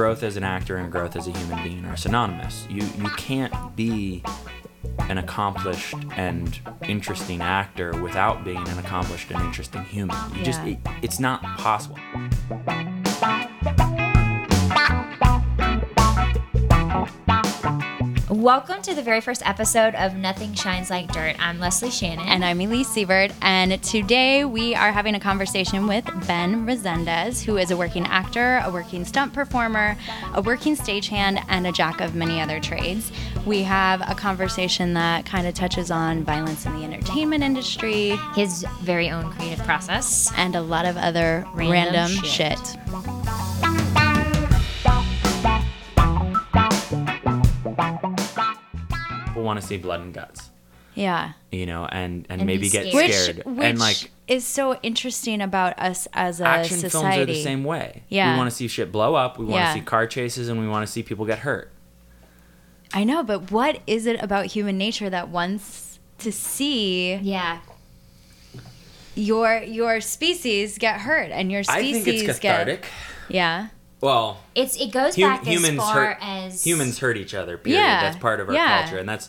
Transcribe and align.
growth 0.00 0.22
as 0.22 0.38
an 0.38 0.42
actor 0.42 0.78
and 0.78 0.90
growth 0.90 1.14
as 1.14 1.26
a 1.26 1.30
human 1.30 1.62
being 1.62 1.84
are 1.84 1.94
synonymous. 1.94 2.66
You 2.70 2.88
you 2.96 3.10
can't 3.18 3.76
be 3.76 4.22
an 5.10 5.18
accomplished 5.18 5.94
and 6.16 6.58
interesting 6.88 7.42
actor 7.42 7.92
without 8.00 8.42
being 8.42 8.66
an 8.66 8.78
accomplished 8.78 9.30
and 9.30 9.38
interesting 9.42 9.84
human. 9.84 10.16
You 10.34 10.42
just 10.42 10.62
it, 10.62 10.78
it's 11.02 11.20
not 11.20 11.42
possible. 11.58 11.98
Welcome 18.40 18.80
to 18.82 18.94
the 18.94 19.02
very 19.02 19.20
first 19.20 19.46
episode 19.46 19.94
of 19.96 20.14
Nothing 20.16 20.54
Shines 20.54 20.88
Like 20.88 21.12
Dirt. 21.12 21.36
I'm 21.38 21.58
Lesley 21.60 21.90
Shannon. 21.90 22.26
And 22.26 22.42
I'm 22.42 22.58
Elise 22.58 22.88
Sievert, 22.88 23.34
and 23.42 23.82
today 23.82 24.46
we 24.46 24.74
are 24.74 24.92
having 24.92 25.14
a 25.14 25.20
conversation 25.20 25.86
with 25.86 26.06
Ben 26.26 26.64
Rezendes, 26.64 27.42
who 27.42 27.58
is 27.58 27.70
a 27.70 27.76
working 27.76 28.06
actor, 28.06 28.62
a 28.64 28.70
working 28.70 29.04
stunt 29.04 29.34
performer, 29.34 29.94
a 30.32 30.40
working 30.40 30.74
stagehand, 30.74 31.44
and 31.50 31.66
a 31.66 31.72
jack 31.72 32.00
of 32.00 32.14
many 32.14 32.40
other 32.40 32.60
trades. 32.60 33.12
We 33.44 33.62
have 33.64 34.00
a 34.08 34.14
conversation 34.14 34.94
that 34.94 35.26
kind 35.26 35.46
of 35.46 35.52
touches 35.52 35.90
on 35.90 36.24
violence 36.24 36.64
in 36.64 36.74
the 36.78 36.82
entertainment 36.84 37.44
industry 37.44 38.16
his 38.34 38.64
very 38.80 39.10
own 39.10 39.30
creative 39.32 39.62
process. 39.66 40.32
and 40.38 40.56
a 40.56 40.62
lot 40.62 40.86
of 40.86 40.96
other 40.96 41.44
Random 41.52 41.70
random, 41.72 42.24
shit. 42.24 42.58
shit. 42.58 42.76
Want 49.50 49.60
to 49.60 49.66
see 49.66 49.76
blood 49.76 50.00
and 50.00 50.12
guts, 50.14 50.50
Yeah. 50.94 51.32
you 51.50 51.66
know, 51.66 51.86
and 51.86 52.26
and, 52.28 52.40
And 52.40 52.40
be 52.40 52.44
maybe 52.46 52.68
get 52.68 52.86
scared. 52.88 53.36
Which, 53.38 53.44
which 53.46 53.64
and 53.66 53.78
like 53.78 54.10
is 54.28 54.46
so 54.46 54.78
interesting 54.82 55.40
about 55.40 55.76
us 55.78 56.06
as 56.12 56.40
a 56.40 56.46
action 56.46 56.78
society. 56.78 57.16
films 57.16 57.16
are 57.22 57.26
the 57.32 57.42
same 57.42 57.64
way. 57.64 58.02
Yeah. 58.08 58.32
We 58.32 58.38
want 58.38 58.48
to 58.50 58.54
see 58.56 58.68
shit 58.68 58.92
blow 58.92 59.14
up, 59.14 59.38
we 59.38 59.44
want 59.44 59.60
Yeah. 59.62 59.72
to 59.74 59.78
see 59.80 59.84
car 59.84 60.06
chases 60.06 60.48
and 60.48 60.60
we 60.60 60.68
want 60.68 60.86
to 60.86 60.92
see 60.92 61.02
people 61.02 61.26
get 61.26 61.40
hurt. 61.40 61.70
I 62.94 63.04
know, 63.04 63.22
but 63.22 63.50
what 63.52 63.80
is 63.86 64.06
it 64.06 64.20
about 64.22 64.46
human 64.46 64.76
nature 64.78 65.08
that 65.10 65.28
wants 65.28 65.98
to 66.18 66.30
see 66.32 67.14
Yeah. 67.16 67.58
your 69.14 69.58
your 69.62 70.00
species 70.00 70.78
get 70.78 71.00
hurt 71.00 71.30
and 71.30 71.50
your 71.50 71.60
I 71.68 71.80
species 71.80 72.04
think 72.04 72.28
it's 72.28 72.38
cathartic. 72.38 72.82
get 72.82 72.90
yeah 73.28 73.68
Well, 74.00 74.38
It's 74.54 74.76
it 74.80 74.92
goes 74.92 75.14
hum- 75.16 75.22
back 75.30 75.40
as 75.42 75.48
humans 75.48 75.78
far 75.78 75.94
hurt 75.94 76.18
as 76.20 76.64
humans 76.64 76.98
hurt 76.98 77.16
each 77.18 77.34
other. 77.34 77.58
Period. 77.58 77.80
Yeah, 77.80 78.00
That's 78.02 78.16
part 78.16 78.40
of 78.40 78.48
our 78.48 78.54
yeah. 78.54 78.82
culture, 78.82 78.98
and 78.98 79.08
that's. 79.08 79.28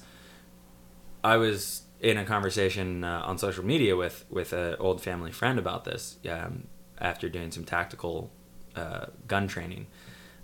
I 1.24 1.38
was 1.38 1.84
in 2.00 2.18
a 2.18 2.26
conversation 2.26 3.04
uh, 3.04 3.22
on 3.26 3.38
social 3.38 3.64
media 3.66 3.96
with 3.96 4.26
with 4.30 4.54
an 4.54 4.76
old 4.80 5.02
family 5.02 5.32
friend 5.32 5.60
about 5.60 5.86
this. 5.86 6.18
Um, 6.30 6.68
after 7.00 7.30
doing 7.30 7.52
some 7.52 7.64
tactical 7.66 8.32
uh, 8.76 9.08
gun 9.28 9.48
training, 9.48 9.88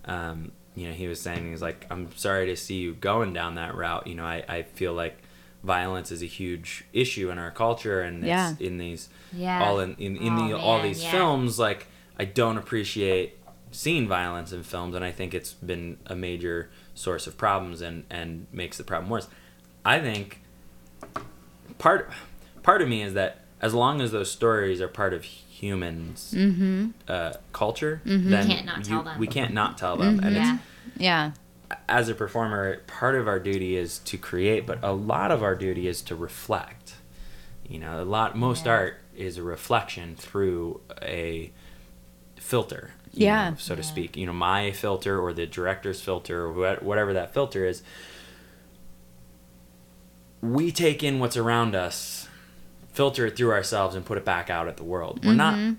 um, 0.05 0.51
you 0.75 0.87
know, 0.87 0.93
he 0.93 1.07
was 1.07 1.19
saying 1.19 1.49
he's 1.51 1.61
like, 1.61 1.85
"I'm 1.89 2.15
sorry 2.15 2.45
to 2.47 2.55
see 2.55 2.75
you 2.75 2.93
going 2.95 3.33
down 3.33 3.55
that 3.55 3.75
route. 3.75 4.07
You 4.07 4.15
know, 4.15 4.25
I, 4.25 4.43
I 4.47 4.63
feel 4.63 4.93
like." 4.93 5.17
Violence 5.63 6.11
is 6.11 6.21
a 6.21 6.27
huge 6.27 6.85
issue 6.93 7.31
in 7.31 7.39
our 7.39 7.49
culture, 7.49 7.99
and 8.01 8.23
it's 8.51 8.61
in 8.61 8.77
these 8.77 9.09
Yeah. 9.33 9.59
all 9.61 9.79
in 9.79 9.95
in, 9.95 10.15
in 10.15 10.33
Oh, 10.33 10.47
the 10.47 10.57
all 10.57 10.81
these 10.81 11.03
yeah. 11.03 11.09
films. 11.11 11.57
Like, 11.57 11.87
I 12.17 12.25
don't 12.25 12.57
appreciate 12.57 13.37
seeing 13.71 14.07
violence 14.07 14.53
in 14.53 14.61
films, 14.63 14.93
and 14.95 15.03
I 15.03 15.11
think 15.11 15.33
it's 15.33 15.53
been 15.53 15.97
a 16.05 16.15
major 16.15 16.69
source 16.93 17.25
of 17.27 17.37
problems 17.37 17.81
and 17.81 18.05
and 18.09 18.45
makes 18.51 18.77
the 18.77 18.83
problem 18.83 19.09
worse. 19.09 19.27
I 19.83 19.99
think 19.99 20.41
part 21.77 22.09
part 22.63 22.81
of 22.81 22.87
me 22.87 23.01
is 23.01 23.13
that 23.13 23.41
as 23.61 23.73
long 23.73 24.01
as 24.01 24.11
those 24.11 24.31
stories 24.31 24.81
are 24.81 24.87
part 24.87 25.13
of 25.13 25.23
humans' 25.23 26.33
mm-hmm. 26.35 26.89
uh, 27.07 27.33
culture, 27.53 28.01
mm-hmm. 28.05 28.29
then 28.29 28.47
we 28.47 28.53
can't 28.53 28.65
not 28.65 28.83
tell 28.83 29.03
them. 29.03 29.19
we 29.19 29.27
can't 29.27 29.53
not 29.53 29.77
tell 29.77 29.97
them. 29.97 30.19
And 30.19 30.35
mm-hmm. 30.35 30.57
Yeah. 30.97 31.31
yeah 31.31 31.31
as 31.89 32.09
a 32.09 32.15
performer, 32.15 32.77
part 32.87 33.15
of 33.15 33.27
our 33.27 33.39
duty 33.39 33.75
is 33.75 33.99
to 33.99 34.17
create, 34.17 34.65
but 34.65 34.79
a 34.83 34.91
lot 34.91 35.31
of 35.31 35.43
our 35.43 35.55
duty 35.55 35.87
is 35.87 36.01
to 36.03 36.15
reflect. 36.15 36.95
You 37.67 37.79
know, 37.79 38.01
a 38.01 38.05
lot 38.05 38.37
most 38.37 38.65
Yeah. 38.65 38.73
art 38.73 39.01
is 39.15 39.37
a 39.37 39.43
reflection 39.43 40.15
through 40.15 40.81
a 41.01 41.51
filter. 42.37 42.91
you 43.13 43.25
Yeah. 43.25 43.49
know, 43.49 43.55
so 43.57 43.73
to 43.73 43.81
Yeah. 43.81 43.87
speak. 43.87 44.15
You 44.15 44.27
know, 44.27 44.33
my 44.33 44.71
filter 44.71 45.19
or 45.19 45.33
the 45.33 45.47
director's 45.47 45.99
filter 46.01 46.43
or 46.43 46.75
whatever 46.81 47.13
that 47.13 47.33
filter 47.33 47.65
is. 47.65 47.81
We 50.41 50.71
take 50.71 51.03
in 51.03 51.19
what's 51.19 51.35
around 51.37 51.75
us, 51.75 52.27
filter 52.93 53.25
it 53.25 53.35
through 53.37 53.51
ourselves, 53.51 53.95
and 53.95 54.05
put 54.05 54.17
it 54.17 54.25
back 54.25 54.49
out 54.49 54.67
at 54.67 54.77
the 54.77 54.83
world. 54.83 55.25
We're 55.25 55.33
not. 55.33 55.55
Mm-hmm. 55.55 55.73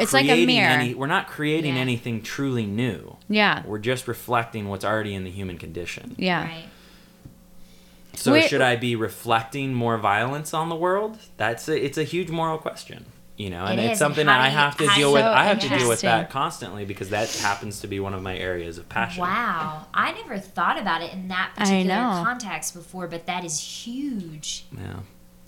It's 0.00 0.12
like 0.12 0.24
a 0.26 0.28
creating 0.28 0.46
mirror. 0.46 0.70
Any, 0.70 0.94
we're 0.94 1.06
not 1.08 1.26
creating 1.28 1.74
Yeah. 1.74 1.80
anything 1.80 2.22
truly 2.22 2.66
new. 2.66 3.16
yeah 3.28 3.62
We're 3.66 3.78
just 3.78 4.06
reflecting 4.06 4.68
what's 4.68 4.84
already 4.84 5.14
in 5.14 5.24
the 5.24 5.30
human 5.30 5.58
condition. 5.58 6.14
yeah 6.18 6.44
Right. 6.44 6.64
So 8.14 8.32
Wait- 8.32 8.48
should 8.48 8.60
I 8.62 8.76
be 8.76 8.94
reflecting 8.96 9.74
more 9.74 9.96
violence 9.98 10.54
on 10.54 10.68
the 10.68 10.76
world? 10.76 11.18
That's 11.36 11.68
a, 11.68 11.84
it's 11.84 11.98
a 11.98 12.04
huge 12.04 12.30
moral 12.30 12.58
question, 12.58 13.06
you 13.38 13.48
know, 13.50 13.64
and 13.64 13.78
It 13.80 13.84
it's 13.84 13.92
is. 13.94 13.98
something 14.00 14.26
that 14.26 14.40
I 14.40 14.48
have 14.48 14.76
to 14.78 14.86
deal 14.96 15.08
do 15.10 15.14
with. 15.14 15.22
I 15.22 15.44
have 15.44 15.60
to 15.60 15.68
deal 15.68 15.88
with 15.88 16.00
that 16.02 16.28
constantly 16.28 16.84
because 16.84 17.08
that 17.10 17.30
happens 17.36 17.80
to 17.80 17.86
be 17.86 18.00
one 18.00 18.12
of 18.12 18.20
my 18.20 18.36
areas 18.36 18.76
of 18.78 18.88
passion. 18.88 19.22
Wow. 19.22 19.86
I 19.94 20.10
never 20.12 20.38
thought 20.38 20.78
about 20.78 21.02
it 21.02 21.12
in 21.12 21.28
that 21.28 21.52
particular 21.56 21.84
know. 21.94 22.22
context 22.24 22.74
before, 22.74 23.06
but 23.06 23.26
that 23.26 23.44
is 23.44 23.58
huge. 23.60 24.64
Yeah, 24.76 24.96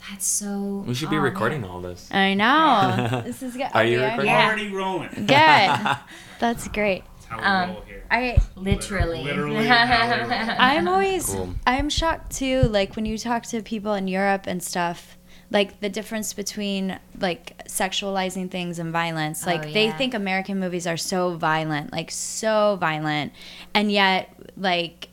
That's 0.09 0.25
so. 0.27 0.85
we 0.87 0.95
should 0.95 1.11
be 1.11 1.17
oh, 1.17 1.21
recording 1.21 1.63
man. 1.63 1.71
all 1.71 1.81
this. 1.81 2.09
i 2.13 2.33
know 2.35 3.23
this 3.27 3.43
is 3.43 3.57
good 3.57 3.69
Are 3.75 3.85
you 3.85 4.01
recording? 4.01 4.27
Yeah. 4.27 4.47
Already 4.47 4.69
rolling. 4.71 5.11
good 5.27 5.97
that's 6.39 6.69
great 6.69 7.03
That's 7.15 7.27
how 7.27 7.37
we 7.39 7.43
Um, 7.45 7.71
roll 7.75 7.81
here. 7.83 8.05
i 8.11 8.39
Literally. 8.57 9.25
Literally 9.25 9.67
how 9.73 10.15
we 10.17 10.23
roll. 10.23 10.57
i'm 10.59 10.89
always 10.89 11.27
Cool. 11.27 11.55
i'm 11.67 11.91
shocked 11.91 12.31
too 12.37 12.63
like 12.63 12.95
when 12.97 13.05
you 13.05 13.19
talk 13.19 13.43
to 13.47 13.63
people 13.63 13.95
in 13.95 14.07
europe 14.09 14.45
and 14.47 14.63
stuff 14.63 15.19
like 15.51 15.81
the 15.81 15.89
difference 15.89 16.33
between 16.33 16.99
like 17.19 17.67
sexualizing 17.67 18.51
things 18.51 18.79
and 18.79 18.93
violence 18.93 19.43
oh, 19.45 19.51
like 19.51 19.67
Oh, 19.67 19.73
they 19.73 19.91
think 19.93 20.15
american 20.15 20.59
movies 20.61 20.87
are 20.87 20.97
so 20.97 21.37
violent 21.37 21.93
like 21.93 22.11
so 22.11 22.77
violent 22.81 23.33
and 23.75 23.91
yet 23.91 24.33
like 24.57 25.09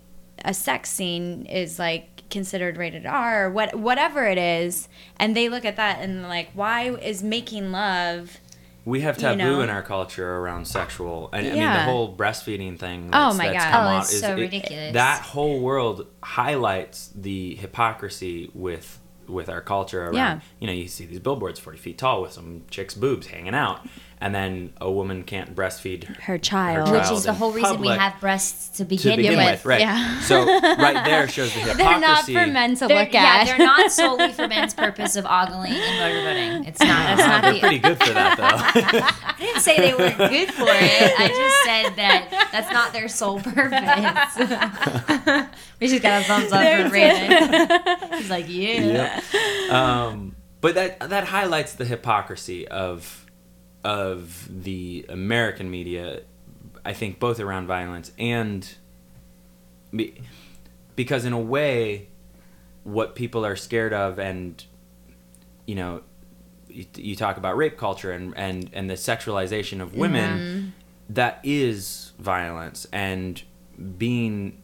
a 0.46 0.54
sex 0.54 0.90
scene 0.90 1.46
is 1.46 1.80
like 1.80 2.24
considered 2.30 2.78
rated 2.78 3.06
r 3.06 3.46
or 3.46 3.50
what 3.50 3.74
whatever 3.76 4.26
it 4.26 4.38
is 4.38 4.88
and 5.18 5.36
they 5.36 5.50
look 5.50 5.66
at 5.66 5.78
that 5.78 6.00
and 6.00 6.24
like 6.24 6.50
why 6.54 6.90
is 6.98 7.24
making 7.24 7.72
love 7.72 8.38
We 8.86 9.02
have 9.02 9.18
You 9.18 9.22
taboo 9.24 9.38
know? 9.38 9.62
in 9.62 9.70
our 9.70 9.82
culture 9.84 10.30
around 10.38 10.66
sexual. 10.66 11.30
I, 11.34 11.40
I 11.40 11.42
mean, 11.44 11.56
the 11.60 11.84
whole 11.92 12.16
breastfeeding 12.16 12.80
thing. 12.80 13.10
Oh 13.12 13.34
That's, 13.34 13.38
my 13.38 13.48
that's 13.50 13.66
God. 13.66 13.72
come 13.74 13.84
Oh, 13.86 13.90
out 13.90 14.04
it's 14.04 14.14
is- 14.14 14.22
so 14.22 14.32
it- 14.38 14.40
ridiculous. 14.40 14.94
That 14.94 15.22
whole 15.24 15.60
world 15.60 16.08
highlights 16.24 17.12
the 17.14 17.56
hypocrisy 17.56 18.50
with 18.54 19.00
with 19.28 19.50
our 19.50 19.62
culture 19.62 20.04
around. 20.06 20.16
Yeah. 20.16 20.40
You 20.60 20.68
know, 20.68 20.74
you 20.74 20.88
see 20.88 21.06
these 21.06 21.20
billboards 21.20 21.60
forty 21.60 21.78
feet 21.78 21.98
tall 21.98 22.22
with 22.22 22.32
some 22.32 22.64
chicks' 22.70 22.94
boobs 22.94 23.28
hanging 23.28 23.56
out, 23.56 23.86
and 24.20 24.34
then 24.34 24.74
a 24.82 24.92
woman 24.92 25.24
can't 25.24 25.54
breastfeed 25.56 26.06
her 26.22 26.38
child, 26.40 26.92
Which 26.92 27.04
child 27.04 27.18
is 27.18 27.24
the 27.24 27.34
whole 27.34 27.52
reason 27.52 27.80
we 27.80 27.90
have 27.90 28.20
breasts 28.20 28.70
to 28.70 28.78
to 28.78 28.86
begin, 28.86 29.18
begin 29.18 29.38
with. 29.38 29.46
with, 29.52 29.66
right? 29.66 29.80
yeah. 29.80 30.20
So 30.22 30.46
right 30.46 31.06
there 31.06 31.28
shows 31.28 31.54
the 31.54 31.60
hypocrisy. 31.60 31.84
they're 31.84 32.00
not 32.00 32.26
for 32.26 32.48
men 32.48 32.76
to 32.76 32.88
They're, 32.88 33.04
look 33.04 33.14
yeah, 33.14 33.24
at 33.24 33.48
Yeah, 33.48 33.58
they're 33.58 33.66
not 33.66 33.92
solely 34.02 34.32
for 34.32 34.48
men's 34.48 34.74
purpose 34.74 35.16
of 35.16 35.26
ogling 35.26 35.74
and 35.74 36.00
motorboating. 36.00 36.68
It's 36.68 36.80
not. 36.80 37.18
That's 37.18 37.28
not 37.28 37.42
they're 37.44 37.54
the. 37.54 37.60
pretty 37.60 37.80
good 37.80 37.98
for 37.98 38.14
that, 38.14 38.38
though. 38.38 38.44
I 39.28 39.36
didn't 39.40 39.62
say 39.62 39.78
they 39.78 39.94
were 39.94 40.30
good 40.30 40.52
for 40.54 40.66
it. 40.68 41.20
I 41.20 41.28
just 41.28 41.64
said 41.64 41.96
that 41.98 42.50
that's 42.52 42.72
not 42.72 42.94
their 42.94 43.08
sole 43.08 43.40
purpose. 43.40 44.36
we 45.80 45.88
just 45.88 46.02
got 46.02 46.22
a 46.22 46.26
thumbs 46.26 46.52
up 46.52 46.88
for 46.88 46.94
Raven. 46.94 48.14
He's 48.18 48.30
like, 48.30 48.46
yeah. 48.48 49.22
Yep. 49.64 49.72
Um, 49.72 50.36
but 50.62 50.76
that 50.76 51.00
that 51.10 51.26
highlights 51.26 51.74
the 51.74 51.86
hypocrisy 51.86 52.68
of 52.68 53.27
of 53.88 54.50
the 54.64 55.06
American 55.08 55.72
media. 55.72 56.20
I 56.84 56.92
think 56.92 57.20
both 57.20 57.40
around 57.40 57.68
violence 57.68 58.12
and 58.20 58.70
be, 59.96 60.22
because 60.98 61.24
in 61.24 61.32
a 61.32 61.40
way, 61.40 62.10
what 62.84 63.16
people 63.16 63.46
are 63.46 63.56
scared 63.56 63.94
of, 63.94 64.20
and 64.20 64.62
you 65.66 65.76
know, 65.76 66.02
you, 66.68 66.86
you 66.96 67.16
talk 67.16 67.38
about 67.38 67.56
rape 67.56 67.78
culture 67.78 68.12
and 68.12 68.38
and 68.38 68.70
and 68.74 68.90
the 68.90 68.96
sexualization 68.96 69.82
of 69.82 69.96
women. 69.96 70.74
That 71.10 71.40
is 71.44 72.12
violence, 72.20 72.86
and 72.92 73.42
being 73.98 74.62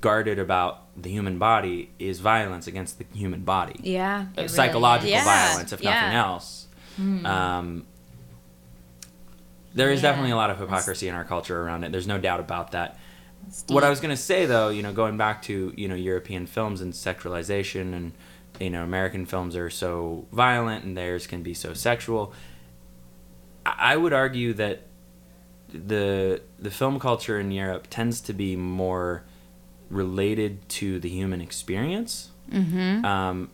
guarded 0.00 0.40
about 0.40 0.86
the 1.00 1.08
human 1.10 1.38
body 1.38 1.90
is 2.00 2.18
violence 2.18 2.66
against 2.66 2.98
the 2.98 3.06
human 3.12 3.42
body 3.42 3.74
yeah 3.82 4.26
really 4.36 4.48
psychological. 4.48 5.10
Yeah, 5.10 5.24
violence, 5.24 5.72
if 5.72 5.82
nothing 5.82 6.12
yeah. 6.12 6.24
else. 6.26 6.66
Um, 6.98 7.86
there 9.74 9.90
is 9.90 10.02
Yeah. 10.02 10.10
definitely 10.10 10.32
a 10.32 10.36
lot 10.36 10.50
of 10.50 10.58
hypocrisy 10.58 11.08
in 11.08 11.14
our 11.14 11.24
culture 11.24 11.60
around 11.62 11.84
it. 11.84 11.92
There's 11.92 12.06
no 12.06 12.18
doubt 12.18 12.40
about 12.40 12.72
that. 12.72 12.98
What 13.68 13.84
I 13.84 13.90
was 13.90 14.00
going 14.00 14.14
to 14.14 14.20
say, 14.22 14.44
though, 14.46 14.68
you 14.68 14.82
know, 14.82 14.92
going 14.92 15.16
back 15.16 15.42
to 15.42 15.72
you 15.76 15.88
know 15.88 15.94
European 15.94 16.46
films 16.46 16.80
and 16.80 16.92
sexualization, 16.92 17.94
and 17.94 18.12
you 18.60 18.68
know 18.70 18.82
American 18.84 19.24
films 19.26 19.56
are 19.56 19.70
so 19.70 20.26
violent 20.32 20.84
and 20.84 20.96
theirs 20.96 21.26
can 21.26 21.42
be 21.42 21.54
so 21.54 21.72
sexual. 21.74 22.32
I 23.64 23.96
would 23.96 24.12
argue 24.12 24.52
that 24.54 24.82
the 25.72 26.42
the 26.58 26.70
film 26.70 26.98
culture 26.98 27.38
in 27.38 27.50
Europe 27.50 27.86
tends 27.90 28.20
to 28.22 28.32
be 28.32 28.56
more 28.56 29.22
related 29.88 30.68
to 30.68 30.98
the 31.00 31.08
human 31.08 31.40
experience. 31.40 32.30
Mm-hmm. 32.50 33.04
Um, 33.04 33.50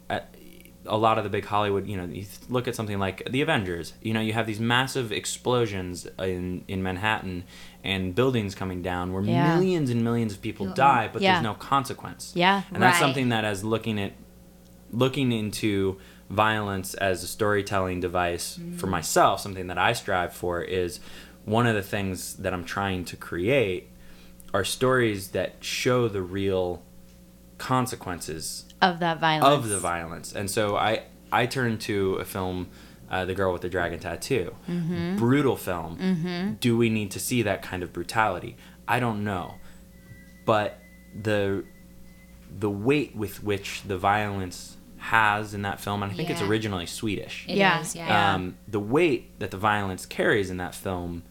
a 0.89 0.97
lot 0.97 1.19
of 1.19 1.25
the 1.25 1.31
big 1.31 1.45
Hollywood, 1.45 1.87
you 1.87 1.97
know, 1.97 2.05
you 2.05 2.25
look 2.49 2.67
at 2.69 2.75
something 2.75 2.99
like 2.99 3.23
the 3.31 3.41
Avengers. 3.43 3.95
You 4.03 4.15
know, 4.15 4.21
you 4.21 4.33
have 4.33 4.47
these 4.47 4.61
massive 4.61 5.13
explosions 5.13 6.07
in 6.19 6.65
in 6.69 6.83
Manhattan 6.83 7.45
and 7.85 8.15
buildings 8.15 8.55
coming 8.55 8.83
down 8.83 9.13
where 9.13 9.23
Yeah. 9.23 9.55
millions 9.55 9.91
and 9.91 10.03
millions 10.03 10.33
of 10.33 10.43
people 10.43 10.67
Yeah. 10.67 10.75
die, 10.75 11.11
but 11.13 11.23
Yeah. 11.23 11.35
there's 11.35 11.45
no 11.45 11.55
consequence. 11.55 12.33
Yeah. 12.35 12.63
and 12.73 12.83
that's 12.83 12.95
Right. 12.95 13.01
something 13.01 13.29
that 13.31 13.45
as 13.45 13.65
looking 13.65 14.01
at 14.01 14.13
looking 14.93 15.33
into 15.33 15.99
violence 16.31 16.95
as 16.95 17.23
a 17.23 17.27
storytelling 17.27 18.01
device 18.01 18.59
for 18.77 18.87
mm. 18.87 18.91
myself, 18.91 19.41
something 19.41 19.67
that 19.69 19.79
I 19.79 19.93
strive 19.93 20.33
for 20.33 20.63
is 20.63 21.01
one 21.45 21.67
of 21.67 21.75
the 21.75 21.83
things 21.83 22.35
that 22.35 22.53
I'm 22.53 22.65
trying 22.65 23.05
to 23.07 23.17
create 23.17 23.89
are 24.53 24.65
stories 24.65 25.29
that 25.29 25.57
show 25.61 26.09
the 26.09 26.23
real 26.23 26.83
consequences 27.59 28.65
Of 28.83 29.01
that 29.01 29.21
violence. 29.21 29.55
of 29.65 29.69
the 29.69 29.79
violence. 29.79 30.33
And 30.35 30.51
so 30.51 30.77
I 30.77 31.03
I 31.33 31.47
turned 31.47 31.81
to 31.83 32.15
a 32.17 32.25
film, 32.25 32.69
uh, 33.11 33.25
The 33.25 33.35
Girl 33.35 33.53
with 33.53 33.63
the 33.63 33.69
Dragon 33.69 33.99
Tattoo, 33.99 34.55
Mm-hmm. 34.69 35.17
brutal 35.17 35.57
film. 35.57 36.57
Do 36.61 36.77
we 36.77 36.89
need 36.91 37.11
to 37.13 37.21
see 37.21 37.43
that 37.43 37.63
kind 37.63 37.83
of 37.83 37.93
brutality? 37.93 38.57
I 38.89 39.01
don't 39.01 39.25
know, 39.25 39.55
but 40.45 40.79
the 41.21 41.65
the 42.59 42.71
weight 42.71 43.15
with 43.17 43.43
which 43.43 43.83
the 43.83 43.99
violence 43.99 44.77
has 44.99 45.53
in 45.55 45.63
that 45.63 45.79
film, 45.81 46.03
and 46.03 46.11
I 46.11 46.15
think 46.15 46.31
it's 46.31 46.41
originally 46.43 46.87
Swedish. 46.87 47.45
It 47.49 47.57
Yeah. 47.57 47.81
is, 47.81 47.95
yeah. 47.95 48.07
Yeah. 48.09 48.35
Um, 48.35 48.57
the 48.67 48.81
weight 48.81 49.39
that 49.41 49.51
the 49.51 49.57
violence 49.59 50.07
carries 50.07 50.49
in 50.51 50.57
that 50.59 50.75
film 50.75 51.23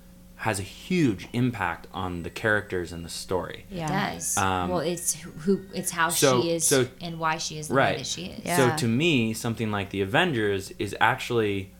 has 0.45 0.59
a 0.59 0.63
huge 0.63 1.27
impact 1.33 1.87
on 1.91 2.21
the 2.21 2.29
characters 2.29 2.91
and 2.91 3.03
the 3.03 3.09
story. 3.09 3.65
Yeah. 3.71 3.85
It 4.11 4.13
does. 4.13 4.37
Um, 4.37 4.69
well, 4.69 4.79
it's 4.79 5.15
who, 5.15 5.61
it's 5.73 5.89
how 5.89 6.09
so- 6.09 6.41
she 6.43 6.51
is 6.51 6.67
so- 6.67 6.87
and 7.01 7.17
why 7.19 7.37
she 7.37 7.57
is 7.57 7.67
the 7.69 7.73
Right. 7.73 7.93
way 7.93 7.97
that 7.97 8.05
she 8.05 8.25
is. 8.27 8.45
Yeah. 8.45 8.57
So 8.57 8.77
to 8.77 8.87
me, 8.87 9.33
something 9.33 9.71
like 9.71 9.89
the 9.89 10.01
Avengers 10.01 10.71
is 10.77 10.95
actually 11.01 11.71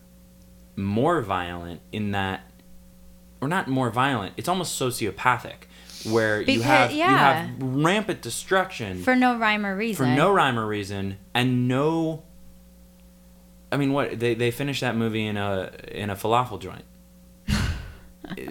more 0.76 1.22
violent 1.22 1.82
in 1.92 2.10
that, 2.12 2.42
or 3.40 3.48
not 3.48 3.68
more 3.68 3.92
violent. 3.92 4.34
It's 4.36 4.50
almost 4.50 4.82
sociopathic, 4.82 5.68
where 6.12 6.40
you 6.40 6.46
Because- 6.48 6.64
have 6.64 6.92
you 6.92 7.04
have 7.04 7.50
rampant 7.62 8.24
destruction 8.24 9.04
For 9.04 9.16
no 9.16 9.38
rhyme 9.38 9.64
or 9.64 9.76
reason. 9.76 10.06
for 10.06 10.12
no 10.12 10.34
rhyme 10.34 10.58
or 10.58 10.66
reason 10.66 11.18
and 11.36 11.68
no. 11.68 12.24
I 13.72 13.78
mean, 13.78 13.94
what 13.94 14.20
they 14.20 14.34
they 14.34 14.50
finished 14.50 14.82
that 14.82 14.96
movie 14.96 15.26
in 15.28 15.38
a 15.38 15.72
in 15.92 16.10
a 16.10 16.16
falafel 16.16 16.60
joint. 16.60 16.86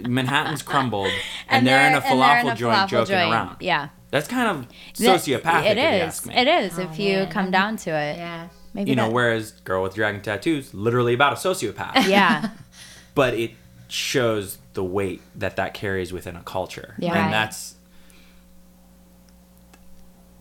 Manhattan's 0.09 0.63
crumbled, 0.71 1.11
and, 1.49 1.67
they're, 1.67 1.89
in 1.89 1.95
a 1.95 2.01
falafel 2.01 2.41
in 2.43 2.49
a 2.49 2.55
joint 2.55 2.77
falafel 2.77 2.89
joking 2.89 3.15
joint. 3.15 3.33
around. 3.33 3.57
Yeah. 3.61 3.89
That's 4.11 4.29
kind 4.29 4.49
of 4.59 4.69
sociopathic. 4.95 5.71
It 5.71 5.79
is. 5.79 5.85
If 5.85 5.93
you 5.95 6.03
ask 6.03 6.27
me. 6.27 6.35
It 6.37 6.49
is. 6.49 6.79
Oh, 6.79 6.83
if 6.83 6.99
you 6.99 7.17
man. 7.17 7.31
come 7.31 7.51
down 7.51 7.77
to 7.79 7.91
it. 7.91 8.17
Yeah. 8.17 8.49
Maybe 8.73 8.91
you 8.91 8.97
know, 8.97 9.07
that- 9.07 9.13
whereas 9.13 9.51
Girl 9.53 9.83
with 9.83 9.95
Dragon 9.95 10.21
Tattoos, 10.23 10.73
literally 10.75 11.15
about 11.15 11.33
a 11.33 11.37
sociopath. 11.37 12.07
Yeah. 12.09 12.51
but 13.15 13.35
it 13.35 13.53
shows 13.89 14.59
the 14.75 14.85
weight 14.85 15.21
that 15.37 15.57
that 15.57 15.75
carries 15.75 16.13
within 16.13 16.37
a 16.37 16.43
culture. 16.43 16.95
Yeah. 16.99 17.11
Right. 17.13 17.19
And 17.19 17.33
that's, 17.33 17.75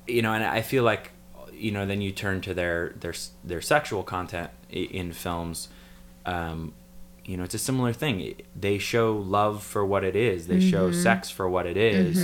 you 0.08 0.22
know, 0.22 0.34
and 0.34 0.44
I 0.44 0.62
feel 0.62 0.84
like, 0.84 1.12
you 1.52 1.72
know, 1.72 1.86
then 1.86 2.02
you 2.02 2.12
turn 2.12 2.42
to 2.42 2.54
their 2.54 2.94
their 3.00 3.14
their 3.44 3.62
sexual 3.62 4.04
content 4.04 4.50
in 4.70 5.14
films. 5.14 5.70
Um, 6.26 6.74
you 7.26 7.38
know, 7.38 7.44
it's 7.44 7.54
a 7.54 7.60
similar 7.60 7.94
thing. 7.94 8.36
They 8.56 8.78
show 8.78 9.14
love 9.16 9.64
for 9.64 9.86
what 9.86 10.04
it 10.04 10.16
is. 10.16 10.48
They 10.48 10.60
show 10.60 10.90
Mm-hmm. 10.90 11.02
sex 11.02 11.30
for 11.30 11.50
what 11.50 11.66
it 11.66 11.78
is. 11.78 12.18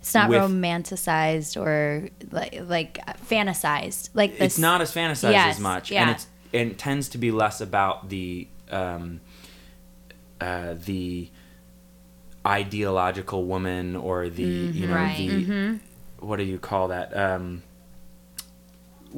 It's 0.00 0.14
not 0.14 0.30
with- 0.30 0.40
romanticized 0.42 1.60
or 1.60 2.08
like 2.30 2.58
like 2.66 2.98
fantasized. 3.28 4.10
Like 4.14 4.32
this. 4.32 4.40
it's 4.54 4.58
not 4.58 4.80
as 4.80 4.92
fantasized 4.92 5.32
Yes, 5.32 5.56
as 5.56 5.60
much, 5.60 5.90
yeah. 5.90 6.02
and 6.02 6.10
it's 6.10 6.26
and 6.52 6.70
it 6.72 6.78
tends 6.78 7.08
to 7.10 7.18
be 7.18 7.30
less 7.30 7.60
about 7.60 8.08
the 8.08 8.48
um, 8.70 9.20
uh, 10.40 10.74
the 10.84 11.28
ideological 12.46 13.44
woman 13.44 13.96
or 13.96 14.28
the 14.28 14.42
you 14.42 14.86
know 14.86 14.94
Right. 14.94 15.16
the 15.16 15.28
Mm-hmm. 15.28 16.26
what 16.26 16.36
do 16.36 16.44
you 16.44 16.58
call 16.58 16.88
that 16.88 17.14
um, 17.16 17.62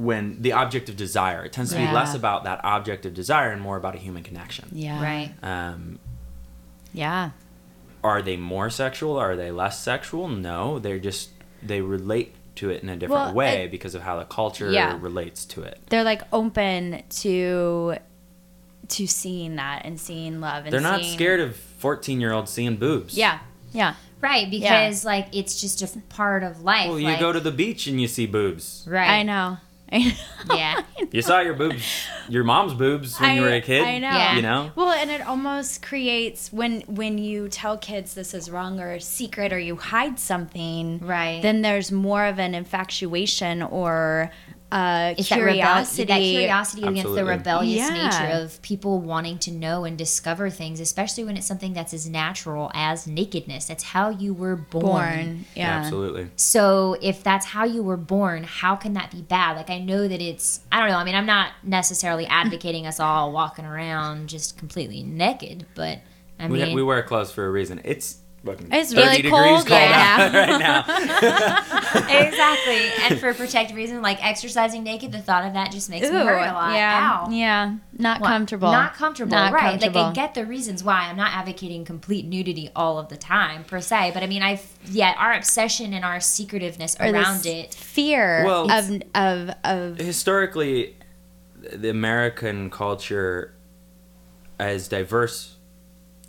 when 0.00 0.40
the 0.40 0.52
object 0.52 0.88
of 0.88 0.96
desire. 0.96 1.44
It 1.44 1.52
tends 1.52 1.70
to 1.72 1.76
be 1.78 1.84
less 1.84 2.14
about 2.14 2.44
that 2.44 2.60
object 2.64 3.04
of 3.06 3.14
desire 3.14 3.50
and 3.50 3.60
more 3.60 3.76
about 3.76 3.94
a 3.94 3.98
human 3.98 4.22
connection. 4.22 4.68
Yeah. 4.72 5.02
Right. 5.02 5.32
Um, 5.42 5.98
Yeah. 6.92 7.30
are 8.02 8.22
they 8.22 8.36
more 8.36 8.70
sexual? 8.70 9.16
Are 9.16 9.36
they 9.36 9.50
less 9.50 9.80
sexual? 9.80 10.28
No, 10.28 10.78
they're 10.78 10.98
just 10.98 11.30
they 11.62 11.80
relate 11.82 12.34
to 12.56 12.70
it 12.70 12.82
in 12.82 12.88
a 12.88 12.96
different 12.96 13.26
Well, 13.26 13.34
way 13.34 13.64
it- 13.64 13.70
because 13.70 13.94
of 13.94 14.02
how 14.02 14.18
the 14.18 14.24
culture 14.24 14.70
Yeah. 14.70 14.96
relates 15.00 15.44
to 15.46 15.62
it. 15.62 15.78
They're 15.90 16.04
like 16.04 16.22
open 16.32 17.02
to 17.20 17.96
to 18.88 19.06
seeing 19.06 19.54
that 19.56 19.82
and 19.84 20.00
seeing 20.00 20.40
love 20.40 20.64
and 20.64 20.72
They're 20.72 20.80
not 20.80 21.00
seeing- 21.00 21.14
scared 21.14 21.38
of 21.40 21.54
14 21.54 22.20
year 22.20 22.32
olds 22.32 22.50
seeing 22.50 22.76
boobs. 22.76 23.16
Yeah. 23.16 23.38
Yeah. 23.72 23.94
Right, 24.20 24.50
because 24.50 25.04
like 25.04 25.28
it's 25.32 25.60
just 25.60 25.82
a 25.82 25.98
part 26.08 26.42
of 26.42 26.62
life. 26.62 26.88
Well, 26.88 26.98
you 26.98 27.06
like, 27.06 27.20
go 27.20 27.32
to 27.32 27.38
the 27.40 27.52
beach 27.52 27.86
and 27.86 28.00
you 28.00 28.08
see 28.08 28.26
boobs. 28.26 28.84
right. 28.88 29.08
I 29.08 29.22
know. 29.22 29.58
I 29.92 29.98
know. 30.48 30.54
Yeah. 30.54 30.80
You 31.12 31.22
saw 31.22 31.40
your 31.40 31.54
boobs, 31.54 31.82
your 32.28 32.44
mom's 32.44 32.74
boobs 32.74 33.18
when 33.18 33.36
you 33.36 33.42
were 33.42 33.48
a 33.52 33.60
kid. 33.60 33.82
I 33.82 33.98
know. 33.98 34.08
Yeah. 34.08 34.36
You 34.36 34.42
know? 34.42 34.70
Well, 34.76 34.90
and 34.90 35.10
it 35.10 35.20
almost 35.26 35.82
creates 35.82 36.52
when 36.52 36.82
when 36.82 37.18
you 37.18 37.48
tell 37.48 37.76
kids 37.78 38.14
this 38.14 38.32
is 38.34 38.50
wrong 38.50 38.78
or 38.80 38.92
a 38.92 39.00
secret 39.00 39.52
or 39.52 39.58
you 39.58 39.76
hide 39.76 40.18
something, 40.18 40.98
Right. 41.00 41.42
Then 41.42 41.62
there's 41.62 41.90
more 41.90 42.26
of 42.26 42.38
an 42.38 42.54
infatuation 42.54 43.62
or 43.62 44.30
uh, 44.72 45.14
It's 45.18 45.28
that, 45.30 45.36
rebel- 45.38 45.52
curiosity. 45.54 46.04
that 46.04 46.18
curiosity 46.20 46.82
against 46.86 47.14
the 47.14 47.24
rebellious 47.24 47.88
Yeah. 47.90 48.04
nature 48.08 48.42
of 48.42 48.62
people 48.62 49.00
wanting 49.00 49.38
to 49.40 49.50
know 49.50 49.84
and 49.84 49.98
discover 49.98 50.48
things, 50.48 50.78
especially 50.78 51.24
when 51.24 51.36
it's 51.36 51.46
something 51.46 51.72
that's 51.72 51.92
as 51.92 52.08
natural 52.08 52.70
as 52.72 53.06
nakedness. 53.06 53.66
That's 53.66 53.82
how 53.82 54.10
you 54.10 54.32
were 54.32 54.54
born. 54.56 54.80
born. 54.82 55.44
Yeah. 55.56 55.70
Absolutely. 55.78 56.28
So 56.36 56.96
if 57.02 57.22
that's 57.24 57.46
how 57.46 57.64
you 57.64 57.82
were 57.82 57.96
born, 57.96 58.44
how 58.44 58.76
can 58.76 58.92
that 58.92 59.10
be 59.10 59.22
bad? 59.22 59.56
Like 59.56 59.70
I 59.70 59.78
know 59.78 60.06
that 60.06 60.22
it's 60.22 60.60
I 60.70 60.78
don't 60.80 60.88
know. 60.90 60.96
I 60.98 61.04
mean, 61.04 61.16
I'm 61.16 61.26
not 61.26 61.50
necessarily 61.64 62.26
advocating 62.26 62.86
us 62.86 63.00
all 63.00 63.32
walking 63.32 63.64
around 63.64 64.28
just 64.28 64.56
completely 64.56 65.02
naked, 65.02 65.66
but 65.74 65.98
I 66.38 66.46
We, 66.46 66.58
mean, 66.62 66.74
we 66.76 66.82
wear 66.82 67.02
clothes 67.02 67.32
for 67.32 67.44
a 67.44 67.50
reason. 67.50 67.80
It's 67.84 68.14
fucking 68.14 68.19
It's 68.42 68.94
really 68.94 69.22
cold, 69.22 69.66
cold 69.66 69.68
yeah. 69.68 70.32
right 70.48 70.58
now. 70.58 70.80
exactly. 72.26 72.80
And 73.02 73.20
for 73.20 73.34
protective 73.34 73.76
reason, 73.76 74.00
like 74.00 74.24
exercising 74.24 74.82
naked, 74.82 75.12
the 75.12 75.20
thought 75.20 75.44
of 75.44 75.52
that 75.54 75.70
just 75.72 75.90
makes 75.90 76.08
me 76.08 76.16
Ooh, 76.16 76.24
hurt 76.24 76.48
a 76.48 76.52
lot. 76.52 76.72
yeah, 76.74 77.24
Ow. 77.26 77.30
yeah, 77.30 77.74
not 77.98 78.20
Well, 78.22 78.30
comfortable. 78.30 78.70
Not 78.72 78.94
comfortable, 78.94 79.32
Not 79.32 79.52
right? 79.52 79.72
comfortable. 79.72 80.00
Like 80.00 80.10
I 80.12 80.14
get 80.14 80.34
the 80.34 80.46
reasons 80.46 80.82
why. 80.82 81.00
I'm 81.08 81.16
not 81.18 81.32
advocating 81.34 81.84
complete 81.84 82.24
nudity 82.26 82.70
all 82.74 82.98
of 82.98 83.08
the 83.08 83.16
time 83.18 83.64
per 83.64 83.80
se, 83.80 84.12
but 84.14 84.22
I 84.22 84.26
mean, 84.26 84.42
I 84.42 84.60
yeah, 84.86 85.14
our 85.18 85.34
obsession 85.34 85.92
and 85.92 86.04
our 86.04 86.16
secretiveness 86.18 86.96
Or 86.98 87.12
this 87.12 87.22
around 87.22 87.46
it. 87.46 87.74
fear 87.74 88.44
Well, 88.46 88.70
of 88.70 89.02
of 89.14 89.50
of 89.64 89.98
Historically, 89.98 90.96
the 91.58 91.90
American 91.90 92.70
culture, 92.70 93.54
as 94.58 94.88
diverse 94.88 95.56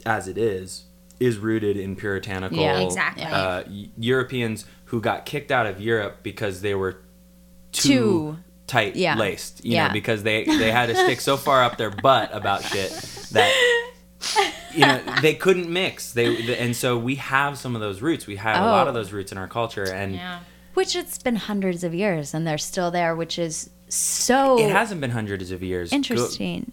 as 0.06 0.28
it 0.28 0.38
is, 0.38 0.86
is 1.22 1.38
rooted 1.38 1.78
in 1.78 1.96
puritanical. 1.96 2.58
Yeah. 2.58 2.80
Exactly. 2.80 3.24
Uh, 3.24 3.64
Europeans 3.98 4.66
who 4.86 5.00
got 5.00 5.26
kicked 5.26 5.52
out 5.52 5.66
of 5.68 5.80
Europe 5.80 6.18
because 6.24 6.62
they 6.62 6.74
were 6.76 6.94
too, 7.72 7.90
Too- 7.94 8.38
tight 8.68 8.96
yeah. 8.96 9.16
laced, 9.16 9.64
you 9.64 9.74
Yeah. 9.76 9.88
know, 9.88 9.94
because 9.94 10.24
they 10.24 10.44
they 10.46 10.72
had 10.72 10.88
to 10.88 10.96
stick 10.96 11.22
so 11.22 11.38
far 11.38 11.64
up 11.64 11.78
their 11.78 11.92
butt 11.92 12.30
about 12.34 12.64
shit 12.64 12.92
that 13.32 13.52
you 14.74 14.82
know 14.82 15.02
they 15.22 15.34
couldn't 15.36 15.70
mix. 15.72 16.12
They 16.14 16.58
and 16.58 16.76
so 16.76 16.98
we 16.98 17.16
have 17.16 17.58
some 17.58 17.76
of 17.76 17.82
those 17.82 18.02
roots. 18.02 18.28
We 18.28 18.36
have 18.38 18.62
a 18.62 18.66
lot 18.66 18.88
Oh. 18.88 18.90
of 18.90 18.94
those 18.94 19.12
roots 19.14 19.32
in 19.32 19.38
our 19.38 19.48
culture, 19.48 19.84
and 19.84 20.16
Yeah. 20.16 20.40
which 20.74 20.96
it's 20.96 21.18
been 21.18 21.36
hundreds 21.36 21.84
of 21.84 21.94
years 21.94 22.34
and 22.34 22.46
they're 22.48 22.58
still 22.58 22.92
there, 22.92 23.16
which 23.16 23.38
is 23.40 23.70
so 23.90 24.58
it 24.60 24.72
hasn't 24.72 25.02
been 25.02 25.12
hundreds 25.12 25.52
of 25.52 25.62
years. 25.62 25.92
Interesting. 25.94 26.62
Go, 26.62 26.72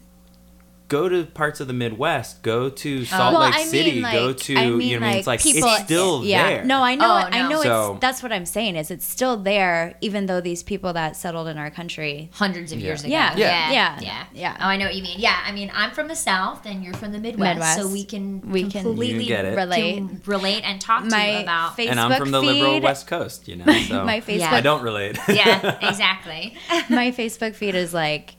to 0.89 1.25
parts 1.27 1.61
of 1.61 1.67
the 1.67 1.73
Midwest. 1.73 2.43
Go 2.43 2.71
to 2.71 3.01
oh. 3.01 3.05
Salt 3.05 3.35
Oh. 3.35 3.39
Well, 3.39 3.47
Lake 3.49 3.55
I 3.55 3.59
mean, 3.59 3.67
City. 3.69 4.01
go 4.01 4.33
to 4.33 4.57
I 4.57 4.71
mean, 4.71 4.81
you 4.81 5.01
know, 5.01 5.07
I 5.07 5.11
mean, 5.11 5.19
it's 5.19 5.27
like 5.27 5.43
people- 5.43 5.69
it's 5.69 5.85
still 5.85 6.25
yeah. 6.25 6.49
there. 6.49 6.65
No, 6.65 6.83
I 6.83 6.95
know. 6.95 7.05
Oh, 7.07 7.11
I 7.15 7.49
know. 7.49 7.63
So- 7.63 7.93
it's 7.93 8.01
that's 8.01 8.23
what 8.23 8.33
I'm 8.33 8.47
saying. 8.47 8.77
Is 8.77 8.91
it's 8.91 9.05
still 9.05 9.37
there, 9.37 9.97
even 10.01 10.27
though 10.27 10.41
these 10.41 10.63
people 10.63 10.93
that 10.95 11.17
settled 11.17 11.49
in 11.49 11.59
our 11.59 11.71
country. 11.71 12.31
Hundreds 12.33 12.73
of 12.73 12.79
Yeah. 12.81 12.87
years 12.87 13.01
ago. 13.05 13.11
Yeah. 13.11 13.37
Yeah. 13.37 13.71
Yeah. 13.73 13.99
Yeah. 14.01 14.25
Yeah. 14.33 14.57
Oh, 14.61 14.65
I 14.65 14.77
know 14.77 14.87
what 14.87 14.95
you 14.95 15.03
mean. 15.03 15.19
Yeah. 15.21 15.39
I 15.45 15.53
mean, 15.53 15.71
I'm 15.75 15.91
from 15.91 16.09
the 16.09 16.17
South 16.17 16.65
and 16.65 16.83
you're 16.83 16.95
from 16.95 17.13
the 17.13 17.19
Midwest. 17.19 17.55
Midwest. 17.57 17.79
So 17.81 17.89
we 17.89 18.05
can 18.05 18.41
We 18.51 18.63
can- 18.71 18.83
completely 18.85 19.25
You 19.25 19.29
get 19.29 19.45
it. 19.45 19.57
Relate. 19.57 19.95
can 19.97 20.23
relate 20.27 20.63
and 20.65 20.81
talk 20.81 21.07
to 21.07 21.17
you 21.33 21.39
about. 21.41 21.77
Facebook 21.77 21.91
and 21.91 22.01
I'm 22.01 22.19
from 22.19 22.31
the 22.31 22.41
liberal 22.43 22.75
feed- 22.75 22.83
West 22.85 23.07
Coast. 23.07 23.47
You 23.49 23.57
know, 23.61 23.65
so 23.83 24.05
my 24.05 24.21
Facebook 24.21 24.39
Yeah. 24.39 24.55
I 24.55 24.61
don't 24.61 24.83
relate. 24.83 25.19
yeah, 25.29 25.79
exactly. 25.89 26.57
my 26.89 27.11
Facebook 27.13 27.55
feed 27.55 27.75
is 27.75 27.93
like 27.93 28.35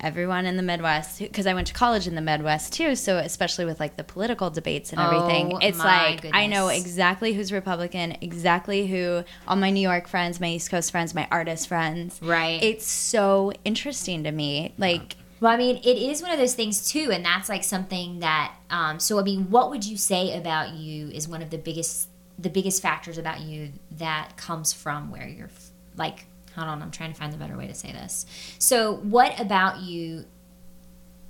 everyone 0.00 0.46
in 0.46 0.56
the 0.56 0.62
Midwest, 0.62 1.18
because 1.18 1.46
I 1.46 1.54
went 1.54 1.66
to 1.68 1.74
college 1.74 2.06
in 2.06 2.14
the 2.14 2.20
Midwest 2.20 2.72
too. 2.72 2.94
So 2.94 3.16
especially 3.18 3.64
with 3.64 3.80
like 3.80 3.96
the 3.96 4.04
political 4.04 4.50
debates 4.50 4.92
and 4.92 5.00
everything, 5.00 5.54
Oh, 5.54 5.58
it's 5.58 5.78
like 5.78 6.26
I 6.32 6.46
know 6.46 6.68
exactly 6.68 7.32
who's 7.32 7.52
Republican, 7.52 8.16
exactly 8.20 8.86
who 8.86 9.24
all 9.48 9.56
my 9.56 9.70
New 9.70 9.80
York 9.80 10.08
friends, 10.08 10.40
my 10.40 10.48
East 10.48 10.70
Coast 10.70 10.90
friends, 10.90 11.14
my 11.14 11.26
artist 11.30 11.68
friends. 11.68 12.20
Right. 12.22 12.62
It's 12.62 12.86
so 12.86 13.52
interesting 13.64 14.24
to 14.24 14.32
me. 14.32 14.74
Like, 14.78 15.16
Well, 15.40 15.52
I 15.52 15.56
mean, 15.56 15.76
it 15.78 15.96
is 15.96 16.22
one 16.22 16.30
of 16.30 16.38
those 16.38 16.54
things 16.54 16.90
too, 16.90 17.10
and 17.12 17.24
that's 17.24 17.48
like 17.48 17.64
something 17.64 18.20
that. 18.20 18.54
Um, 18.70 18.98
so, 18.98 19.18
I 19.20 19.22
mean, 19.22 19.50
what 19.50 19.70
would 19.70 19.84
you 19.84 19.96
say 19.96 20.36
about 20.36 20.70
you 20.72 21.08
is 21.08 21.28
one 21.28 21.40
of 21.40 21.50
the 21.50 21.58
biggest, 21.58 22.08
the 22.38 22.50
biggest 22.50 22.82
factors 22.82 23.16
about 23.16 23.40
you 23.40 23.70
that 23.92 24.36
comes 24.36 24.72
from 24.72 25.10
where 25.10 25.26
you're, 25.28 25.50
like, 25.96 26.26
hold 26.56 26.68
on, 26.68 26.82
I'm 26.82 26.90
trying 26.90 27.12
to 27.12 27.18
find 27.18 27.32
the 27.32 27.36
better 27.36 27.56
way 27.56 27.66
to 27.68 27.74
say 27.74 27.92
this. 27.92 28.26
So, 28.58 28.94
what 28.96 29.38
about 29.38 29.80
you 29.80 30.24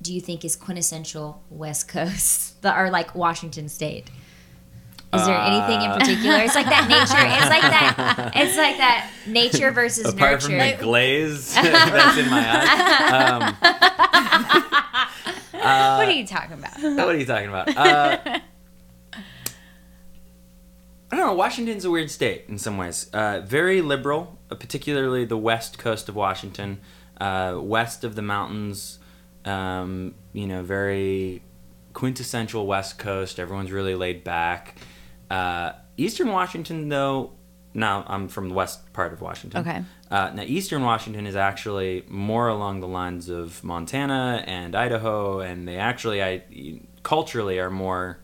do 0.03 0.13
you 0.15 0.21
think 0.21 0.45
is 0.45 0.57
quintessential 0.57 1.43
West 1.51 1.89
Coast, 1.89 2.61
the, 2.63 2.79
or 2.79 2.91
like 2.91 3.15
Washington 3.15 3.69
State? 3.69 4.11
Is 5.15 5.25
there 5.25 5.37
anything 5.39 5.81
in 5.81 5.91
Uh, 5.91 5.99
particular? 5.99 6.37
It's 6.41 6.55
like 6.55 6.67
that 6.67 6.89
nature. 6.89 7.25
It's 7.27 7.49
like 7.49 7.63
that. 7.63 8.33
It's 8.35 8.57
like 8.57 8.77
that 8.77 9.09
nature 9.27 9.71
versus 9.71 10.13
Apart 10.13 10.43
from 10.43 10.59
the 10.59 10.77
glaze 10.79 11.55
that's 11.55 12.19
in 12.19 12.29
my 12.29 12.45
eye. 12.45 13.49
Um, 13.53 13.57
what 15.99 16.09
are 16.09 16.13
you 16.13 16.27
talking 16.27 16.53
about? 16.53 16.83
what 16.83 17.15
are 17.15 17.19
you 17.19 17.25
talking 17.25 17.49
about? 17.49 17.75
Uh, 17.77 18.41
I 21.11 21.17
don't 21.17 21.27
know. 21.27 21.35
Washington's 21.35 21.85
a 21.85 21.91
weird 21.91 22.11
state 22.11 22.45
in 22.49 22.59
some 22.59 22.79
ways. 22.79 23.09
Uh, 23.13 23.41
very 23.41 23.81
liberal, 23.81 24.39
uh, 24.51 24.57
particularly 24.57 25.25
the 25.25 25.37
west 25.37 25.79
coast 25.79 26.09
of 26.09 26.17
Washington, 26.17 26.81
uh, 27.21 27.59
west 27.61 28.03
of 28.03 28.17
the 28.17 28.23
mountains. 28.23 28.99
Um, 29.45 30.17
you 30.33 30.47
know, 30.49 30.63
very 30.65 31.43
quintessential 31.93 32.67
West 32.67 32.99
Coast. 32.99 33.39
Everyone's 33.39 33.71
really 33.71 33.95
laid 33.95 34.25
back. 34.25 34.77
Uh, 35.31 35.73
Eastern 35.97 36.29
Washington, 36.29 36.89
though, 36.89 37.33
now 37.73 38.05
I'm 38.09 38.29
from 38.29 38.49
the 38.49 38.55
west 38.55 38.93
part 38.93 39.13
of 39.13 39.21
Washington. 39.21 39.61
Okay. 39.61 39.83
Uh, 40.11 40.31
now, 40.35 40.43
Eastern 40.43 40.83
Washington 40.83 41.27
is 41.27 41.37
actually 41.37 42.05
more 42.09 42.49
along 42.49 42.81
the 42.81 42.89
lines 42.89 43.29
of 43.29 43.63
Montana 43.63 44.45
and 44.47 44.75
Idaho, 44.75 45.41
and 45.41 45.67
they 45.67 45.77
actually, 45.77 46.23
I 46.23 46.43
culturally, 47.03 47.59
are 47.59 47.71
more. 47.71 48.19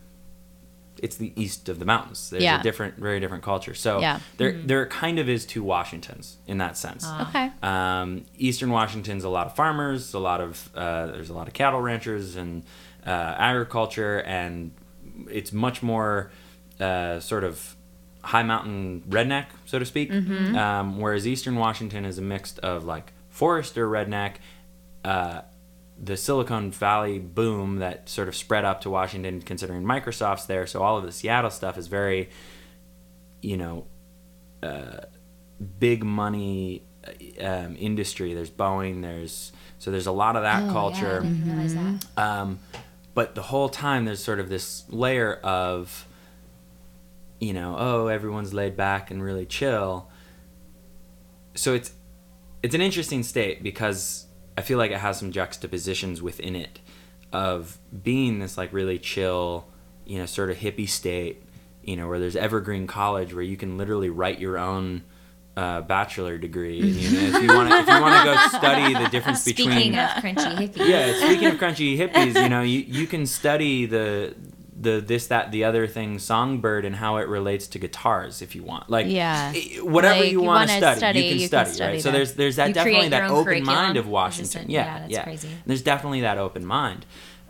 It's 1.02 1.16
the 1.16 1.32
east 1.36 1.68
of 1.68 1.78
the 1.80 1.84
mountains. 1.84 2.30
There's 2.30 2.44
Yeah. 2.44 2.60
a 2.60 2.62
different, 2.62 2.96
very 2.96 3.18
different 3.20 3.42
culture. 3.42 3.74
So 3.74 4.00
Yeah. 4.00 4.20
there, 4.38 4.52
there 4.52 4.86
kind 4.86 5.18
of 5.18 5.28
is 5.28 5.44
two 5.44 5.62
Washingtons 5.64 6.36
in 6.46 6.58
that 6.58 6.76
sense. 6.78 7.04
Okay. 7.28 7.50
Um, 7.62 8.24
Eastern 8.38 8.70
Washington's 8.70 9.24
a 9.24 9.28
lot 9.28 9.46
of 9.48 9.54
farmers, 9.56 10.14
a 10.14 10.18
lot 10.20 10.40
of 10.40 10.70
uh, 10.74 11.06
there's 11.08 11.28
a 11.28 11.34
lot 11.34 11.48
of 11.48 11.54
cattle 11.54 11.80
ranchers 11.80 12.36
and 12.36 12.62
uh, 13.04 13.10
agriculture, 13.10 14.22
and 14.22 14.70
it's 15.28 15.52
much 15.52 15.82
more 15.82 16.30
uh, 16.80 17.18
sort 17.20 17.42
of 17.44 17.74
high 18.22 18.44
mountain 18.44 19.02
redneck, 19.08 19.46
so 19.66 19.78
to 19.80 19.84
speak. 19.84 20.10
Um, 20.12 21.00
whereas 21.00 21.26
Eastern 21.26 21.56
Washington 21.56 22.04
is 22.04 22.16
a 22.18 22.22
mix 22.22 22.56
of 22.58 22.84
like 22.84 23.12
forester 23.28 23.88
redneck, 23.88 24.34
uh, 25.04 25.40
the 26.04 26.16
Silicon 26.16 26.72
Valley 26.72 27.20
boom 27.20 27.76
that 27.78 28.08
sort 28.08 28.26
of 28.26 28.34
spread 28.34 28.64
up 28.64 28.80
to 28.80 28.90
Washington, 28.90 29.40
considering 29.40 29.84
Microsoft's 29.84 30.46
there. 30.46 30.66
So 30.66 30.82
all 30.82 30.98
of 30.98 31.04
the 31.04 31.12
Seattle 31.12 31.50
stuff 31.50 31.78
is 31.78 31.86
very, 31.86 32.28
you 33.40 33.56
know, 33.56 33.86
uh, 34.62 35.02
big 35.78 36.02
money 36.02 36.82
um, 37.40 37.76
industry. 37.78 38.34
There's 38.34 38.50
Boeing. 38.50 39.02
There's 39.02 39.52
so 39.78 39.90
there's 39.90 40.06
a 40.06 40.12
lot 40.12 40.34
of 40.36 40.42
that 40.42 40.62
Oh, 40.62 40.66
yeah, 40.66 40.72
culture. 40.72 41.20
I 41.20 41.22
didn't 41.26 41.46
realize 41.46 41.74
that. 41.74 42.04
Um, 42.16 42.58
but 43.14 43.34
the 43.34 43.42
whole 43.42 43.68
time 43.68 44.04
there's 44.04 44.22
sort 44.22 44.40
of 44.40 44.48
this 44.48 44.84
layer 44.88 45.34
of, 45.34 46.06
you 47.40 47.52
know, 47.52 47.76
oh 47.78 48.06
everyone's 48.08 48.52
laid 48.52 48.76
back 48.76 49.10
and 49.10 49.22
really 49.22 49.46
chill. 49.46 50.10
So 51.54 51.74
it's 51.74 51.92
it's 52.62 52.74
an 52.74 52.80
interesting 52.80 53.22
state 53.22 53.62
because 53.62 54.26
I 54.56 54.62
feel 54.62 54.78
like 54.78 54.90
it 54.90 54.98
has 54.98 55.18
some 55.18 55.32
juxtapositions 55.32 56.20
within 56.22 56.54
it 56.56 56.78
of 57.32 57.78
being 58.02 58.38
this 58.38 58.58
like 58.58 58.72
really 58.72 58.98
chill, 58.98 59.66
you 60.04 60.18
know, 60.18 60.26
sort 60.26 60.50
of 60.50 60.56
hippie 60.56 60.88
state, 60.88 61.42
you 61.82 61.96
know, 61.96 62.08
where 62.08 62.18
there's 62.18 62.36
Evergreen 62.36 62.86
College 62.86 63.32
where 63.34 63.42
you 63.42 63.56
can 63.56 63.78
literally 63.78 64.10
write 64.10 64.38
your 64.38 64.58
own 64.58 65.02
uh, 65.56 65.80
bachelor 65.82 66.38
degree. 66.38 66.80
And, 66.80 66.90
you 66.90 67.10
know, 67.10 67.38
if 67.38 67.42
you 67.42 67.54
want 67.54 67.70
to, 67.70 67.76
if 67.76 67.88
you 67.88 68.00
want 68.00 68.16
to 68.16 68.24
go 68.24 68.58
study 68.58 68.94
the 68.94 69.08
difference 69.08 69.44
between 69.44 69.70
Speaking 69.70 69.98
of 69.98 70.08
crunchy 70.10 70.56
hippies. 70.56 70.88
yeah, 70.88 71.14
speaking 71.24 71.48
of 71.48 71.54
crunchy 71.54 71.98
hippies, 71.98 72.42
you 72.42 72.48
know, 72.48 72.62
you, 72.62 72.80
you 72.80 73.06
can 73.06 73.26
study 73.26 73.86
the 73.86 74.34
the 74.82 75.00
this 75.00 75.28
that 75.28 75.50
the 75.52 75.64
other 75.64 75.86
thing 75.86 76.18
songbird 76.18 76.84
and 76.84 76.96
how 76.96 77.16
it 77.16 77.28
relates 77.28 77.66
to 77.68 77.78
guitars 77.78 78.42
if 78.42 78.54
you 78.54 78.62
want. 78.62 78.90
Like 78.90 79.06
Yeah. 79.08 79.52
whatever 79.80 80.20
Like, 80.20 80.32
you 80.32 80.40
you 80.40 80.42
want 80.42 80.68
to 80.70 80.76
study, 80.76 80.98
study, 80.98 81.18
you 81.20 81.24
can 81.30 81.32
you 81.34 81.48
can 81.48 81.48
study, 81.48 81.70
study 81.70 81.92
right? 81.94 82.02
So 82.02 82.10
there's 82.10 82.34
there's 82.34 82.56
that 82.56 82.68
You 82.68 82.74
definitely 82.74 83.08
that 83.10 83.30
open 83.30 83.44
curriculum. 83.44 83.74
mind 83.74 83.96
of 83.96 84.06
Washington. 84.08 84.66
a- 84.68 84.72
yeah, 84.72 84.84
yeah, 84.84 84.98
that's 85.00 85.12
yeah. 85.12 85.24
crazy. 85.24 85.48
There's 85.64 85.82
definitely 85.82 86.20
that 86.22 86.36
open 86.38 86.66
mind. 86.66 87.06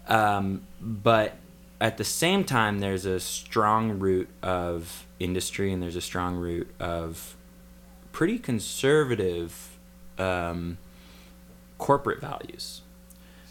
Um, 0.08 0.62
but 0.80 1.36
at 1.80 1.96
the 1.96 2.04
same 2.04 2.44
time 2.44 2.78
there's 2.80 3.06
a 3.06 3.18
strong 3.18 3.98
root 3.98 4.28
of 4.42 5.06
industry 5.18 5.72
and 5.72 5.82
there's 5.82 5.96
a 5.96 6.00
strong 6.00 6.36
root 6.36 6.68
of 6.78 7.34
pretty 8.12 8.38
conservative 8.38 9.78
um, 10.18 10.76
corporate 11.78 12.20
values. 12.20 12.82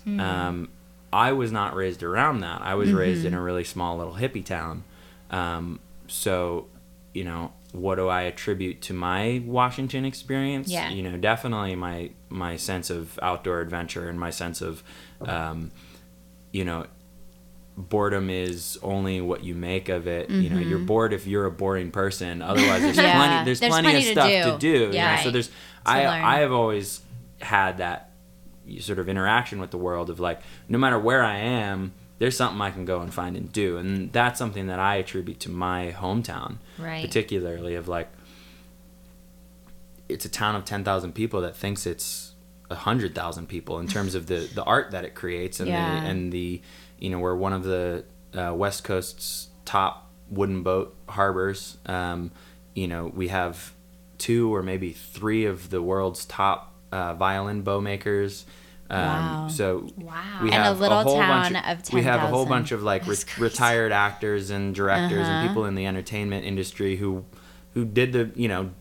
Um, 0.05 0.69
I 1.13 1.31
was 1.33 1.51
not 1.51 1.75
raised 1.75 2.03
around 2.03 2.39
that. 2.41 2.61
I 2.61 2.75
was 2.75 2.91
raised 2.93 3.25
in 3.25 3.33
a 3.33 3.41
really 3.41 3.63
small 3.63 3.97
little 3.97 4.13
hippie 4.15 4.45
town. 4.45 4.83
Um, 5.29 5.79
so, 6.07 6.67
you 7.13 7.23
know, 7.23 7.51
what 7.73 7.95
do 7.95 8.07
I 8.07 8.23
attribute 8.23 8.81
to 8.83 8.93
my 8.93 9.41
Washington 9.45 10.05
experience? 10.05 10.69
Yeah. 10.69 10.89
You 10.89 11.03
know, 11.03 11.17
definitely 11.17 11.75
my 11.75 12.11
my 12.29 12.55
sense 12.57 12.89
of 12.89 13.17
outdoor 13.21 13.59
adventure 13.61 14.07
and 14.09 14.19
my 14.19 14.29
sense 14.29 14.61
of, 14.61 14.83
um, 15.21 15.71
you 16.51 16.63
know, 16.65 16.85
boredom 17.77 18.29
is 18.29 18.77
only 18.83 19.21
what 19.21 19.43
you 19.43 19.55
make 19.55 19.89
of 19.89 20.07
it. 20.07 20.29
You 20.29 20.49
know, 20.49 20.59
you're 20.59 20.79
bored 20.79 21.13
if 21.13 21.25
you're 21.27 21.45
a 21.45 21.51
boring 21.51 21.91
person. 21.91 22.41
Otherwise, 22.41 22.81
there's 22.81 22.97
Yeah. 23.01 23.15
plenty. 23.15 23.45
There's, 23.45 23.59
There's 23.59 23.69
plenty, 23.71 23.89
plenty 23.89 23.99
of 23.99 24.03
to 24.05 24.11
stuff 24.11 24.27
do. 24.29 24.51
to 24.51 24.57
do. 24.57 24.67
you 24.83 24.87
know? 24.87 24.93
Yeah. 24.93 25.23
So 25.23 25.31
there's. 25.31 25.49
I 25.85 26.05
learn. 26.07 26.23
I 26.23 26.37
have 26.39 26.51
always 26.51 27.01
had 27.41 27.77
that 27.79 28.10
sort 28.79 28.99
of 28.99 29.09
interaction 29.09 29.59
with 29.59 29.71
the 29.71 29.77
world 29.77 30.09
of 30.09 30.19
like 30.19 30.39
no 30.69 30.77
matter 30.77 30.97
where 30.99 31.23
I 31.23 31.37
am, 31.37 31.93
there's 32.19 32.37
something 32.37 32.61
I 32.61 32.71
can 32.71 32.85
go 32.85 33.01
and 33.01 33.13
find 33.13 33.35
and 33.35 33.51
do, 33.51 33.77
and 33.77 34.11
that's 34.13 34.37
something 34.37 34.67
that 34.67 34.79
I 34.79 34.95
attribute 34.97 35.39
to 35.41 35.49
my 35.49 35.93
hometown, 35.97 36.57
Right. 36.77 37.03
particularly 37.03 37.75
of 37.75 37.87
like 37.87 38.09
it's 40.09 40.25
a 40.25 40.29
town 40.29 40.55
of 40.55 40.65
ten 40.65 40.83
thousand 40.83 41.13
people 41.13 41.41
that 41.41 41.55
thinks 41.55 41.85
it's 41.85 42.33
a 42.69 42.75
hundred 42.75 43.15
thousand 43.15 43.47
people 43.47 43.79
in 43.79 43.87
terms 43.87 44.15
of 44.15 44.27
the 44.27 44.49
the 44.55 44.63
art 44.63 44.91
that 44.91 45.05
it 45.05 45.15
creates 45.15 45.59
and 45.59 45.69
Yeah. 45.69 46.01
the 46.01 46.07
and 46.07 46.31
the 46.31 46.61
you 46.99 47.09
know 47.09 47.19
we're 47.19 47.35
one 47.35 47.53
of 47.53 47.63
the 47.63 48.05
uh, 48.33 48.53
West 48.53 48.83
Coast's 48.83 49.49
top 49.65 50.09
wooden 50.29 50.63
boat 50.63 50.95
harbors. 51.09 51.77
Um, 51.85 52.31
you 52.75 52.87
know 52.87 53.07
we 53.13 53.29
have 53.29 53.73
two 54.17 54.53
or 54.53 54.61
maybe 54.61 54.91
three 54.91 55.45
of 55.45 55.69
the 55.71 55.81
world's 55.81 56.25
top 56.25 56.73
uh, 56.91 57.13
violin 57.15 57.61
bow 57.63 57.81
makers. 57.81 58.45
Um, 58.91 58.99
Wow. 58.99 59.47
So 59.49 59.87
Wow. 59.97 60.39
we 60.43 60.51
And 60.51 60.63
a 60.67 60.73
little 60.73 61.01
whole 61.03 61.15
town 61.17 61.53
bunch 61.53 61.65
of 61.87 61.93
we 61.93 62.03
have 62.03 62.21
a 62.23 62.27
whole 62.27 62.45
bunch 62.45 62.71
of 62.71 62.83
like 62.83 63.07
re- 63.07 63.15
retired 63.39 63.91
actors 63.91 64.49
and 64.49 64.75
directors 64.75 65.19
Uh-huh. 65.25 65.31
and 65.31 65.47
people 65.47 65.65
in 65.65 65.75
the 65.75 65.85
entertainment 65.85 66.45
industry 66.45 66.97
who 66.97 67.23
who 67.73 67.85
did 67.85 68.11
the 68.13 68.31
you 68.35 68.47
know 68.49 68.71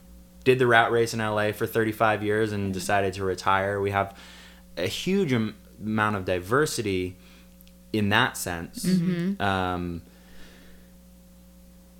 did 0.44 0.58
the 0.58 0.66
rat 0.66 0.90
race 0.90 1.14
in 1.14 1.20
LA 1.20 1.52
for 1.52 1.66
35 1.66 2.22
years 2.24 2.50
and 2.52 2.72
decided 2.74 3.12
to 3.14 3.24
retire. 3.24 3.80
We 3.80 3.90
have 3.92 4.16
a 4.76 4.86
huge 4.88 5.32
am- 5.32 5.54
amount 5.80 6.16
of 6.16 6.24
diversity 6.24 7.16
in 7.92 8.08
that 8.08 8.36
sense. 8.36 8.84
Mm-hmm. 8.84 9.40
Um, 9.42 10.02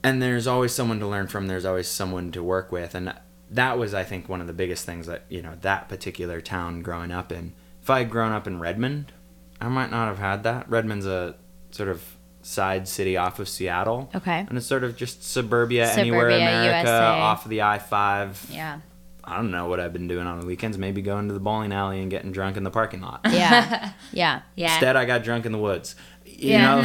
and 0.02 0.22
there's 0.22 0.46
always 0.46 0.72
someone 0.72 0.98
to 1.00 1.06
learn 1.06 1.26
from. 1.26 1.46
There's 1.46 1.64
always 1.66 1.86
someone 1.88 2.32
to 2.32 2.42
work 2.42 2.72
with, 2.72 2.94
and 2.94 3.12
that 3.50 3.78
was, 3.78 3.92
I 3.92 4.02
think, 4.04 4.28
one 4.28 4.40
of 4.40 4.46
the 4.46 4.52
biggest 4.52 4.86
things 4.86 5.06
that 5.06 5.24
you 5.28 5.42
know 5.42 5.52
that 5.60 5.88
particular 5.88 6.40
town 6.40 6.82
growing 6.82 7.10
up 7.12 7.30
in. 7.30 7.52
If 7.90 7.94
I 7.94 7.98
had 8.00 8.10
grown 8.10 8.30
up 8.30 8.46
in 8.46 8.60
Redmond, 8.60 9.12
I 9.60 9.66
might 9.68 9.90
not 9.90 10.06
have 10.06 10.18
had 10.18 10.44
that. 10.44 10.70
Redmond's 10.70 11.06
a 11.06 11.34
sort 11.72 11.88
of 11.88 12.00
side 12.42 12.86
city 12.86 13.16
off 13.16 13.40
of 13.40 13.48
Seattle. 13.48 14.08
Okay. 14.14 14.46
And 14.48 14.56
it's 14.56 14.66
sort 14.66 14.84
of 14.84 14.96
just 14.96 15.24
suburbia, 15.24 15.90
anywhere 15.92 16.30
Suburbia, 16.30 16.36
America, 16.48 16.88
USA. 16.88 17.20
off 17.20 17.44
of 17.46 17.50
the 17.50 17.62
I 17.62 17.78
five. 17.80 18.46
Yeah. 18.48 18.78
I 19.24 19.34
don't 19.34 19.50
know 19.50 19.68
what 19.68 19.80
I've 19.80 19.92
been 19.92 20.06
doing 20.06 20.28
on 20.28 20.38
the 20.38 20.46
weekends. 20.46 20.78
Maybe 20.78 21.02
going 21.02 21.26
to 21.28 21.34
the 21.34 21.40
bowling 21.40 21.72
alley 21.72 22.00
and 22.00 22.08
getting 22.12 22.30
drunk 22.30 22.56
in 22.56 22.62
the 22.62 22.70
parking 22.70 23.00
lot. 23.00 23.22
Yeah. 23.28 23.90
Yeah. 24.12 24.42
Yeah. 24.54 24.72
Instead, 24.74 24.94
I 24.94 25.04
got 25.04 25.24
drunk 25.24 25.44
in 25.44 25.50
the 25.52 25.58
woods. 25.58 25.96
You 26.24 26.50
Yeah. 26.50 26.80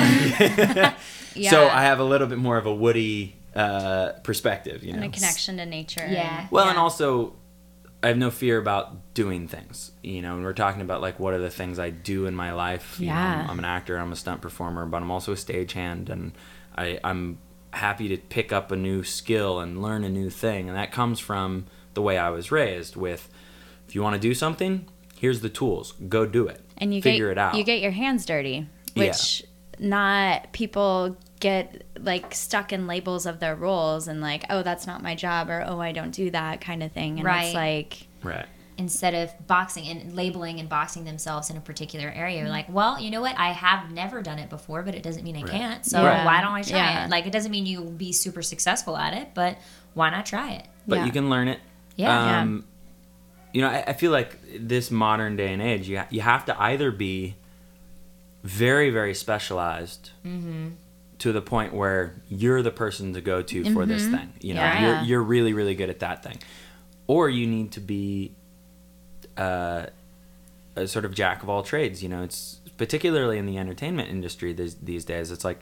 know. 0.76 0.94
Yeah. 1.36 1.50
So 1.52 1.68
I 1.68 1.84
have 1.84 2.00
a 2.00 2.04
little 2.04 2.28
bit 2.28 2.38
more 2.40 2.58
of 2.58 2.66
a 2.66 2.74
woody 2.74 3.36
uh, 3.56 4.14
perspective. 4.24 4.84
You 4.84 4.94
know. 4.94 5.04
And 5.04 5.14
a 5.14 5.16
connection 5.16 5.58
to 5.58 5.66
nature. 5.68 6.08
Yeah. 6.10 6.48
Well, 6.50 6.68
and 6.70 6.80
also, 6.80 7.36
I 8.06 8.10
have 8.10 8.18
no 8.18 8.30
fear 8.32 8.58
about 8.60 9.14
doing 9.16 9.48
things. 9.48 9.92
You 10.04 10.22
know, 10.22 10.36
and 10.36 10.44
we're 10.44 10.54
talking 10.54 10.82
about 10.82 11.02
like 11.02 11.20
what 11.20 11.34
are 11.34 11.40
the 11.40 11.50
things 11.50 11.80
I 11.80 11.90
do 11.90 12.28
in 12.28 12.36
my 12.36 12.54
life. 12.54 12.98
You 13.00 13.08
know, 13.08 13.14
Yeah. 13.14 13.42
I'm, 13.44 13.50
I'm 13.52 13.60
an 13.60 13.66
actor, 13.66 13.98
I'm 13.98 14.12
a 14.12 14.16
stunt 14.16 14.42
performer, 14.42 14.86
but 14.86 15.02
I'm 15.02 15.10
also 15.12 15.32
a 15.32 15.36
stagehand, 15.36 16.10
and 16.10 16.34
I, 16.78 17.00
I'm 17.04 17.40
happy 17.72 18.08
to 18.10 18.18
pick 18.18 18.54
up 18.54 18.72
a 18.72 18.76
new 18.76 19.04
skill 19.04 19.60
and 19.60 19.82
learn 19.82 20.04
a 20.04 20.10
new 20.10 20.30
thing, 20.30 20.70
and 20.70 20.78
that 20.78 20.92
comes 20.92 21.20
from 21.20 21.66
the 21.96 22.02
way 22.02 22.18
I 22.18 22.30
was 22.30 22.52
raised. 22.52 22.96
With, 22.96 23.28
if 23.88 23.96
you 23.96 24.02
want 24.04 24.14
to 24.14 24.20
do 24.20 24.34
something, 24.34 24.86
here's 25.18 25.42
the 25.42 25.50
tools. 25.50 25.94
Go 26.08 26.26
do 26.26 26.48
it. 26.48 26.62
and 26.78 26.94
you 26.94 27.02
figure 27.02 27.28
get 27.30 27.32
it 27.34 27.38
out. 27.38 27.56
you 27.56 27.64
get 27.64 27.80
your 27.82 27.92
hands 27.92 28.26
dirty 28.26 28.68
Yeah. 28.96 29.06
which 29.08 29.44
not 29.80 30.52
people 30.54 31.18
get 31.50 31.84
like 32.12 32.34
stuck 32.34 32.68
in 32.76 32.82
labels 32.88 33.26
of 33.26 33.36
their 33.40 33.56
roles 33.56 34.08
and 34.10 34.18
like 34.30 34.44
oh 34.50 34.62
that's 34.64 34.86
not 34.92 35.02
my 35.10 35.14
job 35.26 35.50
or 35.50 35.60
oh 35.70 35.80
i 35.80 35.92
don't 35.92 36.12
do 36.12 36.30
that 36.32 36.60
kind 36.68 36.82
of 36.86 36.92
thing 36.92 37.12
and 37.20 37.26
Right. 37.26 37.46
it's 37.46 37.54
like 37.56 38.08
right. 38.24 38.48
instead 38.78 39.14
of 39.22 39.28
boxing 39.48 39.86
and 39.92 40.00
labeling 40.22 40.60
and 40.62 40.68
boxing 40.68 41.04
themselves 41.06 41.50
in 41.52 41.56
a 41.58 41.62
particular 41.72 42.10
area 42.24 42.40
you're 42.40 42.50
like 42.60 42.68
well 42.80 42.94
you 43.04 43.10
know 43.14 43.22
what 43.22 43.36
i 43.38 43.50
have 43.52 43.92
never 43.92 44.22
done 44.22 44.40
it 44.40 44.50
before 44.50 44.82
but 44.84 44.94
it 44.96 45.04
doesn't 45.08 45.24
mean 45.24 45.38
i 45.38 45.42
Right. 45.42 45.52
can't 45.52 45.86
so 45.86 45.98
Right. 46.04 46.26
why 46.26 46.38
don't 46.42 46.54
i 46.54 46.64
try 46.64 46.78
Yeah. 46.80 47.06
it 47.06 47.10
like 47.12 47.26
it 47.30 47.34
doesn't 47.38 47.52
mean 47.52 47.66
you'll 47.66 47.92
be 48.08 48.12
super 48.12 48.42
successful 48.42 48.98
at 48.98 49.14
it 49.14 49.28
but 49.34 49.58
why 49.94 50.10
not 50.10 50.26
try 50.26 50.52
it 50.60 50.66
but 50.88 50.98
Yeah. 50.98 51.06
you 51.06 51.12
can 51.12 51.30
learn 51.30 51.48
it. 51.48 51.60
Yeah. 51.96 52.42
Um, 52.42 52.66
You 53.54 53.62
know, 53.64 53.70
I, 53.70 53.80
I 53.92 53.94
feel 53.94 54.12
like 54.12 54.32
this 54.74 54.92
modern 54.92 55.38
day 55.38 55.54
and 55.54 55.62
age, 55.62 55.88
you 55.88 55.98
ha- 56.00 56.08
you 56.16 56.20
have 56.34 56.44
to 56.50 56.54
either 56.70 56.92
be 56.92 57.36
very 58.44 58.90
very 58.90 59.14
specialized 59.14 60.12
Mm-hmm. 60.26 60.68
To 61.26 61.32
the 61.32 61.42
point 61.42 61.74
where 61.74 62.14
you're 62.30 62.62
the 62.62 62.72
person 62.72 63.14
to 63.14 63.22
go 63.22 63.42
to 63.42 63.74
for 63.74 63.84
this 63.88 64.04
thing. 64.08 64.32
You 64.42 64.54
know, 64.54 64.62
Yeah. 64.62 64.82
you're 64.82 65.04
you're 65.10 65.24
really 65.24 65.54
really 65.54 65.74
good 65.76 65.90
at 65.90 66.00
that 66.00 66.24
thing, 66.24 66.38
or 67.08 67.30
you 67.30 67.48
need 67.48 67.72
to 67.74 67.80
be 67.80 68.32
uh, 69.38 69.88
a 70.76 70.88
sort 70.88 71.04
of 71.06 71.14
jack 71.16 71.42
of 71.44 71.50
all 71.50 71.64
trades. 71.64 72.04
You 72.04 72.10
know, 72.10 72.22
it's 72.24 72.60
particularly 72.78 73.38
in 73.40 73.46
the 73.48 73.58
entertainment 73.58 74.10
industry 74.10 74.54
these 74.54 74.76
these 74.76 75.04
days. 75.06 75.32
It's 75.32 75.44
like 75.44 75.60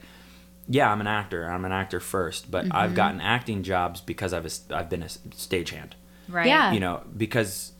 yeah, 0.67 0.91
I'm 0.91 1.01
an 1.01 1.08
actor. 1.08 1.46
I'm 1.50 1.65
an 1.65 1.72
actor 1.72 2.00
first, 2.00 2.50
but 2.51 2.65
Mm-hmm. 2.65 2.75
I've 2.77 2.96
gotten 2.96 3.22
acting 3.22 3.63
jobs 3.63 4.01
because 4.01 4.34
I've 4.34 4.46
a, 4.46 4.51
I've 4.77 4.89
been 4.89 5.03
a 5.03 5.08
stagehand. 5.08 5.91
right 6.29 6.48
Yeah. 6.48 6.72
You 6.74 6.79
know, 6.82 7.03
because 7.17 7.72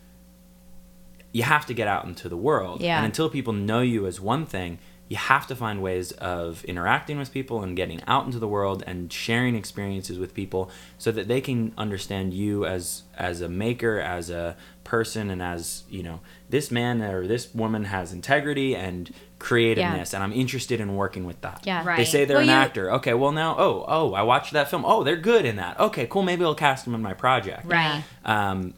you 1.34 1.44
have 1.44 1.66
to 1.66 1.74
get 1.74 1.88
out 1.88 2.06
into 2.06 2.30
the 2.30 2.38
world, 2.38 2.82
Yeah. 2.82 2.98
and 2.98 3.06
until 3.06 3.30
people 3.30 3.54
know 3.54 3.82
you 3.82 4.06
as 4.06 4.20
one 4.22 4.46
thing, 4.46 4.80
you 5.10 5.18
have 5.18 5.46
to 5.48 5.56
find 5.56 5.82
ways 5.84 6.12
of 6.14 6.64
interacting 6.66 7.18
with 7.20 7.32
people 7.32 7.62
and 7.62 7.76
getting 7.76 8.02
out 8.08 8.26
into 8.26 8.40
the 8.40 8.48
world 8.48 8.84
and 8.88 9.12
sharing 9.14 9.54
experiences 9.56 10.18
with 10.18 10.34
people 10.34 10.72
so 10.98 11.12
that 11.12 11.28
they 11.28 11.42
can 11.42 11.74
understand 11.78 12.34
you 12.34 12.66
as 12.66 13.04
as 13.18 13.42
a 13.42 13.50
maker, 13.50 14.00
as 14.00 14.30
a 14.30 14.56
person, 14.84 15.30
and 15.30 15.42
as 15.42 15.84
you 15.90 16.02
know, 16.04 16.20
this 16.50 16.72
man 16.72 17.02
or 17.02 17.28
this 17.28 17.54
woman 17.54 17.86
has 17.86 18.12
integrity 18.14 18.76
and 18.76 19.14
creativeness, 19.40 20.14
and 20.14 20.24
I'm 20.24 20.32
interested 20.34 20.80
in 20.80 20.96
working 20.96 21.26
with 21.26 21.40
that. 21.42 21.62
Yeah. 21.66 21.84
right. 21.86 21.98
They 21.98 22.06
say 22.06 22.24
they're 22.26 22.38
Well, 22.38 22.44
an 22.44 22.50
you- 22.50 22.56
actor. 22.56 22.92
Okay, 22.94 23.14
well 23.14 23.34
now, 23.34 23.56
oh, 23.60 23.84
oh, 23.88 24.14
I 24.14 24.22
watched 24.24 24.54
that 24.54 24.70
film. 24.70 24.84
Oh, 24.86 25.04
they're 25.04 25.18
good 25.18 25.46
in 25.46 25.58
that. 25.58 25.78
Okay, 25.80 26.08
cool. 26.10 26.24
Maybe 26.24 26.46
I'll 26.46 26.56
cast 26.56 26.86
them 26.86 26.96
in 26.96 27.02
my 27.02 27.14
project. 27.14 27.66
right 27.66 28.04
Um, 28.26 28.74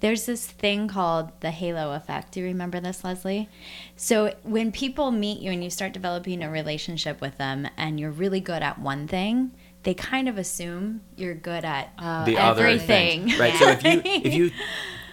There's 0.00 0.26
this 0.26 0.46
thing 0.46 0.86
called 0.86 1.32
the 1.40 1.50
halo 1.50 1.92
effect. 1.92 2.32
Do 2.32 2.40
you 2.40 2.46
remember 2.46 2.78
this, 2.80 3.02
Lesley? 3.02 3.48
So 3.96 4.34
when 4.42 4.70
people 4.70 5.10
meet 5.10 5.40
you 5.40 5.50
and 5.50 5.62
you 5.62 5.70
start 5.70 5.92
developing 5.92 6.42
a 6.42 6.50
relationship 6.50 7.20
with 7.20 7.36
them 7.36 7.66
and 7.76 7.98
you're 7.98 8.10
really 8.10 8.40
good 8.40 8.62
at 8.62 8.78
one 8.78 9.08
thing, 9.08 9.52
they 9.82 9.94
kind 9.94 10.28
of 10.28 10.38
assume 10.38 11.00
you're 11.16 11.34
good 11.34 11.64
at 11.64 11.92
uh, 11.98 12.24
the 12.24 12.38
other 12.38 12.66
everything. 12.66 13.28
things. 13.28 13.38
right? 13.40 13.54
So 13.54 13.68
if 13.70 13.82
you 13.82 14.02
if 14.04 14.34
you, 14.34 14.50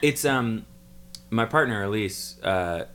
it's 0.02 0.26
um, 0.26 0.66
my 1.30 1.46
partner 1.46 1.84
Elise, 1.84 2.40
uh, 2.44 2.86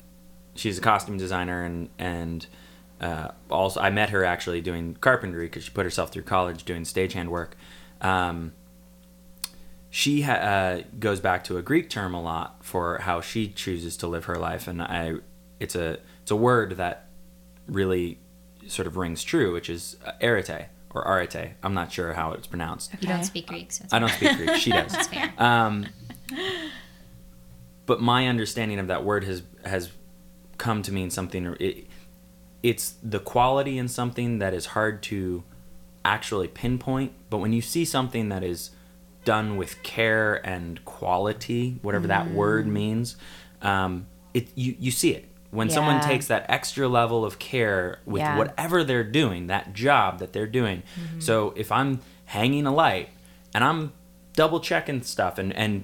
she's 0.55 0.79
a 0.79 0.81
costume 0.81 1.17
designer 1.17 1.65
and 1.65 1.89
and 1.99 2.47
uh, 3.01 3.29
also 3.51 3.81
I 3.81 3.91
met 3.91 4.11
her 4.11 4.25
actually 4.25 4.61
doing 4.61 4.97
carpentry 5.01 5.47
because 5.47 5.65
she 5.65 5.71
put 5.71 5.85
herself 5.85 6.13
through 6.13 6.23
college 6.23 6.65
doing 6.65 6.83
stagehand 6.83 7.29
work. 7.29 7.57
Um, 8.01 8.53
she 9.91 10.23
ha- 10.23 10.33
uh, 10.33 10.83
goes 10.99 11.21
back 11.21 11.43
to 11.45 11.59
a 11.59 11.63
Greek 11.63 11.91
term 11.91 12.15
a 12.15 12.23
lot 12.23 12.65
for 12.65 12.99
how 12.99 13.21
she 13.21 13.49
chooses 13.49 13.97
to 13.99 14.07
live 14.07 14.27
her 14.27 14.37
life, 14.37 14.69
and 14.69 14.81
I, 14.81 15.15
it's 15.59 15.75
a 15.75 15.99
it's 16.23 16.31
a 16.31 16.37
word 16.37 16.77
that 16.77 17.09
really 17.67 18.19
sort 18.67 18.87
of 18.87 18.97
rings 18.97 19.25
true, 19.25 19.53
which 19.53 19.69
is 19.69 19.97
uh, 20.07 20.13
arete 20.23 20.69
or 20.91 21.03
arete. 21.03 21.55
I'm 21.63 21.75
not 21.75 21.93
sure 21.93 22.13
how 22.13 22.33
it's 22.33 22.47
pronounced. 22.47 22.93
you 23.01 23.09
don't 23.09 23.25
speak 23.25 23.47
greek 23.47 23.73
so 23.73 23.85
I 23.93 23.99
don't 23.99 24.11
speak 24.11 24.37
Greek. 24.37 24.57
She 24.57 24.71
does. 24.79 24.93
That's 24.93 25.09
fair. 25.09 25.33
Um, 25.39 25.87
but 27.87 28.01
my 28.01 28.29
understanding 28.29 28.79
of 28.79 28.87
that 28.89 29.05
word 29.05 29.25
has 29.25 29.43
has 29.65 29.91
come 30.59 30.83
to 30.83 30.93
mean 30.93 31.11
something. 31.11 31.57
It, 31.59 31.87
it's 32.63 32.95
the 33.03 33.19
quality 33.19 33.79
in 33.79 33.89
something 33.89 34.39
that 34.39 34.53
is 34.55 34.67
hard 34.67 35.03
to 35.05 35.43
actually 36.05 36.49
pinpoint. 36.49 37.13
But 37.31 37.39
when 37.39 37.53
you 37.53 37.63
see 37.63 37.85
something 37.85 38.29
that 38.29 38.45
is 38.45 38.71
done 39.25 39.57
with 39.57 39.83
care 39.83 40.35
and 40.47 40.85
quality, 40.85 41.79
whatever 41.83 42.07
that 42.09 42.31
word 42.33 42.67
means, 42.67 43.17
um, 43.63 44.07
it 44.35 44.49
you 44.55 44.75
you 44.79 44.91
see 44.91 45.11
it. 45.13 45.27
When 45.51 45.69
someone 45.69 46.01
takes 46.01 46.29
that 46.29 46.47
extra 46.49 46.87
level 46.87 47.25
of 47.25 47.41
care 47.41 47.99
with 48.07 48.21
Yeah. 48.23 48.39
whatever 48.39 48.85
they're 48.85 49.03
doing, 49.03 49.49
that 49.49 49.73
job 49.73 50.21
that 50.21 50.33
they're 50.33 50.47
doing. 50.47 50.85
So 51.19 51.53
if 51.57 51.73
I'm 51.73 52.01
hanging 52.27 52.67
a 52.67 52.73
light 52.73 53.09
and 53.53 53.65
I'm 53.65 53.93
double 54.35 54.61
checking 54.61 55.03
stuff 55.03 55.39
and, 55.39 55.53
and 55.57 55.83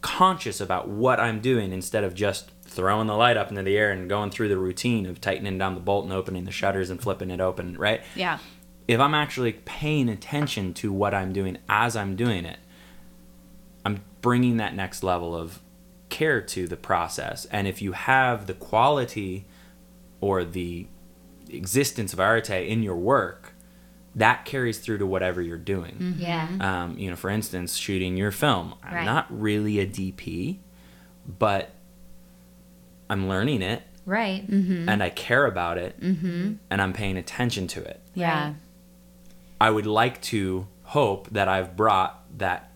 conscious 0.00 0.60
about 0.60 0.88
what 0.88 1.18
I'm 1.18 1.40
doing 1.40 1.72
instead 1.72 2.04
of 2.04 2.14
just 2.14 2.52
throwing 2.62 3.08
the 3.08 3.16
light 3.16 3.36
up 3.36 3.50
into 3.50 3.64
the 3.64 3.76
air 3.76 3.90
and 3.90 4.08
going 4.08 4.30
through 4.30 4.48
the 4.48 4.56
routine 4.58 5.06
of 5.06 5.20
tightening 5.20 5.58
down 5.58 5.74
the 5.74 5.80
bolt 5.80 6.04
and 6.04 6.12
opening 6.12 6.44
the 6.44 6.52
shutters 6.52 6.88
and 6.88 7.02
flipping 7.02 7.30
it 7.32 7.40
open, 7.40 7.76
right? 7.76 8.02
Yeah. 8.14 8.38
If 8.86 9.00
I'm 9.00 9.14
actually 9.14 9.54
paying 9.54 10.08
attention 10.08 10.72
to 10.74 10.92
what 10.92 11.14
I'm 11.14 11.32
doing 11.32 11.58
as 11.68 11.96
I'm 11.96 12.14
doing 12.14 12.44
it, 12.44 12.58
bringing 14.20 14.56
that 14.58 14.74
next 14.74 15.02
level 15.02 15.34
of 15.34 15.60
care 16.08 16.40
to 16.40 16.66
the 16.66 16.76
process. 16.76 17.46
And 17.46 17.66
if 17.68 17.80
you 17.80 17.92
have 17.92 18.46
the 18.46 18.54
quality 18.54 19.46
or 20.20 20.44
the 20.44 20.86
existence 21.48 22.12
of 22.12 22.20
arete 22.20 22.50
in 22.68 22.82
your 22.82 22.96
work, 22.96 23.52
that 24.14 24.44
carries 24.44 24.78
through 24.78 24.98
to 24.98 25.06
whatever 25.06 25.40
you're 25.40 25.56
doing. 25.56 26.14
yeah 26.18 26.48
Um, 26.60 26.98
you 26.98 27.08
know, 27.10 27.16
for 27.16 27.30
instance, 27.30 27.76
shooting 27.76 28.16
your 28.16 28.32
film. 28.32 28.74
I'm 28.82 28.94
Right. 28.94 29.04
not 29.04 29.26
really 29.30 29.78
a 29.78 29.86
DP, 29.86 30.58
but 31.38 31.70
I'm 33.08 33.28
learning 33.28 33.62
it 33.62 33.82
right 34.06 34.42
and 34.48 35.02
I 35.02 35.10
care 35.10 35.46
about 35.46 35.78
it 35.78 36.00
Mm-hmm. 36.00 36.54
and 36.70 36.82
I'm 36.82 36.92
paying 36.92 37.16
attention 37.16 37.66
to 37.68 37.82
it. 37.82 38.00
Yeah. 38.14 38.44
Right. 38.46 38.54
I 39.60 39.70
would 39.70 39.86
like 39.86 40.20
to 40.22 40.66
hope 40.84 41.28
that 41.30 41.46
I've 41.48 41.76
brought 41.76 42.24
that 42.38 42.69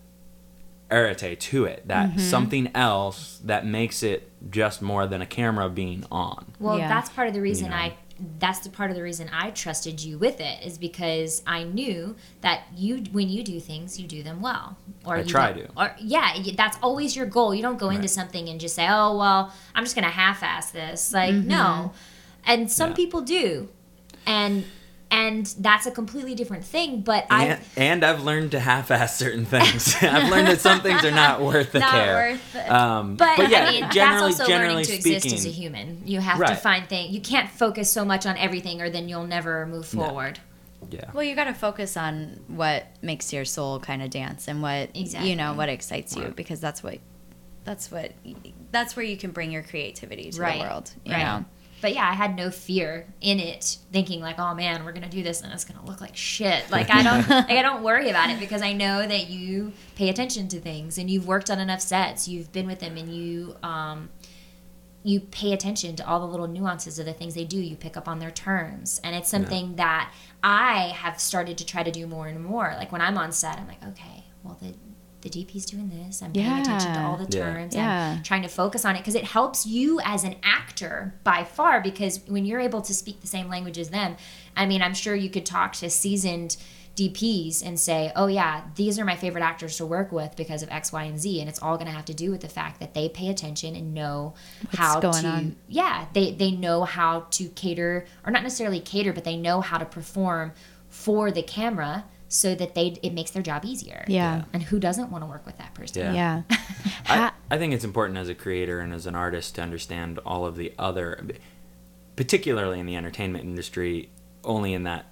arete 0.90 1.38
to 1.40 1.64
it, 1.64 1.87
that 1.88 2.11
mm-hmm. 2.11 2.18
something 2.18 2.70
else 2.75 3.40
that 3.44 3.66
makes 3.66 4.03
it 4.03 4.31
just 4.51 4.83
more 4.83 5.07
than 5.07 5.23
a 5.23 5.27
camera 5.27 5.68
being 5.68 6.05
on. 6.11 6.53
Well, 6.61 6.79
Yeah. 6.79 6.88
that's 6.88 7.11
part 7.11 7.29
of 7.29 7.35
the 7.35 7.40
reason 7.40 7.70
know. 7.70 7.77
I 7.77 7.97
that's 8.38 8.61
the 8.61 8.70
part 8.70 8.90
of 8.90 8.97
the 8.97 9.03
reason 9.03 9.29
I 9.33 9.51
trusted 9.51 10.01
you 10.01 10.18
with 10.18 10.40
it 10.40 10.64
is 10.64 10.79
because 10.79 11.42
I 11.49 11.64
knew 11.64 12.14
that 12.42 12.62
you 12.77 12.99
when 13.11 13.29
you 13.29 13.42
do 13.42 13.59
things, 13.59 13.99
you 13.99 14.07
do 14.07 14.23
them 14.23 14.40
well. 14.40 14.77
Or 15.05 15.16
I 15.16 15.20
you 15.20 15.25
try 15.25 15.53
to. 15.53 15.68
Or 15.77 15.94
yeah, 15.99 16.37
that's 16.57 16.79
always 16.81 17.16
your 17.16 17.27
goal. 17.27 17.55
You 17.55 17.62
don't 17.62 17.79
go 17.79 17.90
into 17.90 18.07
something 18.07 18.49
and 18.49 18.61
just 18.61 18.77
say, 18.77 18.87
"Oh, 18.88 19.16
well, 19.16 19.53
I'm 19.75 19.83
just 19.83 19.97
going 19.97 20.05
to 20.05 20.11
half-ass 20.12 20.70
this." 20.70 21.12
Like, 21.12 21.35
mm-hmm. 21.35 21.49
no. 21.49 21.92
And 22.47 22.70
some 22.70 22.90
Yeah. 22.90 22.97
people 22.97 23.20
do. 23.23 23.68
And 24.27 24.64
and 25.14 25.46
that's 25.59 25.87
a 25.87 25.92
completely 25.92 26.35
different 26.35 26.64
thing, 26.64 27.00
but 27.03 27.27
I 27.31 27.44
And, 27.46 27.61
and 27.77 28.05
I've 28.05 28.22
learned 28.24 28.50
to 28.50 28.59
half-ass 28.61 29.16
certain 29.16 29.44
things. 29.44 29.94
I've 30.03 30.29
learned 30.29 30.48
that 30.48 30.61
some 30.61 30.81
things 30.81 31.05
are 31.05 31.12
not 31.12 31.40
worth 31.50 31.70
the 31.70 31.79
Not 31.79 31.90
care. 31.92 32.14
worth 32.33 32.55
it. 32.57 32.68
Um, 32.70 33.14
But, 33.16 33.48
yeah, 33.48 33.61
I 33.68 33.70
mean, 33.70 33.90
generally, 33.90 34.31
that's 34.31 34.40
also 34.40 34.46
generally 34.46 34.72
learning 34.74 34.87
to 34.87 35.00
speaking, 35.00 35.16
exist 35.16 35.35
as 35.35 35.46
a 35.46 35.50
human. 35.50 36.03
You 36.05 36.18
have 36.20 36.44
to 36.48 36.57
find 36.57 36.88
things. 36.88 37.14
You 37.14 37.20
can't 37.20 37.48
focus 37.48 37.90
so 37.92 38.05
much 38.05 38.27
on 38.27 38.37
everything, 38.38 38.83
or 38.83 38.90
then 38.90 39.09
you'll 39.09 39.27
never 39.27 39.66
move 39.66 39.94
No. 39.94 40.05
forward. 40.07 40.40
yeah. 40.90 41.11
Well, 41.14 41.22
you 41.24 41.35
got 41.37 41.44
to 41.44 41.55
focus 41.55 41.96
on 41.96 42.40
what 42.48 42.87
makes 43.00 43.33
your 43.33 43.44
soul 43.44 43.79
kind 43.81 44.03
of 44.03 44.11
dance 44.11 44.48
and 44.48 44.61
what 44.62 44.94
you 44.96 45.37
know 45.37 45.55
what 45.55 45.68
excites 45.68 46.16
you 46.16 46.33
because 46.37 46.61
that's 46.61 46.83
what 46.83 46.98
that's 47.64 47.90
what 47.90 48.12
that's 48.72 48.94
where 48.96 49.05
you 49.07 49.16
can 49.16 49.31
bring 49.31 49.50
your 49.50 49.62
creativity 49.62 50.31
to 50.31 50.40
Right. 50.40 50.59
the 50.61 50.68
world. 50.68 50.90
You 51.05 51.12
Right. 51.12 51.22
know. 51.24 51.44
But 51.81 51.95
yeah, 51.95 52.09
I 52.09 52.15
had 52.15 52.37
no 52.37 52.51
fear 52.51 53.07
in 53.21 53.39
it, 53.39 53.79
thinking 53.93 54.21
like, 54.21 54.39
"Oh 54.39 54.55
man, 54.55 54.85
we're 54.85 54.93
gonna 54.93 55.09
do 55.09 55.23
this, 55.23 55.43
and 55.43 55.53
it's 55.53 55.65
gonna 55.65 55.85
look 55.85 56.01
like 56.01 56.17
shit." 56.17 56.65
Like 56.71 56.91
I 56.91 57.03
don't, 57.03 57.29
like 57.29 57.51
I 57.51 57.63
don't 57.63 57.83
worry 57.83 58.11
about 58.11 58.31
it 58.31 58.41
because 58.41 58.63
I 58.63 58.73
know 58.73 59.07
that 59.07 59.29
you 59.29 59.73
pay 59.97 60.09
attention 60.09 60.49
to 60.49 60.61
things, 60.61 60.99
and 60.99 61.11
you've 61.11 61.27
worked 61.27 61.51
on 61.51 61.59
enough 61.59 61.81
sets, 61.81 62.27
you've 62.27 62.53
been 62.53 62.67
with 62.67 62.81
them, 62.81 62.97
and 62.97 63.15
you, 63.15 63.55
um, 63.63 64.09
you 65.03 65.21
pay 65.21 65.53
attention 65.53 65.95
to 65.97 66.07
all 66.09 66.21
the 66.21 66.27
little 66.27 66.49
nuances 66.49 66.99
of 66.99 67.05
the 67.07 67.13
things 67.13 67.35
they 67.35 67.45
do. 67.45 67.59
You 67.59 67.77
pick 67.77 67.97
up 67.97 68.09
on 68.09 68.19
their 68.19 68.31
terms, 68.31 69.01
and 69.05 69.15
it's 69.15 69.29
something 69.29 69.77
that 69.77 70.13
I 70.43 70.93
have 70.97 71.21
started 71.21 71.59
to 71.59 71.67
try 71.67 71.83
to 71.83 71.91
do 71.91 72.07
more 72.07 72.27
and 72.27 72.43
more. 72.43 72.75
Like 72.79 72.93
when 72.93 73.01
I'm 73.03 73.19
on 73.19 73.31
set, 73.33 73.59
I'm 73.59 73.69
like, 73.69 73.85
okay, 73.89 74.25
well 74.43 74.59
the 74.61 74.75
the 75.25 75.31
DP's 75.31 75.65
doing 75.65 75.89
this. 75.89 76.23
I'm 76.23 76.33
paying 76.33 76.61
attention 76.61 76.93
to 76.93 77.01
all 77.01 77.17
the 77.17 77.27
terms. 77.27 77.75
Yeah. 77.75 78.17
I'm 78.19 78.23
trying 78.23 78.43
to 78.43 78.49
focus 78.49 78.85
on 78.85 78.95
it 78.95 79.01
because 79.01 79.15
it 79.15 79.25
helps 79.25 79.67
you 79.67 79.99
as 80.05 80.23
an 80.23 80.37
actor 80.43 81.15
by 81.25 81.43
far. 81.45 81.81
Because 81.81 82.21
when 82.29 82.45
you're 82.45 82.61
able 82.61 82.83
to 82.83 82.95
speak 82.95 83.21
the 83.21 83.27
same 83.27 83.49
language 83.49 83.79
as 83.79 83.89
them, 83.91 84.17
I 84.57 84.67
mean, 84.67 84.83
I'm 84.83 84.95
sure 84.95 85.15
you 85.15 85.31
could 85.31 85.47
talk 85.47 85.73
to 85.75 85.91
seasoned 85.91 86.57
DPs 86.95 87.67
and 87.67 87.81
say, 87.81 88.13
"Oh 88.15 88.27
yeah, 88.29 88.63
these 88.77 88.99
are 88.99 89.05
my 89.05 89.17
favorite 89.17 89.43
actors 89.43 89.79
to 89.79 89.87
work 89.87 90.13
with 90.13 90.37
because 90.37 90.63
of 90.63 90.71
X, 90.71 90.93
Y, 90.93 91.03
and 91.03 91.19
Z," 91.19 91.41
and 91.41 91.49
it's 91.49 91.61
all 91.61 91.77
going 91.77 91.89
to 91.89 91.93
have 91.93 92.05
to 92.05 92.15
do 92.15 92.31
with 92.31 92.41
the 92.43 92.49
fact 92.49 92.79
that 92.79 92.95
they 92.95 93.09
pay 93.09 93.31
attention 93.31 93.75
and 93.75 93.95
know 93.95 94.35
how 94.75 95.01
going 95.01 95.23
to. 95.23 95.29
on. 95.29 95.57
Yeah, 95.67 96.07
they 96.13 96.33
they 96.33 96.53
know 96.53 96.85
how 96.85 97.27
to 97.33 97.49
cater, 97.49 98.07
or 98.25 98.31
not 98.31 98.43
necessarily 98.43 98.79
cater, 98.79 99.13
but 99.13 99.25
they 99.25 99.37
know 99.37 99.61
how 99.61 99.79
to 99.79 99.85
perform 99.85 100.53
for 100.89 101.33
the 101.33 101.43
camera 101.43 102.05
so 102.29 102.55
that 102.55 102.75
they 102.75 102.99
it 103.03 103.13
makes 103.13 103.31
their 103.31 103.43
job 103.43 103.65
easier. 103.65 104.05
Yeah. 104.09 104.45
And 104.53 104.63
who 104.63 104.79
doesn't 104.81 105.11
want 105.11 105.23
to 105.23 105.27
work 105.29 105.47
with 105.47 105.59
that 105.59 105.73
person? 105.75 106.15
Yeah. 106.15 106.43
Yeah. 106.51 106.57
I, 107.07 107.33
I 107.51 107.59
think 107.59 107.73
it's 107.75 107.85
important 107.85 108.19
as 108.19 108.29
a 108.29 108.35
creator 108.35 108.81
and 108.81 108.93
as 108.93 109.07
an 109.07 109.15
artist 109.15 109.55
to 109.57 109.63
understand 109.63 110.19
all 110.27 110.45
of 110.47 110.57
the 110.57 110.73
other, 110.79 111.25
particularly 112.17 112.81
in 112.81 112.87
the 112.87 112.97
entertainment 112.97 113.45
industry, 113.45 114.11
only 114.45 114.73
in 114.73 114.85
that, 114.85 115.07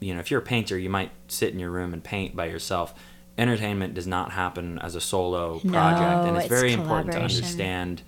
you 0.00 0.14
know, 0.14 0.20
if 0.20 0.30
you're 0.30 0.40
a 0.40 0.44
painter, 0.44 0.78
you 0.78 0.90
might 0.90 1.10
sit 1.28 1.52
in 1.52 1.58
your 1.58 1.70
room 1.70 1.92
and 1.92 2.02
paint 2.02 2.36
by 2.36 2.46
yourself. 2.46 2.94
Entertainment 3.38 3.94
does 3.94 4.06
not 4.06 4.32
happen 4.32 4.78
as 4.78 4.94
a 4.94 5.00
solo 5.00 5.60
No, 5.62 5.70
project, 5.72 6.26
and 6.28 6.36
it's, 6.36 6.46
it's 6.46 6.54
very 6.54 6.72
important 6.72 7.12
to 7.12 7.20
understand 7.20 8.02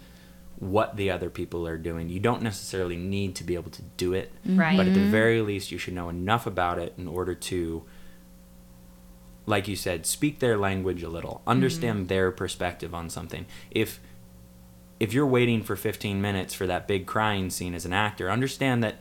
what 0.58 0.96
the 0.96 1.10
other 1.10 1.30
people 1.30 1.66
are 1.68 1.76
doing. 1.76 2.08
You 2.08 2.18
don't 2.18 2.42
necessarily 2.42 2.96
need 2.96 3.36
to 3.36 3.44
be 3.44 3.54
able 3.54 3.70
to 3.72 3.82
do 3.96 4.14
it, 4.14 4.32
Right. 4.46 4.76
but 4.76 4.86
at 4.86 4.92
Mm-hmm. 4.94 5.04
the 5.04 5.10
very 5.10 5.40
least, 5.42 5.70
you 5.70 5.78
should 5.78 5.94
know 5.94 6.08
enough 6.08 6.46
about 6.46 6.78
it 6.78 6.94
in 6.98 7.06
order 7.06 7.34
to 7.34 7.84
like 9.48 9.66
you 9.66 9.76
said, 9.76 10.04
speak 10.06 10.38
their 10.40 10.56
language 10.58 11.02
a 11.02 11.08
little, 11.08 11.40
understand 11.46 12.00
Mm-hmm. 12.00 12.06
their 12.08 12.30
perspective 12.30 12.94
on 12.94 13.08
something. 13.10 13.46
If 13.70 14.00
if 15.00 15.12
you're 15.12 15.26
waiting 15.26 15.62
for 15.62 15.76
15 15.76 16.20
minutes 16.20 16.52
for 16.54 16.66
that 16.66 16.88
big 16.88 17.06
crying 17.06 17.50
scene 17.50 17.72
as 17.74 17.84
an 17.86 17.92
actor, 17.92 18.30
understand 18.30 18.82
that 18.82 18.96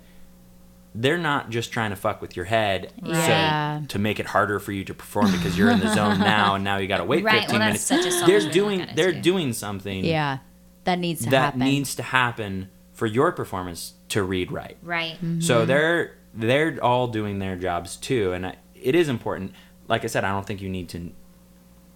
they're 0.93 1.17
not 1.17 1.49
just 1.49 1.71
trying 1.71 1.89
to 1.89 1.95
fuck 1.95 2.21
with 2.21 2.35
your 2.35 2.45
head 2.45 2.91
Yeah. 3.03 3.81
so, 3.81 3.85
to 3.87 3.99
make 3.99 4.19
it 4.19 4.27
harder 4.27 4.59
for 4.59 4.71
you 4.71 4.83
to 4.85 4.93
perform 4.93 5.31
because 5.31 5.57
you're 5.57 5.69
in 5.71 5.79
the 5.79 5.93
zone 5.93 6.19
now 6.35 6.55
and 6.55 6.63
now 6.63 6.77
you 6.77 6.87
got 6.87 6.97
to 6.97 7.03
wait 7.03 7.23
Right, 7.23 7.41
15 7.41 7.59
well, 7.59 7.67
minutes. 7.67 7.87
that's 7.87 8.03
such 8.05 8.23
a 8.23 8.25
they're 8.25 8.51
doing 8.51 8.79
look 8.79 8.87
at 8.89 8.93
it, 8.93 8.95
they're 8.95 9.13
too. 9.13 9.21
doing 9.21 9.53
something 9.53 10.05
Yeah. 10.05 10.37
That 10.85 10.99
needs 10.99 11.23
to 11.23 11.29
that 11.31 11.41
happen. 11.41 11.59
needs 11.59 11.95
to 11.95 12.03
happen 12.03 12.69
for 12.93 13.05
your 13.07 13.31
performance 13.31 13.93
to 14.09 14.23
read 14.23 14.51
right. 14.51 14.77
Right. 14.81 15.13
Mm-hmm. 15.15 15.41
So 15.41 15.65
they're 15.65 16.15
they're 16.33 16.77
all 16.83 17.07
doing 17.07 17.39
their 17.39 17.55
jobs 17.55 17.95
too, 17.97 18.31
and 18.33 18.45
I, 18.47 18.55
it 18.75 18.93
is 18.95 19.09
important. 19.09 19.51
Like 19.87 20.03
I 20.03 20.07
said, 20.07 20.23
I 20.23 20.29
don't 20.31 20.45
think 20.45 20.61
you 20.61 20.69
need 20.69 20.89
to 20.89 21.11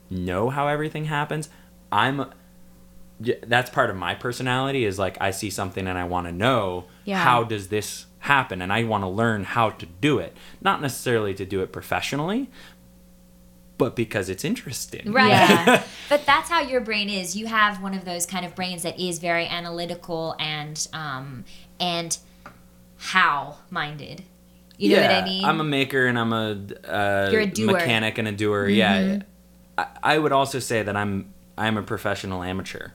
know 0.09 0.49
how 0.49 0.67
everything 0.67 1.05
happens. 1.05 1.49
I'm 1.91 2.25
that's 3.43 3.69
part 3.69 3.91
of 3.91 3.95
my 3.95 4.15
personality 4.15 4.83
is 4.83 4.97
like 4.97 5.15
I 5.21 5.29
see 5.29 5.51
something 5.51 5.85
and 5.87 5.95
I 5.97 6.05
want 6.05 6.25
to 6.25 6.31
know 6.33 6.85
Yeah. 7.05 7.23
how 7.23 7.43
does 7.43 7.67
this 7.67 8.07
happen, 8.19 8.61
and 8.61 8.71
I 8.73 8.83
want 8.83 9.03
to 9.03 9.07
learn 9.07 9.43
how 9.43 9.69
to 9.71 9.85
do 9.85 10.17
it. 10.19 10.35
Not 10.61 10.81
necessarily 10.81 11.33
to 11.35 11.45
do 11.45 11.61
it 11.61 11.71
professionally, 11.71 12.49
but 13.77 13.95
because 13.95 14.29
it's 14.29 14.43
interesting. 14.45 15.11
Right. 15.11 15.29
Yeah. 15.29 15.83
but 16.09 16.25
that's 16.25 16.49
how 16.49 16.61
your 16.61 16.81
brain 16.81 17.09
is. 17.09 17.35
You 17.35 17.47
have 17.47 17.81
one 17.81 17.93
of 17.93 18.05
those 18.05 18.25
kind 18.25 18.45
of 18.45 18.55
brains 18.55 18.83
that 18.83 18.99
is 18.99 19.19
very 19.19 19.45
analytical 19.47 20.35
and 20.39 20.87
um 20.93 21.45
and 21.79 22.17
how 22.97 23.57
minded. 23.69 24.23
You 24.81 24.95
know 24.95 25.01
what 25.03 25.11
I 25.11 25.23
mean? 25.25 25.45
I'm 25.45 25.59
a 25.61 25.63
maker 25.63 26.07
and 26.07 26.17
I'm 26.19 26.33
a, 26.33 26.57
uh, 26.87 27.29
You're 27.31 27.41
a 27.41 27.45
doer. 27.45 27.73
mechanic 27.73 28.17
and 28.17 28.27
a 28.27 28.31
doer. 28.31 28.67
Yeah. 28.67 29.19
I, 29.77 29.87
I 30.03 30.17
would 30.17 30.31
also 30.31 30.59
say 30.59 30.81
that 30.83 30.95
I'm 30.97 31.33
I'm 31.57 31.77
a 31.77 31.83
professional 31.83 32.41
amateur. 32.43 32.89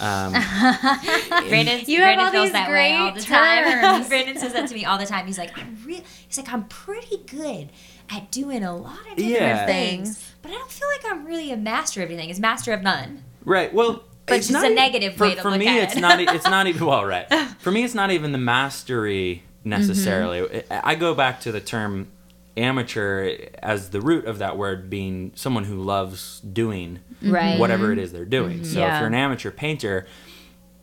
Um, 0.00 0.32
Brandon, 1.48 1.80
You 1.86 1.98
have 1.98 2.16
Brandon 2.16 2.26
all 2.26 2.30
feels 2.32 2.46
these 2.46 2.52
that 2.52 2.70
way 2.70 2.94
all 2.94 3.10
great 3.10 3.20
the 3.20 3.26
time. 3.26 3.64
terms. 3.64 4.08
Brandon 4.10 4.38
says 4.38 4.52
that 4.52 4.68
to 4.68 4.74
me 4.74 4.84
all 4.84 4.98
the 4.98 5.06
time. 5.06 5.26
He's 5.26 5.38
like, 5.38 5.56
I'm 5.58 5.76
real. 5.84 6.00
He's 6.26 6.38
like, 6.38 6.52
I'm 6.52 6.64
pretty 6.68 7.18
good 7.26 7.70
at 8.10 8.30
doing 8.30 8.62
a 8.62 8.74
lot 8.76 8.98
of 9.10 9.16
different 9.16 9.28
Yeah. 9.28 9.66
things, 9.66 10.16
Things. 10.18 10.32
but 10.42 10.50
I 10.50 10.54
don't 10.54 10.70
feel 10.70 10.88
like 10.88 11.12
I'm 11.12 11.24
really 11.26 11.50
a 11.52 11.56
master 11.56 12.02
of 12.02 12.10
anything. 12.10 12.30
It's 12.30 12.38
master 12.38 12.72
of 12.72 12.82
none. 12.82 13.24
right. 13.44 13.72
Well, 13.74 14.04
But 14.26 14.36
it's 14.38 14.46
it's 14.46 14.52
not 14.52 14.64
a 14.64 14.70
e- 14.70 14.74
negative 14.74 15.14
for, 15.14 15.24
way 15.24 15.34
to 15.34 15.42
for 15.42 15.50
look 15.50 15.58
me. 15.58 15.66
at 15.68 15.82
it's 15.84 15.96
it. 15.96 16.00
not. 16.00 16.20
e- 16.20 16.26
It's 16.28 16.44
not 16.46 16.66
even 16.72 16.86
well. 16.86 17.04
Right. 17.04 17.26
For 17.58 17.70
me, 17.72 17.82
it's 17.84 17.94
not 17.94 18.10
even 18.10 18.32
the 18.32 18.38
mastery 18.38 19.42
necessarily. 19.68 20.40
Mm-hmm. 20.40 20.72
I 20.72 20.92
I 20.92 20.94
go 20.94 21.14
back 21.14 21.40
to 21.42 21.52
the 21.52 21.60
term 21.60 22.08
amateur 22.56 23.36
as 23.62 23.90
the 23.90 24.00
root 24.00 24.24
of 24.24 24.38
that 24.38 24.56
word 24.56 24.90
being 24.90 25.30
someone 25.36 25.64
who 25.64 25.80
loves 25.80 26.40
doing 26.40 26.98
Right. 27.22 27.58
whatever 27.58 27.92
it 27.92 27.98
is 27.98 28.12
they're 28.12 28.24
doing. 28.24 28.64
So 28.64 28.80
if 28.80 28.98
you're 28.98 29.06
an 29.06 29.14
amateur 29.14 29.50
painter, 29.52 30.06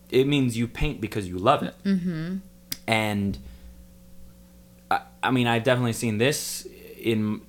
it 0.10 0.26
means 0.28 0.58
you 0.58 0.68
paint 0.68 1.02
because 1.02 1.28
you 1.28 1.38
love 1.38 1.64
it. 1.64 1.74
Mm-hmm. 1.84 2.38
And 2.88 3.38
I, 4.92 5.02
I 5.24 5.32
mean, 5.32 5.48
I've 5.48 5.64
definitely 5.64 5.94
seen 5.94 6.18
this 6.18 6.68
in 6.98 7.42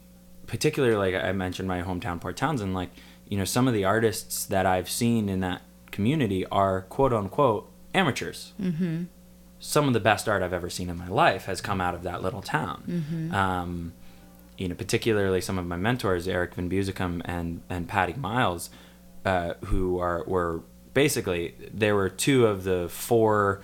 particular. 0.47 0.97
Like 0.99 1.15
I 1.15 1.33
mentioned, 1.33 1.69
my 1.69 1.83
hometown, 1.83 2.21
Port 2.21 2.37
Townsend. 2.37 2.75
Like 2.75 2.91
you 3.29 3.37
know, 3.39 3.45
some 3.45 3.67
of 3.69 3.75
the 3.75 3.85
artists 3.85 4.47
that 4.47 4.67
I've 4.67 4.89
seen 4.91 5.29
in 5.29 5.41
that 5.41 5.63
community 5.91 6.45
are 6.47 6.83
quote 6.83 7.13
unquote 7.13 7.71
amateurs. 7.95 8.53
Mm-hmm. 8.61 9.05
Some 9.67 9.89
of 9.89 9.95
the 9.95 10.01
best 10.01 10.29
art 10.29 10.43
I've 10.45 10.53
ever 10.53 10.71
seen 10.71 10.89
in 10.89 10.97
my 10.97 11.09
life 11.09 11.47
has 11.47 11.61
come 11.61 11.81
out 11.81 11.95
of 11.95 12.05
that 12.05 12.23
little 12.23 12.41
town. 12.43 12.83
Um, 13.35 13.93
you 14.57 14.69
know, 14.69 14.77
particularly 14.77 15.41
some 15.41 15.59
of 15.59 15.67
my 15.67 15.77
mentors, 15.77 16.29
Eric 16.29 16.55
Van 16.55 16.71
Busicum 16.71 17.21
and 17.25 17.63
and 17.69 17.89
Patty 17.89 18.15
Miles, 18.15 18.71
uh, 19.25 19.55
who 19.65 19.99
are 19.99 20.23
were 20.25 20.63
basically 20.95 21.55
there 21.75 21.95
were 21.97 22.09
two 22.09 22.47
of 22.47 22.63
the 22.63 22.89
four 22.89 23.61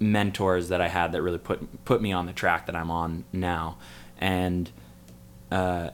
mentors 0.00 0.68
that 0.70 0.80
I 0.80 0.88
had 0.88 1.12
that 1.12 1.22
really 1.22 1.38
put 1.38 1.84
put 1.84 2.02
me 2.02 2.12
on 2.12 2.26
the 2.26 2.32
track 2.32 2.66
that 2.66 2.74
I'm 2.74 2.90
on 2.90 3.24
now, 3.32 3.78
and 4.18 4.70
uh, 5.52 5.90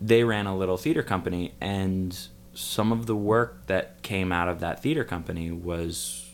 they 0.00 0.24
ran 0.24 0.46
a 0.46 0.56
little 0.56 0.76
theater 0.76 1.04
company, 1.04 1.54
and 1.60 2.18
some 2.54 2.90
of 2.92 3.06
the 3.06 3.16
work 3.16 3.66
that 3.68 4.02
came 4.02 4.32
out 4.32 4.48
of 4.48 4.58
that 4.60 4.82
theater 4.82 5.04
company 5.04 5.52
was 5.52 6.31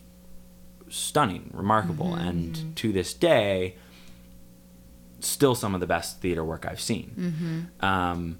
stunning, 0.90 1.50
remarkable, 1.52 2.14
and 2.14 2.74
to 2.76 2.92
this 2.92 3.14
day, 3.14 3.76
still 5.20 5.54
some 5.54 5.74
of 5.74 5.80
the 5.80 5.86
best 5.86 6.20
theater 6.20 6.44
work 6.44 6.64
I've 6.68 6.80
seen. 6.80 7.70
Um, 7.80 8.38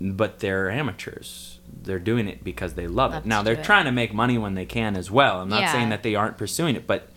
but 0.00 0.38
they're 0.38 0.70
amateurs. 0.70 1.58
They're 1.82 1.98
doing 1.98 2.26
it 2.28 2.42
because 2.42 2.74
they 2.74 2.86
love, 2.86 3.12
Love 3.12 3.24
it. 3.24 3.28
Now 3.28 3.42
they're 3.42 3.54
it. 3.54 3.64
trying 3.64 3.84
to 3.84 3.92
make 3.92 4.14
money 4.14 4.38
when 4.38 4.54
they 4.54 4.64
can 4.66 4.96
as 4.96 5.10
well. 5.10 5.40
I'm 5.40 5.48
not 5.48 5.60
Yeah. 5.62 5.72
saying 5.72 5.90
that 5.90 6.02
they 6.02 6.14
aren't 6.14 6.38
pursuing 6.38 6.74
it, 6.74 6.86
but 6.86 7.08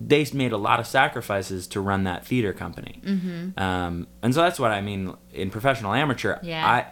they 0.00 0.24
made 0.32 0.52
a 0.52 0.56
lot 0.56 0.80
of 0.80 0.86
sacrifices 0.86 1.66
to 1.68 1.80
run 1.80 2.04
that 2.04 2.24
theater 2.24 2.52
company. 2.52 3.00
Mm-hmm. 3.04 3.58
Um, 3.60 4.06
and 4.22 4.32
so 4.34 4.40
that's 4.42 4.58
what 4.60 4.70
I 4.70 4.80
mean 4.80 5.14
in 5.32 5.50
professional 5.50 5.92
amateur. 5.92 6.38
Yeah. 6.42 6.66
I 6.66 6.86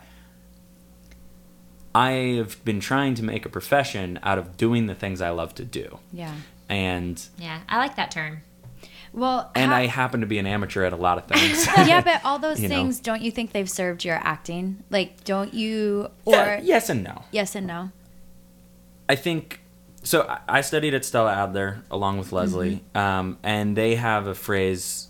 I 1.96 2.10
have 2.36 2.62
been 2.64 2.80
trying 2.80 3.14
to 3.16 3.22
make 3.22 3.46
a 3.46 3.48
profession 3.48 4.18
out 4.22 4.38
of 4.38 4.56
doing 4.56 4.86
the 4.86 4.94
things 4.94 5.20
I 5.22 5.30
love 5.30 5.54
to 5.56 5.64
do, 5.64 5.98
Yeah. 6.12 6.34
and 6.68 7.22
Yeah, 7.38 7.60
I 7.68 7.78
like 7.78 7.96
that 7.96 8.10
term. 8.10 8.42
Well, 9.12 9.50
and 9.54 9.70
how- 9.70 9.78
I 9.78 9.86
happen 9.86 10.20
to 10.20 10.26
be 10.26 10.38
an 10.38 10.46
amateur 10.46 10.84
at 10.84 10.92
a 10.92 10.96
lot 10.96 11.16
of 11.16 11.24
things. 11.26 11.66
yeah, 11.88 12.02
but 12.02 12.20
all 12.24 12.38
those 12.38 12.60
You 12.62 12.68
know. 12.68 12.74
things, 12.74 13.00
don't 13.00 13.22
you 13.22 13.30
think 13.30 13.52
they've 13.52 13.70
served 13.70 14.04
your 14.04 14.16
acting? 14.16 14.82
Like, 14.90 15.24
don't 15.24 15.54
you? 15.54 16.10
Or 16.26 16.34
Yeah, 16.34 16.60
yes 16.62 16.90
and 16.90 17.02
no. 17.02 17.22
yes 17.30 17.54
and 17.54 17.66
no. 17.66 17.90
I 19.08 19.14
think 19.14 19.60
so. 20.02 20.26
I- 20.28 20.58
I 20.58 20.60
studied 20.60 20.92
at 20.92 21.04
Stella 21.04 21.32
Adler 21.32 21.82
along 21.90 22.18
with 22.18 22.30
Lesley, 22.32 22.82
um, 22.94 23.38
and 23.42 23.74
they 23.76 23.94
have 23.94 24.26
a 24.26 24.34
phrase, 24.34 25.06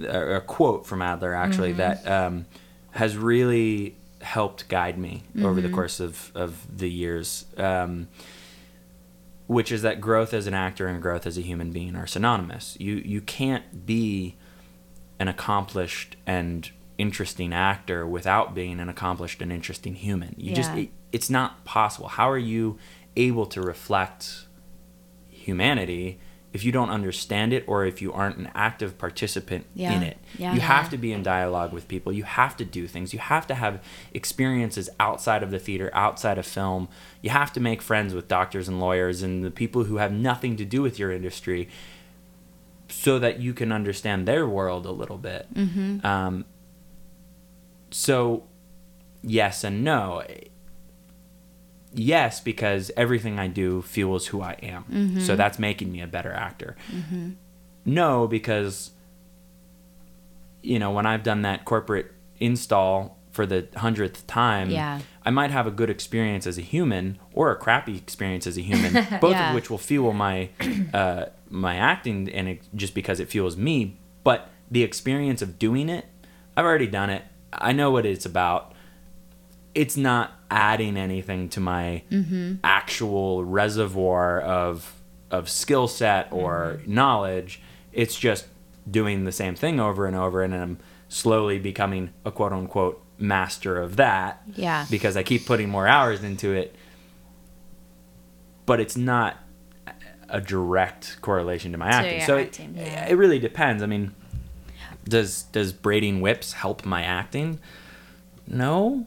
a 0.00 0.36
a 0.36 0.40
quote 0.40 0.86
from 0.86 1.02
Adler 1.02 1.34
actually 1.34 1.72
that 1.74 2.06
um, 2.08 2.46
has 2.92 3.16
really 3.16 3.96
helped 4.24 4.68
guide 4.68 4.98
me 4.98 5.22
over 5.42 5.60
the 5.60 5.68
course 5.68 6.00
of, 6.00 6.32
of 6.34 6.66
the 6.78 6.90
years. 6.90 7.46
Um, 7.56 8.08
which 9.46 9.70
is 9.70 9.82
that 9.82 10.00
growth 10.00 10.32
as 10.32 10.46
an 10.46 10.54
actor 10.54 10.86
and 10.86 11.02
growth 11.02 11.26
as 11.26 11.36
a 11.36 11.42
human 11.42 11.70
being 11.70 11.96
are 11.96 12.06
synonymous. 12.06 12.76
You 12.80 12.94
you 12.94 13.20
can't 13.20 13.86
be 13.86 14.36
an 15.18 15.28
accomplished 15.28 16.16
and 16.26 16.70
interesting 16.96 17.52
actor 17.52 18.06
without 18.06 18.54
being 18.54 18.80
an 18.80 18.88
accomplished 18.88 19.42
and 19.42 19.52
interesting 19.52 19.94
human. 19.94 20.34
You 20.38 20.54
just 20.54 20.70
it, 20.72 20.90
it's 21.12 21.28
not 21.28 21.64
possible. 21.64 22.08
How 22.08 22.30
are 22.30 22.38
you 22.38 22.78
able 23.16 23.46
to 23.46 23.60
reflect 23.60 24.46
humanity 25.28 26.18
if 26.54 26.64
you 26.64 26.72
don't 26.72 26.88
understand 26.88 27.52
it 27.52 27.64
or 27.66 27.84
if 27.84 28.00
you 28.00 28.12
aren't 28.12 28.36
an 28.38 28.48
active 28.54 28.96
participant 28.96 29.66
Yeah. 29.74 29.92
in 29.92 30.02
it? 30.02 30.16
Yeah. 30.38 30.52
You 30.54 30.60
Yeah. 30.60 30.66
have 30.66 30.88
to 30.90 30.96
be 30.96 31.12
in 31.12 31.22
dialogue 31.22 31.72
with 31.72 31.86
people. 31.88 32.12
You 32.12 32.22
have 32.24 32.56
to 32.58 32.64
do 32.64 32.86
things. 32.86 33.12
You 33.12 33.18
have 33.18 33.46
to 33.48 33.54
have 33.56 33.82
experiences 34.14 34.88
outside 34.98 35.42
of 35.42 35.50
the 35.50 35.58
theater, 35.58 35.90
outside 35.92 36.38
of 36.38 36.46
film. 36.46 36.88
You 37.20 37.30
have 37.30 37.52
to 37.54 37.60
make 37.60 37.82
friends 37.82 38.14
with 38.14 38.28
doctors 38.28 38.68
and 38.68 38.80
lawyers 38.80 39.22
and 39.22 39.44
the 39.44 39.50
people 39.50 39.84
who 39.84 39.96
have 39.96 40.12
nothing 40.12 40.56
to 40.56 40.64
do 40.64 40.80
with 40.80 40.98
your 40.98 41.10
industry 41.12 41.68
so 42.88 43.18
that 43.18 43.40
you 43.40 43.52
can 43.52 43.72
understand 43.72 44.26
their 44.28 44.46
world 44.46 44.86
a 44.86 44.92
little 44.92 45.18
bit. 45.18 45.52
Mm-hmm. 45.54 46.06
Um, 46.06 46.44
so 47.90 48.44
yes 49.22 49.64
and 49.64 49.82
no. 49.82 50.22
Yes, 51.94 52.40
because 52.40 52.90
everything 52.96 53.38
I 53.38 53.46
do 53.46 53.80
fuels 53.82 54.26
who 54.26 54.42
I 54.42 54.52
am. 54.62 55.20
So 55.20 55.36
that's 55.36 55.58
making 55.58 55.92
me 55.92 56.00
a 56.02 56.06
better 56.06 56.32
actor. 56.32 56.76
No, 57.84 58.26
because 58.26 58.90
you 60.62 60.78
know, 60.78 60.90
when 60.90 61.06
I've 61.06 61.22
done 61.22 61.42
that 61.42 61.64
corporate 61.64 62.10
install 62.40 63.18
for 63.32 63.46
the 63.46 63.66
hundredth 63.76 64.26
time, 64.26 64.70
Yeah. 64.70 65.00
I 65.26 65.30
might 65.30 65.50
have 65.50 65.66
a 65.66 65.70
good 65.70 65.90
experience 65.90 66.46
as 66.46 66.56
a 66.58 66.62
human 66.62 67.18
or 67.32 67.50
a 67.50 67.56
crappy 67.56 67.96
experience 67.96 68.46
as 68.46 68.56
a 68.56 68.62
human, 68.62 68.92
both 69.20 69.32
Yeah. 69.32 69.48
of 69.50 69.54
which 69.54 69.68
will 69.70 69.78
fuel 69.78 70.12
my 70.12 70.48
uh, 70.94 71.26
my 71.50 71.76
acting, 71.76 72.28
and 72.32 72.48
it, 72.48 72.62
just 72.74 72.94
because 72.94 73.20
it 73.20 73.28
fuels 73.28 73.56
me. 73.56 73.98
But 74.22 74.48
the 74.70 74.82
experience 74.82 75.42
of 75.42 75.58
doing 75.58 75.88
it, 75.88 76.06
I've 76.56 76.64
already 76.64 76.86
done 76.86 77.10
it. 77.10 77.22
I 77.52 77.72
know 77.72 77.90
what 77.90 78.06
it's 78.06 78.24
about. 78.26 78.72
It's 79.74 79.96
not 79.96 80.32
adding 80.50 80.96
anything 80.96 81.48
to 81.50 81.60
my 81.60 82.02
actual 82.62 83.44
reservoir 83.44 84.40
of 84.40 84.92
of 85.30 85.48
skill 85.48 85.88
set 85.88 86.28
or 86.32 86.80
knowledge. 86.86 87.60
It's 87.92 88.16
just 88.18 88.46
doing 88.88 89.24
the 89.24 89.32
same 89.32 89.54
thing 89.54 89.80
over 89.80 90.06
and 90.06 90.14
over, 90.16 90.42
and 90.42 90.54
I'm 90.54 90.78
slowly 91.08 91.58
becoming 91.58 92.10
a 92.24 92.30
quote 92.30 92.52
unquote 92.52 93.02
master 93.18 93.80
of 93.80 93.96
that 93.96 94.42
Yeah. 94.54 94.86
because 94.90 95.16
I 95.16 95.22
keep 95.22 95.46
putting 95.46 95.68
more 95.68 95.86
hours 95.86 96.22
into 96.24 96.52
it. 96.52 96.74
But 98.66 98.80
it's 98.80 98.96
not 98.96 99.36
a 100.28 100.40
direct 100.40 101.20
correlation 101.20 101.72
to 101.72 101.78
my 101.78 101.88
acting. 101.88 102.22
so 102.22 102.38
acting, 102.38 102.76
it, 102.76 102.86
yeah. 102.86 103.06
it 103.08 103.14
really 103.14 103.38
depends. 103.38 103.82
I 103.82 103.86
mean, 103.86 104.14
does 105.08 105.42
does 105.44 105.72
braiding 105.72 106.20
whips 106.20 106.52
help 106.52 106.84
my 106.86 107.02
acting? 107.02 107.58
No. 108.46 109.06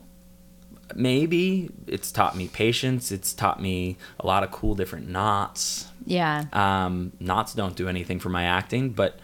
Maybe 0.95 1.69
it's 1.87 2.11
taught 2.11 2.35
me 2.35 2.47
patience. 2.47 3.11
It's 3.11 3.33
taught 3.33 3.61
me 3.61 3.97
a 4.19 4.25
lot 4.27 4.43
of 4.43 4.51
cool 4.51 4.75
different 4.75 5.07
knots. 5.09 5.87
Yeah. 6.05 6.45
Um, 6.53 7.11
knots 7.19 7.53
don't 7.53 7.75
do 7.75 7.87
anything 7.89 8.19
for 8.19 8.29
my 8.29 8.43
acting, 8.43 8.91
but 8.91 9.19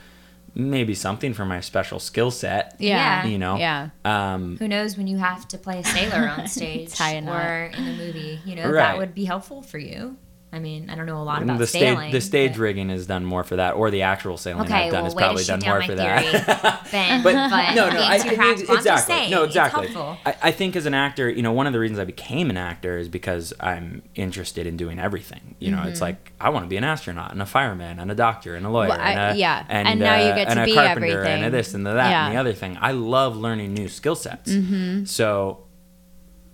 maybe 0.56 0.94
something 0.94 1.34
for 1.34 1.46
my 1.46 1.62
special 1.62 2.00
skill 2.00 2.30
set. 2.30 2.76
Yeah. 2.80 3.26
You 3.26 3.38
know. 3.40 3.56
Yeah. 3.58 3.90
Um, 4.06 4.58
Who 4.58 4.68
knows 4.68 4.98
when 4.98 5.08
you 5.08 5.18
have 5.18 5.48
to 5.48 5.58
play 5.58 5.80
a 5.80 5.84
sailor 5.84 6.28
on 6.28 6.48
stage 6.48 6.94
Tie 6.96 7.14
a 7.14 7.22
knot. 7.22 7.36
or 7.46 7.66
in 7.78 7.88
a 7.88 7.94
movie? 7.98 8.40
You 8.46 8.56
know 8.56 8.64
Right. 8.70 8.74
that 8.84 8.98
would 8.98 9.16
be 9.16 9.26
helpful 9.26 9.62
for 9.62 9.78
you. 9.80 10.18
I 10.54 10.60
mean, 10.60 10.90
I 10.90 10.96
don't 10.96 11.08
know 11.08 11.20
a 11.20 11.24
lot 11.24 11.42
about 11.42 11.58
the 11.58 11.66
sailing. 11.66 11.98
stage 11.98 12.12
the 12.14 12.22
stage 12.22 12.52
but- 12.54 12.60
rigging 12.60 12.90
is 12.92 13.08
done 13.08 13.26
more 13.26 13.44
for 13.44 13.56
that, 13.56 13.72
or 13.76 13.90
the 13.90 14.04
actual 14.04 14.38
sailing 14.38 14.62
Okay, 14.66 14.86
I've 14.86 14.92
done 14.92 15.02
well, 15.02 15.08
is 15.08 15.16
probably 15.16 15.44
done 15.44 15.62
more 15.66 15.82
for 15.82 15.88
theory, 15.96 15.98
that. 15.98 16.88
Ben. 16.92 17.24
but 17.24 17.34
but 17.50 17.74
no, 17.74 17.90
no, 17.90 18.00
I, 18.00 18.14
I 18.14 18.20
think 18.20 18.36
practical. 18.36 18.78
I'm 18.78 18.84
just 18.84 18.88
exactly. 19.10 19.16
saying, 19.16 19.32
no, 19.32 19.44
exactly. 19.44 19.90
I, 20.26 20.36
I 20.44 20.52
think 20.52 20.76
as 20.76 20.86
an 20.86 20.94
actor, 20.94 21.28
you 21.30 21.42
know, 21.42 21.52
one 21.52 21.66
of 21.66 21.74
the 21.74 21.80
reasons 21.80 21.98
I 22.00 22.06
became 22.06 22.52
an 22.52 22.58
actor 22.58 23.00
is 23.00 23.10
because 23.10 23.52
I'm 23.60 24.04
interested 24.14 24.68
in 24.68 24.78
doing 24.78 25.00
everything. 25.00 25.56
You 25.60 25.72
know, 25.72 25.82
it's 25.84 25.96
Mm-hmm. 26.00 26.04
like 26.04 26.34
I 26.40 26.50
want 26.50 26.66
to 26.66 26.70
be 26.70 26.78
an 26.78 26.84
astronaut 26.84 27.32
and 27.32 27.42
a 27.42 27.46
fireman 27.48 28.00
and 28.00 28.12
a 28.12 28.16
doctor 28.16 28.56
and 28.56 28.66
a 28.66 28.70
lawyer 28.70 28.90
Well, 28.90 29.00
I- 29.02 29.12
and 29.12 29.36
a, 29.36 29.40
yeah, 29.40 29.66
and, 29.70 29.88
and 29.88 30.00
now 30.00 30.16
you 30.18 30.32
uh, 30.32 30.36
get 30.36 30.48
and 30.50 30.58
to 30.58 30.62
a 30.64 30.66
be 30.66 30.74
carpenter 30.76 31.24
and 31.24 31.46
a 31.46 31.50
this 31.50 31.74
and 31.74 31.84
the 31.86 31.94
that 31.94 32.10
Yeah. 32.12 32.26
and 32.28 32.36
the 32.36 32.40
other 32.40 32.54
thing. 32.54 32.78
I 32.80 32.92
love 32.92 33.36
learning 33.36 33.74
new 33.74 33.90
skill 33.90 34.16
sets. 34.16 34.52
Mm-hmm. 34.52 35.06
So, 35.06 35.64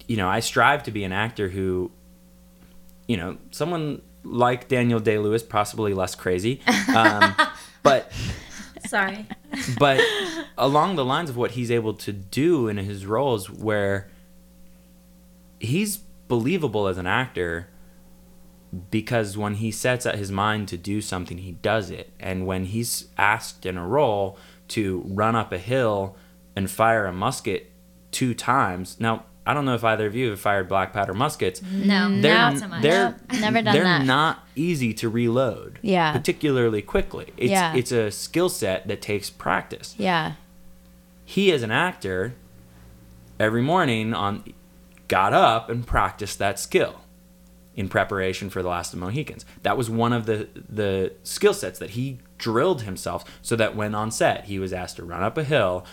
you 0.08 0.16
know, 0.18 0.30
I 0.30 0.40
strive 0.40 0.84
to 0.84 0.92
be 0.92 1.04
an 1.04 1.12
actor 1.12 1.50
who, 1.50 1.92
you 3.10 3.18
know, 3.18 3.38
someone 3.50 4.04
like 4.24 4.68
Daniel 4.68 5.00
Day 5.00 5.18
Lewis, 5.18 5.42
possibly 5.42 5.96
less 5.96 6.14
crazy, 6.14 6.62
um, 6.96 7.36
but 7.82 8.12
Sorry. 8.88 9.26
but 9.80 10.00
along 10.60 10.96
the 10.96 11.04
lines 11.04 11.32
of 11.32 11.36
what 11.36 11.52
he's 11.52 11.72
able 11.72 11.96
to 11.96 12.14
do 12.14 12.68
in 12.68 12.78
his 12.78 13.08
roles 13.08 13.50
where 13.50 14.12
he's 15.60 15.98
believable 16.28 16.88
as 16.88 17.00
an 17.00 17.08
actor 17.08 17.68
because 18.92 19.36
when 19.36 19.56
he 19.56 19.72
sets 19.72 20.06
out 20.06 20.14
his 20.14 20.32
mind 20.32 20.68
to 20.68 20.78
do 20.78 21.02
something 21.02 21.40
he 21.40 21.54
does 21.54 21.90
it 21.90 22.12
and 22.20 22.46
when 22.46 22.66
he's 22.66 23.08
asked 23.18 23.66
in 23.66 23.76
a 23.76 23.88
role 23.88 24.38
to 24.68 25.02
run 25.08 25.36
up 25.36 25.52
a 25.52 25.58
hill 25.58 26.16
and 26.56 26.70
fire 26.70 27.08
a 27.08 27.12
musket 27.12 27.72
two 28.12 28.36
times 28.36 29.00
now 29.00 29.26
i 29.46 29.54
don't 29.54 29.66
know 29.66 29.74
if 29.74 29.84
either 29.84 30.06
of 30.06 30.16
you 30.16 30.30
have 30.30 30.40
fired 30.40 30.68
black 30.68 30.94
powder 30.94 31.14
muskets 31.14 31.62
No, 31.62 32.08
mm. 32.10 32.22
they're, 32.22 32.34
not 32.36 32.58
so 32.58 32.68
much. 32.68 32.82
they're 32.82 33.10
Nope, 33.32 33.42
never 33.42 33.56
done 33.62 33.66
that. 33.66 33.74
they're 33.74 34.00
not 34.06 34.48
easy 34.56 34.94
to 34.96 35.10
reload 35.10 35.80
Yeah. 35.82 36.12
particularly 36.12 36.82
quickly 36.82 37.34
it's 37.38 37.52
Yeah. 37.52 37.74
it's 37.76 37.92
a 37.92 38.12
skill 38.12 38.50
set 38.50 38.88
that 38.88 39.02
takes 39.02 39.30
practice 39.30 39.96
Yeah. 39.98 40.34
he 41.26 41.52
as 41.52 41.64
an 41.64 41.72
actor 41.72 42.34
every 43.40 43.62
morning 43.62 44.14
on 44.14 44.44
got 45.08 45.34
up 45.34 45.70
and 45.70 45.88
practiced 45.88 46.38
that 46.40 46.60
skill 46.60 47.02
in 47.76 47.88
preparation 47.88 48.50
for 48.50 48.62
the 48.62 48.68
last 48.68 48.94
of 48.94 49.00
the 49.00 49.06
mohicans 49.06 49.46
that 49.64 49.78
was 49.78 49.90
one 49.90 50.12
of 50.14 50.26
the 50.26 50.48
the 50.70 51.14
skill 51.24 51.54
sets 51.54 51.80
that 51.80 51.92
he 51.92 52.20
drilled 52.38 52.82
himself 52.84 53.24
so 53.42 53.56
that 53.56 53.76
when 53.76 53.96
on 53.96 54.12
set 54.12 54.46
he 54.46 54.60
was 54.60 54.74
asked 54.74 54.98
to 54.98 55.04
run 55.04 55.24
up 55.24 55.38
a 55.38 55.44
hill 55.44 55.86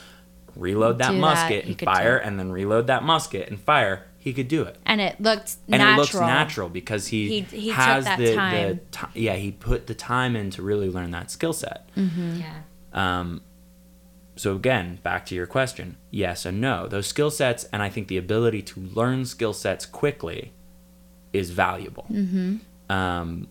reload 0.56 0.98
that 0.98 1.08
Do 1.08 1.14
that, 1.14 1.20
musket 1.20 1.64
he 1.64 1.70
and 1.72 1.80
fire 1.80 2.16
and 2.16 2.38
then 2.38 2.50
reload 2.50 2.86
that 2.88 3.02
musket 3.02 3.48
and 3.48 3.60
fire 3.60 4.06
he 4.18 4.32
could 4.32 4.48
do 4.48 4.62
it 4.62 4.76
And 4.86 5.00
it 5.00 5.20
looked 5.20 5.56
natural. 5.68 5.72
and 5.74 5.78
natural. 5.80 5.92
it 5.92 5.98
looks 5.98 6.14
natural 6.14 6.68
because 6.68 7.06
he, 7.08 7.28
He- 7.40 7.60
he 7.60 7.66
took 7.68 7.76
has 7.76 8.04
that 8.04 8.18
the, 8.18 8.34
time. 8.34 8.68
the 8.68 8.80
ti- 8.90 9.20
yeah 9.20 9.34
he 9.34 9.52
put 9.52 9.86
the 9.86 9.94
time 9.94 10.34
in 10.34 10.50
to 10.50 10.62
really 10.62 10.90
learn 10.90 11.10
that 11.12 11.30
skill 11.30 11.52
set 11.52 11.88
Yeah. 11.96 12.60
um, 12.92 13.42
so 14.38 14.54
again, 14.54 14.98
back 15.02 15.24
to 15.26 15.34
your 15.34 15.46
question, 15.46 15.96
yes 16.10 16.44
and 16.44 16.60
no. 16.60 16.86
Those 16.88 17.06
skill 17.06 17.30
sets, 17.30 17.64
and 17.72 17.82
I 17.82 17.88
think 17.88 18.08
the 18.08 18.18
ability 18.18 18.60
to 18.62 18.80
learn 18.80 19.24
skill 19.24 19.54
sets 19.54 19.86
quickly, 19.86 20.52
is 21.32 21.52
valuable. 21.52 22.04
Mm-hmm. 22.12 22.56
Um, 22.92 23.48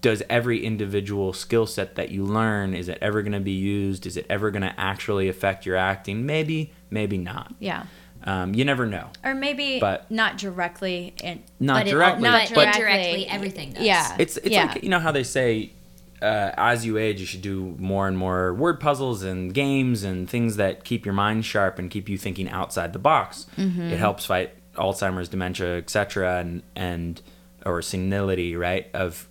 does 0.00 0.22
every 0.30 0.64
individual 0.64 1.32
skill 1.32 1.66
set 1.66 1.96
that 1.96 2.10
you 2.10 2.24
learn 2.24 2.74
is 2.74 2.88
it 2.88 2.98
ever 3.00 3.22
going 3.22 3.32
to 3.32 3.40
be 3.40 3.50
used? 3.52 4.06
Is 4.06 4.16
it 4.16 4.26
ever 4.30 4.50
going 4.50 4.62
to 4.62 4.74
actually 4.78 5.28
affect 5.28 5.66
your 5.66 5.76
acting? 5.76 6.24
Maybe, 6.24 6.72
maybe 6.90 7.18
not. 7.18 7.52
Yeah. 7.58 7.84
Um, 8.24 8.54
you 8.54 8.64
never 8.64 8.84
know. 8.86 9.08
Or 9.24 9.34
maybe 9.34 9.78
But- 9.80 10.10
not 10.10 10.38
directly. 10.38 11.14
In, 11.22 11.42
Not 11.60 11.80
But 11.80 11.86
it- 11.86 11.90
directly, 11.90 12.22
not 12.22 12.48
but 12.48 12.54
but 12.54 12.74
indirectly, 12.76 13.26
everything 13.28 13.72
does. 13.72 13.84
Yeah. 13.84 14.16
It's 14.18 14.36
it's 14.38 14.48
yeah. 14.50 14.66
like 14.66 14.82
you 14.82 14.88
know 14.88 14.98
how 14.98 15.12
they 15.12 15.22
say 15.24 15.72
uh, 16.20 16.50
as 16.56 16.84
you 16.84 16.98
age 16.98 17.20
you 17.20 17.26
should 17.26 17.42
do 17.42 17.76
more 17.78 18.08
and 18.08 18.18
more 18.18 18.52
word 18.52 18.80
puzzles 18.80 19.22
and 19.22 19.54
games 19.54 20.02
and 20.02 20.28
things 20.28 20.56
that 20.56 20.82
keep 20.82 21.04
your 21.06 21.14
mind 21.14 21.44
sharp 21.44 21.78
and 21.78 21.90
keep 21.90 22.08
you 22.08 22.18
thinking 22.18 22.48
outside 22.50 22.92
the 22.92 22.98
box. 22.98 23.46
Mm-hmm. 23.56 23.82
It 23.82 23.98
helps 23.98 24.24
fight 24.26 24.50
Alzheimer's, 24.74 25.28
dementia, 25.28 25.76
etc. 25.78 26.40
and 26.40 26.62
and 26.74 27.22
or 27.64 27.82
senility, 27.82 28.56
right? 28.56 28.88
Of 28.94 29.27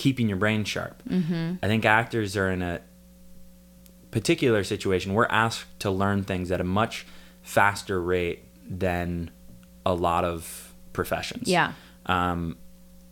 keeping 0.00 0.28
your 0.28 0.38
brain 0.38 0.64
sharp. 0.64 1.02
Mm-hmm. 1.08 1.56
I 1.62 1.66
think 1.66 1.84
actors 1.84 2.34
are 2.36 2.50
in 2.50 2.62
a 2.62 2.80
particular 4.10 4.64
situation. 4.64 5.12
We're 5.14 5.26
asked 5.26 5.66
to 5.80 5.90
learn 5.90 6.24
things 6.24 6.50
at 6.50 6.60
a 6.60 6.64
much 6.64 7.06
faster 7.42 8.00
rate 8.00 8.44
than 8.68 9.30
a 9.84 9.94
lot 9.94 10.24
of 10.24 10.72
professions 10.92 11.48
Yeah. 11.48 11.72
um, 12.06 12.56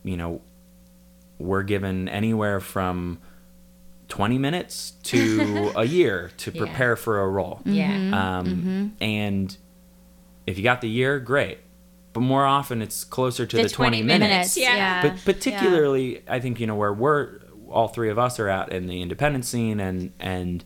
you 0.02 0.16
know, 0.16 0.40
we're 1.38 1.62
given 1.62 2.08
anywhere 2.08 2.58
from 2.60 3.18
20 4.08 4.38
minutes 4.38 4.92
to 5.04 5.72
a 5.76 5.84
year 5.84 6.30
to 6.38 6.50
Yeah. 6.50 6.58
prepare 6.64 6.96
for 6.96 7.20
a 7.20 7.28
role. 7.28 7.60
Yeah. 7.64 8.38
Um, 8.38 8.96
And 9.00 9.56
if 10.46 10.56
you 10.56 10.64
got 10.64 10.80
the 10.80 10.88
year, 10.88 11.20
great. 11.20 11.58
But 12.18 12.24
more 12.24 12.44
often, 12.44 12.82
it's 12.82 13.04
closer 13.04 13.46
to 13.46 13.56
the, 13.56 13.68
20, 13.68 14.02
minutes. 14.02 14.56
Yeah. 14.56 14.74
Yeah. 14.74 15.02
But 15.02 15.24
particularly, 15.24 16.24
I 16.26 16.40
think, 16.40 16.58
you 16.58 16.66
know, 16.66 16.74
where 16.74 16.92
we're, 16.92 17.38
all 17.70 17.86
three 17.86 18.10
of 18.10 18.18
us 18.18 18.40
are 18.40 18.48
at 18.48 18.72
in 18.72 18.88
the 18.88 19.00
independent 19.02 19.44
scene 19.44 19.78
and, 19.78 20.12
and, 20.18 20.64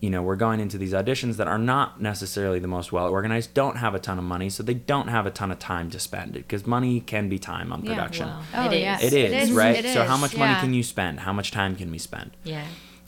you 0.00 0.08
know, 0.08 0.22
we're 0.22 0.36
going 0.36 0.58
into 0.58 0.78
these 0.78 0.94
auditions 0.94 1.36
that 1.36 1.48
are 1.48 1.58
not 1.58 2.00
necessarily 2.00 2.58
the 2.58 2.66
most 2.68 2.92
well 2.92 3.08
organized, 3.10 3.52
don't 3.52 3.76
have 3.76 3.94
a 3.94 3.98
ton 3.98 4.16
of 4.16 4.24
money, 4.24 4.48
so 4.48 4.62
they 4.62 4.72
don't 4.72 5.08
have 5.08 5.26
a 5.26 5.30
ton 5.30 5.50
of 5.52 5.58
time 5.58 5.90
to 5.90 5.98
spend 6.00 6.34
it 6.34 6.48
because 6.48 6.66
money 6.66 7.00
can 7.00 7.28
be 7.28 7.38
time 7.38 7.74
on 7.74 7.84
Yeah, 7.84 7.94
production. 7.94 8.28
Well, 8.28 8.42
Oh, 8.54 8.70
it 8.70 8.80
yeah. 8.80 8.96
is. 8.98 9.02
It 9.04 9.12
is, 9.12 9.32
It 9.32 9.36
is, 9.50 9.52
right? 9.52 9.84
it 9.84 9.92
so 9.92 10.04
how 10.04 10.16
much 10.16 10.34
money 10.34 10.52
yeah. 10.52 10.60
can 10.62 10.72
you 10.72 10.82
spend? 10.82 11.20
How 11.20 11.34
much 11.34 11.50
time 11.50 11.76
can 11.76 11.90
we 11.90 11.98
spend? 11.98 12.30
Yeah. 12.42 12.64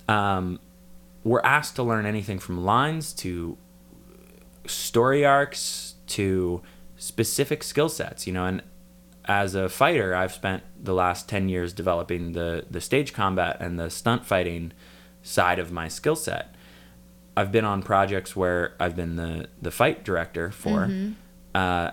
Um, 0.08 0.60
we're 1.24 1.40
asked 1.40 1.76
to 1.76 1.82
learn 1.82 2.04
anything 2.04 2.38
from 2.38 2.62
lines 2.64 3.14
to 3.14 3.56
story 4.66 5.24
arcs 5.24 5.94
to 6.08 6.60
specific 6.98 7.62
skill 7.62 7.88
sets, 7.88 8.26
you 8.26 8.32
know, 8.32 8.44
and 8.44 8.62
as 9.24 9.54
a 9.54 9.68
fighter, 9.68 10.14
I've 10.14 10.32
spent 10.32 10.62
the 10.82 10.94
last 10.94 11.28
10 11.28 11.48
years 11.48 11.72
developing 11.72 12.32
the, 12.32 12.64
the 12.70 12.80
stage 12.80 13.12
combat 13.12 13.58
and 13.60 13.78
the 13.78 13.90
stunt 13.90 14.26
fighting 14.26 14.72
side 15.22 15.58
of 15.58 15.70
my 15.70 15.88
skill 15.88 16.16
set. 16.16 16.54
I've 17.36 17.52
been 17.52 17.64
on 17.64 17.82
projects 17.82 18.34
where 18.34 18.74
I've 18.80 18.96
been 18.96 19.16
the, 19.16 19.48
the 19.60 19.70
fight 19.70 20.02
director 20.02 20.50
for, 20.50 20.90
uh, 21.54 21.90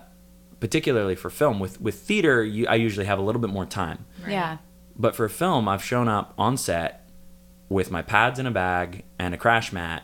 particularly 0.60 1.16
for 1.16 1.30
film. 1.30 1.60
With, 1.60 1.80
with 1.80 1.96
theater, 1.96 2.44
you, 2.44 2.68
I 2.68 2.76
usually 2.76 3.06
have 3.06 3.20
a 3.20 3.22
little 3.22 3.42
bit 3.42 3.52
more 3.52 3.66
time. 3.66 4.06
Right. 4.24 4.32
Yeah. 4.32 4.58
But 4.96 5.16
for 5.16 5.28
film, 5.28 5.68
I've 5.68 5.84
shown 5.84 6.08
up 6.08 6.34
on 6.38 6.58
set 6.58 7.08
with 7.68 7.92
my 7.92 8.02
pads 8.02 8.40
in 8.40 8.48
a 8.48 8.52
bag 8.52 9.04
and 9.20 9.34
a 9.34 9.38
crash 9.38 9.74
mat 9.74 10.04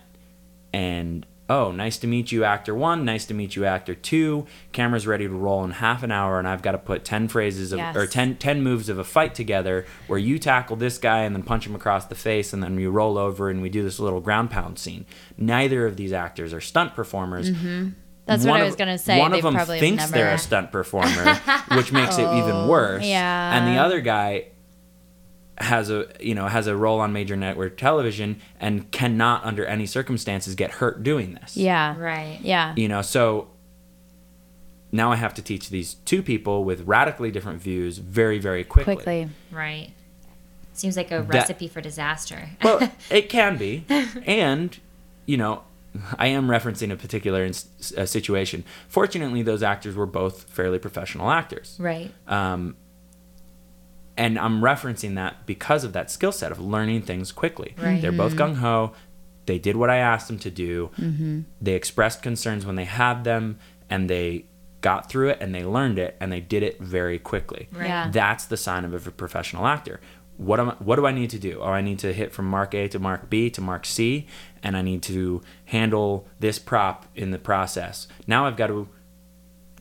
and 0.74 1.26
oh, 1.52 1.72
nice 1.72 1.98
to 2.00 2.08
meet 2.08 2.32
you, 2.32 2.44
actor 2.44 2.74
one. 2.74 3.04
Nice 3.04 3.26
to 3.26 3.34
meet 3.34 3.56
you, 3.56 3.66
actor 3.66 3.94
two. 3.94 4.46
Camera's 4.72 5.06
ready 5.06 5.28
to 5.28 5.34
roll 5.34 5.64
in 5.64 5.72
half 5.72 6.02
an 6.04 6.12
hour, 6.12 6.40
and 6.40 6.48
I've 6.48 6.62
got 6.62 6.72
to 6.72 6.78
put 6.78 7.04
10 7.04 7.28
phrases 7.28 7.72
of, 7.72 7.80
Yes. 7.80 7.96
or 7.96 8.08
10, 8.08 8.38
10 8.38 8.62
moves 8.64 8.90
of 8.90 8.98
a 8.98 9.04
fight 9.04 9.36
together 9.36 9.86
where 10.08 10.20
you 10.20 10.40
tackle 10.40 10.76
this 10.78 10.98
guy 10.98 11.20
and 11.24 11.36
then 11.36 11.44
punch 11.44 11.66
him 11.68 11.76
across 11.76 12.06
the 12.06 12.16
face, 12.16 12.54
and 12.54 12.64
then 12.64 12.76
we 12.76 12.88
roll 12.88 13.18
over 13.18 13.50
and 13.50 13.62
we 13.62 13.70
do 13.70 13.84
this 13.84 14.00
little 14.00 14.22
ground 14.22 14.50
pound 14.50 14.80
scene. 14.80 15.06
Neither 15.38 15.86
of 15.86 15.98
these 15.98 16.14
actors 16.14 16.54
are 16.54 16.62
stunt 16.62 16.96
performers. 16.96 17.52
Mm-hmm. 17.52 17.90
That's 18.26 18.46
what 18.46 18.52
One 18.52 18.62
I 18.62 18.66
was 18.66 18.76
gonna 18.76 18.98
say. 18.98 19.20
One 19.20 19.34
of 19.34 19.42
them 19.42 19.58
thinks 19.58 20.10
they're 20.12 20.34
a 20.34 20.38
stunt 20.38 20.72
performer, 20.72 21.36
which 21.76 21.92
makes 21.92 22.18
it 22.18 22.22
even 22.22 22.52
oh, 22.52 22.68
worse. 22.70 23.04
yeah. 23.04 23.58
And 23.58 23.76
the 23.76 23.82
other 23.82 24.00
guy 24.00 24.51
has 25.62 25.90
a 25.90 26.08
you 26.20 26.36
know 26.36 26.48
has 26.48 26.68
a 26.68 26.76
role 26.76 27.00
on 27.00 27.14
major 27.14 27.36
network 27.36 27.78
television 27.78 28.42
and 28.60 28.92
cannot 28.92 29.44
under 29.46 29.66
any 29.66 29.86
circumstances 29.86 30.56
get 30.56 30.72
hurt 30.72 31.04
doing 31.04 31.34
this. 31.36 31.56
Yeah. 31.56 31.98
Right. 31.98 32.40
Yeah. 32.42 32.74
You 32.76 32.88
know, 32.88 33.02
so 33.02 33.48
now 34.92 35.12
I 35.12 35.16
have 35.16 35.34
to 35.36 35.42
teach 35.42 35.70
these 35.70 35.96
two 36.06 36.22
people 36.22 36.64
with 36.64 36.82
radically 36.82 37.32
different 37.32 37.62
views 37.62 37.98
very 37.98 38.40
very 38.40 38.64
quickly. 38.64 38.96
Quickly. 38.96 39.30
Right. 39.52 39.92
Seems 40.74 40.98
like 40.98 41.12
a 41.12 41.22
recipe 41.22 41.68
for 41.68 41.82
disaster. 41.82 42.50
well, 42.64 42.92
it 43.10 43.30
can 43.30 43.58
be, 43.58 43.86
and 44.26 44.80
you 45.26 45.38
know, 45.38 45.64
I 46.18 46.28
am 46.28 46.48
referencing 46.48 46.92
a 46.92 46.96
particular 46.96 47.44
ins- 47.44 47.94
uh, 47.98 48.06
situation. 48.06 48.64
Fortunately, 48.88 49.42
those 49.42 49.62
actors 49.62 49.96
were 49.96 50.06
both 50.06 50.44
fairly 50.44 50.80
professional 50.80 51.30
actors, 51.30 51.76
right. 51.80 52.12
um, 52.28 52.76
and 54.18 54.38
I'm 54.38 54.62
referencing 54.62 55.16
that 55.16 55.46
because 55.46 55.84
of 55.84 55.94
that 55.94 56.12
skill 56.12 56.32
set 56.32 56.52
of 56.52 56.60
learning 56.60 57.04
things 57.04 57.32
quickly. 57.32 57.76
Right. 57.78 58.02
They're 58.02 58.12
both 58.12 58.36
gung 58.36 58.56
ho. 58.56 58.94
They 59.46 59.58
did 59.58 59.76
what 59.76 59.90
I 59.90 59.98
asked 59.98 60.28
them 60.28 60.40
to 60.40 60.52
do. 60.52 60.92
Mm-hmm. 60.98 61.42
They 61.60 61.74
expressed 61.74 62.22
concerns 62.22 62.66
when 62.66 62.76
they 62.76 62.86
had 62.86 63.24
them, 63.24 63.58
and 63.90 64.10
they 64.10 64.46
got 64.82 65.10
through 65.10 65.30
it, 65.30 65.40
and 65.42 65.54
they 65.54 65.64
learned 65.64 65.98
it, 66.00 66.16
and 66.20 66.32
they 66.32 66.40
did 66.40 66.64
it 66.64 66.80
very 66.80 67.18
quickly. 67.20 67.68
Right. 67.72 67.88
Yeah. 67.88 68.10
That's 68.12 68.46
the 68.46 68.58
sign 68.58 68.86
of 68.86 69.08
a 69.08 69.12
professional 69.12 69.66
actor. 69.66 70.00
What 70.38 70.60
am 70.60 70.72
I, 70.72 70.74
what 70.76 70.96
do 70.96 71.06
I 71.06 71.12
need 71.12 71.30
to 71.32 71.40
do? 71.40 71.60
Oh, 71.62 71.70
I 71.70 71.82
need 71.82 72.00
to 72.00 72.14
hit 72.14 72.32
from 72.32 72.46
mark 72.46 72.74
A 72.74 72.88
to 72.90 73.00
mark 73.00 73.30
B 73.30 73.50
to 73.52 73.62
mark 73.62 73.86
C, 73.86 74.28
and 74.64 74.76
I 74.76 74.82
need 74.82 75.04
to 75.04 75.42
handle 75.66 76.28
this 76.40 76.58
prop 76.58 77.06
in 77.16 77.32
the 77.32 77.38
process. 77.38 78.08
Now 78.26 78.46
I've 78.48 78.58
got 78.58 78.68
to 78.68 78.88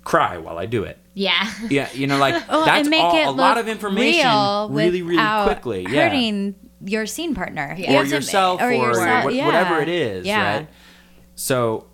cry 0.04 0.38
while 0.38 0.58
I 0.58 0.66
do 0.66 0.84
it. 0.84 0.98
Yeah. 1.14 1.52
Yeah, 1.68 1.88
you 1.92 2.06
know, 2.06 2.18
like 2.18 2.34
Well, 2.48 2.64
that's 2.64 2.88
make 2.88 3.02
all, 3.02 3.16
it 3.16 3.26
a 3.26 3.30
lot 3.30 3.58
of 3.58 3.68
information 3.68 4.26
real 4.26 4.68
really, 4.70 5.02
really 5.02 5.44
quickly. 5.44 5.82
Yeah. 5.88 6.08
Hurting 6.08 6.54
your 6.84 7.06
scene 7.06 7.34
partner. 7.34 7.74
You 7.76 7.86
or 7.86 7.90
have 7.92 8.08
to- 8.08 8.14
yourself, 8.14 8.62
or, 8.62 8.70
yourself, 8.70 9.24
what- 9.24 9.34
yeah. 9.34 9.46
whatever 9.46 9.80
it 9.80 9.88
is, 9.88 10.26
Yeah. 10.26 10.56
right? 10.58 10.68
So, 11.34 11.86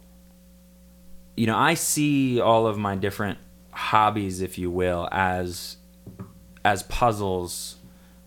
you 1.36 1.46
know, 1.46 1.56
I 1.56 1.74
see 1.74 2.40
all 2.40 2.66
of 2.66 2.78
my 2.78 2.94
different 2.96 3.38
hobbies, 3.72 4.40
if 4.40 4.58
you 4.58 4.70
will, 4.70 5.08
as 5.12 5.76
as 6.64 6.82
puzzles 6.84 7.76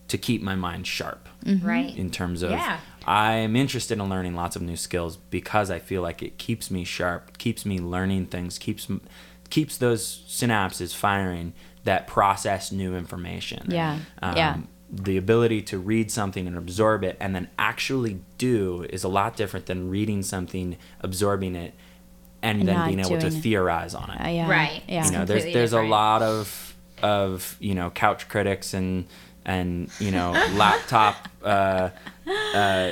to 0.07 0.17
keep 0.17 0.41
my 0.41 0.55
mind 0.55 0.87
sharp 0.87 1.27
mm-hmm. 1.45 1.67
Right. 1.67 1.95
in 1.97 2.09
terms 2.09 2.41
of 2.41 2.51
Yeah. 2.51 2.79
I'm 3.05 3.55
interested 3.55 3.97
in 3.99 4.09
learning 4.09 4.35
lots 4.35 4.55
of 4.55 4.61
new 4.61 4.75
skills 4.77 5.17
because 5.17 5.69
I 5.71 5.79
feel 5.79 6.01
like 6.01 6.21
it 6.21 6.37
keeps 6.37 6.69
me 6.71 6.83
sharp, 6.83 7.37
keeps 7.37 7.65
me 7.65 7.79
learning 7.79 8.27
things, 8.27 8.57
keeps 8.57 8.89
m- 8.89 9.01
keeps 9.49 9.77
those 9.77 10.23
synapses 10.27 10.95
firing 10.95 11.53
that 11.83 12.07
process 12.07 12.71
new 12.71 12.95
information. 12.95 13.67
Yeah, 13.69 13.99
Um, 14.21 14.35
yeah. 14.37 14.57
The 14.91 15.17
ability 15.17 15.61
to 15.63 15.77
read 15.77 16.09
something 16.11 16.47
and 16.47 16.57
absorb 16.57 17.03
it 17.03 17.15
and 17.19 17.35
then 17.35 17.47
actually 17.59 18.21
do 18.39 18.85
is 18.89 19.03
a 19.03 19.07
lot 19.07 19.35
different 19.37 19.67
than 19.67 19.89
reading 19.89 20.23
something, 20.23 20.77
absorbing 21.01 21.55
it, 21.55 21.73
and, 22.41 22.59
And 22.61 22.67
then 22.69 22.87
being 22.87 22.99
able 22.99 23.19
to 23.19 23.27
it. 23.27 23.33
theorize 23.33 23.93
on 23.93 24.09
it 24.09 24.19
Uh, 24.25 24.29
yeah. 24.29 24.49
Right. 24.49 24.81
Yeah. 24.87 25.05
you 25.05 25.11
know 25.11 25.25
there's 25.25 25.43
completely 25.43 25.53
there's 25.53 25.73
a 25.73 25.81
lot 25.83 26.21
of 26.21 26.75
of 27.03 27.55
you 27.59 27.75
know 27.75 27.89
couch 27.91 28.27
critics 28.29 28.73
and 28.73 29.05
and 29.45 29.89
you 29.99 30.11
know 30.11 30.31
laptop 30.53 31.27
uh, 31.43 31.89
uh, 32.55 32.91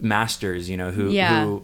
masters 0.00 0.68
you 0.70 0.76
know 0.76 0.90
who 0.90 1.10
Yeah. 1.10 1.44
who 1.44 1.62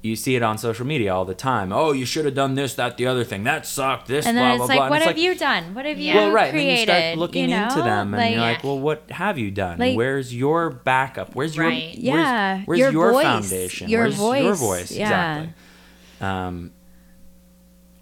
you 0.00 0.14
see 0.14 0.36
it 0.36 0.42
on 0.42 0.56
social 0.56 0.86
media 0.86 1.12
all 1.12 1.24
the 1.24 1.34
time 1.34 1.72
oh 1.72 1.90
you 1.92 2.06
should 2.06 2.24
have 2.24 2.34
done 2.34 2.54
this 2.54 2.74
that 2.74 2.96
the 2.96 3.06
other 3.06 3.24
thing 3.24 3.42
that 3.44 3.66
sucked 3.66 4.06
this 4.06 4.26
and 4.26 4.36
then 4.36 4.56
blah 4.56 4.64
it's 4.64 4.72
blah 4.72 4.80
like, 4.82 4.88
blah 4.88 4.88
what 4.90 5.02
have 5.02 5.16
like, 5.16 5.22
you 5.24 5.34
done? 5.34 5.74
What 5.74 5.84
have 5.86 5.98
you 5.98 6.14
well 6.14 6.30
right 6.30 6.50
and 6.50 6.58
then 6.58 6.66
you 6.66 6.72
created? 6.72 6.92
start 6.92 7.18
looking 7.18 7.50
you 7.50 7.56
know? 7.56 7.64
into 7.64 7.82
them 7.82 8.14
and 8.14 8.30
you're 8.32 8.40
Like, 8.40 8.56
like 8.58 8.64
well 8.64 8.78
what 8.78 9.10
have 9.10 9.38
you 9.38 9.50
done 9.50 9.78
Like- 9.78 9.96
where's 9.96 10.32
your 10.34 10.70
backup 10.70 11.34
where's 11.34 11.56
your 11.56 11.66
Right. 11.66 11.82
where's, 11.94 11.98
Yeah, 11.98 12.62
where's 12.64 12.78
your 12.78 12.92
your, 12.92 13.12
voice, 13.12 13.24
foundation 13.24 13.88
your 13.88 14.02
where's 14.02 14.16
your 14.18 14.54
voice, 14.54 14.58
voice 14.60 14.92
yeah. 14.92 15.04
exactly 15.42 15.54
um, 16.20 16.72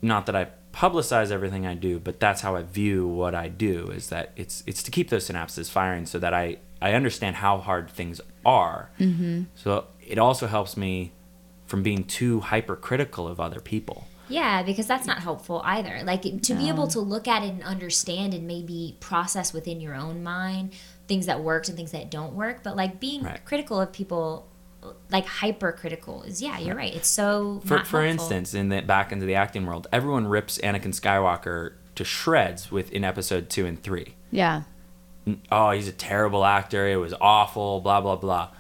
not 0.02 0.26
that 0.26 0.37
I 0.37 0.48
publicize 0.72 1.30
everything 1.30 1.66
I 1.66 1.74
do, 1.74 1.98
but 1.98 2.20
that's 2.20 2.42
how 2.42 2.54
I 2.56 2.62
view 2.62 3.06
what 3.06 3.35
I 3.35 3.48
do. 3.48 3.88
Is 3.90 4.09
that 4.11 4.32
it's 4.37 4.62
it's 4.66 4.82
to 4.85 4.90
keep 4.90 5.09
those 5.11 5.28
synapses 5.28 5.70
firing, 5.70 6.06
so 6.06 6.18
that 6.18 6.35
I 6.35 6.59
I 6.80 6.92
understand 6.92 7.37
how 7.37 7.59
hard 7.59 7.90
things 7.90 8.20
are. 8.44 8.90
Mm-hmm. 9.00 9.44
So 9.54 9.87
it 10.06 10.18
also 10.18 10.46
helps 10.46 10.76
me 10.76 11.12
from 11.66 11.83
being 11.83 12.05
too 12.05 12.40
hypercritical 12.40 13.26
of 13.29 13.40
other 13.40 13.61
people. 13.61 14.07
Yeah, 14.29 14.62
because 14.64 14.87
that's 14.87 15.07
not 15.07 15.18
helpful 15.20 15.62
either. 15.64 16.00
Like 16.05 16.22
to 16.22 16.55
be 16.55 16.68
able 16.68 16.88
to 16.88 17.00
look 17.00 17.29
at 17.29 17.42
it 17.44 17.48
and 17.50 17.62
understand 17.62 18.35
and 18.35 18.46
maybe 18.46 18.96
process 18.98 19.52
within 19.52 19.81
your 19.81 19.94
own 19.94 20.22
mind 20.22 20.72
things 21.07 21.26
that 21.26 21.40
worked 21.40 21.68
and 21.68 21.76
things 21.76 21.92
that 21.92 22.11
don't 22.11 22.35
work, 22.35 22.64
but 22.64 22.74
like 22.76 22.98
being 22.98 23.22
Right. 23.22 23.44
critical 23.44 23.81
of 23.81 23.92
people 23.92 24.48
like 25.11 25.26
hypercritical 25.26 26.22
is 26.24 26.42
yeah, 26.42 26.59
you're 26.59 26.74
right. 26.74 26.94
It's 26.94 27.09
so 27.09 27.61
For 27.64 27.76
not 27.76 27.87
for 27.87 28.05
instance, 28.05 28.55
in 28.55 28.68
the 28.68 28.81
back 28.83 29.12
into 29.12 29.26
the 29.26 29.35
acting 29.37 29.64
world, 29.66 29.87
everyone 29.92 30.26
rips 30.26 30.59
Anakin 30.59 30.94
Skywalker 30.98 31.74
to 31.94 32.05
shreds 32.05 32.70
with 32.72 32.90
in 32.92 33.05
episode 33.05 33.48
two 33.48 33.64
and 33.66 33.81
three. 33.81 34.14
Yeah. 34.33 34.62
oh, 35.52 35.70
he's 35.70 35.88
a 35.88 35.92
terrible 35.92 36.44
actor. 36.44 36.88
It 36.88 36.96
was 36.96 37.14
awful. 37.20 37.81
Blah 37.81 38.00
blah 38.00 38.16
blah. 38.16 38.50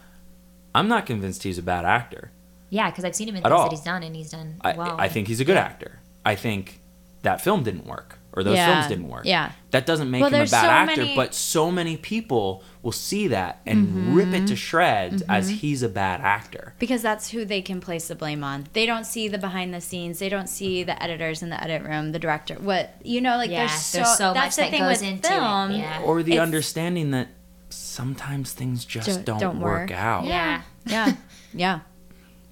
I'm 0.74 0.86
not 0.88 1.06
convinced 1.06 1.42
he's 1.42 1.58
a 1.58 1.62
bad 1.62 1.84
actor. 1.84 2.30
Yeah, 2.70 2.90
because 2.90 3.04
I've 3.04 3.14
seen 3.16 3.28
him 3.28 3.36
in 3.36 3.44
At 3.44 3.48
things 3.50 3.52
all. 3.58 3.64
that 3.64 3.70
he's 3.76 3.80
done 3.84 4.02
and 4.02 4.14
he's 4.16 4.30
done 4.30 4.56
I, 4.60 4.72
well. 4.76 4.96
I 4.98 5.08
think 5.08 5.28
he's 5.28 5.40
a 5.40 5.44
good 5.44 5.54
Yeah. 5.56 5.62
actor. 5.64 6.00
I 6.24 6.34
think 6.34 6.80
that 7.22 7.40
film 7.40 7.62
didn't 7.64 7.86
work, 7.86 8.18
or 8.32 8.42
those 8.44 8.56
Yeah, 8.56 8.72
films 8.72 8.86
didn't 8.88 9.08
work. 9.08 9.24
yeah. 9.24 9.52
that 9.72 9.84
doesn't 9.86 10.10
make 10.10 10.20
Well, 10.22 10.30
him 10.30 10.36
a 10.42 10.44
bad 10.46 10.48
so 10.48 10.56
actor. 10.56 11.00
many- 11.02 11.14
But 11.16 11.34
so 11.34 11.70
many 11.70 11.96
people 11.96 12.62
will 12.82 12.92
see 12.92 13.28
that 13.28 13.60
and 13.66 13.86
mm-hmm. 13.88 14.14
rip 14.14 14.28
it 14.32 14.46
to 14.46 14.56
shreds 14.56 15.22
mm-hmm. 15.22 15.30
as 15.30 15.48
he's 15.48 15.82
a 15.82 15.88
bad 15.88 16.20
actor. 16.22 16.74
Because 16.78 17.02
that's 17.02 17.30
who 17.30 17.44
they 17.44 17.60
can 17.62 17.80
place 17.80 18.08
the 18.08 18.14
blame 18.14 18.42
on. 18.42 18.66
They 18.72 18.86
don't 18.86 19.04
see 19.04 19.28
the 19.28 19.38
behind 19.38 19.74
the 19.74 19.80
scenes. 19.80 20.18
They 20.18 20.28
don't 20.28 20.48
see 20.48 20.82
the 20.82 21.00
editors 21.02 21.42
in 21.42 21.50
the 21.50 21.62
edit 21.62 21.82
room, 21.82 22.12
the 22.12 22.18
director. 22.18 22.54
What 22.54 22.94
you 23.04 23.20
know, 23.20 23.36
like 23.36 23.50
Yeah, 23.50 23.66
there's 23.66 23.72
so, 23.82 23.98
there's 23.98 24.16
so 24.16 24.32
that's 24.34 24.36
much 24.36 24.56
the 24.56 24.62
that 24.62 24.70
thing 24.70 24.80
goes 24.80 25.00
with 25.00 25.08
into 25.10 25.28
it, 25.28 25.38
film. 25.38 25.70
yeah. 25.72 26.00
Or 26.02 26.22
the 26.22 26.32
It's- 26.32 26.42
understanding 26.46 27.10
that 27.10 27.28
sometimes 27.70 28.52
things 28.52 28.84
just 28.84 29.06
Don't- 29.08 29.24
don't, 29.24 29.40
don't 29.40 29.60
work, 29.60 29.90
work. 29.90 29.98
out. 29.98 30.24
Yeah. 30.24 30.62
Yeah, 30.86 31.12
yeah, 31.52 31.80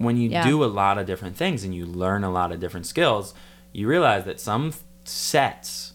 when 0.04 0.16
you 0.16 0.30
Yeah. 0.30 0.44
do 0.46 0.62
a 0.64 0.66
lot 0.66 0.98
of 0.98 1.06
different 1.06 1.36
things 1.36 1.64
and 1.64 1.74
you 1.74 1.84
learn 1.86 2.24
a 2.24 2.30
lot 2.30 2.52
of 2.52 2.60
different 2.60 2.86
skills, 2.86 3.34
you 3.72 3.86
realize 3.88 4.24
that 4.24 4.38
some 4.40 4.72
sets 5.04 5.92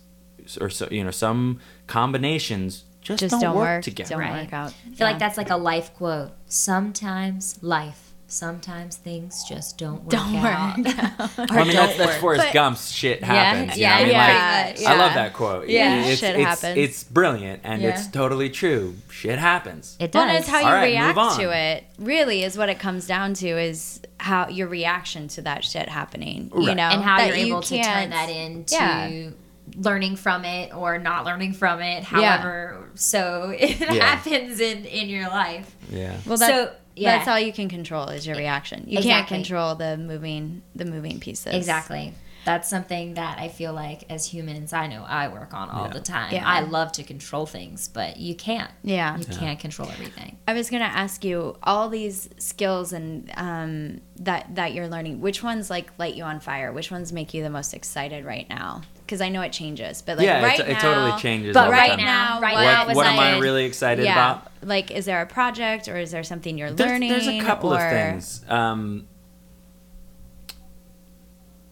or 0.59 0.69
so 0.69 0.87
you 0.89 1.03
know 1.03 1.11
some 1.11 1.59
combinations 1.87 2.83
just, 3.01 3.19
just 3.21 3.31
don't, 3.31 3.41
don't, 3.41 3.55
work, 3.55 3.65
work. 3.77 3.83
together. 3.83 4.09
Don't 4.11 4.19
Right. 4.19 4.43
work 4.43 4.53
out. 4.53 4.73
I 4.85 4.95
feel 4.95 5.07
like 5.07 5.19
that's 5.19 5.37
like 5.37 5.49
a 5.49 5.55
life 5.57 5.93
quote. 5.95 6.31
Sometimes 6.47 7.57
life, 7.61 8.08
sometimes 8.31 8.95
things 8.97 9.43
just 9.49 9.77
don't 9.77 10.01
work 10.03 10.09
Don't 10.09 10.35
out. 10.35 10.77
work. 10.77 10.87
or 10.87 10.93
Well, 11.37 11.59
I 11.59 11.63
mean, 11.63 11.73
that's, 11.75 11.89
don't 11.89 11.97
that's 11.97 11.99
work. 11.99 12.19
Forrest 12.21 12.45
But- 12.45 12.53
Gump's 12.53 12.91
shit 12.91 13.19
Yeah, 13.21 13.25
happens. 13.27 13.77
you 13.77 13.83
know 13.83 13.89
yeah, 13.89 13.95
I 13.95 14.03
mean? 14.03 14.11
yeah, 14.11 14.63
Like, 14.65 14.75
pretty 14.75 14.85
I 14.87 14.95
love 14.97 15.13
that 15.15 15.33
quote. 15.33 15.67
Yeah, 15.67 16.05
it's, 16.05 16.19
shit 16.19 16.35
it's, 16.35 16.43
happens. 16.45 16.77
It's 16.77 17.03
brilliant 17.03 17.61
and 17.63 17.81
Yeah. 17.81 17.89
it's 17.89 18.07
totally 18.07 18.49
true. 18.49 18.95
Shit 19.09 19.39
happens. 19.39 19.97
It 19.99 20.11
does. 20.11 20.21
and 20.29 20.37
it's 20.37 20.47
how 20.47 20.59
you 20.59 20.65
All 20.67 20.71
right, 20.73 20.85
react 20.91 21.39
to 21.39 21.51
it. 21.55 21.83
Really, 21.97 22.43
is 22.43 22.57
what 22.57 22.69
it 22.69 22.79
comes 22.79 23.07
down 23.07 23.33
to 23.35 23.47
is 23.47 23.99
how 24.19 24.47
your 24.47 24.67
reaction 24.67 25.27
to 25.29 25.41
that 25.43 25.63
shit 25.63 25.89
happening. 25.89 26.51
You 26.55 26.75
know, 26.75 26.83
and 26.83 27.01
how 27.01 27.17
that 27.17 27.27
you're 27.29 27.37
you 27.37 27.45
able 27.47 27.61
to 27.63 27.81
turn 27.83 28.09
that 28.11 28.29
into 28.29 28.75
Yeah. 28.75 29.29
learning 29.77 30.15
from 30.17 30.45
it 30.45 30.73
or 30.75 30.97
not 30.97 31.25
learning 31.25 31.53
from 31.53 31.79
it. 31.81 31.99
Yeah. 31.99 32.37
However, 32.37 32.89
so 32.95 33.53
it 33.57 33.79
Yeah. 33.79 33.93
happens 34.03 34.59
in 34.59 34.85
in 34.85 35.09
your 35.09 35.29
life. 35.29 35.73
Yeah. 35.91 36.17
Well, 36.25 36.37
that, 36.37 36.49
So, 36.49 36.71
yeah. 36.99 37.17
that's 37.17 37.27
all 37.27 37.39
you 37.39 37.53
can 37.53 37.69
control 37.69 38.05
is 38.09 38.25
your 38.27 38.35
reaction. 38.35 38.85
You 38.87 39.01
can't 39.01 39.27
control 39.27 39.75
the 39.75 39.97
moving 39.97 40.61
the 40.75 40.85
moving 40.85 41.19
pieces. 41.19 41.53
Exactly. 41.53 42.13
That's 42.45 42.69
something 42.69 43.15
that 43.15 43.37
I 43.37 43.49
feel 43.49 43.73
like 43.73 44.05
as 44.09 44.25
humans, 44.25 44.71
I 44.71 44.87
know 44.87 45.03
I 45.05 45.27
work 45.27 45.53
on 45.53 45.69
all 45.69 45.87
Yeah. 45.87 45.93
the 45.93 45.99
time. 45.99 46.33
Yeah. 46.33 46.47
I 46.47 46.61
love 46.61 46.91
to 46.93 47.03
control 47.03 47.45
things, 47.45 47.89
but 47.89 48.17
you 48.17 48.33
can't. 48.33 48.71
Yeah. 48.81 49.17
You 49.17 49.25
can't 49.25 49.59
control 49.59 49.89
everything. 49.89 50.37
I 50.47 50.53
was 50.53 50.69
gonna 50.69 50.85
ask 50.85 51.23
you 51.25 51.57
all 51.63 51.89
these 51.89 52.29
skills 52.37 52.93
and 52.93 53.29
um, 53.35 54.01
that 54.21 54.55
that 54.55 54.73
you're 54.73 54.87
learning. 54.87 55.21
Which 55.21 55.43
ones 55.43 55.69
like 55.69 55.91
light 55.99 56.15
you 56.15 56.23
on 56.23 56.39
fire? 56.39 56.71
Which 56.71 56.91
ones 56.91 57.11
make 57.11 57.33
you 57.33 57.43
the 57.43 57.49
most 57.49 57.73
excited 57.73 58.23
right 58.25 58.47
now? 58.49 58.81
Because 59.09 59.21
I 59.21 59.29
know 59.29 59.41
it 59.41 59.51
changes, 59.51 60.03
but 60.03 60.19
like 60.19 60.25
yeah, 60.25 60.43
right 60.43 60.59
it, 60.59 60.67
now, 60.67 60.77
it 60.77 60.79
totally 60.79 61.19
changes. 61.19 61.55
But 61.55 61.71
right 61.71 61.89
time. 61.97 62.05
now, 62.05 62.39
Right 62.39 62.53
what, 62.53 62.61
now 62.61 62.85
what, 62.85 62.95
what 62.97 63.05
am 63.07 63.17
I 63.17 63.39
really 63.39 63.65
excited 63.65 64.05
yeah, 64.05 64.13
about? 64.13 64.51
like 64.61 64.91
is 64.91 65.05
there 65.05 65.19
a 65.23 65.25
project 65.25 65.87
or 65.87 65.97
is 65.97 66.11
there 66.11 66.23
something 66.23 66.59
you're 66.59 66.69
There's, 66.69 66.91
learning? 66.91 67.09
there's 67.09 67.27
a 67.27 67.39
couple 67.39 67.73
or, 67.73 67.83
of 67.83 67.89
things. 67.89 68.45
Um, 68.47 69.07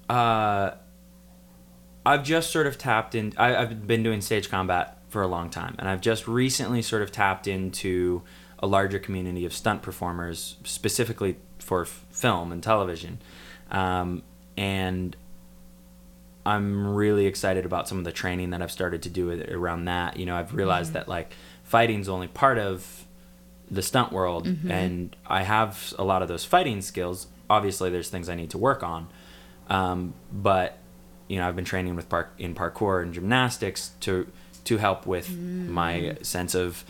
Uh, 0.10 0.72
I've 2.06 2.24
just 2.24 2.52
sort 2.52 2.68
of 2.68 2.78
tapped 2.78 3.16
in. 3.16 3.34
I, 3.38 3.56
I've 3.56 3.86
been 3.86 4.04
doing 4.04 4.22
stage 4.22 4.50
combat 4.50 4.98
for 5.10 5.22
a 5.22 5.28
long 5.28 5.50
time, 5.50 5.76
and 5.80 5.90
I've 5.90 6.02
just 6.02 6.28
recently 6.28 6.82
sort 6.82 7.02
of 7.02 7.12
tapped 7.12 7.48
into 7.48 8.24
a 8.60 8.68
larger 8.68 9.00
community 9.00 9.46
of 9.46 9.54
stunt 9.54 9.82
performers, 9.82 10.56
specifically 10.64 11.38
for 11.60 11.82
f- 11.82 12.06
film 12.10 12.52
and 12.52 12.64
television. 12.64 13.20
Um, 13.70 14.24
and 14.56 15.16
I'm 16.48 16.96
really 16.96 17.26
excited 17.26 17.66
about 17.66 17.90
some 17.90 17.98
of 17.98 18.06
the 18.06 18.12
training 18.14 18.52
that 18.52 18.62
I've 18.62 18.72
started 18.72 19.02
to 19.04 19.10
do 19.10 19.44
around 19.52 19.86
that. 19.86 20.18
You 20.18 20.26
know, 20.26 20.36
I've 20.36 20.54
realized 20.54 20.94
that 20.94 21.08
like 21.10 21.34
fighting's 21.64 22.08
only 22.08 22.28
part 22.28 22.58
of 22.58 23.06
the 23.70 23.82
stunt 23.82 24.14
world, 24.14 24.48
and 24.70 25.14
I 25.28 25.44
have 25.44 25.94
a 26.00 26.06
lot 26.06 26.22
of 26.22 26.30
those 26.30 26.46
fighting 26.46 26.82
skills. 26.82 27.28
Obviously, 27.50 27.90
there's 27.90 28.10
things 28.10 28.30
I 28.30 28.36
need 28.36 28.50
to 28.52 28.58
work 28.58 28.82
on, 28.82 29.10
um, 29.70 30.14
but 30.32 30.78
you 31.28 31.38
know, 31.38 31.48
I've 31.48 31.56
been 31.58 31.66
training 31.66 31.98
with 31.98 32.08
park 32.08 32.32
in 32.38 32.56
parkour 32.56 33.04
and 33.04 33.14
gymnastics 33.14 33.92
to 34.02 34.28
to 34.64 34.78
help 34.78 35.06
with 35.06 35.30
my 35.30 36.18
sense 36.22 36.56
of 36.56 36.86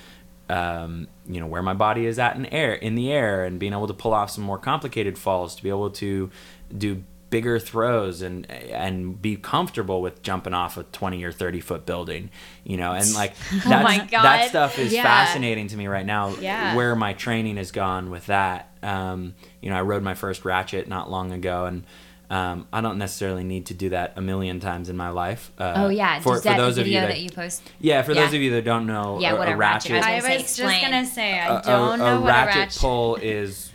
um, 0.50 1.08
you 1.28 1.40
know 1.40 1.48
where 1.48 1.64
my 1.64 1.74
body 1.74 2.06
is 2.06 2.20
at 2.20 2.36
in 2.36 2.46
air 2.48 2.74
in 2.74 2.94
the 2.94 3.12
air 3.12 3.44
and 3.44 3.60
being 3.60 3.74
able 3.74 3.88
to 3.88 3.94
pull 3.94 4.14
off 4.14 4.30
some 4.30 4.44
more 4.44 4.58
complicated 4.58 5.18
falls 5.18 5.56
to 5.56 5.64
be 5.64 5.70
able 5.70 5.90
to 5.90 6.30
do 6.78 7.04
bigger 7.30 7.60
throws 7.60 8.22
and 8.22 8.50
and 8.50 9.22
be 9.22 9.36
comfortable 9.36 10.02
with 10.02 10.22
jumping 10.24 10.54
off 10.54 10.78
a 10.78 10.84
20 10.84 11.24
or 11.26 11.32
30 11.32 11.60
foot 11.60 11.86
building 11.86 12.30
you 12.64 12.78
know 12.78 12.94
and 12.94 13.14
like 13.14 13.34
that's, 13.66 13.84
my 13.84 13.98
God. 13.98 14.24
that 14.24 14.50
stuff 14.50 14.80
is 14.80 14.94
Yeah. 14.94 15.04
fascinating 15.04 15.68
to 15.68 15.76
me 15.78 15.88
right 15.88 16.06
now 16.06 16.30
Yeah. 16.40 16.74
where 16.76 16.96
my 16.96 17.12
training 17.14 17.58
has 17.58 17.72
gone 17.72 18.10
with 18.12 18.28
that 18.28 18.72
um, 18.82 19.34
you 19.62 19.70
know 19.70 19.76
i 19.78 19.82
rode 19.82 20.04
my 20.04 20.14
first 20.14 20.46
ratchet 20.46 20.88
not 20.88 21.12
long 21.12 21.32
ago 21.34 21.66
and 21.66 21.84
um, 22.30 22.68
I 22.74 22.82
don't 22.82 22.98
necessarily 22.98 23.46
need 23.46 23.68
to 23.68 23.74
do 23.74 23.88
that 23.92 24.12
a 24.18 24.22
million 24.22 24.60
times 24.60 24.90
in 24.90 24.98
my 24.98 25.08
life. 25.12 25.50
Uh, 25.58 25.74
Oh 25.78 25.88
yeah, 25.88 26.20
for, 26.20 26.42
for 26.42 26.58
those 26.58 26.76
the 26.76 26.82
of 26.82 26.88
you 26.88 26.96
that, 27.00 27.08
that 27.08 27.22
you 27.22 27.30
post? 27.30 27.64
yeah, 27.80 28.02
for 28.02 28.12
Yeah. 28.12 28.26
those 28.26 28.34
of 28.34 28.42
you 28.42 28.52
that 28.52 28.66
don't 28.66 28.86
know, 28.86 29.18
Yeah, 29.22 29.32
a, 29.32 29.38
what 29.38 29.48
a 29.48 29.54
a 29.54 29.56
ratchet 29.56 29.92
ratchet, 29.94 30.00
is. 30.02 30.06
I 30.06 30.20
gonna 30.28 30.34
was 30.44 30.58
just 30.58 30.82
gonna 30.82 31.06
say 31.06 31.40
I 31.40 31.46
a- 31.48 31.60
a- 31.60 31.62
don't 31.62 31.94
a, 31.94 32.04
know 32.04 32.20
what 32.20 32.28
ratchet 32.28 32.56
a 32.56 32.60
ratchet. 32.60 32.82
pull 32.82 33.16
is 33.16 33.72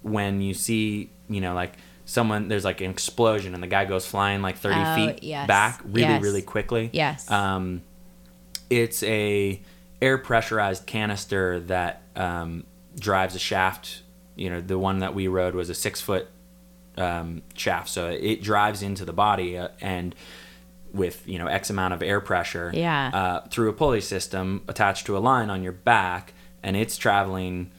when 0.00 0.40
you 0.40 0.54
see, 0.54 1.10
you 1.28 1.42
know, 1.42 1.52
like 1.52 1.74
someone 2.08 2.46
there's 2.48 2.64
like 2.64 2.80
an 2.80 2.90
explosion 2.90 3.52
and 3.52 3.62
the 3.62 3.66
guy 3.66 3.84
goes 3.84 4.06
flying 4.06 4.40
like 4.40 4.56
30 4.56 4.74
Oh, 4.80 4.94
feet 4.94 5.22
yes. 5.24 5.46
back 5.46 5.80
really 5.84 6.02
Yes. 6.08 6.22
really 6.22 6.42
quickly. 6.42 6.88
Yes. 6.92 7.28
Um, 7.30 7.82
it's 8.70 9.02
a 9.02 9.60
air 10.00 10.16
pressurized 10.18 10.86
canister 10.86 11.60
that 11.60 12.02
um, 12.14 12.64
drives 12.98 13.34
a 13.34 13.38
shaft. 13.38 14.02
You 14.36 14.50
know, 14.50 14.60
the 14.60 14.78
one 14.78 15.00
that 15.00 15.14
we 15.14 15.28
rode 15.28 15.54
was 15.54 15.68
a 15.70 15.74
six 15.74 16.00
foot 16.00 16.28
um, 16.96 17.42
shaft, 17.54 17.88
so 17.88 18.08
it 18.08 18.42
drives 18.42 18.82
into 18.82 19.04
the 19.04 19.12
body 19.12 19.58
uh, 19.58 19.68
and 19.80 20.14
with 20.92 21.26
you 21.28 21.38
know 21.38 21.46
x 21.46 21.68
amount 21.70 21.92
of 21.92 22.02
air 22.02 22.20
pressure 22.20 22.70
Yeah. 22.72 23.10
uh, 23.12 23.48
through 23.48 23.68
a 23.68 23.72
pulley 23.72 24.00
system 24.00 24.62
attached 24.68 25.06
to 25.06 25.16
a 25.16 25.20
line 25.20 25.50
on 25.50 25.62
your 25.62 25.72
back, 25.72 26.32
and 26.62 26.76
it's 26.76 26.96
traveling 26.96 27.70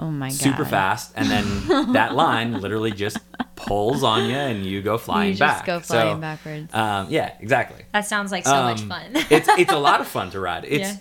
oh 0.00 0.10
my 0.10 0.28
god. 0.30 0.34
super 0.36 0.64
fast, 0.64 1.12
and 1.14 1.28
then 1.30 1.92
that 1.92 2.14
line 2.16 2.60
literally 2.60 2.90
just 2.90 3.18
pulls 3.54 4.02
on 4.02 4.28
you, 4.28 4.34
and 4.36 4.66
you 4.66 4.82
go 4.82 4.98
flying 4.98 5.28
You 5.28 5.34
just 5.36 5.58
back. 5.58 5.66
go 5.66 5.80
So, 5.80 5.94
flying 5.94 6.20
backwards. 6.20 6.74
Um, 6.74 7.06
yeah, 7.10 7.34
exactly. 7.38 7.84
That 7.92 8.06
sounds 8.06 8.32
like 8.32 8.44
so 8.44 8.62
much 8.62 8.80
Um, 8.82 8.88
fun. 8.88 9.10
it's 9.30 9.48
it's 9.48 9.72
a 9.72 9.78
lot 9.78 10.00
of 10.00 10.08
fun 10.16 10.30
to 10.30 10.40
ride. 10.40 10.64
It's 10.66 10.88
Yeah. 10.88 10.96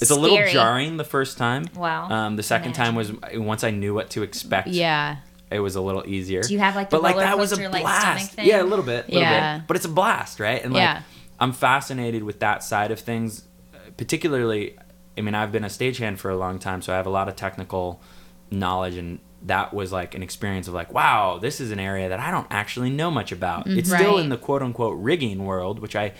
it's 0.00 0.10
a 0.10 0.14
little 0.14 0.38
jarring 0.52 0.96
the 0.98 1.04
first 1.04 1.38
time. 1.38 1.64
Wow. 1.74 2.08
Um, 2.10 2.36
the 2.36 2.42
second 2.44 2.74
time 2.74 2.94
was 2.94 3.10
once 3.34 3.64
I 3.64 3.70
knew 3.70 3.94
what 3.94 4.10
to 4.10 4.22
expect. 4.22 4.68
Yeah. 4.68 5.16
It 5.50 5.60
was 5.60 5.76
a 5.76 5.80
little 5.80 6.02
easier. 6.06 6.42
Do 6.42 6.52
you 6.52 6.58
have, 6.58 6.74
like, 6.74 6.90
the 6.90 6.96
but 6.96 7.02
like 7.04 7.14
roller 7.14 7.26
that 7.26 7.38
was 7.38 7.52
a 7.52 7.54
coaster, 7.56 7.68
like, 7.70 7.82
blast. 7.82 8.00
stomach 8.02 8.30
thing? 8.32 8.46
Yeah, 8.48 8.62
a 8.62 8.64
little 8.64 8.84
bit. 8.84 9.06
Little 9.08 9.22
Yeah. 9.22 9.58
Bit. 9.58 9.66
But 9.68 9.76
it's 9.76 9.86
a 9.86 9.88
blast, 9.88 10.40
right? 10.40 10.62
And 10.62 10.72
like 10.74 10.80
Yeah. 10.82 11.02
I'm 11.38 11.52
fascinated 11.52 12.24
with 12.24 12.40
that 12.40 12.64
side 12.64 12.90
of 12.90 12.98
things, 12.98 13.44
uh, 13.72 13.78
particularly. 13.96 14.76
I 15.16 15.20
mean, 15.22 15.34
I've 15.36 15.52
been 15.52 15.64
a 15.64 15.68
stagehand 15.68 16.18
for 16.18 16.30
a 16.30 16.36
long 16.36 16.58
time, 16.58 16.82
so 16.82 16.92
I 16.92 16.96
have 16.96 17.06
a 17.06 17.10
lot 17.10 17.28
of 17.28 17.36
technical 17.36 18.02
knowledge, 18.50 18.96
and 18.96 19.18
that 19.42 19.72
was 19.74 19.92
like 19.92 20.14
an 20.14 20.22
experience 20.22 20.66
of 20.68 20.74
like, 20.74 20.92
wow, 20.92 21.38
this 21.38 21.60
is 21.60 21.70
an 21.70 21.78
area 21.78 22.08
that 22.08 22.18
I 22.20 22.30
don't 22.30 22.46
actually 22.50 22.90
know 22.90 23.10
much 23.10 23.32
about. 23.32 23.66
It's 23.68 23.88
still 23.92 24.14
Mm-hmm. 24.14 24.24
In 24.24 24.28
the 24.30 24.36
quote 24.38 24.62
unquote 24.62 24.98
rigging 24.98 25.44
world, 25.44 25.78
which 25.78 25.94
I 25.96 26.12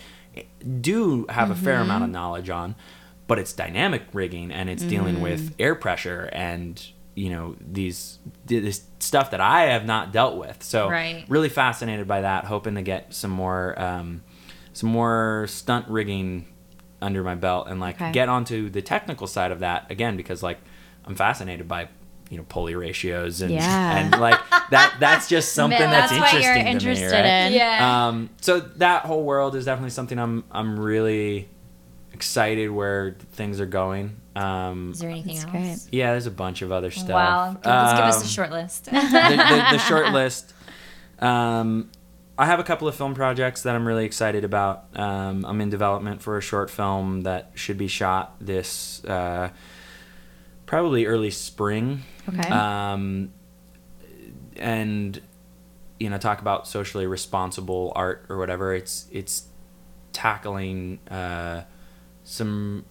do 0.81 1.25
have 1.29 1.51
a 1.51 1.55
fair 1.55 1.81
amount 1.81 1.97
Mm-hmm. 2.01 2.03
of 2.05 2.09
knowledge 2.11 2.49
on, 2.49 2.75
but 3.27 3.39
it's 3.39 3.53
dynamic 3.53 4.03
rigging 4.13 4.51
and 4.51 4.69
it's 4.69 4.83
dealing 4.83 5.19
with 5.21 5.41
Mm-hmm. 5.41 5.61
air 5.61 5.75
pressure 5.75 6.29
and 6.31 6.85
you 7.15 7.29
know 7.31 7.55
these 7.59 8.19
this 8.45 8.83
stuff 8.99 9.31
that 9.31 9.41
I 9.41 9.63
have 9.63 9.85
not 9.85 10.11
dealt 10.13 10.37
with. 10.37 10.61
So 10.63 10.89
Right. 10.89 11.25
really 11.27 11.49
fascinated 11.49 12.07
by 12.07 12.21
that, 12.21 12.45
hoping 12.45 12.75
to 12.75 12.81
get 12.83 13.13
some 13.13 13.31
more 13.31 13.79
um, 13.81 14.23
some 14.73 14.89
more 14.91 15.45
stunt 15.49 15.87
rigging 15.87 16.45
under 17.01 17.23
my 17.23 17.35
belt 17.35 17.67
and 17.67 17.79
like 17.79 17.95
Okay. 17.95 18.11
get 18.11 18.29
onto 18.29 18.69
the 18.69 18.81
technical 18.81 19.27
side 19.27 19.51
of 19.51 19.59
that 19.59 19.89
again 19.91 20.15
because 20.17 20.41
like 20.43 20.59
I'm 21.05 21.15
fascinated 21.15 21.67
by 21.67 21.89
you 22.29 22.37
know 22.37 22.45
pulley 22.49 22.75
ratios 22.75 23.41
and 23.41 23.51
Yeah. 23.53 23.97
and 23.99 24.19
like 24.19 24.39
that 24.71 24.95
that's 24.99 25.29
just 25.29 25.53
something 25.53 25.79
Man, 25.79 25.89
that's, 25.91 26.11
That's 26.11 26.21
what 26.21 26.33
interesting 26.35 26.55
you're 26.55 26.63
to 26.65 26.69
interested 26.69 27.11
me, 27.23 27.29
right? 27.29 27.45
in. 27.47 27.53
yeah. 27.53 28.07
Um, 28.07 28.29
so 28.41 28.59
that 28.59 29.05
whole 29.05 29.23
world 29.23 29.55
is 29.55 29.65
definitely 29.65 29.91
something 29.91 30.19
I'm 30.19 30.43
I'm 30.51 30.79
really 30.79 31.47
excited 32.13 32.69
where 32.71 33.15
things 33.33 33.59
are 33.61 33.65
going. 33.65 34.15
Um, 34.35 34.91
is 34.91 34.99
there 34.99 35.09
anything 35.09 35.35
else? 35.37 35.45
great. 35.45 35.77
yeah, 35.91 36.11
there's 36.11 36.25
a 36.27 36.31
bunch 36.31 36.61
of 36.61 36.71
other 36.71 36.91
stuff. 36.91 37.09
Wow. 37.09 37.53
Give, 37.53 37.65
let's 37.65 37.93
give 37.93 38.05
us 38.05 38.17
Um, 38.17 38.23
a 38.23 38.27
short 38.27 38.51
list. 38.51 38.85
the, 38.91 38.91
the, 38.91 39.65
the 39.71 39.77
short 39.79 40.11
list. 40.13 40.53
Um, 41.19 41.89
I 42.37 42.45
have 42.45 42.59
a 42.59 42.63
couple 42.63 42.87
of 42.87 42.95
film 42.95 43.15
projects 43.15 43.63
that 43.63 43.75
I'm 43.75 43.87
really 43.87 44.05
excited 44.05 44.43
about. 44.43 44.85
Um, 44.95 45.43
I'm 45.45 45.59
in 45.61 45.69
development 45.71 46.21
for 46.21 46.37
a 46.37 46.41
short 46.41 46.69
film 46.69 47.21
that 47.21 47.51
should 47.55 47.77
be 47.79 47.87
shot 47.87 48.35
this 48.39 49.03
uh, 49.05 49.49
probably 50.67 51.07
early 51.07 51.31
spring. 51.31 52.03
Okay. 52.29 52.47
Um, 52.49 53.33
and 54.57 55.19
you 55.99 56.11
know, 56.11 56.19
talk 56.19 56.41
about 56.41 56.67
socially 56.67 57.07
responsible 57.07 57.91
art 57.95 58.25
or 58.29 58.37
whatever. 58.37 58.75
It's 58.75 59.07
it's 59.11 59.47
tackling 60.13 60.99
uh, 61.09 61.63
some 62.23 62.85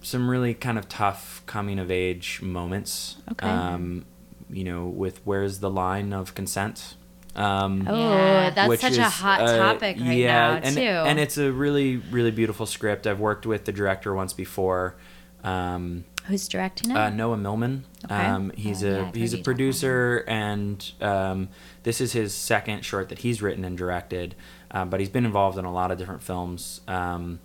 some 0.00 0.28
really 0.28 0.54
kind 0.54 0.78
of 0.78 0.88
tough 0.88 1.42
coming 1.46 1.78
of 1.78 1.90
age 1.90 2.42
moments. 2.42 3.16
Okay. 3.30 3.46
Um, 3.46 4.04
you 4.50 4.64
know, 4.64 4.86
with 4.86 5.20
where's 5.24 5.60
the 5.60 5.70
line 5.70 6.12
of 6.12 6.34
consent? 6.34 6.96
Um, 7.34 7.86
oh, 7.88 7.94
Yeah. 7.94 8.50
that's 8.50 8.68
which 8.68 8.80
such 8.80 8.98
a 8.98 9.04
hot 9.04 9.40
uh, 9.40 9.56
topic 9.56 9.96
right 9.98 10.16
yeah, 10.16 10.32
now 10.32 10.60
and, 10.62 10.76
too. 10.76 10.82
And 10.82 11.18
it's 11.18 11.38
a 11.38 11.50
really, 11.50 11.96
really 11.96 12.30
beautiful 12.30 12.66
script. 12.66 13.06
I've 13.06 13.20
worked 13.20 13.46
with 13.46 13.64
the 13.64 13.72
director 13.72 14.14
once 14.14 14.32
before. 14.34 14.96
Um, 15.42 16.04
Who's 16.26 16.46
directing 16.48 16.90
it? 16.92 16.96
uh, 16.96 17.10
Noah 17.10 17.36
Millman. 17.36 17.84
Okay. 18.04 18.14
Um, 18.14 18.50
he's 18.56 18.84
Oh, 18.84 18.86
a 18.88 18.90
yeah, 18.90 19.10
he's 19.14 19.32
a 19.32 19.36
you 19.38 19.42
talk 19.42 19.44
about 19.44 19.44
producer, 19.44 20.24
and 20.28 20.92
um, 21.00 21.48
this 21.82 22.00
is 22.00 22.12
his 22.12 22.32
second 22.34 22.84
short 22.84 23.08
that 23.08 23.18
he's 23.20 23.42
written 23.42 23.64
and 23.64 23.76
directed. 23.76 24.34
Uh, 24.70 24.84
but 24.84 25.00
he's 25.00 25.08
been 25.08 25.24
involved 25.26 25.58
in 25.58 25.64
a 25.64 25.72
lot 25.72 25.90
of 25.90 25.98
different 25.98 26.22
films. 26.22 26.80
Um, 26.88 27.40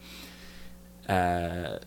uh, 1.10 1.78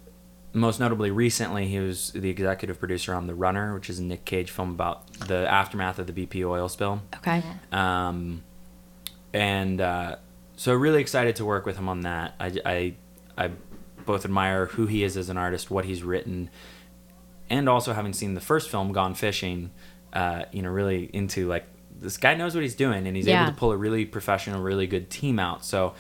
most 0.53 0.81
notably, 0.81 1.11
recently 1.11 1.67
he 1.69 1.79
was 1.79 2.11
the 2.13 2.29
executive 2.29 2.79
producer 2.81 3.15
on 3.15 3.27
The 3.27 3.35
Runner, 3.35 3.73
which 3.75 3.89
is 3.89 3.99
a 4.01 4.03
Nick 4.03 4.25
Cage 4.25 4.51
film 4.51 4.71
about 4.71 5.13
the 5.15 5.49
aftermath 5.51 5.99
of 5.99 6.07
the 6.07 6.13
BP 6.13 6.45
oil 6.45 6.69
spill. 6.69 7.03
okay. 7.17 7.43
Um, 7.71 8.43
and 9.33 9.81
uh, 9.81 10.17
so 10.57 10.75
really 10.75 11.01
excited 11.01 11.37
to 11.37 11.45
work 11.45 11.67
with 11.67 11.77
him 11.77 11.89
on 11.89 12.01
that. 12.01 12.35
I, 12.41 12.53
I, 12.67 12.95
I 13.39 13.51
both 14.05 14.25
admire 14.25 14.67
who 14.67 14.87
he 14.87 15.05
is 15.05 15.17
as 15.17 15.29
an 15.29 15.37
artist, 15.37 15.71
what 15.71 15.85
he's 15.85 16.03
written, 16.03 16.51
and 17.51 17.69
also 17.69 17.93
having 17.93 18.13
seen 18.13 18.35
the 18.35 18.41
first 18.41 18.71
film, 18.71 18.93
Gone 18.93 19.15
Fishing, 19.15 19.71
uh, 20.13 20.45
you 20.53 20.63
know, 20.63 20.71
really 20.71 21.11
into 21.13 21.47
like 21.49 21.67
this 22.01 22.17
guy 22.17 22.35
knows 22.35 22.55
what 22.55 22.63
he's 22.63 22.75
doing, 22.77 23.07
and 23.07 23.15
he's 23.17 23.27
Yeah. 23.27 23.43
able 23.43 23.53
to 23.53 23.59
pull 23.59 23.73
a 23.73 23.77
really 23.77 24.07
professional, 24.07 24.63
really 24.63 24.87
good 24.87 25.11
team 25.11 25.39
out. 25.39 25.65
So 25.65 25.95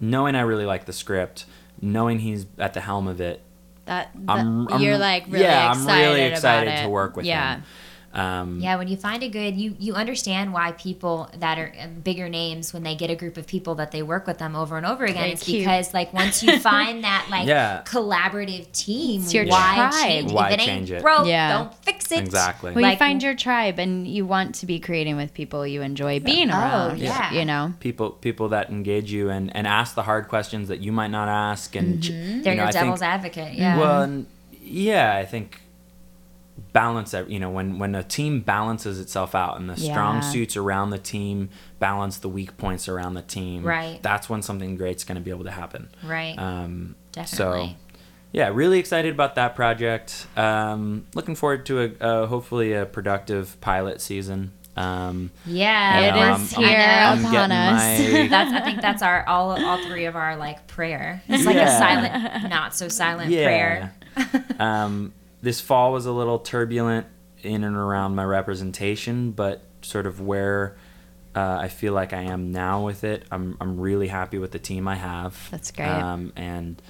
knowing 0.00 0.34
I 0.34 0.40
really 0.42 0.66
like 0.66 0.84
the 0.84 0.92
script, 0.92 1.46
knowing 1.80 2.18
he's 2.18 2.44
at 2.58 2.74
the 2.74 2.80
helm 2.82 3.08
of 3.08 3.20
it, 3.22 3.40
That, 3.86 4.10
I'm, 4.28 4.68
I'm- 4.68 4.82
you're 4.82 4.98
like 4.98 5.24
really 5.28 5.44
yeah, 5.44 5.70
excited 5.70 5.90
I'm 5.90 5.98
really 6.14 6.22
excited 6.24 6.72
it. 6.74 6.82
to 6.82 6.88
work 6.90 7.16
with 7.16 7.24
yeah. 7.24 7.54
him. 7.56 7.62
Um, 8.16 8.60
Yeah, 8.60 8.76
when 8.76 8.88
you 8.88 8.96
find 8.96 9.22
a 9.22 9.28
good, 9.28 9.56
you 9.56 9.76
you 9.78 9.92
understand 9.94 10.52
why 10.52 10.72
people 10.72 11.28
that 11.38 11.58
are 11.58 11.70
uh, 11.78 11.86
bigger 12.02 12.28
names 12.30 12.72
when 12.72 12.82
they 12.82 12.94
get 12.94 13.10
a 13.10 13.14
group 13.14 13.36
of 13.36 13.46
people 13.46 13.74
that 13.76 13.90
they 13.90 14.02
work 14.02 14.26
with 14.26 14.38
them 14.38 14.56
over 14.56 14.76
and 14.78 14.86
over 14.86 15.04
again. 15.04 15.28
It's 15.30 15.42
keep- 15.44 15.60
because 15.60 15.92
like 15.92 16.12
once 16.14 16.42
you 16.42 16.58
find 16.72 17.04
that 17.04 17.26
like 17.30 17.46
Yeah. 17.46 17.82
collaborative 17.84 18.72
team, 18.72 19.20
It's 19.22 19.34
your 19.34 19.44
why 19.46 19.74
tribe. 19.90 20.02
change? 20.02 20.32
Why 20.32 20.48
if 20.48 20.54
it 20.54 20.60
ain't 20.60 20.68
change 20.68 20.90
it? 20.92 21.02
broke, 21.02 21.26
Yeah. 21.26 21.52
don't 21.58 21.74
fix 21.84 22.10
it. 22.10 22.20
Exactly. 22.20 22.72
Well, 22.72 22.90
you 22.90 22.96
find 22.96 23.22
your 23.22 23.34
tribe 23.34 23.78
and 23.78 24.06
you 24.08 24.24
want 24.24 24.54
to 24.56 24.66
be 24.66 24.80
creating 24.80 25.16
with 25.16 25.34
people 25.34 25.66
you 25.66 25.82
enjoy 25.82 26.18
being 26.20 26.50
Oh, 26.50 26.54
around. 26.58 26.98
yeah. 26.98 27.32
You 27.32 27.44
know? 27.44 27.74
people 27.80 28.10
people 28.10 28.48
that 28.48 28.70
engage 28.70 29.12
you 29.12 29.28
and, 29.28 29.54
and 29.54 29.66
ask 29.66 29.94
the 29.94 30.04
hard 30.04 30.28
questions 30.28 30.68
that 30.68 30.80
you 30.80 30.90
might 30.92 31.10
not 31.10 31.28
ask 31.28 31.76
and 31.76 32.02
ch- 32.02 32.08
They're 32.08 32.16
you 32.16 32.42
know, 32.44 32.52
your 32.52 32.62
I 32.64 32.72
think- 32.72 32.84
devil's 32.84 33.02
advocate. 33.02 33.52
Yeah. 33.54 33.76
well 33.78 34.24
yeah 34.62 35.14
i 35.16 35.24
think 35.24 35.60
balance 36.72 37.10
that 37.10 37.28
you 37.30 37.38
know 37.38 37.50
when 37.50 37.78
when 37.78 37.94
a 37.94 38.02
team 38.02 38.40
balances 38.40 38.98
itself 39.00 39.34
out 39.34 39.58
and 39.58 39.68
the 39.68 39.76
strong 39.76 40.16
Yeah. 40.16 40.20
suits 40.32 40.56
around 40.56 40.90
the 40.90 40.98
team 40.98 41.50
balance 41.78 42.18
the 42.18 42.28
weak 42.28 42.56
points 42.56 42.88
around 42.88 43.14
the 43.14 43.22
team 43.22 43.62
Right. 43.62 44.02
that's 44.02 44.28
when 44.30 44.42
something 44.42 44.76
great's 44.76 45.04
going 45.04 45.16
to 45.16 45.20
be 45.22 45.30
able 45.30 45.44
to 45.44 45.50
happen 45.50 45.88
Right. 46.04 46.34
um 46.38 46.96
Definitely. 47.12 47.68
so 47.68 47.74
yeah 48.32 48.50
really 48.52 48.78
excited 48.78 49.12
about 49.14 49.34
that 49.36 49.54
project 49.54 50.26
um 50.36 51.06
looking 51.14 51.34
forward 51.34 51.66
to 51.66 51.80
a 51.82 52.04
uh, 52.04 52.26
hopefully 52.26 52.72
a 52.72 52.86
productive 52.86 53.58
pilot 53.60 54.00
season 54.00 54.52
um 54.78 55.30
yeah. 55.46 56.00
you 56.00 56.06
It 56.08 56.10
know, 56.14 56.34
is 56.34 56.54
I'm- 56.54 56.62
here 56.64 56.78
I'm 56.78 57.24
upon 57.24 57.52
us. 57.52 57.98
my- 58.12 58.26
that's 58.30 58.52
I 58.52 58.60
think 58.60 58.80
that's 58.82 59.02
our 59.02 59.26
all 59.26 59.50
all 59.52 59.78
three 59.86 60.04
of 60.06 60.16
our 60.16 60.36
like 60.36 60.66
prayer. 60.66 61.22
It's 61.28 61.44
like 61.46 61.56
a 61.56 61.66
silent, 61.78 62.50
not 62.50 62.74
so 62.74 62.88
silent 62.88 63.30
prayer. 63.30 63.94
um, 64.58 65.12
this 65.42 65.60
fall 65.60 65.92
was 65.92 66.06
a 66.06 66.12
little 66.12 66.38
turbulent 66.38 67.06
in 67.42 67.64
and 67.64 67.76
around 67.76 68.14
my 68.14 68.24
representation, 68.24 69.32
but 69.32 69.62
sort 69.82 70.06
of 70.06 70.20
where 70.20 70.76
uh, 71.34 71.58
I 71.60 71.68
feel 71.68 71.92
like 71.92 72.12
I 72.12 72.22
am 72.22 72.50
now 72.50 72.84
with 72.84 73.04
it, 73.04 73.24
I'm 73.30 73.56
I'm 73.60 73.78
really 73.78 74.08
happy 74.08 74.38
with 74.38 74.52
the 74.52 74.58
team 74.58 74.88
I 74.88 74.94
have. 74.96 75.48
That's 75.50 75.70
great. 75.70 75.86
Um, 75.86 76.32
and 76.34 76.80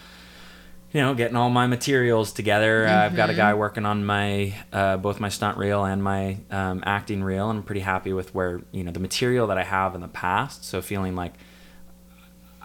you 0.92 1.00
know, 1.02 1.14
getting 1.14 1.36
all 1.36 1.50
my 1.50 1.66
materials 1.66 2.32
together. 2.32 2.86
Uh, 2.86 3.04
I've 3.04 3.16
got 3.16 3.28
a 3.28 3.34
guy 3.34 3.54
working 3.54 3.84
on 3.84 4.04
my 4.04 4.54
uh, 4.72 4.96
both 4.96 5.20
my 5.20 5.28
stunt 5.28 5.58
reel 5.58 5.84
and 5.84 6.02
my 6.02 6.38
um, 6.50 6.82
acting 6.86 7.22
reel, 7.22 7.50
and 7.50 7.58
I'm 7.58 7.64
pretty 7.64 7.80
happy 7.80 8.12
with 8.12 8.34
where 8.34 8.62
you 8.70 8.84
know 8.84 8.92
the 8.92 9.00
material 9.00 9.48
that 9.48 9.58
I 9.58 9.64
have 9.64 9.94
in 9.94 10.00
the 10.00 10.08
past. 10.08 10.64
So 10.64 10.80
feeling 10.80 11.16
like 11.16 11.34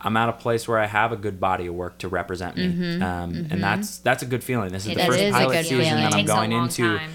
I'm 0.03 0.17
at 0.17 0.29
a 0.29 0.33
place 0.33 0.67
where 0.67 0.79
I 0.79 0.87
have 0.87 1.11
a 1.11 1.15
good 1.15 1.39
body 1.39 1.67
of 1.67 1.75
work 1.75 1.97
to 1.99 2.07
represent 2.07 2.57
me, 2.57 2.65
um, 3.01 3.47
and 3.51 3.61
that's 3.63 3.99
that's 3.99 4.23
a 4.23 4.25
good 4.25 4.43
feeling. 4.43 4.71
This 4.71 4.85
is 4.85 4.91
It 4.91 4.95
the 4.95 5.01
is 5.01 5.07
first 5.07 5.31
pilot 5.31 5.65
season 5.65 5.79
It 5.81 6.01
that 6.01 6.13
I'm 6.15 6.25
going 6.25 6.51
into, 6.51 6.97
time. 6.97 7.11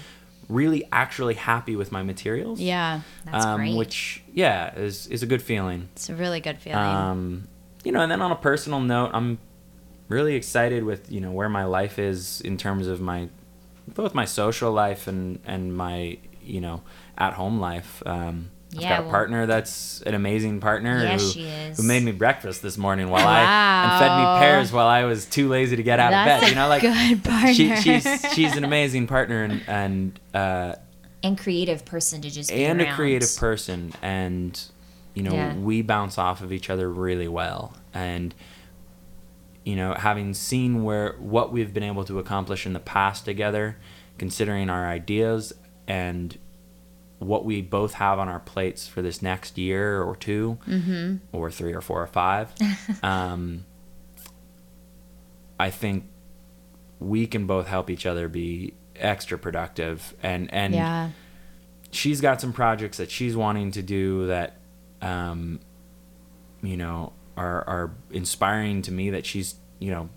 really 0.49 0.85
actually 0.91 1.33
happy 1.35 1.75
with 1.75 1.91
my 1.91 2.03
materials. 2.03 2.59
Yeah, 2.59 3.01
That's 3.25 3.45
um, 3.45 3.59
great. 3.59 3.75
Which 3.75 4.23
yeah 4.33 4.73
is 4.75 5.07
is 5.07 5.21
a 5.23 5.25
good 5.25 5.41
feeling. 5.41 5.89
it's 5.93 6.09
a 6.09 6.15
really 6.15 6.39
good 6.39 6.59
feeling. 6.59 6.79
Um, 6.79 7.47
you 7.83 7.91
know, 7.91 8.01
and 8.01 8.11
then 8.11 8.21
on 8.21 8.31
a 8.31 8.35
personal 8.35 8.79
note, 8.79 9.11
I'm 9.13 9.37
really 10.09 10.35
excited 10.35 10.83
with 10.83 11.11
you 11.11 11.19
know 11.19 11.31
where 11.31 11.49
my 11.49 11.65
life 11.65 11.99
is 11.99 12.39
in 12.41 12.57
terms 12.57 12.87
of 12.87 13.01
my 13.01 13.27
both 13.87 14.13
my 14.13 14.25
social 14.25 14.71
life 14.71 15.07
and 15.07 15.39
and 15.45 15.75
my 15.75 16.17
you 16.41 16.61
know 16.61 16.81
at 17.17 17.33
home 17.33 17.59
life. 17.59 18.01
Um, 18.05 18.51
I've 18.75 18.81
Yeah, 18.81 18.89
got 18.89 18.99
a 18.99 19.01
well- 19.03 19.11
partner 19.11 19.45
that's 19.45 20.01
an 20.01 20.13
amazing 20.13 20.59
partner 20.59 20.99
Yes, 21.01 21.21
who, 21.21 21.29
she 21.31 21.43
is. 21.47 21.77
who 21.77 21.83
made 21.83 22.03
me 22.03 22.11
breakfast 22.11 22.61
this 22.61 22.77
morning 22.77 23.09
while 23.09 23.25
I 23.25 23.41
and 23.83 23.99
fed 23.99 24.17
me 24.17 24.39
pears 24.45 24.71
while 24.73 24.87
I 24.87 25.05
was 25.05 25.25
too 25.25 25.47
lazy 25.47 25.75
to 25.77 25.83
get 25.83 25.99
out 25.99 26.11
That's 26.11 26.35
of 26.35 26.41
bed. 26.41 26.49
You 26.49 26.55
know, 26.55 26.67
like 26.67 26.81
good 26.81 27.23
partner. 27.23 27.53
she, 27.53 27.75
she's 27.77 28.25
she's 28.33 28.55
an 28.57 28.63
amazing 28.65 29.07
partner 29.07 29.43
and 29.43 29.61
and 29.67 30.19
uh, 30.33 30.75
and 31.23 31.37
creative 31.37 31.85
person 31.85 32.21
to 32.21 32.29
just 32.29 32.49
be 32.49 32.65
and 32.65 32.81
a 32.81 32.93
creative 32.93 33.35
person 33.37 33.93
and 34.01 34.61
you 35.13 35.23
know 35.23 35.33
Yeah. 35.33 35.55
we 35.55 35.81
bounce 35.81 36.17
off 36.17 36.41
of 36.41 36.51
each 36.51 36.69
other 36.69 36.89
really 36.91 37.27
well 37.27 37.73
and 37.93 38.35
you 39.63 39.75
know 39.75 39.93
having 39.93 40.33
seen 40.33 40.83
where 40.83 41.13
what 41.19 41.51
we've 41.51 41.73
been 41.73 41.83
able 41.83 42.03
to 42.05 42.19
accomplish 42.19 42.65
in 42.65 42.73
the 42.73 42.79
past 42.79 43.25
together 43.25 43.77
considering 44.17 44.69
our 44.69 44.85
ideas 44.87 45.53
and 45.87 46.37
what 47.19 47.45
we 47.45 47.61
both 47.61 47.93
have 47.93 48.19
on 48.19 48.29
our 48.29 48.39
plates 48.39 48.87
for 48.87 49.01
this 49.01 49.21
next 49.21 49.57
year 49.57 50.01
or 50.03 50.15
2 50.15 50.57
Mm-hmm. 50.67 51.15
or 51.31 51.49
three 51.49 51.73
or 51.73 51.81
four 51.81 52.01
or 52.01 52.07
five 52.07 52.53
um, 53.03 53.65
i 55.59 55.69
think 55.69 56.05
we 56.99 57.27
can 57.27 57.45
both 57.45 57.67
help 57.67 57.89
each 57.89 58.05
other 58.05 58.27
be 58.27 58.73
extra 58.95 59.37
productive. 59.37 60.15
And 60.23 60.51
and 60.51 60.73
yeah, 60.73 61.09
she's 61.91 62.21
got 62.21 62.41
some 62.41 62.53
projects 62.53 62.97
that 62.97 63.11
she's 63.11 63.35
wanting 63.35 63.71
to 63.71 63.83
do 63.83 64.25
that 64.27 64.57
um 65.03 65.59
you 66.63 66.75
know 66.75 67.13
are 67.35 67.63
are 67.69 67.91
inspiring 68.09 68.81
to 68.81 68.91
me 68.91 69.11
that 69.11 69.25
she's 69.27 69.55
you 69.77 69.91
know 69.91 70.09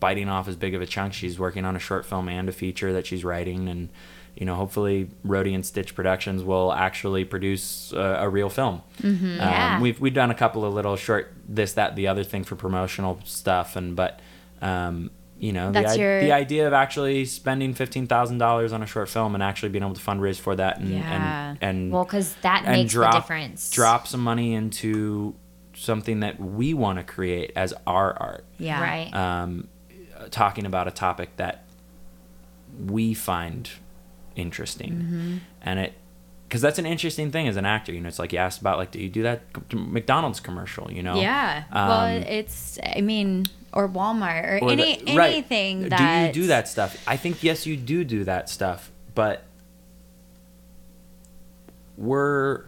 biting 0.00 0.28
off 0.28 0.48
as 0.48 0.56
big 0.56 0.74
of 0.74 0.82
a 0.82 0.86
chunk. 0.86 1.12
She's 1.14 1.38
working 1.38 1.64
on 1.64 1.76
a 1.76 1.78
short 1.78 2.04
film 2.04 2.28
and 2.28 2.48
a 2.48 2.52
feature 2.52 2.92
that 2.92 3.06
she's 3.06 3.24
writing. 3.24 3.68
And 3.68 3.90
you 4.36 4.44
know 4.46 4.54
hopefully 4.54 5.08
Rhodey 5.26 5.54
and 5.54 5.64
Stitch 5.64 5.94
Productions 5.94 6.42
will 6.42 6.72
actually 6.72 7.24
produce 7.24 7.92
a, 7.92 8.18
a 8.20 8.28
real 8.28 8.48
film 8.50 8.82
Mm-hmm. 9.00 9.36
Yeah. 9.36 9.76
um, 9.76 9.80
we've 9.82 10.00
we've 10.00 10.14
done 10.14 10.30
a 10.30 10.34
couple 10.34 10.64
of 10.64 10.74
little 10.74 10.96
short 10.96 11.32
this 11.48 11.74
that 11.74 11.94
the 11.96 12.08
other 12.08 12.24
thing 12.24 12.44
for 12.44 12.56
promotional 12.56 13.20
stuff 13.24 13.76
and 13.76 13.94
but 13.96 14.20
um 14.62 15.10
you 15.38 15.52
know 15.52 15.66
the, 15.72 15.80
That's 15.82 15.92
i- 15.94 15.96
your- 16.00 16.20
the 16.20 16.32
idea 16.32 16.66
of 16.66 16.72
actually 16.72 17.24
spending 17.26 17.74
fifteen 17.74 18.06
thousand 18.06 18.38
dollars 18.38 18.72
on 18.72 18.82
a 18.82 18.86
short 18.86 19.08
film 19.08 19.34
and 19.34 19.42
actually 19.42 19.68
being 19.70 19.84
able 19.84 19.94
to 19.94 20.00
fundraise 20.00 20.38
for 20.40 20.54
that 20.56 20.78
and 20.78 20.88
Yeah. 20.90 21.50
and, 21.50 21.58
and 21.60 21.92
Well, 21.92 22.04
because 22.04 22.34
that 22.42 22.62
and 22.64 22.72
makes 22.72 22.92
drop 22.92 23.12
the 23.12 23.18
difference. 23.20 23.70
drop 23.70 24.06
some 24.08 24.20
money 24.20 24.54
into 24.54 25.34
something 25.76 26.20
that 26.20 26.38
we 26.40 26.72
want 26.72 26.98
to 26.98 27.04
create 27.04 27.50
as 27.56 27.74
our 27.86 28.16
art 28.16 28.44
yeah, 28.58 28.80
Right. 28.80 29.12
um, 29.14 29.66
uh, 30.16 30.28
talking 30.30 30.66
about 30.66 30.86
a 30.88 30.92
topic 30.92 31.30
that 31.36 31.64
we 32.86 33.12
find 33.14 33.70
interesting 34.36 34.92
Mm-hmm. 34.92 35.36
and 35.62 35.78
it 35.80 35.92
because 36.48 36.60
that's 36.60 36.78
an 36.78 36.86
interesting 36.86 37.30
thing 37.32 37.48
as 37.48 37.56
an 37.56 37.64
actor 37.66 37.92
you 37.92 38.00
know 38.00 38.08
it's 38.08 38.18
like 38.18 38.32
you 38.32 38.38
asked 38.38 38.60
about 38.60 38.78
like 38.78 38.90
do 38.90 39.00
you 39.00 39.08
do 39.08 39.22
that 39.22 39.42
mcdonald's 39.72 40.40
commercial 40.40 40.90
you 40.92 41.02
know 41.02 41.16
Yeah. 41.20 41.64
well, 41.72 42.00
Um, 42.16 42.22
it's 42.22 42.78
I 42.96 43.00
mean, 43.00 43.46
or 43.72 43.88
Walmart 43.88 44.44
or, 44.44 44.64
or 44.64 44.70
any 44.72 44.96
the- 45.02 45.16
right. 45.16 45.32
anything 45.32 45.88
that 45.88 45.98
do 46.32 46.40
you 46.40 46.44
do 46.44 46.46
that 46.48 46.68
stuff 46.68 47.02
i 47.08 47.16
think 47.16 47.42
yes 47.42 47.66
you 47.66 47.76
do 47.76 48.04
do 48.04 48.24
that 48.24 48.48
stuff 48.48 48.90
but 49.14 49.44
we're 51.96 52.64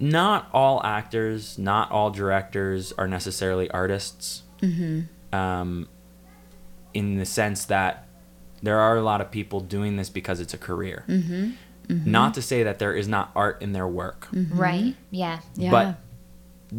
not 0.00 0.48
all 0.52 0.82
actors 0.84 1.58
not 1.58 1.90
all 1.90 2.10
directors 2.10 2.92
are 2.92 3.08
necessarily 3.08 3.70
artists 3.70 4.42
Mm-hmm. 4.60 5.34
um, 5.38 5.88
in 6.94 7.16
the 7.18 7.26
sense 7.26 7.66
that 7.66 8.03
there 8.64 8.78
are 8.80 8.96
a 8.96 9.02
lot 9.02 9.20
of 9.20 9.30
people 9.30 9.60
doing 9.60 9.96
this 9.96 10.08
because 10.10 10.40
it's 10.40 10.54
a 10.54 10.58
career 10.58 11.04
Mm-hmm. 11.08 12.10
not 12.10 12.34
to 12.34 12.42
say 12.42 12.62
that 12.62 12.78
there 12.78 12.94
is 12.94 13.06
not 13.06 13.30
art 13.36 13.60
in 13.62 13.72
their 13.72 13.86
work 13.86 14.28
Right. 14.32 14.94
Yeah. 15.10 15.40
Yeah. 15.54 15.70
but 15.70 15.86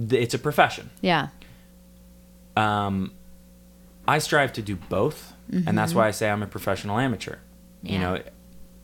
th- 0.09 0.21
it's 0.23 0.33
a 0.33 0.39
profession 0.39 0.89
yeah. 1.01 1.27
um, 2.57 3.11
I 4.07 4.17
strive 4.19 4.53
to 4.53 4.61
do 4.61 4.75
both, 4.75 5.33
and 5.51 5.75
that's 5.77 5.93
why 5.95 6.07
I 6.07 6.11
say 6.11 6.29
I'm 6.29 6.43
a 6.43 6.47
professional 6.47 6.99
amateur. 6.99 7.37
You 7.81 7.97
know, 7.99 8.21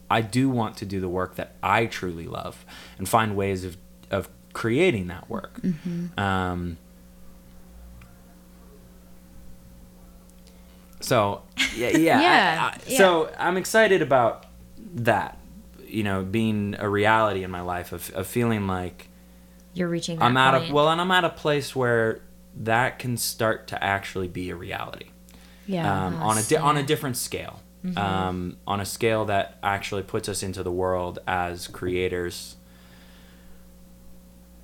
I 0.10 0.22
do 0.22 0.50
want 0.50 0.78
to 0.78 0.86
do 0.86 1.00
the 1.00 1.08
work 1.10 1.36
that 1.36 1.54
I 1.62 1.86
truly 1.86 2.26
love 2.28 2.66
and 2.98 3.08
find 3.08 3.36
ways 3.36 3.64
of 3.64 3.78
of 4.10 4.30
creating 4.54 5.08
that 5.08 5.30
work. 5.30 5.60
Um, 6.18 6.78
so 11.00 11.44
yeah, 11.76 11.90
yeah, 11.98 12.72
I- 12.74 12.80
Yeah, 12.88 12.98
So 12.98 13.32
I'm 13.40 13.58
excited 13.58 14.02
about 14.02 14.46
that. 14.96 15.38
You 15.88 16.04
know, 16.04 16.24
being 16.24 16.76
a 16.80 16.88
reality 16.90 17.44
in 17.44 17.52
my 17.52 17.62
life 17.62 17.92
of, 17.92 18.10
of 18.12 18.26
feeling 18.28 18.66
like 18.68 19.10
You're 19.74 19.90
reaching 19.90 20.22
I'm 20.22 20.36
point. 20.36 20.70
a 20.72 20.74
well, 20.74 20.90
and 20.90 21.02
I'm 21.02 21.12
at 21.12 21.24
a 21.26 21.30
place 21.30 21.76
where 21.76 22.22
that 22.64 23.00
can 23.00 23.18
start 23.18 23.68
to 23.68 23.84
actually 23.84 24.28
be 24.28 24.50
a 24.50 24.56
reality 24.56 25.08
Yeah. 25.68 26.06
um, 26.08 26.16
on 26.22 26.38
a 26.38 26.44
di- 26.44 26.58
on 26.58 26.78
a 26.78 26.84
different 26.84 27.18
scale, 27.18 27.62
Mm-hmm. 27.86 27.98
um, 27.98 28.58
on 28.68 28.80
a 28.80 28.86
scale 28.86 29.26
that 29.26 29.58
actually 29.64 30.04
puts 30.04 30.30
us 30.30 30.44
into 30.44 30.62
the 30.64 30.72
world 30.72 31.18
as 31.28 31.68
creators, 31.68 32.56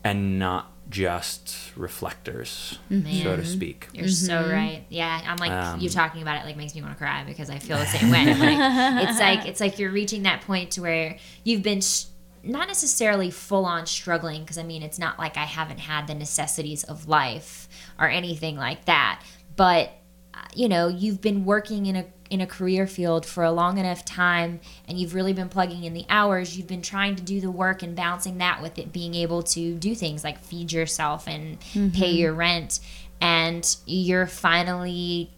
and 0.03 0.37
not 0.39 0.71
just 0.89 1.75
reflectors, 1.75 2.79
so 2.89 3.35
to 3.35 3.45
speak. 3.45 3.87
You're 3.93 4.07
so 4.07 4.49
right. 4.49 4.83
Yeah, 4.89 5.21
I'm 5.25 5.37
like 5.37 5.51
Um, 5.51 5.79
you 5.79 5.89
talking 5.89 6.21
about 6.21 6.41
it 6.41 6.45
like 6.45 6.55
makes 6.57 6.73
me 6.75 6.81
want 6.81 6.93
to 6.93 6.97
cry 6.97 7.23
because 7.25 7.49
I 7.49 7.59
feel 7.59 7.77
the 7.77 7.85
same 7.85 8.09
way. 8.09 8.25
Like, 8.37 9.09
it's 9.09 9.19
like 9.19 9.45
it's 9.47 9.59
like 9.59 9.79
you're 9.79 9.91
reaching 9.91 10.23
that 10.23 10.41
point 10.41 10.71
to 10.71 10.81
where 10.81 11.17
you've 11.43 11.63
been 11.63 11.81
sh- 11.81 12.05
not 12.43 12.67
necessarily 12.67 13.29
full 13.31 13.65
on 13.65 13.85
struggling 13.85 14.41
because 14.41 14.57
I 14.57 14.63
mean 14.63 14.81
it's 14.83 14.99
not 14.99 15.17
like 15.19 15.35
I 15.37 15.43
haven't 15.45 15.79
had 15.79 16.07
the 16.07 16.15
necessities 16.15 16.83
of 16.83 17.07
life 17.07 17.67
or 17.99 18.07
anything 18.09 18.55
like 18.55 18.85
that, 18.85 19.21
but 19.55 19.91
uh, 20.33 20.39
you 20.55 20.69
know 20.69 20.87
you've 20.87 21.19
been 21.21 21.43
working 21.45 21.85
in 21.87 21.95
a 21.97 22.05
in 22.29 22.41
a 22.41 22.47
career 22.47 22.87
field 22.87 23.25
for 23.25 23.43
a 23.43 23.51
long 23.51 23.77
enough 23.77 24.03
time 24.05 24.59
and 24.87 24.99
you've 24.99 25.13
really 25.13 25.33
been 25.33 25.49
plugging 25.49 25.83
in 25.83 25.93
the 25.93 26.05
hours 26.09 26.57
you've 26.57 26.67
been 26.67 26.81
trying 26.81 27.15
to 27.15 27.23
do 27.23 27.39
the 27.39 27.51
work 27.51 27.83
and 27.83 27.95
balancing 27.95 28.37
that 28.37 28.61
with 28.61 28.77
it 28.77 28.91
being 28.91 29.15
able 29.15 29.43
to 29.43 29.75
do 29.75 29.95
things 29.95 30.23
like 30.23 30.39
feed 30.39 30.71
yourself 30.71 31.27
and 31.27 31.59
mm-hmm. 31.59 31.89
pay 31.89 32.11
your 32.11 32.33
rent 32.33 32.79
and 33.21 33.77
you're 33.85 34.27
finally 34.27 35.31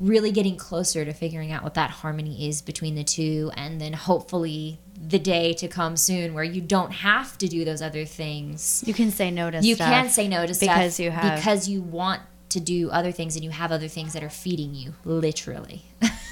really 0.00 0.30
getting 0.30 0.56
closer 0.56 1.04
to 1.04 1.12
figuring 1.12 1.50
out 1.50 1.64
what 1.64 1.74
that 1.74 1.90
harmony 1.90 2.48
is 2.48 2.62
between 2.62 2.94
the 2.94 3.02
two 3.02 3.50
and 3.56 3.80
then 3.80 3.92
hopefully 3.92 4.78
the 5.08 5.18
day 5.18 5.52
to 5.52 5.66
come 5.66 5.96
soon 5.96 6.34
where 6.34 6.44
you 6.44 6.60
don't 6.60 6.92
have 6.92 7.36
to 7.38 7.48
do 7.48 7.64
those 7.64 7.82
other 7.82 8.04
things. 8.04 8.84
You 8.86 8.94
can 8.94 9.10
say 9.10 9.30
no 9.30 9.50
to 9.50 9.60
you 9.60 9.74
stuff 9.74 9.88
can 9.88 10.08
say 10.08 10.28
no 10.28 10.46
to 10.46 10.54
stuff 10.54 10.68
because 10.68 11.00
you 11.00 11.10
have 11.10 11.36
because 11.36 11.68
you 11.68 11.82
want 11.82 12.22
to 12.50 12.60
do 12.60 12.90
other 12.90 13.12
things 13.12 13.34
and 13.36 13.44
you 13.44 13.50
have 13.50 13.70
other 13.72 13.88
things 13.88 14.12
that 14.14 14.22
are 14.22 14.30
feeding 14.30 14.74
you 14.74 14.94
literally 15.04 15.82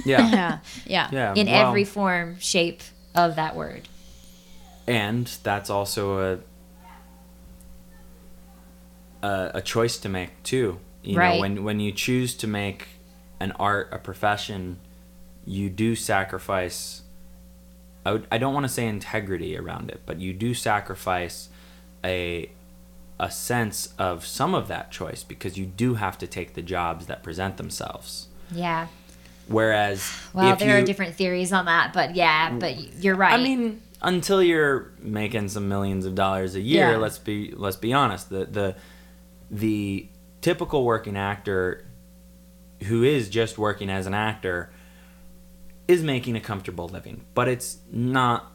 Yeah. 0.04 0.28
Yeah. 0.30 0.58
Yeah. 0.86 1.08
Yeah. 1.12 1.34
in 1.34 1.46
well, 1.46 1.68
every 1.68 1.84
form 1.84 2.38
shape 2.38 2.82
of 3.14 3.36
that 3.36 3.54
word 3.56 3.88
and 4.86 5.26
that's 5.42 5.68
also 5.70 6.34
a 6.34 6.38
a, 9.22 9.50
a 9.54 9.62
choice 9.62 9.98
to 9.98 10.08
make 10.08 10.42
too. 10.42 10.78
You 11.02 11.18
Right. 11.18 11.34
know, 11.36 11.40
when 11.40 11.64
when 11.64 11.80
you 11.80 11.92
choose 11.92 12.34
to 12.36 12.46
make 12.46 12.88
an 13.40 13.52
art 13.52 13.88
a 13.92 13.98
profession, 13.98 14.78
you 15.44 15.68
do 15.70 15.94
sacrifice. 15.94 17.02
I, 18.04 18.12
would, 18.12 18.26
I 18.30 18.38
don't 18.38 18.54
want 18.54 18.64
to 18.64 18.68
say 18.72 18.86
integrity 18.86 19.56
around 19.58 19.90
it, 19.90 20.00
but 20.06 20.20
you 20.20 20.32
do 20.32 20.54
sacrifice 20.54 21.48
a 22.04 22.50
a 23.18 23.30
sense 23.30 23.94
of 23.98 24.26
some 24.26 24.54
of 24.54 24.68
that 24.68 24.90
choice 24.90 25.24
because 25.24 25.56
you 25.56 25.64
do 25.66 25.94
have 25.94 26.18
to 26.18 26.26
take 26.26 26.54
the 26.54 26.62
jobs 26.62 27.06
that 27.06 27.22
present 27.22 27.56
themselves. 27.56 28.28
yeah 28.52 28.86
Whereas, 29.48 30.10
well 30.34 30.52
if 30.52 30.58
there 30.58 30.76
you, 30.76 30.82
are 30.82 30.86
different 30.86 31.14
theories 31.14 31.52
on 31.52 31.64
that 31.66 31.92
but 31.92 32.14
yeah 32.14 32.50
but 32.52 32.76
you're 33.02 33.14
right 33.16 33.32
I 33.38 33.42
mean, 33.42 33.80
until 34.02 34.42
you're 34.42 34.92
making 35.00 35.48
some 35.48 35.68
millions 35.68 36.04
of 36.04 36.14
dollars 36.14 36.54
a 36.54 36.60
year, 36.60 36.90
Yeah. 36.92 36.96
let's 36.98 37.18
be 37.18 37.52
let's 37.56 37.76
be 37.76 37.92
honest. 37.94 38.28
The 38.28 38.44
the 38.44 38.76
the 39.50 40.08
typical 40.42 40.84
working 40.84 41.16
actor 41.16 41.84
who 42.84 43.02
is 43.04 43.30
just 43.30 43.56
working 43.56 43.88
as 43.88 44.06
an 44.06 44.12
actor 44.14 44.70
is 45.88 46.02
making 46.02 46.36
a 46.36 46.40
comfortable 46.40 46.88
living, 46.88 47.24
but 47.34 47.48
it's 47.48 47.78
not 47.90 48.52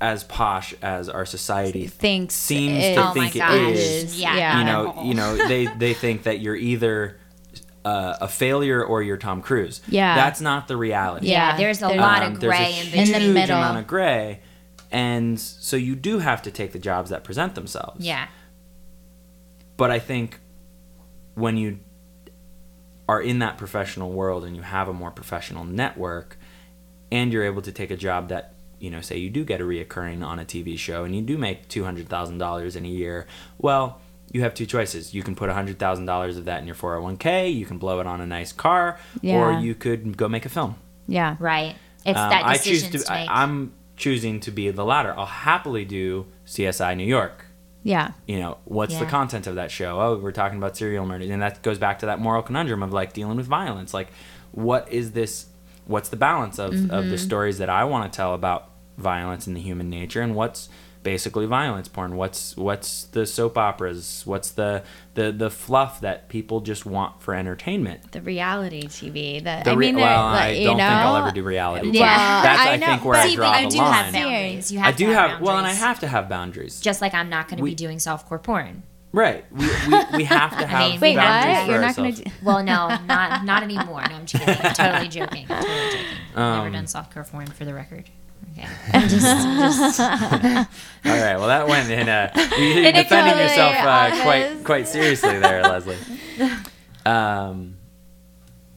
as 0.00 0.22
posh 0.24 0.74
as 0.80 1.08
our 1.08 1.26
society 1.26 1.86
Thinks 1.88 2.34
seems 2.34 2.84
it- 2.84 2.94
to 2.94 3.08
Oh 3.08 3.12
think 3.12 3.34
it 3.34 3.40
gosh. 3.40 3.76
is. 3.76 4.20
Yeah. 4.20 4.58
You 4.60 4.64
know, 4.64 5.02
you 5.04 5.14
know, 5.14 5.36
they 5.48 5.66
they 5.78 5.94
think 5.94 6.22
that 6.24 6.38
you're 6.40 6.54
either 6.56 7.18
uh, 7.84 8.16
a 8.20 8.28
failure 8.28 8.84
or 8.84 9.02
you're 9.02 9.16
Tom 9.16 9.40
Cruise. 9.42 9.80
Yeah. 9.88 10.14
that's 10.14 10.40
not 10.40 10.68
the 10.68 10.76
reality. 10.76 11.28
yeah, 11.28 11.50
Yeah, 11.52 11.56
there's 11.56 11.78
a 11.78 11.86
there's- 11.88 11.98
lot 12.00 12.22
Um, 12.22 12.34
of 12.34 12.40
there's 12.40 12.54
a 12.54 12.56
gray 12.58 12.66
in 12.66 12.72
huge 12.86 12.92
between 13.08 13.14
In 13.22 13.28
the 13.28 13.34
middle. 13.34 13.56
amount 13.58 13.78
of 13.78 13.86
gray, 13.86 14.40
and 14.92 15.38
so 15.40 15.76
you 15.76 15.94
do 15.96 16.18
have 16.18 16.42
to 16.42 16.50
take 16.50 16.72
the 16.72 16.78
jobs 16.78 17.10
that 17.10 17.24
present 17.24 17.54
themselves. 17.54 18.04
yeah 18.04 18.28
But 19.76 19.90
I 19.90 19.98
think 19.98 20.38
when 21.34 21.56
you 21.56 21.78
are 23.08 23.20
in 23.22 23.38
that 23.38 23.56
professional 23.56 24.10
world 24.12 24.44
and 24.44 24.54
you 24.54 24.62
have 24.62 24.88
a 24.88 24.92
more 24.92 25.10
professional 25.10 25.64
network, 25.64 26.36
and 27.10 27.32
you're 27.32 27.44
able 27.44 27.62
to 27.62 27.72
take 27.72 27.90
a 27.90 27.96
job 27.96 28.28
that 28.28 28.52
you 28.80 28.90
know, 28.90 29.00
say 29.00 29.16
you 29.16 29.30
do 29.30 29.44
get 29.44 29.60
a 29.60 29.64
reoccurring 29.64 30.24
on 30.24 30.38
a 30.38 30.44
TV 30.44 30.78
show 30.78 31.04
and 31.04 31.14
you 31.14 31.22
do 31.22 31.38
make 31.38 31.68
two 31.68 31.84
hundred 31.84 32.08
thousand 32.08 32.38
dollars 32.38 32.76
in 32.76 32.84
a 32.84 32.88
year, 32.88 33.26
well. 33.58 34.00
You 34.30 34.42
have 34.42 34.52
two 34.52 34.66
choices. 34.66 35.14
You 35.14 35.22
can 35.22 35.34
put 35.34 35.48
hundred 35.48 35.78
thousand 35.78 36.04
dollars 36.04 36.36
of 36.36 36.44
that 36.44 36.60
in 36.60 36.66
your 36.66 36.74
four 36.74 36.92
hundred 36.92 37.04
one 37.04 37.16
k. 37.16 37.48
You 37.48 37.64
can 37.64 37.78
blow 37.78 37.98
it 38.00 38.06
on 38.06 38.20
a 38.20 38.26
nice 38.26 38.52
car, 38.52 38.98
or 39.22 39.52
you 39.58 39.74
could 39.74 40.18
go 40.18 40.28
make 40.28 40.44
a 40.44 40.50
film. 40.50 40.74
Yeah. 41.06 41.36
right 41.38 41.76
it's 42.04 42.18
Um, 42.18 42.28
that 42.28 42.44
I 42.44 42.58
choose 42.58 42.82
to, 42.82 42.90
to 42.90 42.98
make. 42.98 43.10
I, 43.10 43.26
I'm 43.30 43.72
choosing 43.96 44.40
to 44.40 44.50
be 44.50 44.70
the 44.70 44.84
latter. 44.84 45.14
I'll 45.16 45.24
happily 45.24 45.86
do 45.86 46.26
CSI 46.46 46.94
New 46.94 47.06
York. 47.06 47.46
Yeah. 47.82 48.12
You 48.26 48.38
know, 48.38 48.58
what's 48.64 48.98
the 48.98 49.06
content 49.06 49.46
of 49.46 49.54
that 49.54 49.70
show? 49.70 49.98
Oh, 50.00 50.18
we're 50.18 50.32
talking 50.32 50.58
about 50.58 50.76
serial 50.76 51.06
murders, 51.06 51.30
and 51.30 51.40
that 51.40 51.62
goes 51.62 51.78
back 51.78 52.00
to 52.00 52.06
that 52.06 52.18
moral 52.18 52.42
conundrum 52.42 52.82
of 52.82 52.92
like 52.92 53.14
dealing 53.14 53.36
with 53.38 53.46
violence. 53.46 53.94
Like, 53.94 54.08
what 54.52 54.92
is 54.92 55.12
this? 55.12 55.46
What's 55.88 56.08
the 56.10 56.16
balance 56.16 56.58
of 56.60 56.72
of 56.72 56.78
Mm-hmm. 56.80 57.10
the 57.10 57.18
stories 57.18 57.58
that 57.58 57.68
I 57.68 57.82
want 57.84 58.10
to 58.12 58.16
tell 58.16 58.34
about 58.34 58.70
violence 58.96 59.46
and 59.48 59.56
the 59.56 59.60
human 59.60 59.90
nature, 59.90 60.20
and 60.22 60.34
what's 60.36 60.68
basically 61.04 61.46
violence 61.46 61.88
porn? 61.88 62.16
What's 62.16 62.56
what's 62.56 63.04
the 63.04 63.24
soap 63.24 63.56
operas? 63.56 64.22
What's 64.26 64.50
the 64.50 64.82
the 65.14 65.32
the 65.32 65.48
fluff 65.50 66.00
that 66.02 66.28
people 66.28 66.60
just 66.60 66.84
want 66.84 67.22
for 67.22 67.34
entertainment? 67.34 68.12
The 68.12 68.20
reality 68.20 68.82
TV. 68.88 69.42
That 69.42 69.64
The 69.64 69.70
I 69.70 69.76
mean, 69.76 69.96
well, 69.96 70.26
I 70.26 70.54
don't 70.64 70.76
think 70.76 70.80
I'll 70.82 71.16
ever 71.16 71.30
do 71.30 71.42
reality. 71.42 71.90
Yeah. 71.92 72.02
Well, 72.02 72.42
That's 72.42 72.60
I, 72.60 72.72
I 72.72 72.76
know, 72.76 72.86
think 72.86 73.04
where 73.04 73.14
but 73.14 73.26
I 73.30 73.34
draw 73.34 73.60
the 73.62 73.68
do 73.68 73.78
have 73.78 73.90
line. 74.04 74.12
boundaries. 74.12 74.72
You 74.72 74.78
have 74.80 74.88
I 74.94 74.96
do 74.96 75.08
have, 75.10 75.40
well, 75.40 75.56
and 75.56 75.66
I 75.66 75.72
have 75.72 76.00
to 76.00 76.08
have 76.08 76.28
boundaries. 76.28 76.80
Just 76.80 77.00
like 77.00 77.14
I'm 77.14 77.30
not 77.30 77.48
going 77.48 77.58
to 77.58 77.64
be 77.64 77.74
doing 77.74 77.98
softcore 77.98 78.42
porn. 78.42 78.82
Right. 79.12 79.44
We, 79.50 79.66
we, 79.66 80.04
we 80.18 80.24
have 80.24 80.58
to 80.58 80.66
have 80.66 80.90
mean, 80.90 81.00
Wait, 81.00 81.16
boundaries 81.16 81.56
what? 81.58 81.68
You're 81.70 81.80
not 81.80 81.96
going 81.96 82.14
to 82.14 82.22
do. 82.24 82.30
Well, 82.42 82.62
no, 82.62 82.88
not 83.06 83.44
not 83.44 83.62
anymore. 83.62 84.02
No, 84.08 84.16
I'm 84.16 84.26
just 84.26 84.44
totally 84.76 85.08
joking. 85.18 85.46
Totally 85.46 85.90
joking. 85.90 86.04
Never 86.36 86.66
Um, 86.66 86.72
done 86.72 86.84
softcore 86.84 87.28
porn 87.30 87.46
for 87.46 87.64
the 87.64 87.72
record. 87.74 88.10
Okay. 88.52 88.68
Just, 89.08 89.10
just 89.22 90.00
All 90.00 90.06
right. 91.04 91.36
Well, 91.36 91.46
that 91.48 91.66
went 91.68 91.90
in 91.90 92.08
a 92.08 92.30
you're 92.34 92.84
In 92.84 92.94
defending 92.94 93.08
totally 93.08 93.42
yourself 93.42 93.74
uh, 93.76 94.22
quite 94.22 94.64
quite 94.64 94.88
seriously 94.88 95.38
there, 95.38 95.62
Lesley. 95.62 95.96
Um, 97.06 97.76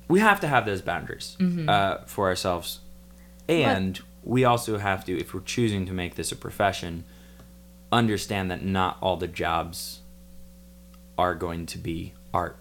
we 0.07 0.19
have 0.19 0.39
to 0.41 0.47
have 0.47 0.65
those 0.65 0.81
boundaries 0.81 1.35
Mm-hmm. 1.39 1.67
uh, 1.69 1.97
for 2.05 2.27
ourselves, 2.27 2.79
and 3.49 3.99
we 4.23 4.43
also 4.45 4.77
have 4.77 5.03
to, 5.05 5.17
if 5.17 5.33
we're 5.33 5.41
choosing 5.41 5.85
to 5.87 5.93
make 5.93 6.15
this 6.15 6.31
a 6.31 6.35
profession, 6.35 7.03
understand 7.91 8.51
that 8.51 8.63
not 8.63 8.97
all 9.01 9.17
the 9.17 9.27
jobs 9.27 10.00
are 11.21 11.35
going 11.35 11.65
to 11.67 11.77
be 11.77 12.13
art. 12.33 12.57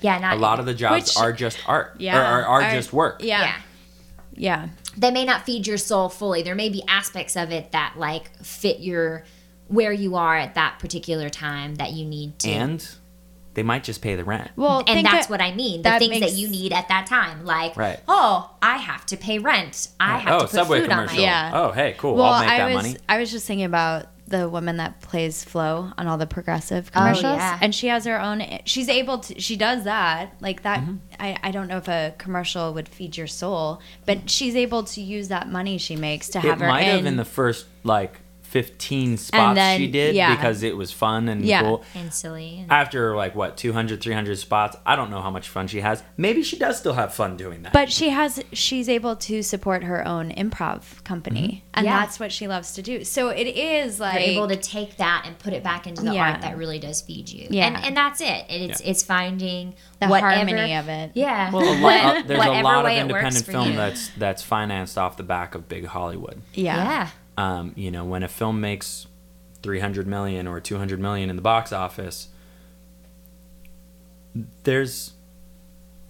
yeah, 0.00 0.18
not 0.18 0.36
A 0.36 0.40
lot 0.40 0.60
of 0.60 0.66
the 0.66 0.74
jobs 0.74 1.06
Which- 1.06 1.16
are 1.16 1.32
just 1.32 1.58
art. 1.68 1.96
Yeah. 1.98 2.18
Or 2.18 2.22
are, 2.24 2.44
are 2.46 2.62
Are- 2.62 2.72
just 2.72 2.92
work. 2.92 3.20
Yeah. 3.22 3.42
yeah. 3.42 3.54
Yeah. 4.36 4.68
They 4.96 5.10
may 5.10 5.24
not 5.24 5.44
feed 5.44 5.66
your 5.66 5.76
soul 5.78 6.08
fully. 6.08 6.42
There 6.42 6.54
may 6.54 6.68
be 6.68 6.82
aspects 6.88 7.36
of 7.36 7.50
it 7.50 7.72
that 7.72 7.94
like 7.96 8.36
fit 8.44 8.80
your 8.80 9.24
where 9.68 9.92
you 9.92 10.14
are 10.16 10.36
at 10.36 10.54
that 10.56 10.78
particular 10.78 11.28
time 11.30 11.76
that 11.76 11.92
you 11.92 12.04
need 12.04 12.38
to. 12.40 12.50
And 12.50 12.88
they 13.54 13.62
might 13.62 13.82
just 13.84 14.02
pay 14.02 14.14
the 14.16 14.24
rent. 14.24 14.50
Well, 14.56 14.82
and 14.86 15.04
that's 15.06 15.26
it- 15.26 15.30
what 15.30 15.40
I 15.40 15.52
mean. 15.52 15.78
The 15.82 15.90
that 15.90 15.98
things 16.00 16.10
makes- 16.20 16.32
that 16.32 16.38
you 16.38 16.48
need 16.48 16.72
at 16.72 16.88
that 16.88 17.06
time, 17.06 17.44
like, 17.44 17.76
Right. 17.76 18.00
oh, 18.08 18.50
I 18.60 18.76
have 18.78 19.06
to 19.06 19.16
pay 19.16 19.38
rent. 19.38 19.88
I 20.00 20.18
have 20.18 20.34
oh, 20.34 20.38
to 20.40 20.44
put 20.46 20.50
Subway 20.50 20.80
food 20.80 20.90
on 20.90 20.96
commercial. 20.98 21.16
my 21.18 21.22
Yeah. 21.22 21.50
Oh, 21.54 21.70
hey, 21.72 21.94
cool. 21.98 22.14
Well, 22.16 22.24
I'll 22.26 22.40
make 22.42 22.50
I 22.50 22.58
that 22.58 22.66
was 22.74 22.74
money. 22.84 22.96
I 23.08 23.18
was 23.18 23.30
just 23.30 23.46
thinking 23.46 23.64
about 23.66 24.06
the 24.26 24.48
woman 24.48 24.78
that 24.78 25.00
plays 25.02 25.44
Flo 25.44 25.92
on 25.98 26.06
all 26.06 26.16
the 26.16 26.26
progressive 26.26 26.90
Oh, 26.94 26.98
commercials, 26.98 27.24
yeah. 27.36 27.58
and 27.60 27.74
she 27.74 27.88
has 27.88 28.04
her 28.06 28.18
own. 28.20 28.42
She's 28.64 28.88
able 28.88 29.18
to. 29.18 29.38
She 29.40 29.56
does 29.56 29.84
that 29.84 30.34
like 30.40 30.62
that. 30.62 30.80
Mm-hmm. 30.80 30.96
I 31.20 31.36
I 31.42 31.50
don't 31.50 31.68
know 31.68 31.76
if 31.76 31.88
a 31.88 32.14
commercial 32.16 32.72
would 32.72 32.88
feed 32.88 33.16
your 33.16 33.26
soul, 33.26 33.80
but 34.06 34.30
she's 34.30 34.56
able 34.56 34.84
to 34.84 35.00
use 35.02 35.28
that 35.28 35.48
money 35.48 35.76
she 35.78 35.96
makes 35.96 36.28
to 36.30 36.40
have 36.40 36.60
It 36.60 36.64
her 36.64 36.68
might 36.68 36.82
in. 36.88 36.96
have 36.96 37.06
in 37.06 37.16
the 37.16 37.24
first 37.24 37.66
like 37.82 38.20
15 38.54 39.16
spots 39.16 39.56
then- 39.56 39.80
she 39.80 39.88
did 39.88 40.14
yeah. 40.14 40.32
because 40.32 40.62
it 40.62 40.76
was 40.76 40.92
fun 40.92 41.28
and 41.28 41.44
Yeah. 41.44 41.62
cool. 41.62 41.82
and 41.96 42.14
silly. 42.14 42.58
And, 42.60 42.70
After 42.70 43.16
like 43.16 43.34
what 43.34 43.56
200 43.56 44.00
300 44.00 44.38
spots, 44.38 44.76
I 44.86 44.94
don't 44.94 45.10
know 45.10 45.20
how 45.20 45.30
much 45.32 45.48
fun 45.48 45.66
she 45.66 45.80
has. 45.80 46.04
Maybe 46.16 46.44
she 46.44 46.56
does 46.56 46.78
still 46.78 46.92
have 46.92 47.12
fun 47.12 47.36
doing 47.36 47.62
that. 47.62 47.72
but 47.72 47.90
she 47.90 48.10
has 48.10 48.40
she's 48.52 48.88
able 48.88 49.16
to 49.16 49.42
support 49.42 49.82
her 49.82 50.06
own 50.06 50.30
improv 50.30 51.02
company, 51.02 51.64
and 51.74 51.84
Yeah. 51.84 51.98
that's 51.98 52.20
what 52.20 52.30
she 52.30 52.46
loves 52.46 52.74
to 52.74 52.82
do. 52.82 53.02
So 53.02 53.30
it 53.30 53.48
is 53.48 53.98
like 53.98 54.20
you're 54.20 54.34
able 54.36 54.46
to 54.48 54.56
take 54.56 54.98
that 54.98 55.24
and 55.26 55.36
put 55.36 55.52
it 55.52 55.64
back 55.64 55.88
into 55.88 56.02
the 56.02 56.14
Yeah. 56.14 56.30
art 56.30 56.42
that 56.42 56.56
really 56.56 56.78
does 56.78 57.00
feed 57.02 57.28
you. 57.30 57.48
Yeah. 57.50 57.66
And 57.66 57.84
and 57.86 57.96
that's 57.96 58.20
it. 58.20 58.44
And 58.48 58.70
it's 58.70 58.80
it's 58.82 59.02
finding 59.02 59.74
the 59.98 60.06
whatever, 60.06 60.30
harmony 60.30 60.76
of 60.76 60.88
it. 60.88 61.10
Yeah. 61.14 61.50
well, 61.50 61.64
a 61.64 61.74
lot, 61.80 61.92
uh, 62.18 62.22
there's 62.24 62.44
a 62.44 62.62
lot 62.62 62.78
of 62.78 62.84
way 62.84 62.98
it 63.00 63.08
works 63.10 63.24
independent 63.36 63.46
film 63.46 63.70
you. 63.70 63.76
that's 63.76 64.10
that's 64.16 64.42
financed 64.44 64.96
off 64.96 65.16
the 65.16 65.24
back 65.24 65.56
of 65.56 65.68
big 65.68 65.86
Hollywood. 65.86 66.40
Yeah. 66.52 66.76
Yeah. 66.76 67.08
Yeah. 67.36 67.58
Um, 67.58 67.72
you 67.76 67.90
know, 67.90 68.04
when 68.04 68.22
a 68.22 68.28
film 68.28 68.60
makes 68.60 69.06
300 69.62 70.06
million 70.06 70.46
or 70.46 70.60
200 70.60 71.00
million 71.00 71.30
in 71.30 71.36
the 71.36 71.42
box 71.42 71.72
office, 71.72 72.28
there's 74.64 75.12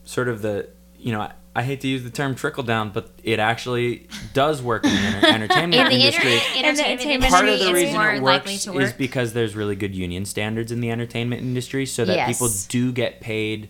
sort 0.05 0.29
of 0.29 0.43
the, 0.43 0.69
you 0.99 1.13
know, 1.13 1.21
I, 1.23 1.33
I 1.57 1.63
hate 1.63 1.81
to 1.83 1.89
use 1.89 2.03
the 2.03 2.11
term 2.11 2.35
trickle 2.35 2.65
down, 2.65 2.91
but 2.91 3.11
it 3.23 3.39
actually 3.39 4.09
does 4.33 4.61
work 4.63 4.85
in 4.85 4.91
the 4.91 4.97
enter- 4.99 5.27
entertainment 5.29 5.75
In 5.75 5.89
the 5.89 6.05
industry. 6.07 6.33
inter- 6.35 6.45
the 6.49 6.59
entertainment 6.59 6.85
entertainment 6.89 7.09
industry, 7.25 7.31
Part 7.31 7.49
of 7.49 7.59
the 7.61 7.73
reason 7.73 8.01
it 8.17 8.23
works 8.23 8.65
to 8.65 8.79
is 8.81 8.93
because 8.93 9.33
there's 9.35 9.55
really 9.55 9.77
good 9.77 9.95
union 9.95 10.25
standards 10.25 10.73
in 10.73 10.81
the 10.81 10.91
entertainment 10.91 11.43
industry, 11.43 11.87
so 11.87 12.05
that 12.05 12.17
Yes. 12.17 12.29
people 12.33 12.49
do 12.69 12.91
get 12.93 13.21
paid 13.21 13.69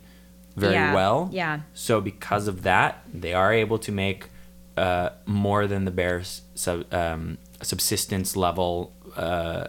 very 0.56 0.72
Yeah. 0.74 0.94
well. 0.94 1.28
Yeah. 1.32 1.60
So 1.74 2.00
because 2.00 2.48
of 2.48 2.62
that, 2.62 3.02
they 3.12 3.34
are 3.34 3.52
able 3.52 3.78
to 3.80 3.92
make 3.92 4.28
uh, 4.76 5.10
more 5.26 5.66
than 5.68 5.84
the 5.84 5.90
bare 5.92 6.20
s- 6.20 6.42
sub, 6.56 6.92
um, 6.92 7.38
subsistence 7.64 8.36
level, 8.36 8.92
uh, 9.16 9.68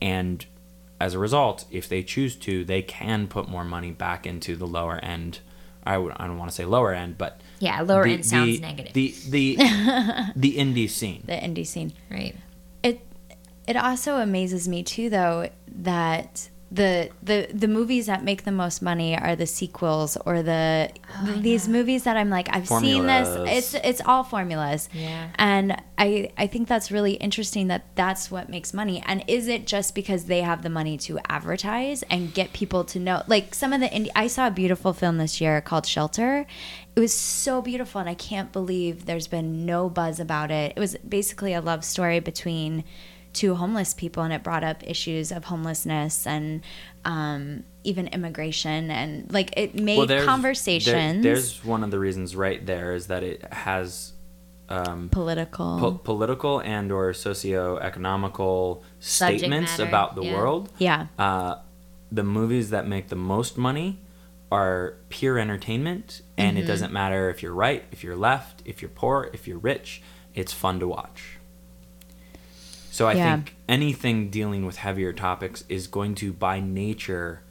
and 0.00 0.46
as 1.00 1.14
a 1.14 1.18
result, 1.18 1.64
if 1.70 1.88
they 1.88 2.02
choose 2.02 2.36
to, 2.36 2.64
they 2.64 2.80
can 2.82 3.26
put 3.28 3.48
more 3.48 3.64
money 3.64 3.90
back 3.90 4.26
into 4.26 4.56
the 4.56 4.66
lower 4.66 4.96
end. 5.04 5.40
I 5.84 5.98
would 5.98 6.12
I 6.16 6.26
don't 6.26 6.38
want 6.38 6.50
to 6.50 6.54
say 6.56 6.64
lower 6.64 6.92
end, 6.94 7.16
but 7.18 7.40
yeah, 7.60 7.80
lower 7.82 8.04
the- 8.04 8.12
end 8.14 8.26
sounds 8.26 8.56
the- 8.56 8.60
negative. 8.60 8.92
The 8.92 9.14
the 9.28 9.56
the 10.36 10.56
indie 10.56 10.88
scene. 10.90 11.22
The 11.26 11.34
indie 11.34 11.66
scene. 11.66 11.92
right. 12.10 12.34
It 12.82 13.00
it 13.68 13.76
also 13.76 14.16
amazes 14.16 14.66
me 14.68 14.82
too 14.82 15.10
though 15.10 15.48
that 15.68 16.48
the 16.70 17.10
the 17.22 17.48
the 17.54 17.68
movies 17.68 18.06
that 18.06 18.24
make 18.24 18.42
the 18.42 18.50
most 18.50 18.82
money 18.82 19.16
are 19.16 19.36
the 19.36 19.46
sequels 19.46 20.16
or 20.26 20.42
the 20.42 20.90
oh, 21.16 21.38
these 21.40 21.68
movies 21.68 22.02
that 22.02 22.16
I'm 22.16 22.28
like 22.28 22.48
I've 22.50 22.66
seen 22.66 23.06
this. 23.06 23.28
It's 23.72 23.74
it's 23.86 24.00
all 24.04 24.24
formulas. 24.24 24.88
Yeah. 24.92 25.28
And 25.36 25.80
I 25.96 26.32
I 26.36 26.48
think 26.48 26.66
that's 26.66 26.90
really 26.90 27.12
interesting 27.14 27.68
that 27.68 27.84
that's 27.94 28.32
what 28.32 28.48
makes 28.48 28.74
money. 28.74 29.00
And 29.06 29.22
is 29.28 29.46
it 29.46 29.66
just 29.66 29.94
because 29.94 30.24
they 30.24 30.40
have 30.42 30.62
the 30.62 30.68
money 30.68 30.98
to 30.98 31.20
advertise 31.28 32.02
and 32.10 32.34
get 32.34 32.52
people 32.52 32.82
to 32.86 32.98
know? 32.98 33.22
Like 33.28 33.54
some 33.54 33.72
of 33.72 33.80
the 33.80 33.88
indie, 33.88 34.10
I 34.16 34.26
saw 34.26 34.48
a 34.48 34.50
beautiful 34.50 34.92
film 34.92 35.18
this 35.18 35.40
year 35.40 35.60
called 35.60 35.86
Shelter. 35.86 36.46
It 36.96 37.00
was 37.00 37.12
so 37.12 37.60
beautiful, 37.60 38.00
and 38.00 38.08
I 38.08 38.14
can't 38.14 38.52
believe 38.52 39.04
there's 39.04 39.28
been 39.28 39.66
no 39.66 39.90
buzz 39.90 40.18
about 40.18 40.50
it. 40.50 40.72
It 40.74 40.80
was 40.80 40.96
basically 41.06 41.52
a 41.52 41.60
love 41.60 41.84
story 41.84 42.20
between 42.20 42.84
two 43.36 43.54
homeless 43.54 43.94
people, 43.94 44.22
and 44.22 44.32
it 44.32 44.42
brought 44.42 44.64
up 44.64 44.78
issues 44.86 45.30
of 45.30 45.44
homelessness 45.44 46.26
and 46.26 46.62
um, 47.04 47.62
even 47.84 48.08
immigration, 48.08 48.90
and 48.90 49.32
like 49.32 49.50
it 49.56 49.74
made 49.74 50.08
there's- 50.08 50.24
conversations 50.26 51.22
there- 51.22 51.34
there's 51.34 51.64
one 51.64 51.84
of 51.84 51.90
the 51.90 51.98
reasons 52.06 52.34
right 52.34 52.64
there 52.66 52.94
is 52.94 53.06
that 53.06 53.22
it 53.22 53.40
has 53.52 54.12
um, 54.68 55.08
political. 55.10 55.78
po- 55.78 55.92
political 56.12 56.58
and 56.60 56.90
or 56.90 57.12
socio-economical 57.80 58.82
Subject 58.98 59.38
statements 59.40 59.78
matter, 59.78 59.88
about 59.88 60.14
the 60.16 60.22
yeah. 60.24 60.34
world. 60.34 60.70
yeah. 60.78 61.06
Uh, 61.18 61.56
the 62.10 62.22
movies 62.24 62.70
that 62.70 62.86
make 62.86 63.08
the 63.08 63.16
most 63.16 63.56
money 63.58 64.00
are 64.50 64.94
pure 65.08 65.38
entertainment, 65.38 66.22
and 66.36 66.56
Mm-hmm. 66.56 66.64
it 66.64 66.66
doesn't 66.66 66.92
matter 66.92 67.30
if 67.30 67.42
you're 67.42 67.54
right, 67.54 67.84
if 67.92 68.02
you're 68.04 68.16
left, 68.16 68.62
if 68.64 68.80
you're 68.82 68.88
poor, 68.88 69.30
if 69.32 69.46
you're 69.48 69.58
rich. 69.58 70.02
It's 70.34 70.52
fun 70.52 70.80
to 70.80 70.86
watch. 70.88 71.35
So 72.96 73.06
I 73.06 73.12
Yeah. 73.12 73.34
think 73.36 73.56
anything 73.68 74.30
dealing 74.30 74.64
with 74.64 74.76
heavier 74.76 75.12
topics 75.12 75.64
is 75.68 75.86
going 75.86 76.14
to, 76.14 76.32
by 76.32 76.60
nature, 76.60 77.42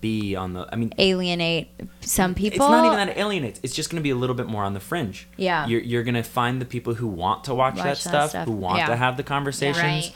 be 0.00 0.34
on 0.34 0.52
the. 0.52 0.66
I 0.72 0.74
mean, 0.74 0.92
alienate 0.98 1.68
some 2.00 2.34
people. 2.34 2.56
it's 2.56 2.68
not 2.70 2.84
even 2.84 2.96
that 2.98 3.16
it 3.16 3.20
alienates. 3.20 3.60
It's 3.62 3.72
just 3.72 3.88
going 3.88 4.00
to 4.00 4.02
be 4.02 4.10
a 4.10 4.16
little 4.16 4.34
bit 4.34 4.48
more 4.48 4.64
on 4.64 4.74
the 4.74 4.80
fringe. 4.80 5.28
Yeah. 5.36 5.64
You're, 5.68 5.80
you're 5.82 6.02
going 6.02 6.16
to 6.16 6.24
find 6.24 6.60
the 6.60 6.64
people 6.64 6.94
who 6.94 7.06
want 7.06 7.44
to 7.44 7.54
watch, 7.54 7.76
Watch 7.76 7.84
that, 7.84 7.84
that 7.84 7.96
stuff, 7.98 8.30
stuff. 8.30 8.46
who 8.48 8.52
want 8.52 8.78
Yeah. 8.78 8.86
to 8.88 8.96
have 8.96 9.16
the 9.16 9.22
conversations. 9.22 9.78
Right. 9.80 10.12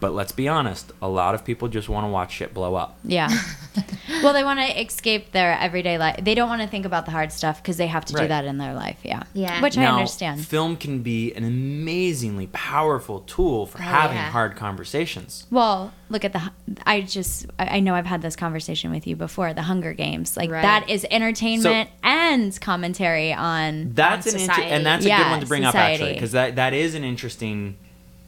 But 0.00 0.14
let's 0.14 0.32
be 0.32 0.48
honest, 0.48 0.92
a 1.02 1.08
lot 1.08 1.34
of 1.34 1.44
people 1.44 1.68
just 1.68 1.88
want 1.88 2.04
to 2.04 2.08
watch 2.08 2.32
shit 2.32 2.54
blow 2.54 2.74
up. 2.74 2.98
Yeah. 3.04 3.28
well, 4.22 4.32
they 4.32 4.42
want 4.42 4.58
to 4.60 4.80
escape 4.80 5.32
their 5.32 5.52
everyday 5.58 5.98
life. 5.98 6.24
They 6.24 6.34
don't 6.34 6.48
want 6.48 6.62
to 6.62 6.68
think 6.68 6.86
about 6.86 7.04
the 7.04 7.10
hard 7.10 7.30
stuff 7.32 7.62
because 7.62 7.76
they 7.76 7.86
have 7.86 8.06
to 8.06 8.14
do 8.14 8.26
that 8.26 8.46
in 8.46 8.56
their 8.56 8.72
life. 8.72 8.98
Yeah. 9.02 9.24
Yeah. 9.34 9.60
Which 9.60 9.76
I 9.76 9.84
understand. 9.84 10.44
film 10.46 10.76
can 10.76 11.02
be 11.02 11.34
an 11.34 11.44
amazingly 11.44 12.48
powerful 12.52 13.20
tool 13.20 13.66
for 13.66 13.82
having 13.82 14.16
yeah. 14.16 14.30
hard 14.30 14.56
conversations. 14.56 15.46
Well, 15.50 15.92
look 16.08 16.24
at 16.24 16.32
the. 16.32 16.50
I 16.86 17.02
just. 17.02 17.46
I 17.58 17.76
I 17.76 17.80
know 17.80 17.94
I've 17.94 18.06
had 18.06 18.22
this 18.22 18.36
conversation 18.36 18.90
with 18.90 19.06
you 19.06 19.16
before. 19.16 19.52
The 19.52 19.62
Hunger 19.62 19.92
Games, 19.92 20.36
like 20.36 20.50
Right. 20.50 20.62
that, 20.62 20.88
is 20.88 21.06
entertainment 21.10 21.90
and 22.02 22.58
commentary 22.60 23.32
on. 23.32 23.92
That's 23.92 24.26
On 24.26 24.34
an 24.34 24.40
inter- 24.40 24.62
and 24.62 24.86
that's 24.86 25.04
a 25.04 25.08
Yeah, 25.08 25.24
good 25.24 25.30
one 25.30 25.40
to 25.40 25.46
bring 25.46 25.64
up 25.64 25.74
actually 25.74 26.14
because 26.14 26.32
that 26.32 26.56
that 26.56 26.72
is 26.72 26.94
an 26.94 27.04
interesting 27.04 27.76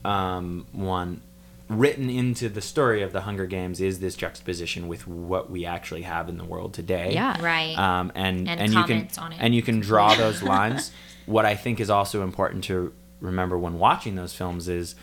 um, 0.04 0.66
one 0.72 1.22
written 1.78 2.08
into 2.10 2.48
the 2.48 2.60
story 2.60 3.02
of 3.02 3.12
the 3.12 3.22
Hunger 3.22 3.46
Games 3.46 3.80
is 3.80 4.00
this 4.00 4.14
juxtaposition 4.16 4.88
with 4.88 5.06
what 5.06 5.50
we 5.50 5.64
actually 5.66 6.02
have 6.02 6.28
in 6.28 6.38
the 6.38 6.44
world 6.44 6.74
today. 6.74 7.12
Yeah. 7.14 7.40
Right. 7.42 7.76
um, 7.78 8.12
and 8.14 8.48
And 8.48 8.60
and, 8.60 8.72
you 8.72 8.84
can 8.84 9.08
on 9.18 9.32
it. 9.32 9.38
and 9.40 9.54
you 9.54 9.62
can 9.62 9.80
draw 9.80 10.14
those 10.14 10.42
lines. 10.54 10.92
what 11.26 11.44
I 11.46 11.54
think 11.54 11.80
is 11.80 11.90
also 11.90 12.22
important 12.22 12.64
to 12.64 12.92
remember 13.20 13.56
when 13.58 13.78
watching 13.78 14.14
those 14.16 14.34
films 14.34 14.68
is 14.68 14.94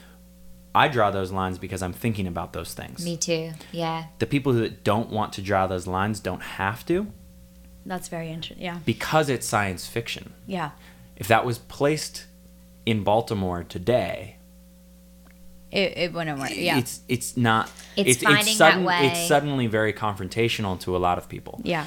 I 0.75 0.87
draw 0.87 1.09
those 1.11 1.31
lines 1.31 1.57
because 1.57 1.81
I'm 1.81 1.93
thinking 1.93 2.27
about 2.27 2.53
those 2.53 2.73
things. 2.73 3.03
Me 3.03 3.17
too. 3.17 3.51
Yeah. 3.71 4.05
The 4.19 4.25
people 4.27 4.53
who 4.53 4.69
don't 4.69 5.09
want 5.09 5.33
to 5.33 5.41
draw 5.41 5.65
those 5.67 5.87
lines 5.87 6.19
don't 6.19 6.41
have 6.43 6.85
to 6.87 7.07
That's 7.85 8.07
very 8.07 8.29
interesting. 8.29 8.63
Yeah. 8.63 8.79
because 8.85 9.29
it's 9.29 9.47
science 9.47 9.87
fiction. 9.87 10.33
Yeah. 10.45 10.71
If 11.15 11.27
that 11.27 11.43
was 11.45 11.57
placed 11.57 12.25
in 12.85 13.03
Baltimore 13.03 13.63
today, 13.63 14.37
It, 15.71 15.97
it 15.97 16.13
wouldn't 16.13 16.39
work. 16.39 16.51
Yeah. 16.55 16.77
it's 16.79 17.01
it's 17.07 17.37
not. 17.37 17.69
It's 17.95 18.21
finding 18.23 18.57
that 18.57 18.81
way. 18.81 19.07
It's 19.07 19.27
suddenly 19.27 19.67
very 19.67 19.93
confrontational 19.93 20.79
to 20.81 20.95
a 20.95 20.99
lot 20.99 21.17
of 21.17 21.29
people. 21.29 21.61
yeah. 21.63 21.85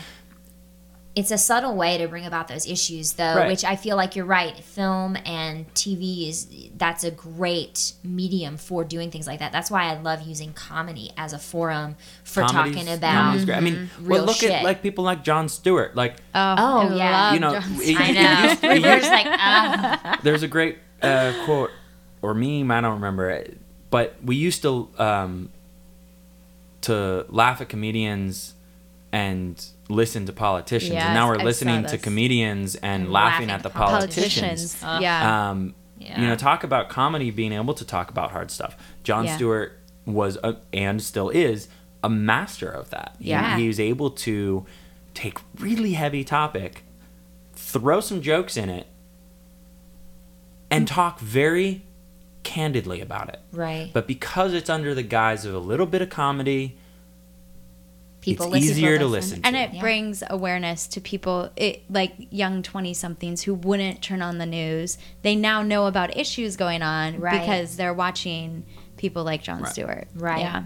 It's 1.15 1.31
a 1.31 1.37
subtle 1.37 1.77
way 1.77 1.99
to 1.99 2.09
bring 2.09 2.25
about 2.25 2.49
those 2.49 2.67
issues, 2.67 3.13
though, 3.13 3.35
Right. 3.37 3.47
which 3.49 3.65
I 3.67 3.77
feel 3.77 3.97
like 3.99 4.17
you're 4.17 4.25
right. 4.25 4.57
Film 4.57 5.15
and 5.27 5.67
TV 5.75 6.27
is 6.27 6.47
that's 6.79 7.05
a 7.05 7.11
great 7.11 7.93
medium 8.03 8.57
for 8.57 8.83
doing 8.83 9.11
things 9.11 9.27
like 9.27 9.41
that. 9.41 9.53
That's 9.53 9.71
why 9.71 9.91
I 9.93 10.01
love 10.01 10.23
using 10.23 10.55
comedy 10.55 11.11
as 11.19 11.35
a 11.35 11.39
forum 11.39 11.97
for 12.25 12.43
Comedy's- 12.45 12.77
talking 12.77 12.95
about. 12.95 13.13
comedy's 13.25 13.45
great. 13.45 13.57
I 13.57 13.61
mean, 13.61 13.75
Mm-hmm. 13.75 14.09
well, 14.09 14.25
look 14.25 14.37
shit. 14.37 14.53
at 14.53 14.65
like 14.65 14.83
people 14.83 15.05
like 15.05 15.23
Jon 15.23 15.51
Stewart. 15.51 15.95
Like 15.95 16.17
Oh, 16.35 16.55
Oh, 16.57 16.97
yeah. 16.97 17.35
You 17.35 17.41
know, 17.41 17.61
Jon 17.61 17.79
it- 17.83 18.01
I 18.01 18.11
know. 18.13 18.49
used- 18.49 18.65
it 18.65 18.83
We're 18.83 19.01
like, 19.11 19.27
ah. 19.29 20.19
there's 20.23 20.43
a 20.43 20.49
great 20.49 20.79
uh, 21.03 21.35
quote 21.45 21.71
or 22.23 22.33
meme 22.33 22.71
I 22.71 22.81
don't 22.81 22.95
remember 22.95 23.29
it, 23.29 23.59
but 23.93 24.17
we 24.25 24.35
used 24.35 24.63
to 24.63 24.89
um, 24.99 25.51
to 26.81 27.25
laugh 27.29 27.61
at 27.61 27.69
comedians 27.69 28.55
and 29.13 29.65
listen 29.89 30.27
to 30.27 30.33
politicians, 30.33 30.97
and 30.97 31.15
now 31.15 31.29
we're 31.29 31.39
I 31.41 31.45
listening 31.45 31.85
to 31.87 31.99
comedians 31.99 32.75
and 32.77 33.05
And 33.05 33.13
laughing 33.13 33.49
laughing 33.49 33.51
at 33.51 33.63
the 33.63 33.71
politicians. 33.71 34.75
politicians. 34.75 34.83
Uh, 34.83 34.99
yeah. 35.01 35.51
Um, 35.51 35.75
Yeah. 35.99 36.21
You 36.21 36.27
know, 36.27 36.35
talk 36.35 36.65
about 36.65 36.89
comedy 36.89 37.31
being 37.31 37.53
able 37.53 37.75
to 37.75 37.85
talk 37.85 38.11
about 38.11 38.33
hard 38.33 38.51
stuff. 38.51 38.77
Jon 39.05 39.25
Yeah. 39.27 39.37
Stewart 39.37 39.79
was 40.07 40.37
a, 40.43 40.57
and 40.73 41.01
still 41.01 41.29
is 41.29 41.69
a 42.03 42.09
master 42.09 42.69
of 42.69 42.91
that. 42.91 43.15
He- 43.21 43.29
Yeah. 43.31 43.57
he 43.57 43.69
was 43.69 43.79
able 43.79 44.11
to 44.27 44.67
take 45.15 45.39
really 45.61 45.93
heavy 45.93 46.25
topic, 46.25 46.83
throw 47.55 48.01
some 48.01 48.21
jokes 48.21 48.57
in 48.57 48.69
it, 48.69 48.87
and 50.71 50.89
talk 50.89 51.21
very 51.21 51.83
candidly 52.43 53.01
about 53.01 53.29
it. 53.29 53.41
Right. 53.53 53.91
But 53.93 54.07
because 54.07 54.53
it's 54.55 54.69
under 54.71 54.95
the 54.95 55.03
guise 55.03 55.45
of 55.45 55.55
a 55.55 55.59
little 55.59 55.87
bit 55.87 56.03
of 56.03 56.11
comedy, 56.11 56.77
People 58.21 58.55
it's 58.55 58.65
easier 58.67 58.99
to 58.99 59.07
listen. 59.07 59.31
listen 59.31 59.43
to. 59.43 59.47
and 59.49 59.57
it 59.57 59.75
Yeah. 59.75 59.81
brings 59.81 60.23
awareness 60.31 60.87
to 60.89 61.01
people 61.01 61.51
it 61.57 61.83
like 61.91 62.13
young 62.31 62.63
20 62.63 62.95
somethings 62.95 63.43
who 63.43 63.53
wouldn't 63.53 64.01
turn 64.01 64.23
on 64.23 64.39
the 64.39 64.47
news 64.47 64.97
they 65.23 65.35
now 65.35 65.61
know 65.63 65.87
about 65.87 66.17
issues 66.17 66.57
going 66.57 66.83
on 66.83 67.19
Right. 67.19 67.41
because 67.41 67.75
they're 67.75 67.93
watching 67.93 68.65
people 68.97 69.25
like 69.25 69.43
jon 69.43 69.63
Right. 69.63 69.73
stewart 69.73 70.07
Right. 70.15 70.39
yeah 70.41 70.63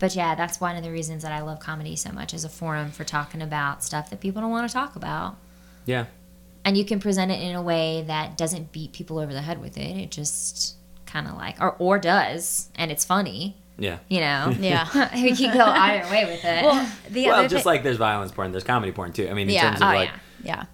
But 0.00 0.16
yeah, 0.16 0.34
that's 0.34 0.58
one 0.60 0.74
of 0.74 0.82
the 0.82 0.90
reasons 0.90 1.22
that 1.22 1.30
I 1.32 1.42
love 1.42 1.60
comedy 1.60 1.94
so 1.96 2.10
much 2.10 2.32
as 2.34 2.44
a 2.44 2.48
forum 2.48 2.90
for 2.90 3.04
talking 3.04 3.40
about 3.42 3.84
stuff 3.84 4.10
that 4.10 4.20
people 4.20 4.40
don't 4.42 4.50
want 4.50 4.68
to 4.68 4.72
talk 4.74 4.96
about. 4.96 5.36
yeah. 5.84 6.06
And 6.64 6.76
you 6.76 6.84
can 6.84 6.98
present 6.98 7.30
it 7.30 7.40
in 7.40 7.54
a 7.54 7.62
way 7.62 8.02
that 8.08 8.36
doesn't 8.36 8.72
beat 8.72 8.92
people 8.92 9.18
over 9.20 9.32
the 9.32 9.42
head 9.42 9.60
with 9.60 9.76
it. 9.78 9.96
It 9.96 10.10
just 10.10 10.74
kind 11.06 11.26
of 11.28 11.34
like, 11.34 11.60
or, 11.60 11.72
or 11.78 11.98
does, 11.98 12.68
and 12.74 12.90
it's 12.90 13.04
funny, 13.04 13.56
Yeah. 13.78 13.98
you 14.08 14.20
know? 14.20 14.52
yeah 14.60 14.86
we 15.22 15.34
can 15.36 15.56
go 15.56 15.64
either 15.64 16.10
way 16.10 16.24
with 16.26 16.44
it. 16.44 16.64
well 16.64 16.88
the 17.10 17.26
Well, 17.26 17.38
other 17.40 17.48
just 17.48 17.64
thi- 17.64 17.68
like 17.70 17.82
there's 17.82 17.96
violence 17.96 18.32
porn, 18.32 18.52
there's 18.52 18.64
comedy 18.64 18.92
porn 18.92 19.12
too. 19.12 19.28
I 19.28 19.32
mean, 19.34 19.48
in 19.48 19.54
Yeah. 19.54 19.62
terms 19.70 19.76
of 19.80 19.88
oh, 19.88 19.94
like, 19.94 20.10
yeah. 20.42 20.54
yeah 20.56 20.64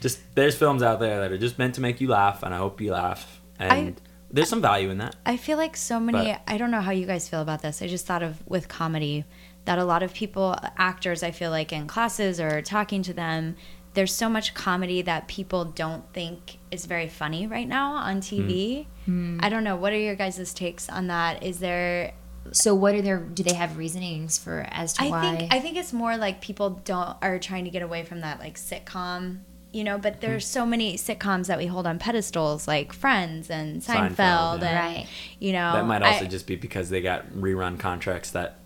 just 0.00 0.20
there's 0.34 0.56
films 0.56 0.82
out 0.82 1.00
there 1.00 1.20
that 1.20 1.32
are 1.32 1.38
just 1.38 1.58
meant 1.58 1.74
to 1.76 1.80
make 1.80 2.00
you 2.00 2.08
laugh, 2.08 2.42
and 2.42 2.54
I 2.54 2.58
hope 2.58 2.80
you 2.80 2.92
laugh. 2.92 3.40
And 3.58 3.98
there's 4.30 4.48
some 4.50 4.60
value 4.60 4.90
in 4.90 4.98
that. 4.98 5.16
I 5.24 5.38
feel 5.38 5.56
like 5.56 5.74
so 5.76 5.98
many. 5.98 6.32
But- 6.32 6.42
I 6.46 6.58
don't 6.58 6.70
know 6.70 6.82
how 6.82 6.92
you 6.92 7.06
guys 7.06 7.28
feel 7.28 7.40
about 7.40 7.62
this. 7.62 7.80
I 7.80 7.86
just 7.86 8.06
thought 8.06 8.22
of 8.22 8.46
with 8.46 8.68
comedy 8.68 9.24
that 9.64 9.78
a 9.78 9.84
lot 9.84 10.02
of 10.02 10.12
people, 10.12 10.54
actors, 10.76 11.22
I 11.22 11.30
feel 11.30 11.50
like 11.50 11.72
in 11.72 11.86
classes 11.86 12.38
or 12.38 12.60
talking 12.60 13.02
to 13.04 13.14
them, 13.14 13.56
there's 13.94 14.12
so 14.14 14.28
much 14.28 14.52
comedy 14.52 15.00
that 15.02 15.26
people 15.28 15.64
don't 15.64 16.04
think 16.12 16.58
is 16.76 16.86
very 16.86 17.08
funny 17.08 17.46
right 17.46 17.66
now 17.66 17.94
on 17.94 18.16
hmm. 18.16 18.20
TV. 18.20 18.86
Hmm. 19.04 19.38
I 19.42 19.48
don't 19.48 19.64
know. 19.64 19.76
What 19.76 19.92
are 19.92 19.98
your 19.98 20.14
guys' 20.14 20.54
takes 20.54 20.88
on 20.88 21.08
that? 21.08 21.42
Is 21.42 21.58
there? 21.58 22.12
So 22.52 22.76
what 22.76 22.94
are 22.94 23.02
their, 23.02 23.18
do 23.18 23.42
they 23.42 23.54
have 23.54 23.76
reasonings 23.76 24.38
for 24.38 24.68
as 24.70 24.92
to 24.94 25.04
I 25.04 25.08
why? 25.08 25.36
think 25.36 25.52
I 25.52 25.58
think 25.58 25.76
it's 25.76 25.92
more 25.92 26.16
like 26.16 26.40
people 26.40 26.70
don't 26.84 27.16
are 27.20 27.40
trying 27.40 27.64
to 27.64 27.70
get 27.70 27.82
away 27.82 28.04
from 28.04 28.20
that 28.20 28.38
like 28.38 28.54
sitcom. 28.56 29.40
You 29.72 29.84
know, 29.84 29.98
but 29.98 30.20
there's 30.20 30.44
hmm. 30.44 30.58
so 30.60 30.66
many 30.66 30.96
sitcoms 30.96 31.48
that 31.48 31.58
we 31.58 31.66
hold 31.66 31.86
on 31.86 31.98
pedestals, 31.98 32.68
like 32.68 32.92
Friends 32.92 33.50
and 33.50 33.82
Seinfeld, 33.82 34.16
Seinfeld, 34.16 34.60
yeah. 34.62 34.68
and 34.68 34.96
Right. 34.96 35.06
you 35.40 35.52
know 35.52 35.72
That 35.72 35.86
might 35.86 36.02
also 36.02 36.24
I- 36.24 36.28
just 36.28 36.46
be 36.46 36.56
because 36.56 36.88
they 36.88 37.02
got 37.02 37.28
rerun 37.32 37.78
contracts 37.78 38.30
that 38.30 38.58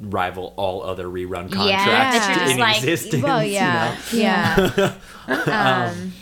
rival 0.00 0.54
all 0.56 0.82
other 0.84 1.06
rerun 1.06 1.50
contracts 1.52 2.28
Yeah, 2.28 2.50
in 2.50 2.58
like, 2.58 2.76
existence. 2.78 3.22
Well, 3.22 3.42
you 3.42 3.54
yeah, 3.54 3.96
know? 4.12 4.18
yeah. 4.18 4.94
um, 5.26 5.50
um 5.50 6.12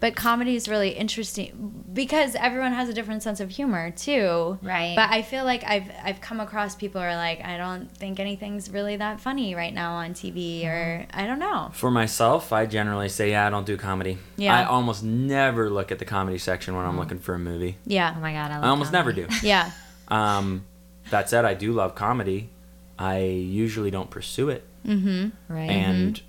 but 0.00 0.14
comedy 0.14 0.54
is 0.54 0.68
really 0.68 0.90
interesting 0.90 1.84
because 1.92 2.34
everyone 2.36 2.72
has 2.72 2.88
a 2.88 2.92
different 2.94 3.22
sense 3.22 3.40
of 3.40 3.50
humor 3.50 3.90
too. 3.90 4.58
Right. 4.62 4.94
But 4.94 5.10
I 5.10 5.22
feel 5.22 5.44
like 5.44 5.64
I've 5.64 5.90
I've 6.04 6.20
come 6.20 6.38
across 6.40 6.74
people 6.76 7.00
who 7.00 7.06
are 7.06 7.16
like, 7.16 7.44
I 7.44 7.56
don't 7.56 7.90
think 7.96 8.20
anything's 8.20 8.70
really 8.70 8.96
that 8.96 9.20
funny 9.20 9.54
right 9.54 9.74
now 9.74 9.94
on 9.94 10.14
TV, 10.14 10.64
or 10.66 11.06
I 11.12 11.26
don't 11.26 11.38
know. 11.40 11.70
For 11.72 11.90
myself, 11.90 12.52
I 12.52 12.66
generally 12.66 13.08
say, 13.08 13.30
yeah, 13.30 13.46
I 13.46 13.50
don't 13.50 13.66
do 13.66 13.76
comedy. 13.76 14.18
Yeah. 14.36 14.56
I 14.58 14.64
almost 14.64 15.02
never 15.02 15.68
look 15.70 15.90
at 15.90 15.98
the 15.98 16.04
comedy 16.04 16.38
section 16.38 16.76
when 16.76 16.86
I'm 16.86 16.98
looking 16.98 17.18
for 17.18 17.34
a 17.34 17.38
movie. 17.38 17.76
Yeah. 17.84 18.14
Oh 18.16 18.20
my 18.20 18.32
God, 18.32 18.50
I 18.50 18.54
love 18.56 18.64
I 18.64 18.68
almost 18.68 18.92
never 18.92 19.12
do. 19.12 19.26
yeah, 19.42 19.70
Um, 20.08 20.64
that 21.10 21.28
said, 21.28 21.44
I 21.44 21.54
do 21.54 21.72
love 21.72 21.94
comedy. 21.94 22.50
I 22.98 23.18
usually 23.20 23.90
don't 23.90 24.10
pursue 24.10 24.48
it, 24.48 24.64
Mm-hmm. 24.86 25.28
Right. 25.52 25.70
and 25.70 26.20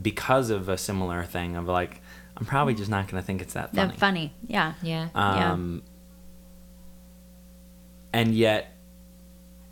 because 0.00 0.50
of 0.50 0.68
a 0.68 0.76
similar 0.76 1.24
thing 1.24 1.56
of 1.56 1.66
like, 1.66 2.00
I'm 2.36 2.44
probably 2.46 2.74
just 2.74 2.90
not 2.90 3.08
going 3.08 3.20
to 3.22 3.26
think 3.26 3.40
it's 3.42 3.54
that 3.54 3.72
They're 3.72 3.86
funny. 3.86 3.96
funny. 3.98 4.34
Yeah. 4.46 4.74
yeah. 4.82 5.08
Yeah. 5.14 5.52
Um, 5.52 5.82
and 8.12 8.34
yet, 8.34 8.72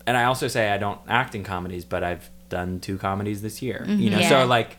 and 0.06 0.16
I 0.16 0.24
also 0.24 0.48
say 0.48 0.70
I 0.70 0.78
don't 0.78 1.00
act 1.08 1.34
in 1.34 1.44
comedies, 1.44 1.84
but 1.84 2.02
I've 2.04 2.28
done 2.48 2.80
two 2.80 2.98
comedies 2.98 3.42
this 3.42 3.62
year. 3.62 3.84
You 3.88 4.10
know, 4.10 4.18
Yeah. 4.18 4.28
so 4.28 4.46
like, 4.46 4.70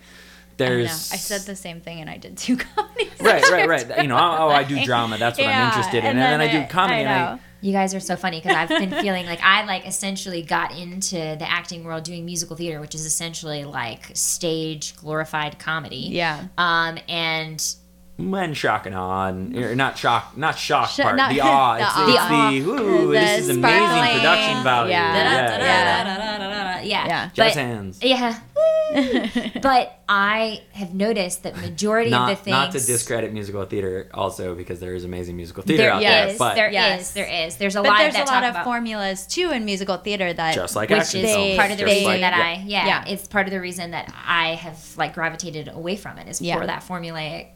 Mm-hmm. 0.57 0.63
I, 0.63 0.67
there's 0.67 1.11
I 1.11 1.17
said 1.17 1.41
the 1.41 1.55
same 1.57 1.81
thing 1.81 1.99
and 1.99 2.09
I 2.09 2.15
did 2.17 2.37
two 2.37 2.55
comedies. 2.75 3.11
right, 3.19 3.43
right, 3.51 3.67
right. 3.67 3.97
You 4.01 4.07
know, 4.07 4.15
oh, 4.15 4.47
I 4.47 4.63
do 4.63 4.85
drama. 4.85 5.17
That's 5.17 5.37
what 5.37 5.47
I'm 5.47 5.67
interested 5.67 5.97
in, 5.97 6.05
and 6.05 6.17
and, 6.17 6.19
then, 6.19 6.39
then 6.39 6.49
I 6.49 6.65
do 6.65 6.71
comedy, 6.71 6.95
I 6.95 6.99
and 6.99 7.09
I 7.09 7.33
know. 7.35 7.39
You 7.61 7.71
guys 7.71 7.95
are 7.95 7.99
so 7.99 8.15
funny 8.15 8.41
because 8.41 8.55
I've 8.55 8.69
been 8.69 8.91
feeling 9.01 9.25
like 9.25 9.39
I 9.41 9.65
like 9.65 9.87
essentially 9.87 10.41
got 10.41 10.77
into 10.77 11.15
the 11.15 11.49
acting 11.49 11.83
world 11.83 12.03
doing 12.03 12.25
musical 12.25 12.55
theater, 12.55 12.79
which 12.79 12.93
is 12.93 13.05
essentially 13.05 13.63
like 13.63 14.11
stage 14.13 14.95
glorified 14.97 15.57
comedy. 15.57 16.09
Yeah. 16.11 16.47
Um, 16.57 16.99
and 17.07 17.75
when 18.17 18.53
shock 18.53 18.85
and 18.85 18.95
awe, 18.95 19.27
and 19.27 19.55
or 19.57 19.75
not 19.75 19.97
shock, 19.97 20.37
not 20.37 20.57
shock 20.57 20.89
Sh- 20.89 20.99
part, 21.01 21.15
not- 21.17 21.31
the 21.33 21.41
awe. 21.41 21.75
the 21.75 21.81
It's, 21.83 21.91
awe. 21.95 22.49
it's 22.51 22.65
The 22.65 22.71
the, 22.75 22.83
ooh, 22.83 23.07
The 23.07 23.11
this 23.13 23.39
is 23.41 23.49
amazing 23.49 23.79
sparkling, 23.87 24.17
production 24.19 24.63
value. 24.63 24.91
yeah. 24.91 25.13
Yeah, 25.15 25.23
yeah. 25.23 26.03
Da-da-da-da-da-da-da-da. 26.03 26.81
yeah. 26.87 27.07
Yeah. 27.07 27.29
Jazz 27.33 27.53
But- 27.55 27.61
hands. 27.61 27.99
Yeah. 28.01 28.39
but 29.61 29.99
I 30.07 30.61
have 30.73 30.93
noticed 30.93 31.43
that 31.43 31.57
majority 31.57 32.11
Not, 32.11 32.31
of 32.31 32.37
the 32.37 32.43
things 32.43 32.53
not 32.53 32.71
to 32.73 32.79
discredit 32.79 33.33
musical 33.33 33.65
theater, 33.65 34.09
also 34.13 34.55
because 34.55 34.79
there 34.79 34.93
is 34.93 35.03
amazing 35.03 35.35
musical 35.35 35.63
theater 35.63 35.83
there 35.83 35.91
out 35.93 36.01
is, 36.03 36.05
there, 36.05 36.37
but 36.37 36.55
there 36.55 36.67
is, 36.67 36.73
Yes. 36.73 37.11
there 37.13 37.45
is. 37.47 37.57
There's 37.57 37.75
a 37.75 37.81
But 37.81 37.89
lot 37.89 37.97
there's 37.97 38.13
that 38.13 38.29
a 38.29 38.31
lot 38.31 38.43
of 38.43 38.51
about, 38.51 38.63
formulas 38.63 39.25
too 39.27 39.51
in 39.51 39.65
musical 39.65 39.97
theater 39.97 40.31
that 40.31 40.53
just 40.55 40.75
like 40.75 40.89
which 40.89 40.99
action 40.99 41.21
is 41.25 41.31
films, 41.33 41.57
part 41.57 41.71
of 41.71 41.77
the 41.77 41.85
reason 41.85 42.03
like- 42.05 42.21
that 42.21 42.37
yeah. 42.37 42.43
I 42.43 42.63
yeah, 42.65 42.85
Yeah. 42.85 43.05
it's 43.07 43.27
part 43.27 43.47
of 43.47 43.51
the 43.51 43.59
reason 43.59 43.91
that 43.91 44.13
I 44.25 44.49
have 44.55 44.77
like 44.97 45.13
gravitated 45.15 45.67
away 45.67 45.95
from 45.95 46.17
it 46.19 46.27
is 46.29 46.39
Yeah. 46.41 46.59
for 46.59 46.67
that 46.67 46.83
formulaic. 46.83 47.47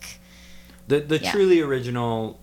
The 0.89 0.99
the 0.99 1.19
Yeah. 1.19 1.31
truly 1.31 1.61
original 1.61 2.39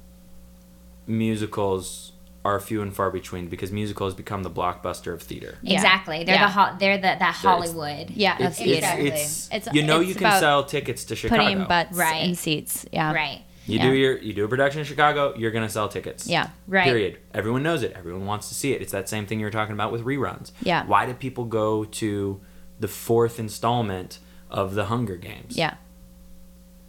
musicals 1.07 2.13
are 2.45 2.61
few 2.61 2.81
and 2.81 2.95
far 2.95 3.11
between 3.11 3.49
because 3.49 3.73
musicals 3.73 4.15
become 4.15 4.43
the 4.45 4.51
blockbuster 4.51 5.13
of 5.13 5.21
theater. 5.21 5.59
Yeah. 5.63 5.75
Exactly. 5.75 6.23
They're 6.25 6.37
Yeah. 6.37 6.47
the 6.47 6.53
ho- 6.53 6.77
they're 6.79 6.97
the 6.97 7.03
that 7.19 7.35
Hollywood. 7.35 8.11
Yeah, 8.11 8.37
It's, 8.39 8.59
theater. 8.59 8.71
it's, 8.73 8.79
Exactly. 8.79 9.09
it's, 9.09 9.49
It's- 9.53 9.75
you 9.75 9.83
know 9.83 10.01
it's 10.01 10.09
you 10.11 10.15
can 10.15 10.39
sell 10.41 10.65
tickets 10.65 11.05
to 11.07 11.17
Chicago. 11.17 11.43
putting 11.43 11.65
butts 11.65 11.97
Right. 11.97 12.25
in 12.29 12.35
seats. 12.37 12.87
Yeah. 12.93 13.13
Right. 13.13 13.43
you 13.69 13.79
yeah. 13.79 13.83
do 13.83 13.93
your 13.95 14.17
you 14.19 14.33
do 14.33 14.45
a 14.45 14.49
production 14.49 14.79
in 14.79 14.87
Chicago, 14.87 15.35
you're 15.37 15.51
gonna 15.51 15.69
sell 15.69 15.89
tickets. 15.89 16.29
Yeah. 16.29 16.51
Right. 16.69 16.85
Period. 16.85 17.19
Everyone 17.35 17.65
knows 17.65 17.83
it. 17.83 17.93
Everyone 17.97 18.25
wants 18.25 18.49
to 18.49 18.55
see 18.55 18.73
it. 18.73 18.81
It's 18.81 18.93
that 18.93 19.09
same 19.09 19.27
thing 19.27 19.41
you 19.41 19.47
were 19.47 19.51
talking 19.51 19.73
about 19.73 19.91
with 19.91 20.05
reruns. 20.05 20.53
Yeah. 20.63 20.87
Why 20.87 21.05
do 21.05 21.15
people 21.15 21.47
go 21.47 21.83
to 21.85 22.41
the 22.79 22.87
fourth 22.87 23.41
installment 23.41 24.21
of 24.53 24.77
the 24.77 24.85
Hunger 24.85 25.17
Games? 25.17 25.57
Yeah. 25.57 25.75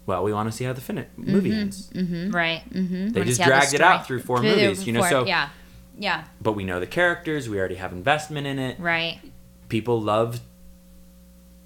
Well, 0.07 0.23
we 0.23 0.33
want 0.33 0.49
to 0.49 0.55
see 0.57 0.63
how 0.63 0.73
the 0.73 0.81
fin- 0.81 1.05
movie 1.17 1.51
Mm-hmm. 1.51 1.59
ends. 1.59 2.33
Right. 2.33 2.63
Mm-hmm. 2.73 3.09
They 3.09 3.23
just 3.25 3.37
see 3.37 3.43
the 3.43 3.49
dragged 3.49 3.73
it 3.75 3.81
out 3.81 4.07
through 4.07 4.21
four 4.21 4.41
movies, 4.41 4.87
you 4.87 4.93
know. 4.93 5.01
So, 5.03 5.25
yeah. 5.25 5.49
Yeah. 5.99 6.23
but 6.41 6.53
we 6.53 6.63
know 6.63 6.79
the 6.79 6.87
characters. 6.87 7.49
We 7.49 7.59
already 7.59 7.75
have 7.75 7.91
investment 7.91 8.47
in 8.47 8.57
it. 8.57 8.79
Right. 8.79 9.19
People 9.67 10.01
love 10.01 10.39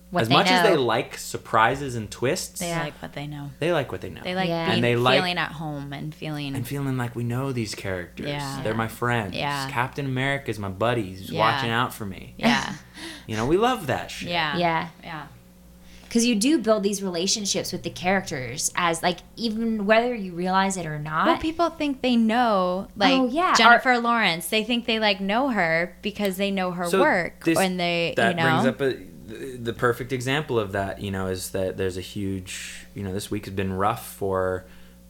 What 0.10 0.24
as 0.24 0.30
they 0.30 0.34
much 0.34 0.48
as 0.48 0.64
they 0.64 0.76
like 0.76 1.18
surprises 1.18 1.96
and 1.96 2.10
twists. 2.10 2.60
They 2.60 2.72
like 2.74 2.94
what 3.02 3.14
they 3.14 3.28
know. 3.28 3.52
They 3.60 3.72
like 3.74 3.92
what 3.92 4.02
they 4.02 4.10
know. 4.10 4.22
They 4.24 4.34
like 4.36 4.50
Yeah. 4.50 4.66
being, 4.66 4.76
And 4.76 4.84
they 4.84 4.96
like- 4.96 5.20
feeling 5.20 5.38
at 5.38 5.52
home 5.52 5.94
and 5.94 6.14
feeling. 6.16 6.56
and 6.56 6.68
feeling 6.68 6.98
like 6.98 7.16
we 7.16 7.24
know 7.24 7.52
these 7.52 7.76
characters. 7.76 8.28
Yeah. 8.28 8.62
They're 8.64 8.74
my 8.74 8.88
friends. 8.88 9.36
Yeah. 9.36 9.70
Captain 9.70 10.06
America's 10.06 10.58
my 10.60 10.70
buddy. 10.70 11.04
He's 11.04 11.30
Yeah. 11.30 11.40
watching 11.40 11.70
out 11.70 11.94
for 11.94 12.06
me. 12.06 12.34
yeah. 12.38 12.74
You 13.28 13.38
know, 13.38 13.46
we 13.46 13.58
love 13.58 13.88
that 13.88 14.10
shit. 14.12 14.30
Yeah. 14.30 14.58
Yeah. 14.58 14.88
Yeah. 15.04 15.28
Because 16.12 16.26
you 16.26 16.36
do 16.36 16.58
build 16.58 16.84
these 16.84 17.02
relationships 17.02 17.72
with 17.72 17.84
the 17.84 17.90
characters 17.90 18.70
as 18.76 19.02
like 19.02 19.20
even 19.38 19.86
whether 19.86 20.14
you 20.14 20.34
realize 20.34 20.76
it 20.76 20.86
or 20.86 21.00
not 21.00 21.26
Well, 21.26 21.38
people 21.38 21.70
think 21.70 22.02
they 22.02 22.18
know, 22.18 22.90
like 22.98 23.14
Oh, 23.14 23.28
yeah. 23.30 23.54
Jennifer 23.54 23.98
Lawrence. 23.98 24.50
They 24.50 24.66
think 24.66 24.86
they 24.88 25.00
like 25.00 25.22
know 25.22 25.52
her 25.52 25.96
because 26.02 26.36
they 26.36 26.52
know 26.52 26.72
her 26.72 26.90
So 26.90 27.00
work, 27.00 27.46
this- 27.46 27.58
and 27.58 27.80
they, 27.80 28.14
that 28.18 28.32
you 28.32 28.36
know, 28.36 28.44
brings 28.44 28.66
up 28.68 28.82
a, 28.82 28.94
the- 29.32 29.58
the 29.58 29.72
perfect 29.74 30.12
example 30.12 30.60
of 30.60 30.74
that 30.74 31.02
you 31.02 31.12
know 31.12 31.28
is 31.28 31.52
that 31.52 31.78
there's 31.78 31.96
a 31.96 32.02
huge 32.02 32.86
you 32.94 33.04
know 33.04 33.14
this 33.14 33.32
week 33.32 33.46
has 33.46 33.54
been 33.54 33.72
rough 33.72 34.06
for 34.06 34.66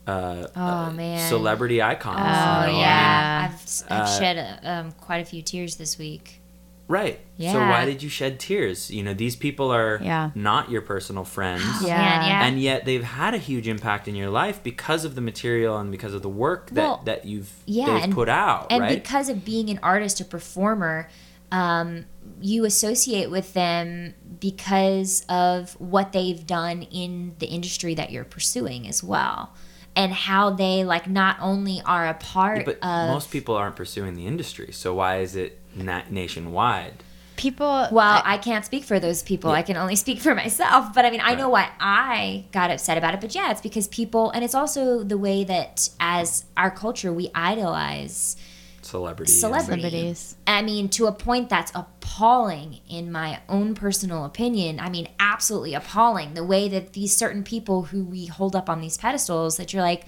uh, 0.05 0.45
Oh, 0.55 0.61
uh, 0.61 0.91
man. 0.91 1.27
celebrity 1.29 1.81
icons 1.81 2.17
Oh, 2.19 2.21
you 2.21 2.25
know? 2.27 2.29
I 2.29 2.67
mean, 2.67 2.79
yeah. 2.81 3.49
I've, 3.51 3.91
I've 3.91 4.01
Uh, 4.01 4.19
shed 4.19 4.59
um, 4.63 4.91
quite 4.93 5.21
a 5.21 5.25
few 5.25 5.41
tears 5.41 5.77
this 5.77 5.97
week 5.97 6.40
right. 6.91 7.19
Yeah. 7.37 7.53
so 7.53 7.59
why 7.59 7.85
did 7.85 8.03
you 8.03 8.09
shed 8.09 8.39
tears? 8.39 8.91
You 8.91 9.01
know 9.03 9.13
these 9.15 9.35
people 9.35 9.73
are 9.73 9.99
Yeah. 10.03 10.29
not 10.35 10.69
your 10.69 10.81
personal 10.81 11.23
friends. 11.23 11.63
Yeah. 11.81 11.97
Man, 11.97 12.27
yeah. 12.29 12.45
And 12.45 12.61
yet 12.61 12.85
they've 12.85 13.03
had 13.03 13.33
a 13.33 13.37
huge 13.39 13.67
impact 13.67 14.07
in 14.07 14.15
your 14.15 14.29
life 14.29 14.61
because 14.61 15.05
of 15.05 15.15
the 15.15 15.21
material 15.21 15.77
and 15.77 15.89
because 15.91 16.13
of 16.13 16.21
the 16.21 16.29
work 16.29 16.69
that, 16.71 16.81
Well, 16.83 17.01
that 17.05 17.25
you've 17.25 17.51
yeah, 17.65 17.97
and- 18.03 18.13
put 18.13 18.29
out 18.29 18.67
and 18.69 18.81
right? 18.81 19.01
because 19.03 19.29
of 19.29 19.43
being 19.43 19.69
an 19.69 19.79
artist 19.81 20.19
a 20.21 20.25
performer 20.25 21.07
um, 21.51 22.05
you 22.39 22.63
associate 22.65 23.29
with 23.29 23.53
them 23.53 24.13
because 24.39 25.25
of 25.27 25.73
what 25.81 26.11
they've 26.13 26.45
done 26.45 26.83
in 26.83 27.35
the 27.39 27.45
industry 27.47 27.93
that 27.95 28.11
you're 28.11 28.23
pursuing 28.23 28.87
as 28.87 29.03
well. 29.03 29.53
And 29.95 30.13
how 30.13 30.51
they 30.51 30.85
like 30.85 31.09
not 31.09 31.35
only 31.41 31.81
are 31.85 32.07
a 32.07 32.13
part 32.13 32.63
but 32.65 32.77
of 32.81 33.09
most 33.09 33.31
people 33.31 33.55
aren't 33.55 33.75
pursuing 33.75 34.13
the 34.15 34.25
industry. 34.25 34.71
So 34.71 34.93
why 34.95 35.19
is 35.19 35.35
it 35.35 35.59
na- 35.75 36.03
nationwide 36.09 37.03
people. 37.41 37.87
Well, 37.91 38.21
I, 38.23 38.37
can't 38.37 38.63
speak 38.63 38.83
for 38.83 38.99
those 38.99 39.23
people. 39.23 39.51
I 39.51 39.63
can 39.63 39.75
only 39.75 39.95
speak 40.05 40.19
for 40.19 40.35
myself. 40.35 40.93
But 40.93 41.05
I 41.05 41.09
mean, 41.09 41.21
I 41.23 41.35
know 41.35 41.49
why 41.49 41.69
I 41.79 42.45
got 42.51 42.69
upset 42.69 42.97
about 42.97 43.15
it. 43.15 43.21
But 43.21 43.33
yeah, 43.33 43.51
it's 43.51 43.61
because 43.61 43.87
people, 43.87 44.29
and 44.31 44.43
it's 44.43 44.55
also 44.55 45.03
the 45.03 45.17
way 45.17 45.43
that 45.43 45.89
as 45.99 46.45
our 46.55 46.71
culture, 46.71 47.11
we 47.11 47.29
idolize 47.33 48.37
celebrities 48.83 49.39
celebrity. 49.39 49.81
Celebrities. 49.81 50.35
I 50.47 50.61
mean, 50.61 50.89
to 50.89 51.07
a 51.07 51.11
point 51.11 51.49
that's 51.49 51.71
appalling 51.73 52.79
in 52.89 53.11
my 53.11 53.39
own 53.49 53.73
personal 53.73 54.25
opinion. 54.25 54.79
I 54.79 54.89
mean, 54.89 55.07
absolutely 55.19 55.73
appalling. 55.73 56.35
The 56.35 56.43
way 56.43 56.69
that 56.69 56.93
these 56.93 57.15
certain 57.15 57.43
people 57.43 57.83
who 57.83 58.03
we 58.03 58.27
hold 58.27 58.55
up 58.55 58.69
on 58.69 58.81
these 58.81 58.97
pedestals 58.97 59.57
that 59.57 59.73
you're 59.73 59.83
like, 59.83 60.05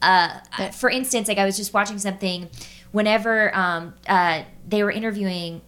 uh, 0.00 0.40
for 0.72 0.90
instance, 0.90 1.28
like 1.28 1.38
I 1.38 1.44
was 1.44 1.56
just 1.56 1.72
watching 1.72 1.98
something 1.98 2.50
whenever 2.92 3.54
um, 3.56 3.94
uh, 4.06 4.44
they 4.66 4.82
were 4.82 4.90
interviewing 4.90 5.60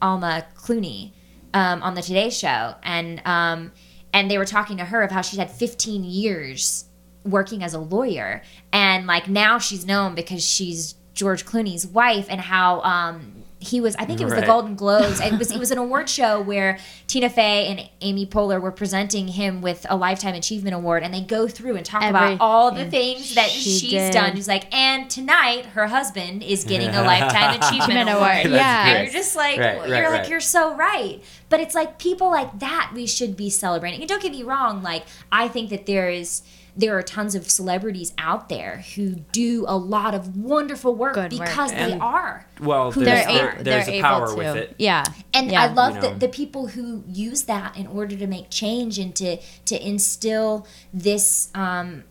Amal 0.00 0.42
Clooney 0.56 1.12
um, 1.54 1.82
on 1.82 1.94
the 1.94 2.02
Today 2.02 2.30
Show, 2.30 2.74
and 2.82 3.22
um, 3.24 3.72
and 4.12 4.30
they 4.30 4.36
were 4.36 4.44
talking 4.44 4.76
to 4.76 4.84
her 4.84 5.02
of 5.02 5.10
how 5.10 5.22
she's 5.22 5.38
had 5.38 5.50
15 5.50 6.04
years 6.04 6.84
working 7.24 7.62
as 7.62 7.72
a 7.72 7.78
lawyer, 7.78 8.42
and 8.72 9.06
like 9.06 9.28
now 9.28 9.58
she's 9.58 9.86
known 9.86 10.14
because 10.14 10.44
she's 10.44 10.94
George 11.14 11.46
Clooney's 11.46 11.86
wife, 11.86 12.26
and 12.28 12.40
how 12.40 12.80
um, 12.82 13.41
he 13.62 13.80
was. 13.80 13.94
I 13.96 14.04
think 14.04 14.20
it 14.20 14.24
was 14.24 14.34
the 14.34 14.42
Golden 14.44 14.74
Globes. 14.74 15.20
It 15.20 15.38
was 15.38 15.50
it 15.50 15.58
was 15.58 15.70
an 15.70 15.78
award 15.86 16.08
show 16.08 16.40
where 16.40 16.78
Tina 17.06 17.30
Fey 17.30 17.66
and 17.68 17.88
Amy 18.00 18.26
Poehler 18.26 18.60
were 18.60 18.72
presenting 18.72 19.28
him 19.28 19.62
with 19.62 19.86
a 19.88 19.96
lifetime 19.96 20.34
achievement 20.34 20.74
award, 20.74 21.02
and 21.02 21.14
they 21.14 21.20
go 21.20 21.46
through 21.48 21.76
and 21.76 21.86
talk 21.86 22.02
about 22.02 22.38
all 22.40 22.70
the 22.72 22.88
things 22.90 23.34
that 23.34 23.48
she 23.48 23.70
she's 23.70 23.90
did. 23.90 24.12
done. 24.12 24.34
She's 24.34 24.48
like, 24.48 24.72
and 24.74 25.08
tonight 25.08 25.66
her 25.66 25.86
husband 25.86 26.42
is 26.42 26.64
getting 26.64 26.88
a 26.90 27.02
lifetime 27.02 27.56
achievement 27.60 27.72
Achievement 27.82 28.08
award. 28.10 28.30
award, 28.32 28.44
That's 28.44 28.54
yeah. 28.54 28.84
great. 28.84 28.94
And 28.96 29.04
you're 29.12 29.22
just 29.22 29.36
like, 29.36 29.58
Right, 29.58 29.74
you're 29.88 29.96
right, 30.02 30.08
like, 30.10 30.20
right. 30.22 30.28
you're 30.28 30.40
so 30.40 30.74
right. 30.74 31.22
But 31.48 31.60
it's 31.60 31.74
like 31.74 31.98
people 31.98 32.30
like 32.30 32.58
that 32.58 32.92
we 32.94 33.06
should 33.06 33.36
be 33.36 33.50
celebrating. 33.50 34.00
And 34.00 34.08
don't 34.08 34.22
get 34.22 34.32
me 34.32 34.42
wrong, 34.42 34.82
like 34.82 35.04
I 35.30 35.48
think 35.48 35.70
that 35.70 35.86
there 35.86 36.10
is 36.10 36.42
there 36.74 36.96
are 36.96 37.02
tons 37.02 37.34
of 37.34 37.50
celebrities 37.50 38.14
out 38.16 38.48
there 38.48 38.82
who 38.94 39.10
do 39.32 39.64
a 39.68 39.76
lot 39.76 40.14
of 40.14 40.36
wonderful 40.36 40.94
work 40.94 41.14
Good 41.14 41.32
work. 41.34 41.46
because 41.48 41.70
they 41.70 41.92
And- 41.92 42.00
are. 42.02 42.46
well 42.60 42.92
Who 42.92 43.04
there's, 43.04 43.26
they 43.26 43.34
there- 43.34 43.48
are. 43.58 43.62
there's 43.62 43.86
they're 43.86 43.94
a 43.94 43.98
able 43.98 44.08
power 44.08 44.28
to. 44.30 44.34
with 44.36 44.56
it 44.56 44.74
Yeah. 44.78 45.04
And 45.34 45.50
yeah. 45.50 45.62
I 45.64 45.66
love 45.66 45.96
You 45.96 46.00
the, 46.00 46.10
know. 46.12 46.18
the 46.18 46.28
people 46.28 46.68
who 46.68 47.04
use 47.06 47.42
that 47.42 47.76
in 47.76 47.86
order 47.86 48.16
to 48.16 48.26
make 48.26 48.48
change 48.50 48.98
and 48.98 49.14
to 49.16 49.36
to 49.66 49.86
instill 49.86 50.66
this 50.94 51.50
um, 51.54 52.04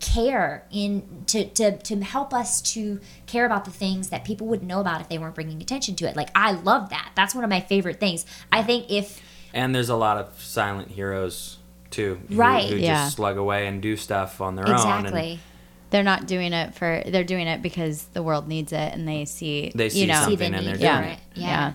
care 0.00 0.66
in 0.70 1.22
to, 1.26 1.46
to 1.50 1.78
to 1.78 2.00
help 2.02 2.34
us 2.34 2.60
to 2.60 3.00
care 3.26 3.46
about 3.46 3.64
the 3.64 3.70
things 3.70 4.08
that 4.10 4.24
people 4.24 4.46
wouldn't 4.46 4.68
know 4.68 4.80
about 4.80 5.00
if 5.00 5.08
they 5.08 5.18
weren't 5.18 5.34
bringing 5.34 5.62
attention 5.62 5.94
to 5.96 6.08
it. 6.08 6.16
Like 6.16 6.30
I 6.34 6.52
love 6.52 6.90
that. 6.90 7.12
That's 7.14 7.34
one 7.34 7.44
of 7.44 7.50
my 7.50 7.60
favorite 7.60 8.00
things. 8.00 8.26
I 8.52 8.62
think 8.62 8.90
if 8.90 9.22
And 9.54 9.74
there's 9.74 9.88
a 9.88 9.96
lot 9.96 10.16
of 10.18 10.42
silent 10.42 10.90
heroes 10.90 11.58
too, 11.94 12.20
Right. 12.30 12.68
Who 12.68 12.76
Yeah. 12.76 13.04
just 13.04 13.16
slug 13.16 13.36
away 13.38 13.66
and 13.66 13.80
do 13.80 13.96
stuff 13.96 14.40
on 14.40 14.56
their 14.56 14.66
own. 14.66 14.74
exactly 14.74 15.30
And 15.32 15.38
they're 15.90 16.02
not 16.02 16.26
doing 16.26 16.52
it 16.52 16.74
for. 16.74 17.02
They're 17.06 17.22
doing 17.24 17.46
it 17.46 17.62
because 17.62 18.04
the 18.14 18.22
world 18.22 18.48
needs 18.48 18.72
it, 18.72 18.92
and 18.94 19.06
they 19.06 19.24
see. 19.24 19.70
They 19.74 19.88
see 19.90 20.00
you 20.00 20.06
know, 20.08 20.14
something 20.14 20.30
see 20.30 20.36
the 20.36 20.44
and 20.46 20.54
they're 20.54 20.62
need 20.74 20.80
doing 20.80 20.82
yeah. 20.82 21.02
it. 21.02 21.12
it. 21.12 21.18
Yeah. 21.34 21.46
Yeah. 21.46 21.72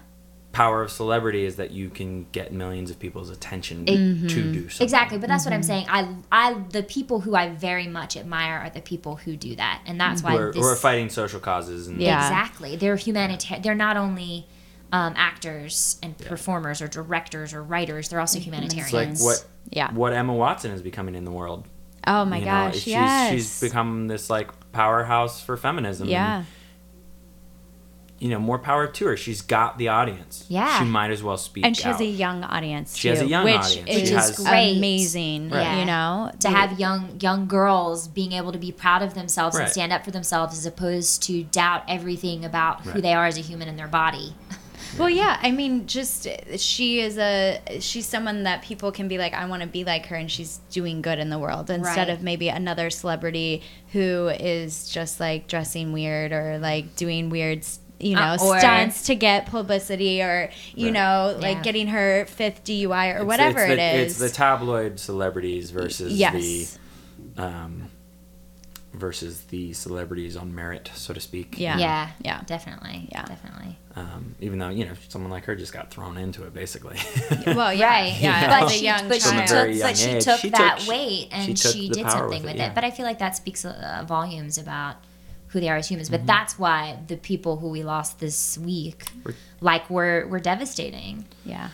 power 0.52 0.82
of 0.82 0.92
celebrity 0.92 1.46
is 1.46 1.58
that 1.58 1.70
you 1.72 1.90
can 1.92 2.26
get 2.32 2.52
millions 2.52 2.90
of 2.90 2.98
people's 3.00 3.30
attention 3.30 3.86
Mm-hmm. 3.86 4.28
to 4.28 4.52
do 4.52 4.68
something. 4.68 4.84
Exactly, 4.84 5.18
but 5.20 5.30
that's 5.30 5.46
what 5.46 5.52
Mm-hmm. 5.52 5.58
I'm 5.58 5.64
saying. 5.64 5.86
I, 6.32 6.50
I, 6.50 6.54
the 6.72 6.82
people 6.82 7.20
who 7.22 7.36
I 7.36 7.50
very 7.50 7.86
much 7.88 8.18
admire 8.18 8.58
are 8.58 8.70
the 8.72 8.82
people 8.82 9.18
who 9.18 9.36
do 9.38 9.56
that, 9.56 9.82
and 9.86 10.02
that's 10.02 10.24
why 10.24 10.34
we're, 10.34 10.52
this, 10.52 10.62
who 10.62 10.68
are 10.68 10.76
fighting 10.76 11.10
social 11.10 11.40
causes 11.40 11.88
and 11.88 12.02
Yeah. 12.02 12.18
Exactly, 12.28 12.76
they're 12.76 12.96
humanitarian. 12.98 13.62
They're 13.62 13.76
not 13.76 13.96
only 13.96 14.48
um, 14.92 15.14
actors 15.16 15.98
and 16.04 16.18
performers 16.18 16.82
or 16.82 16.88
directors 16.88 17.54
or 17.54 17.62
writers. 17.64 18.10
They're 18.10 18.20
also 18.20 18.38
it's 18.38 18.46
humanitarians. 18.46 18.92
like 18.94 19.20
what 19.20 19.46
Yeah. 19.70 19.94
what 19.94 20.14
Emma 20.14 20.34
Watson 20.34 20.72
is 20.72 20.82
becoming 20.82 21.16
in 21.16 21.26
the 21.26 21.32
world. 21.32 21.68
Oh 22.08 22.26
my 22.26 22.38
you 22.38 22.46
know, 22.46 22.52
gosh, 22.52 22.76
she's, 22.76 22.88
yes. 22.88 23.32
she's 23.32 23.60
become 23.62 24.08
this 24.08 24.30
like 24.30 24.50
powerhouse 24.72 25.42
for 25.42 25.58
feminism. 25.58 26.04
and, 26.06 26.12
yeah. 26.12 26.44
you 28.20 28.30
know, 28.30 28.40
more 28.40 28.58
power 28.58 28.88
to 28.88 29.06
her. 29.06 29.16
She's 29.18 29.42
got 29.42 29.78
the 29.78 29.90
audience. 29.90 30.46
Yeah. 30.50 30.80
She 30.80 30.86
might 30.86 31.12
as 31.12 31.22
well 31.22 31.38
speak 31.38 31.66
And 31.66 31.76
she 31.78 31.84
has 31.84 32.00
a 32.02 32.06
young 32.06 32.44
audience. 32.44 32.98
She 32.98 33.08
has 33.10 33.20
a 33.20 33.24
too, 33.24 33.30
young 33.30 33.46
which 33.46 33.56
audience. 33.56 33.90
Is 33.90 33.96
Which 33.96 34.04
is 34.04 34.10
has- 34.12 34.38
great. 34.38 34.78
amazing. 34.78 35.50
Right. 35.50 35.80
You 35.80 35.86
know, 35.86 36.32
to 36.40 36.50
have 36.50 36.80
young 36.80 37.18
young 37.22 37.48
girls 37.48 38.08
being 38.08 38.32
able 38.32 38.52
to 38.52 38.58
be 38.60 38.72
proud 38.72 39.02
of 39.04 39.14
themselves 39.14 39.56
and 39.58 39.70
stand 39.70 39.94
up 39.94 40.04
for 40.04 40.12
themselves 40.12 40.58
as 40.58 40.66
opposed 40.66 41.22
to 41.24 41.44
doubt 41.44 41.84
everything 41.88 42.44
about 42.44 42.82
who 42.82 43.02
they 43.02 43.14
are 43.14 43.26
as 43.26 43.38
a 43.38 43.42
human 43.42 43.68
in 43.68 43.76
their 43.78 43.88
body. 43.88 44.34
Well, 44.98 45.10
yeah. 45.10 45.40
I 45.42 45.52
mean, 45.52 45.86
just 45.88 46.28
she 46.58 47.00
is 47.00 47.18
a 47.18 47.62
she's 47.80 48.06
someone 48.06 48.44
that 48.44 48.62
people 48.64 48.92
can 48.92 49.08
be 49.08 49.18
like, 49.18 49.34
I 49.34 49.46
want 49.46 49.62
to 49.62 49.68
be 49.68 49.84
like 49.84 50.08
her, 50.08 50.16
and 50.16 50.30
she's 50.32 50.60
doing 50.72 51.02
good 51.02 51.20
in 51.20 51.30
the 51.30 51.40
world 51.40 51.70
instead 51.70 52.08
Right. 52.08 52.10
of 52.10 52.24
maybe 52.24 52.50
another 52.50 52.90
celebrity 52.90 53.62
who 53.92 54.30
is 54.30 54.90
just 54.90 55.20
like 55.20 55.48
dressing 55.48 55.94
weird 55.94 56.32
or 56.32 56.58
like 56.60 56.96
doing 56.96 57.30
weird. 57.30 57.66
You 58.02 58.16
know, 58.16 58.22
Uh, 58.22 58.38
or- 58.42 58.60
stunts 58.60 59.08
to 59.08 59.16
get 59.16 59.48
publicity, 59.48 60.22
or 60.22 60.50
you 60.74 60.86
Right. 60.86 60.94
know, 60.94 61.38
like 61.42 61.58
Yeah. 61.58 61.64
getting 61.64 61.88
her 61.88 62.26
fifth 62.28 62.64
DUI 62.64 63.08
or 63.08 63.12
It's- 63.16 63.26
whatever 63.26 63.60
it's 63.60 63.68
the, 63.68 63.74
it 63.74 63.96
is. 64.00 64.12
It's 64.12 64.20
the 64.22 64.30
tabloid 64.30 65.02
celebrities 65.02 65.72
versus 65.72 66.14
yes, 66.14 66.78
the 67.36 67.44
um, 67.44 67.90
versus 68.94 69.42
the 69.46 69.72
celebrities 69.74 70.36
on 70.36 70.54
merit, 70.56 70.90
so 70.96 71.14
to 71.14 71.20
speak. 71.20 71.60
Yeah. 71.60 71.78
yeah, 71.78 72.10
yeah. 72.24 72.42
definitely, 72.46 73.08
Yeah. 73.12 73.26
definitely. 73.26 73.78
Um, 73.96 74.36
even 74.40 74.60
though 74.60 74.70
you 74.70 74.86
know 74.86 74.94
someone 75.10 75.30
like 75.32 75.46
her 75.46 75.56
just 75.56 75.74
got 75.74 75.92
thrown 75.92 76.18
into 76.18 76.44
it, 76.44 76.54
basically. 76.54 76.98
well, 77.46 77.74
yeah, 77.74 77.88
Right, 77.90 78.16
yeah. 78.20 78.48
But 78.60 78.64
as 78.68 78.72
she, 78.74 78.86
young 78.86 79.08
but 79.08 79.22
she 79.22 79.28
From 79.30 79.38
a 79.40 79.48
child. 79.48 79.50
very 79.50 79.74
took, 79.74 79.80
young 79.80 79.90
but 79.90 79.98
she 79.98 80.10
age, 80.10 80.24
took 80.24 80.40
she 80.40 80.50
that 80.50 80.80
took- 80.80 80.90
weight 80.90 81.28
and 81.32 81.60
she 81.60 81.68
she, 81.72 81.90
did 81.90 82.10
something 82.10 82.30
with 82.30 82.44
with 82.44 82.52
it, 82.52 82.56
it. 82.56 82.58
yeah. 82.58 82.74
But 82.74 82.84
I 82.84 82.92
feel 82.92 83.06
like 83.06 83.20
that 83.20 83.36
speaks 83.36 83.66
uh, 83.66 84.06
volumes 84.08 84.58
about 84.58 84.96
who 85.48 85.60
they 85.60 85.68
are 85.70 85.78
as 85.78 85.88
humans. 85.90 86.10
Mm-hmm. 86.10 86.26
But 86.26 86.28
that's 86.28 86.58
why 86.60 86.98
the 87.08 87.18
people 87.18 87.58
who 87.58 87.70
we 87.70 87.84
lost 87.84 88.20
this 88.20 88.58
week, 88.58 89.06
We're- 89.26 89.36
like, 89.62 89.90
were 89.90 90.26
were 90.28 90.40
devastating. 90.40 91.26
yeah. 91.46 91.70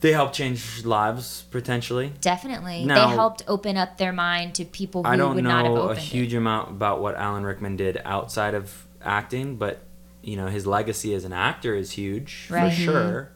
They 0.00 0.12
help 0.12 0.32
change 0.32 0.84
lives 0.84 1.44
potentially. 1.50 2.12
Definitely, 2.20 2.84
Now- 2.84 3.08
they 3.08 3.14
helped 3.14 3.42
open 3.46 3.76
up 3.76 3.98
their 3.98 4.12
mind 4.12 4.54
to 4.56 4.64
people 4.64 5.02
who 5.04 5.08
I 5.10 5.16
don't 5.16 5.34
would 5.34 5.44
not 5.44 5.64
have 5.64 5.74
know 5.74 5.82
opened 5.82 5.98
a 5.98 6.02
huge 6.02 6.34
it. 6.34 6.38
amount 6.38 6.70
about 6.70 7.00
what 7.00 7.16
Alan 7.16 7.44
Rickman 7.44 7.76
did 7.76 8.00
outside 8.04 8.54
of 8.54 8.86
acting, 9.02 9.56
but 9.56 9.80
you 10.22 10.36
know 10.36 10.48
his 10.48 10.66
legacy 10.66 11.14
as 11.14 11.24
an 11.24 11.32
actor 11.32 11.74
is 11.74 11.92
huge 11.92 12.48
Right. 12.50 12.72
for 12.72 12.80
sure. 12.80 13.32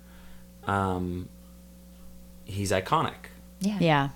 Um, 0.66 1.28
he's 2.44 2.70
iconic, 2.72 3.28
Yeah, 3.60 3.78
Yeah. 3.80 4.08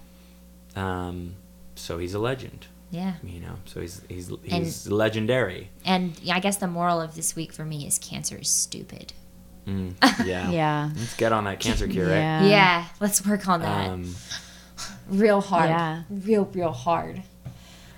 um, 0.76 1.34
so 1.74 1.98
he's 1.98 2.14
a 2.14 2.18
legend. 2.18 2.66
yeah. 2.90 3.14
You 3.22 3.40
know, 3.40 3.54
so 3.66 3.80
he's 3.80 4.00
he's 4.08 4.30
he's 4.44 4.88
legendary. 4.88 5.70
And 5.84 6.18
I 6.30 6.40
guess 6.40 6.56
the 6.56 6.66
moral 6.66 7.00
of 7.00 7.14
this 7.14 7.36
week 7.36 7.52
for 7.52 7.64
me 7.66 7.86
is 7.86 7.98
cancer 7.98 8.36
is 8.36 8.48
stupid. 8.48 9.12
Mm, 9.68 9.94
yeah, 10.26 10.50
Yeah. 10.50 10.90
Let's 10.96 11.16
get 11.16 11.32
on 11.32 11.44
that 11.44 11.60
cancer 11.60 11.86
cure, 11.86 12.06
right? 12.06 12.14
Yeah. 12.14 12.44
yeah, 12.46 12.84
let's 13.00 13.24
work 13.26 13.46
on 13.48 13.60
that 13.60 13.90
Um, 13.90 14.14
real 15.08 15.40
hard. 15.40 15.68
Yeah. 15.70 16.02
real, 16.10 16.44
real 16.54 16.72
hard. 16.72 17.22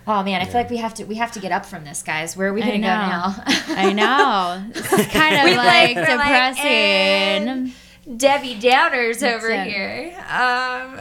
Oh 0.07 0.23
man, 0.25 0.41
I 0.41 0.45
Yeah. 0.45 0.51
feel 0.51 0.61
like 0.63 0.71
we 0.71 0.79
have 0.79 0.95
to 0.95 1.05
we 1.05 1.15
have 1.17 1.31
to 1.33 1.41
get 1.41 1.53
up 1.53 1.65
from 1.67 1.85
this, 1.85 2.03
guys. 2.03 2.37
Where 2.37 2.49
are 2.49 2.53
we 2.53 2.61
gonna 2.63 2.79
go 2.79 2.87
now? 2.87 3.35
I 3.69 3.93
know. 3.93 4.65
This 4.73 4.93
is 4.93 5.07
kind 5.09 5.37
of 5.37 5.57
like, 5.57 5.95
like- 5.95 5.97
we're 5.97 6.17
like, 6.17 6.57
depressing. 6.57 7.73
Debbie 8.17 8.57
Downers 8.59 9.23
over 9.23 9.51
it. 9.51 9.67
here. 9.69 10.13
Um, 10.29 10.99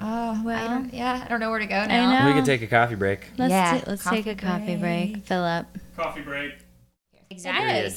oh 0.00 0.40
I 0.40 0.42
well. 0.44 0.68
don't, 0.68 0.92
yeah, 0.94 1.22
I 1.24 1.28
don't 1.28 1.38
know 1.38 1.50
where 1.50 1.60
to 1.60 1.66
go 1.66 1.84
now. 1.84 2.20
know. 2.20 2.26
we 2.26 2.32
could 2.32 2.46
take 2.46 2.62
a 2.62 2.66
coffee 2.66 2.96
break. 2.96 3.26
Let's 3.38 3.50
Yeah, 3.50 3.78
ta- 3.78 3.84
let's 3.90 4.02
coffee 4.02 4.22
take 4.24 4.42
a 4.42 4.46
coffee 4.46 4.76
break. 4.76 5.12
break. 5.12 5.24
Fill 5.24 5.44
up. 5.44 5.66
Coffee 5.96 6.22
break. 6.22 6.54
Exactly. 7.30 7.94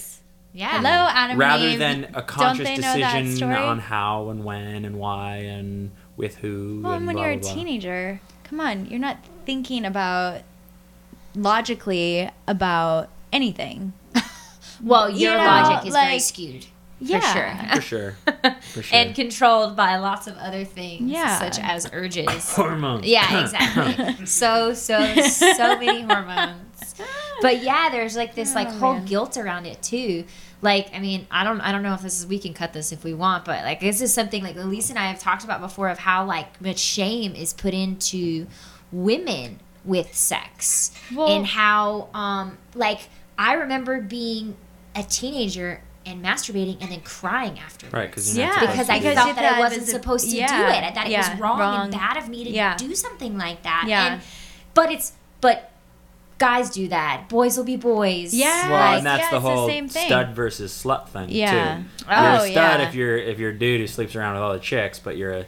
Yeah. 0.56 0.78
Hello, 0.78 0.90
Adam. 0.90 1.32
and 1.32 1.40
Rather 1.40 1.68
Eve. 1.68 1.80
than 1.80 2.04
a 2.06 2.12
Don't 2.14 2.28
conscious 2.28 2.66
they 2.66 2.78
know 2.78 2.98
that 2.98 3.22
decision 3.24 3.52
on 3.52 3.80
how 3.80 4.30
and 4.30 4.46
when 4.46 4.86
and 4.86 4.98
why 4.98 5.36
and 5.38 5.92
with 6.16 6.38
who. 6.38 6.80
Well, 6.82 6.94
and 6.94 7.06
when 7.06 7.16
blah, 7.18 7.24
you're 7.26 7.34
a 7.34 7.38
blah, 7.38 7.54
blah. 7.54 7.64
teenager, 7.64 8.22
come 8.46 8.62
on, 8.62 8.86
you're 8.86 8.98
not 9.00 9.18
thinking 9.46 9.84
about 9.84 10.44
logically 11.36 12.30
about 12.48 13.10
anything. 13.32 13.94
Well, 14.84 15.10
You 15.10 15.30
your 15.30 15.38
know, 15.38 15.46
logic 15.46 15.88
is 15.88 15.94
very 15.94 16.20
skewed. 16.20 16.66
Yeah. 17.00 17.20
For 17.72 17.76
For 17.78 17.82
sure. 17.82 18.18
sure. 18.26 18.56
For 18.74 18.82
sure. 18.84 18.98
and 19.00 19.16
controlled 19.16 19.76
by 19.78 19.96
lots 19.98 20.28
of 20.28 20.38
other 20.38 20.66
things, 20.66 21.10
Yeah. 21.10 21.40
such 21.40 21.60
as 21.60 21.90
urges. 21.94 22.52
Hormones. 22.56 23.06
Yeah, 23.06 23.42
exactly. 23.42 24.26
so, 24.26 24.74
so, 24.74 25.16
so 25.22 25.80
many 25.80 26.02
hormones. 26.02 26.96
But 27.42 27.64
yeah, 27.64 27.88
there's 27.90 28.18
like 28.18 28.36
this 28.36 28.54
like 28.54 28.68
Oh, 28.68 28.72
whole 28.72 28.94
man. 28.96 29.06
guilt 29.06 29.38
around 29.38 29.66
it 29.66 29.82
too. 29.82 30.26
Like, 30.66 30.94
I 30.94 31.00
mean, 31.00 31.28
I 31.32 31.44
don't, 31.44 31.62
I 31.62 31.72
don't 31.72 31.84
know 31.84 31.94
if 31.94 32.02
this 32.02 32.20
is. 32.20 32.26
We 32.28 32.40
can 32.40 32.54
cut 32.54 32.74
this 32.74 32.92
if 32.92 33.04
we 33.04 33.14
want, 33.14 33.46
but 33.46 33.64
like, 33.64 33.80
this 33.80 34.02
is 34.02 34.12
something 34.14 34.44
like 34.44 34.56
Elise 34.58 34.90
and 34.90 34.98
I 35.00 35.06
have 35.06 35.20
talked 35.20 35.44
about 35.46 35.62
before 35.62 35.90
of 35.90 36.00
how 36.00 36.26
like 36.26 36.60
much 36.60 36.80
shame 36.80 37.36
is 37.36 37.54
put 37.54 37.74
into 37.74 38.48
women 38.92 39.60
with 39.86 40.14
sex 40.16 40.92
Well- 41.16 41.28
and 41.28 41.46
how, 41.46 42.10
um, 42.14 42.58
like, 42.74 43.02
I 43.38 43.54
remember 43.54 44.02
being 44.02 44.56
a 44.96 45.04
teenager 45.04 45.82
and 46.06 46.24
masturbating 46.24 46.82
and 46.82 46.92
then 46.92 47.02
crying 47.02 47.60
after 47.60 47.88
Right, 47.90 48.08
because 48.10 48.36
you're 48.38 48.48
Yeah, 48.48 48.60
because 48.60 48.88
supposed 48.88 48.90
I 48.90 48.98
to 48.98 49.04
do 49.04 49.10
Because 49.10 49.16
felt 49.24 49.28
you 49.30 49.36
that 49.36 49.54
I 49.56 49.60
wasn't 49.60 49.88
supposed 49.88 50.30
to 50.32 50.36
yeah, 50.36 50.48
do 50.58 50.64
it, 50.78 50.84
and 50.84 50.96
that 50.96 51.08
it 51.08 51.12
yeah, 51.12 51.32
was 51.32 51.40
wrong, 51.42 51.60
wrong. 51.60 51.84
and 51.84 51.92
bad 51.92 52.18
of 52.18 52.28
me 52.30 52.44
to 52.44 52.50
Yeah. 52.50 52.76
do 52.78 52.94
something 52.96 53.38
like 53.38 53.62
that. 53.64 53.86
Yeah. 53.88 54.14
And, 54.14 54.22
but 54.74 54.92
it's 54.92 55.14
but 55.42 55.72
guys 56.38 56.70
do 56.70 56.88
that. 56.90 57.26
Boys 57.30 57.58
will 57.58 57.64
be 57.64 57.78
boys. 57.78 58.34
Yeah. 58.34 58.70
Well, 58.70 58.80
Like, 58.80 58.98
and 58.98 59.06
that's 59.06 59.24
yeah, 59.24 59.30
the 59.32 59.36
it's 59.38 59.44
the 59.46 59.50
whole 59.56 59.68
same 59.68 59.88
thing. 59.88 60.06
stud 60.08 60.36
versus 60.36 60.72
slut 60.74 61.08
thing 61.10 61.28
Yeah. 61.30 61.78
too. 61.78 61.84
Oh, 62.10 62.22
you're 62.22 62.34
a 62.36 62.40
stud 62.52 62.80
yeah. 62.82 62.88
if 62.90 62.96
you're 62.96 63.18
if 63.18 63.40
you're 63.40 63.52
a 63.52 63.58
dude 63.58 63.80
who 63.82 63.88
sleeps 63.88 64.16
around 64.16 64.34
with 64.36 64.44
all 64.44 64.54
the 64.54 64.60
chicks, 64.60 65.00
but 65.00 65.18
you're 65.18 65.32
a 65.34 65.46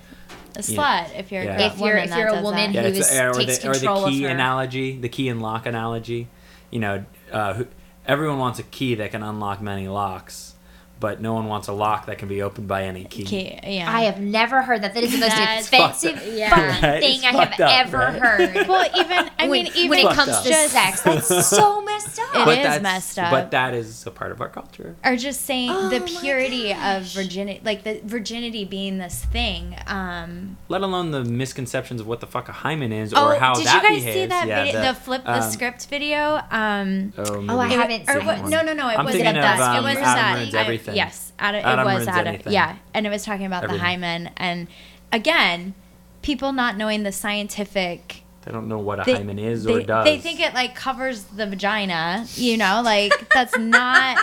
A 0.56 0.62
Yeah. 0.62 0.62
slut 0.62 1.20
if 1.20 1.32
you're 1.32 1.44
Yeah. 1.44 1.60
a 1.62 1.66
If 1.68 1.78
you're- 1.78 1.92
woman 1.94 2.10
if 2.10 2.16
you're 2.18 2.28
a 2.30 2.42
woman 2.42 2.74
that. 2.74 2.80
who- 2.86 2.92
yeah, 2.92 2.98
it's 2.98 3.12
is- 3.12 3.20
or, 3.20 3.34
takes 3.34 3.58
the, 3.60 3.70
or 3.70 3.74
the 3.74 3.80
control 3.80 4.06
of 4.06 4.10
key 4.12 4.24
her. 4.24 4.30
analogy, 4.30 4.98
the 5.00 5.10
key 5.10 5.30
and 5.30 5.42
lock 5.42 5.66
analogy. 5.68 6.28
You 6.72 6.80
know, 6.80 7.04
uh, 7.32 7.54
who, 7.54 7.68
everyone 8.08 8.40
wants 8.40 8.58
a 8.60 8.64
key 8.64 8.96
that 8.96 9.12
can 9.12 9.22
unlock 9.24 9.62
many 9.62 9.88
locks, 9.88 10.56
but 11.00 11.22
no 11.22 11.34
one 11.34 11.46
wants 11.48 11.68
a 11.68 11.74
lock 11.74 12.06
that 12.08 12.18
can 12.18 12.28
be 12.28 12.42
opened 12.42 12.68
by 12.68 12.84
any 12.84 13.04
key. 13.06 13.24
Okay, 13.24 13.60
yeah. 13.78 13.92
I 13.94 14.02
have 14.04 14.20
never 14.20 14.62
heard 14.62 14.82
that. 14.82 14.94
That 14.94 15.04
is 15.04 15.12
the 15.12 15.20
most 15.20 15.36
That's 15.36 15.68
offensive 15.68 16.14
fucked 16.16 16.28
up. 16.28 16.34
Yeah. 16.38 16.50
fucking 16.50 16.90
Right? 16.90 17.02
thing 17.02 17.16
It's 17.18 17.26
I 17.26 17.32
have 17.46 17.60
up, 17.60 17.88
ever 17.88 17.98
right? 17.98 18.22
heard. 18.22 18.68
well, 18.68 18.90
even 18.96 19.30
I 19.40 19.48
when, 19.48 19.64
mean, 19.66 19.72
even 19.76 19.90
when 19.92 20.00
it 20.00 20.14
comes 20.14 20.30
up. 20.30 20.44
to 20.44 20.50
Just- 20.50 20.72
sex, 20.74 21.02
that's 21.02 21.48
so 21.50 21.82
messed 21.84 22.20
up. 22.20 22.36
It 22.36 22.46
but 22.46 22.58
is 22.58 22.64
that's, 22.64 22.84
messed 22.84 23.20
up. 23.20 23.32
But 23.32 23.52
that 23.52 23.74
is 23.74 24.06
a 24.08 24.12
part 24.12 24.32
of 24.32 24.42
our 24.42 24.50
culture. 24.50 24.96
or 25.06 25.16
just 25.16 25.42
saying 25.42 25.70
Oh 25.72 25.90
the 25.90 26.02
purity 26.02 26.74
of 26.74 27.04
virginity, 27.04 27.62
like 27.64 27.84
the 27.84 28.02
virginity 28.04 28.66
being 28.66 28.98
this 28.98 29.24
thing. 29.26 29.76
Um, 29.88 30.58
Let 30.70 30.82
alone 30.82 31.12
the 31.12 31.24
misconceptions 31.24 32.02
of 32.02 32.08
what 32.08 32.20
the 32.20 32.28
fuck 32.28 32.50
a 32.50 32.52
hymen 32.52 32.92
is 32.92 33.14
or 33.14 33.36
oh, 33.36 33.40
how 33.40 33.54
did 33.54 33.66
that 33.66 33.84
you 33.84 33.90
guys 33.90 34.00
behaves. 34.04 34.16
see 34.16 34.26
that 34.28 34.48
yeah, 34.48 34.64
video, 34.66 34.82
the, 34.82 34.94
flip 34.94 35.24
the 35.24 35.44
um, 35.44 35.52
script 35.52 35.88
video? 35.88 36.42
Um, 36.52 37.14
Oh, 37.18 37.46
Oh, 37.50 37.60
I 37.60 37.68
haven't 37.70 38.10
or 38.10 38.14
seen 38.18 38.26
what, 38.26 38.42
one. 38.42 38.50
no, 38.52 38.62
no, 38.64 38.74
no. 38.74 38.90
It 38.90 38.98
I'm 38.98 39.06
wasn't 39.06 39.24
thinking 39.24 39.42
that. 39.42 39.60
um, 39.60 39.76
it 39.78 39.88
was 39.90 39.98
Adam 39.98 40.52
that. 40.52 40.54
Ruins 40.88 40.90
I- 40.90 40.92
Everything. 40.92 40.96
yes, 40.96 41.32
Adam, 41.40 41.62
Adam 41.66 41.80
it 41.80 41.84
was 41.86 41.94
Ruins 41.96 42.08
Adam. 42.08 42.28
Anything. 42.36 42.54
Yeah, 42.54 42.76
and 42.94 43.06
it 43.08 43.10
was 43.10 43.24
talking 43.24 43.46
about 43.46 43.64
Everything. 43.64 43.80
the 43.84 43.86
hymen 43.90 44.30
and 44.38 44.68
again, 45.12 45.74
people 46.22 46.52
not 46.54 46.78
knowing 46.78 47.04
the 47.04 47.12
scientific. 47.12 48.24
They 48.44 48.52
don't 48.54 48.68
know 48.70 48.78
what 48.80 49.00
a 49.02 49.04
They, 49.04 49.14
hymen 49.14 49.40
is 49.40 49.66
they, 49.66 49.74
or 49.74 49.82
does. 49.84 50.06
they 50.06 50.18
think 50.20 50.40
it 50.40 50.54
like 50.54 50.74
covers 50.76 51.24
the 51.24 51.46
vagina. 51.48 52.26
You 52.36 52.58
know, 52.58 52.82
like 52.84 53.30
that's 53.34 53.58
not. 53.58 54.18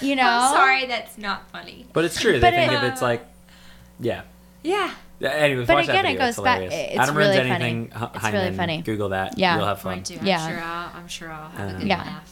You 0.00 0.16
know. 0.20 0.22
I'm 0.28 0.52
sorry, 0.54 0.86
that's 0.86 1.16
not 1.18 1.48
funny. 1.50 1.86
But 1.92 2.04
it's 2.04 2.20
true. 2.20 2.32
They 2.32 2.40
But 2.40 2.54
think 2.54 2.72
it- 2.72 2.76
of 2.76 2.82
it's 2.84 3.00
like, 3.02 3.24
yeah. 4.00 4.22
Yeah. 4.64 4.90
Yeah, 5.20 5.28
Anyways, 5.30 5.68
But 5.68 5.74
watch 5.76 5.86
that 5.86 5.92
again, 5.92 6.04
it 6.06 6.08
video. 6.14 6.26
goes 6.26 6.34
it's 6.34 6.42
back- 6.42 6.60
it's 6.62 6.98
Adam 6.98 7.16
really 7.16 7.36
funny. 7.36 7.50
anything. 7.50 7.92
H- 7.96 8.08
It's 8.14 8.24
really 8.32 8.52
funny. 8.56 8.82
Google 8.82 9.10
that. 9.10 9.38
Yeah. 9.38 9.56
you'll 9.56 9.66
have 9.66 9.80
fun. 9.80 9.92
Going 9.94 10.02
to. 10.04 10.18
I'm 10.18 10.26
Yeah. 10.26 10.48
sure 10.48 10.60
I'll. 10.60 10.90
I'm 10.96 11.08
sure 11.08 11.30
I'll 11.30 11.48
have 11.50 11.68
a 11.68 11.72
Um, 11.74 11.78
good 11.78 11.86
Yeah. 11.88 11.98
laugh. 11.98 12.30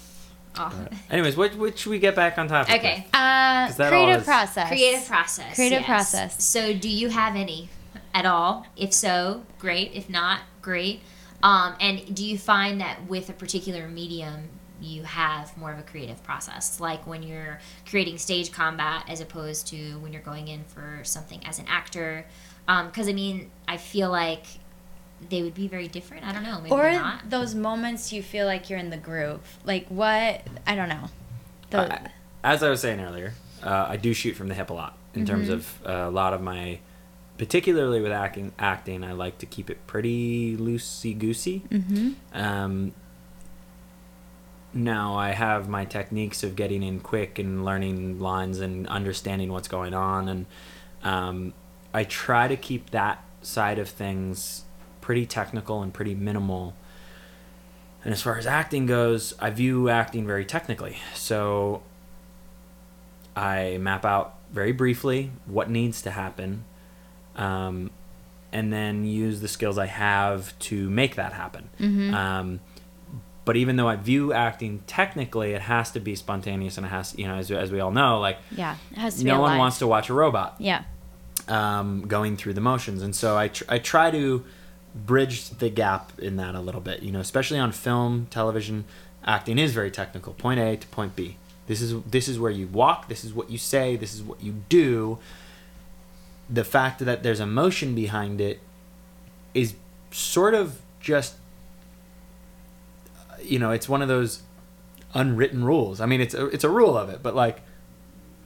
Oh. 0.57 0.87
Anyways, 1.11 1.37
what, 1.37 1.55
what 1.57 1.79
should 1.79 1.91
we 1.91 1.99
get 1.99 2.15
back 2.15 2.39
on 2.39 2.49
topic? 2.49 2.75
Okay. 2.77 3.07
Uh, 3.13 3.67
'Cause 3.67 3.77
that 3.77 3.89
creative 3.91 4.11
always- 4.13 4.25
process. 4.25 4.69
Creative 4.69 5.07
process. 5.07 5.55
Creative 5.55 5.81
yes. 5.81 5.87
process. 5.87 6.45
So, 6.45 6.73
do 6.75 6.89
you 6.89 7.09
have 7.09 7.37
any 7.37 7.69
at 8.15 8.27
all? 8.27 8.67
If 8.77 8.93
so, 8.93 9.45
great. 9.59 9.93
If 9.95 10.09
not, 10.11 10.41
great. 10.61 11.01
Um, 11.43 11.75
and 11.81 12.15
do 12.15 12.25
you 12.25 12.39
find 12.39 12.81
that 12.81 13.07
with 13.09 13.29
a 13.29 13.33
particular 13.33 13.89
medium 13.89 14.49
you 14.81 15.05
have 15.05 15.57
more 15.57 15.73
of 15.73 15.79
a 15.79 15.83
creative 15.83 16.21
process, 16.25 16.81
like 16.81 17.07
when 17.07 17.23
you're 17.23 17.61
creating 17.89 18.19
stage 18.19 18.51
combat 18.51 19.05
as 19.09 19.21
opposed 19.21 19.69
to 19.69 19.77
when 20.01 20.13
you're 20.13 20.23
going 20.23 20.49
in 20.49 20.65
for 20.65 21.01
something 21.05 21.41
as 21.47 21.61
an 21.61 21.67
actor. 21.69 22.27
Because 22.67 23.09
I 23.09 23.13
mean, 23.13 23.51
I 23.69 23.77
feel 23.77 24.11
like 24.11 24.45
they 25.31 25.43
would 25.43 25.55
be 25.55 25.69
very 25.69 25.89
different. 25.89 26.25
I 26.27 26.33
don't 26.33 26.43
know, 26.43 26.61
maybe 26.61 26.73
or 26.73 26.91
not. 26.93 27.29
those 27.31 27.55
moments 27.55 28.13
you 28.13 28.23
feel 28.23 28.47
like 28.47 28.69
you're 28.71 28.79
in 28.79 28.91
the 28.91 28.97
groove. 28.97 29.59
Like 29.65 29.87
what? 29.89 30.43
I 30.67 30.75
don't 30.75 30.89
know. 30.89 31.11
The, 31.71 31.93
I- 31.95 32.11
as 32.45 32.63
I 32.63 32.71
was 32.71 32.81
saying 32.81 33.01
earlier, 33.01 33.35
uh, 33.63 33.87
I 33.89 33.97
do 33.97 34.13
shoot 34.13 34.35
from 34.35 34.49
the 34.49 34.55
hip 34.55 34.71
a 34.71 34.75
lot 34.75 34.97
in 35.15 35.25
terms 35.27 35.49
Mm-hmm. 35.49 35.55
of 35.55 35.87
uh, 35.87 36.09
a 36.09 36.11
lot 36.11 36.33
of 36.35 36.43
my, 36.43 36.81
particularly 37.39 38.01
with 38.01 38.13
acting. 38.13 38.53
Acting, 38.59 39.05
I 39.05 39.13
like 39.13 39.39
to 39.39 39.47
keep 39.47 39.71
it 39.71 39.87
pretty 39.87 40.57
loosey 40.57 41.17
goosey. 41.19 41.63
Mhm. 41.71 42.15
Um, 42.33 42.93
now 44.75 45.17
I 45.17 45.33
have 45.33 45.69
my 45.69 45.85
techniques 45.85 46.43
of 46.43 46.57
getting 46.57 46.83
in 46.83 47.01
quick 47.01 47.39
and 47.39 47.65
learning 47.65 48.19
lines 48.21 48.59
and 48.61 48.87
understanding 48.89 49.53
what's 49.53 49.69
going 49.69 49.93
on, 49.95 50.29
and 50.29 50.47
um, 51.05 51.53
I 51.93 52.05
try 52.05 52.49
to 52.49 52.57
keep 52.57 52.91
that 52.91 53.23
side 53.43 53.79
of 53.79 53.89
things 53.89 54.65
pretty 55.03 55.27
technical 55.27 55.83
and 55.83 55.93
pretty 55.93 56.15
minimal. 56.15 56.75
And 58.05 58.13
as 58.15 58.23
far 58.23 58.39
as 58.39 58.47
acting 58.47 58.87
goes, 58.87 59.35
I 59.39 59.51
view 59.51 59.89
acting 59.91 60.27
very 60.27 60.45
technically. 60.47 60.97
So 61.15 61.83
I 63.37 63.77
map 63.79 64.05
out 64.05 64.35
very 64.51 64.73
briefly 64.73 65.31
what 65.47 65.71
needs 65.71 66.03
to 66.03 66.11
happen, 66.11 66.65
um, 67.37 67.91
and 68.53 68.73
then 68.73 69.05
use 69.05 69.41
the 69.41 69.49
skills 69.49 69.79
I 69.79 69.87
have 69.87 70.59
to 70.61 70.91
make 70.91 71.15
that 71.17 71.33
happen. 71.33 71.71
Mm-hmm. 71.81 72.15
Um, 72.15 72.61
but 73.45 73.57
even 73.57 73.77
though 73.77 73.89
I 73.89 73.97
view 73.97 74.33
acting 74.33 74.83
technically, 74.87 75.53
it 75.53 75.63
has 75.63 75.91
to 75.93 76.01
be 76.01 76.15
spontaneous, 76.15 76.77
and 76.77 76.87
it 76.87 76.91
has, 76.91 77.15
you 77.17 77.27
know, 77.27 77.37
as, 77.37 77.51
as 77.51 77.73
we 77.73 77.81
all 77.81 77.91
know, 77.91 78.21
like 78.21 78.39
yeah, 78.57 78.77
it 78.91 78.99
has 78.99 79.19
to 79.19 79.25
no 79.25 79.41
one 79.41 79.59
wants 79.59 79.79
to 79.79 79.87
watch 79.87 80.11
a 80.11 80.15
robot 80.15 80.57
Yeah. 80.59 80.83
um, 81.49 82.03
going 82.07 82.37
through 82.37 82.55
the 82.55 82.61
motions, 82.61 83.01
and 83.03 83.17
so 83.17 83.37
I 83.39 83.49
tr- 83.49 83.65
I 83.69 83.79
try 83.79 84.11
to 84.11 84.45
bridge 84.95 85.49
the 85.51 85.69
gap 85.69 86.19
in 86.19 86.37
that 86.37 86.55
a 86.55 86.61
little 86.61 86.81
bit. 86.81 87.03
You 87.03 87.13
know, 87.13 87.21
especially 87.21 87.59
on 87.59 87.73
film, 87.73 88.27
television, 88.31 88.85
acting 89.25 89.59
is 89.59 89.73
very 89.73 89.91
technical. 89.91 90.33
Point 90.35 90.61
A 90.61 90.77
to 90.77 90.87
point 90.89 91.17
B. 91.17 91.37
This 91.67 91.81
is 91.81 92.03
this 92.03 92.29
is 92.29 92.39
where 92.39 92.51
you 92.51 92.67
walk. 92.67 93.09
This 93.09 93.25
is 93.25 93.33
what 93.33 93.51
you 93.51 93.59
say. 93.59 93.97
This 93.97 94.15
is 94.15 94.23
what 94.23 94.43
you 94.43 94.63
do. 94.69 95.19
The 96.51 96.65
fact 96.65 96.99
that 97.01 97.23
there's 97.23 97.41
emotion 97.41 97.95
behind 97.95 98.41
it 98.41 98.61
is 99.55 99.75
sort 100.11 100.55
of 100.55 100.81
just 101.01 101.35
you 103.41 103.59
know 103.59 103.71
it's 103.71 103.89
one 103.89 104.03
of 104.03 104.09
those 104.09 104.43
unwritten 105.15 105.65
rules. 105.65 106.01
I 106.01 106.07
mean, 106.07 106.21
it's 106.21 106.35
a, 106.35 106.47
it's 106.47 106.65
a 106.65 106.69
rule 106.69 106.97
of 106.97 107.09
it, 107.11 107.23
but 107.23 107.35
like 107.35 107.61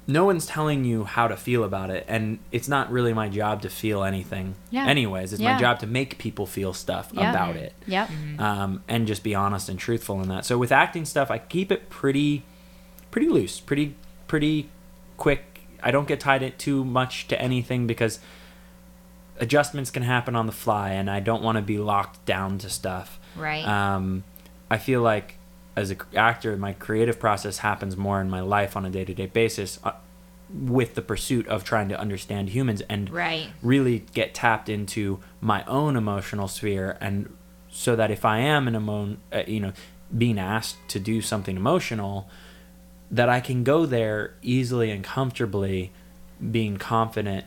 no 0.08 0.24
one's 0.24 0.46
telling 0.46 0.84
you 0.84 1.02
how 1.04 1.26
to 1.26 1.36
feel 1.36 1.64
about 1.64 1.90
it 1.90 2.04
and 2.08 2.38
it's 2.52 2.68
not 2.68 2.90
really 2.92 3.12
my 3.12 3.28
job 3.28 3.60
to 3.62 3.68
feel 3.68 4.04
anything 4.04 4.54
Yeah. 4.70 4.86
anyways 4.86 5.32
it's 5.32 5.42
Yeah. 5.42 5.54
my 5.54 5.60
job 5.60 5.80
to 5.80 5.86
make 5.86 6.18
people 6.18 6.46
feel 6.46 6.72
stuff 6.72 7.10
Yeah. 7.12 7.30
about 7.30 7.56
it 7.56 7.72
Yep. 7.86 8.10
um, 8.38 8.82
and 8.88 9.06
just 9.06 9.22
be 9.24 9.34
honest 9.34 9.68
and 9.68 9.78
truthful 9.78 10.22
in 10.22 10.28
that 10.28 10.44
so 10.44 10.58
with 10.58 10.70
acting 10.72 11.04
stuff 11.04 11.30
i 11.30 11.38
keep 11.38 11.72
it 11.72 11.90
pretty 11.90 12.44
pretty 13.10 13.28
loose 13.28 13.58
pretty 13.60 13.94
pretty 14.28 14.68
quick 15.16 15.60
i 15.82 15.90
don't 15.90 16.06
get 16.06 16.20
tied 16.20 16.42
it 16.42 16.58
too 16.58 16.84
much 16.84 17.26
to 17.28 17.40
anything 17.42 17.86
because 17.86 18.20
adjustments 19.38 19.90
can 19.90 20.02
happen 20.02 20.34
on 20.36 20.46
the 20.46 20.52
fly 20.52 20.90
and 20.90 21.10
i 21.10 21.20
don't 21.20 21.42
want 21.42 21.56
to 21.56 21.62
be 21.62 21.78
locked 21.78 22.24
down 22.24 22.58
to 22.58 22.70
stuff 22.70 23.18
right. 23.36 23.66
um, 23.66 24.24
I 24.68 24.78
feel 24.78 25.00
like 25.00 25.35
as 25.76 25.90
an 25.90 26.00
actor, 26.14 26.56
my 26.56 26.72
creative 26.72 27.20
process 27.20 27.58
happens 27.58 27.96
more 27.96 28.20
in 28.20 28.30
my 28.30 28.40
life 28.40 28.76
on 28.76 28.86
a 28.86 28.90
day 28.90 29.04
to 29.04 29.14
day 29.14 29.26
basis 29.26 29.78
uh, 29.84 29.92
with 30.50 30.94
the 30.94 31.02
pursuit 31.02 31.46
of 31.48 31.64
trying 31.64 31.88
to 31.90 32.00
understand 32.00 32.50
humans 32.50 32.80
and 32.88 33.10
right. 33.10 33.48
really 33.62 34.04
get 34.14 34.32
tapped 34.32 34.68
into 34.68 35.20
my 35.40 35.64
own 35.66 35.96
emotional 35.96 36.48
sphere. 36.48 36.96
And 37.00 37.36
so 37.68 37.94
that 37.94 38.10
if 38.10 38.24
I 38.24 38.38
am 38.38 38.66
an 38.68 38.74
emo- 38.74 39.16
uh, 39.32 39.42
you 39.46 39.60
know, 39.60 39.72
being 40.16 40.38
asked 40.38 40.76
to 40.88 40.98
do 40.98 41.20
something 41.20 41.56
emotional, 41.56 42.28
that 43.10 43.28
I 43.28 43.40
can 43.40 43.62
go 43.62 43.86
there 43.86 44.34
easily 44.40 44.90
and 44.90 45.04
comfortably, 45.04 45.92
being 46.50 46.78
confident 46.78 47.44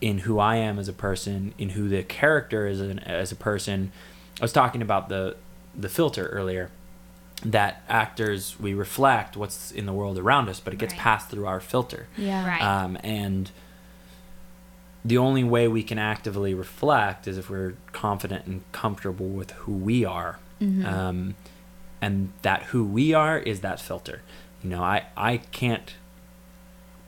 in 0.00 0.18
who 0.18 0.38
I 0.38 0.56
am 0.56 0.78
as 0.78 0.88
a 0.88 0.92
person, 0.92 1.52
in 1.58 1.70
who 1.70 1.88
the 1.88 2.02
character 2.02 2.66
is 2.66 2.80
an, 2.80 3.00
as 3.00 3.32
a 3.32 3.36
person. 3.36 3.92
I 4.40 4.44
was 4.44 4.52
talking 4.52 4.82
about 4.82 5.08
the 5.08 5.36
the 5.74 5.88
filter 5.88 6.26
earlier. 6.26 6.70
That 7.44 7.82
actors 7.88 8.58
we 8.60 8.74
reflect 8.74 9.36
what's 9.36 9.70
in 9.72 9.86
the 9.86 9.92
world 9.92 10.18
around 10.18 10.48
us, 10.48 10.60
but 10.60 10.74
it 10.74 10.78
gets 10.78 10.92
Right. 10.92 11.00
passed 11.00 11.30
through 11.30 11.46
our 11.46 11.60
filter. 11.60 12.06
Yeah. 12.16 12.46
Right. 12.46 12.62
Um, 12.62 12.98
and 13.02 13.50
the 15.04 15.16
only 15.16 15.42
way 15.44 15.66
we 15.66 15.82
can 15.82 15.98
actively 15.98 16.52
reflect 16.52 17.26
is 17.26 17.38
if 17.38 17.48
we're 17.48 17.74
confident 17.92 18.44
and 18.46 18.62
comfortable 18.72 19.28
with 19.28 19.52
who 19.52 19.72
we 19.72 20.04
are. 20.04 20.38
Mm-hmm. 20.60 20.84
Um, 20.84 21.34
and 22.02 22.32
that 22.42 22.64
who 22.64 22.84
we 22.84 23.14
are 23.14 23.38
is 23.38 23.60
that 23.60 23.80
filter. 23.80 24.20
You 24.62 24.68
know, 24.70 24.82
I, 24.82 25.04
I 25.16 25.38
can't 25.38 25.94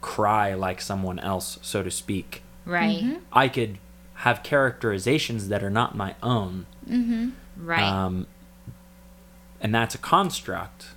cry 0.01 0.55
like 0.55 0.81
someone 0.81 1.19
else, 1.19 1.59
so 1.63 1.83
to 1.83 1.91
speak. 1.91 2.43
right. 2.65 3.03
Mm-hmm. 3.03 3.15
I 3.33 3.49
could 3.49 3.79
have 4.15 4.43
characterizations 4.43 5.49
that 5.49 5.63
are 5.63 5.71
not 5.71 5.95
my 5.97 6.15
own. 6.23 6.67
Mm-hmm. 6.89 7.31
Right. 7.59 7.83
Um, 7.83 8.27
and 9.63 9.73
that's 9.73 9.95
a 9.95 9.99
construct, 9.99 10.89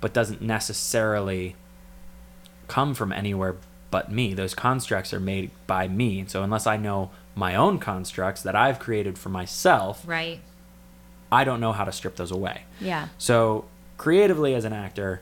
but 0.00 0.12
doesn't 0.14 0.40
necessarily 0.40 1.54
come 2.66 2.94
from 2.94 3.12
anywhere 3.12 3.56
but 3.90 4.10
me. 4.10 4.34
Those 4.34 4.54
constructs 4.54 5.12
are 5.14 5.20
made 5.20 5.50
by 5.66 5.86
me. 5.86 6.20
And 6.20 6.30
so 6.30 6.42
unless 6.42 6.66
I 6.66 6.76
know 6.76 7.10
my 7.36 7.54
own 7.54 7.78
constructs 7.78 8.42
that 8.42 8.56
I've 8.56 8.78
created 8.78 9.18
for 9.18 9.28
myself, 9.28 10.02
right. 10.06 10.40
I 11.30 11.44
don't 11.44 11.60
know 11.60 11.72
how 11.72 11.84
to 11.84 11.92
strip 11.92 12.16
those 12.16 12.30
away. 12.32 12.62
Yeah. 12.80 13.08
So 13.18 13.66
creatively 13.98 14.54
as 14.54 14.64
an 14.64 14.72
actor, 14.72 15.20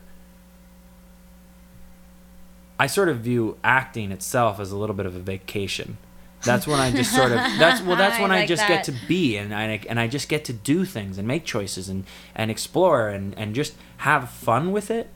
I 2.79 2.87
sort 2.87 3.09
of 3.09 3.19
view 3.19 3.57
acting 3.63 4.11
itself 4.11 4.59
as 4.59 4.71
a 4.71 4.77
little 4.77 4.95
bit 4.95 5.05
of 5.05 5.15
a 5.15 5.19
vacation. 5.19 5.97
That's 6.45 6.67
when 6.67 6.79
I 6.79 6.91
just 6.91 7.13
sort 7.13 7.31
of 7.31 7.37
that's 7.37 7.81
well 7.81 7.95
that's 7.95 8.15
I 8.19 8.21
when 8.21 8.31
I, 8.31 8.39
like 8.39 8.47
just 8.47 8.67
get 8.67 8.83
to 8.85 8.93
be 9.07 9.37
and 9.37 9.53
I 9.53 9.81
and 9.89 9.99
I 9.99 10.07
just 10.07 10.29
get 10.29 10.45
to 10.45 10.53
do 10.53 10.85
things 10.85 11.17
and 11.17 11.27
make 11.27 11.45
choices 11.45 11.89
and 11.89 12.05
and 12.33 12.49
explore 12.51 13.09
and 13.09 13.37
and 13.37 13.55
just 13.55 13.73
have 13.97 14.29
fun 14.29 14.71
with 14.71 14.89
it. 14.91 15.09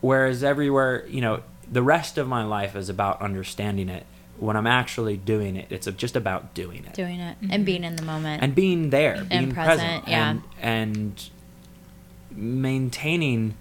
Whereas 0.00 0.44
everywhere, 0.44 1.06
you 1.08 1.20
know, 1.20 1.42
the 1.70 1.82
rest 1.82 2.18
of 2.18 2.28
my 2.28 2.44
life 2.44 2.76
is 2.76 2.88
about 2.88 3.20
understanding 3.22 3.88
it. 3.88 4.04
When 4.38 4.54
I'm 4.54 4.66
actually 4.66 5.16
doing 5.16 5.56
it, 5.56 5.68
it's 5.70 5.86
just 5.92 6.14
about 6.14 6.52
doing 6.52 6.84
it 6.84 6.92
Doing 6.92 7.20
it 7.20 7.38
and 7.40 7.50
mm-hmm. 7.50 7.64
being 7.64 7.84
in 7.84 7.96
the 7.96 8.02
moment. 8.02 8.42
and 8.42 8.54
being 8.54 8.90
there, 8.90 9.24
being 9.24 9.50
present, 9.50 10.04
present, 10.04 10.08
yeah. 10.08 10.30
and, 10.30 10.42
and 10.60 11.30
maintaining 12.30 13.56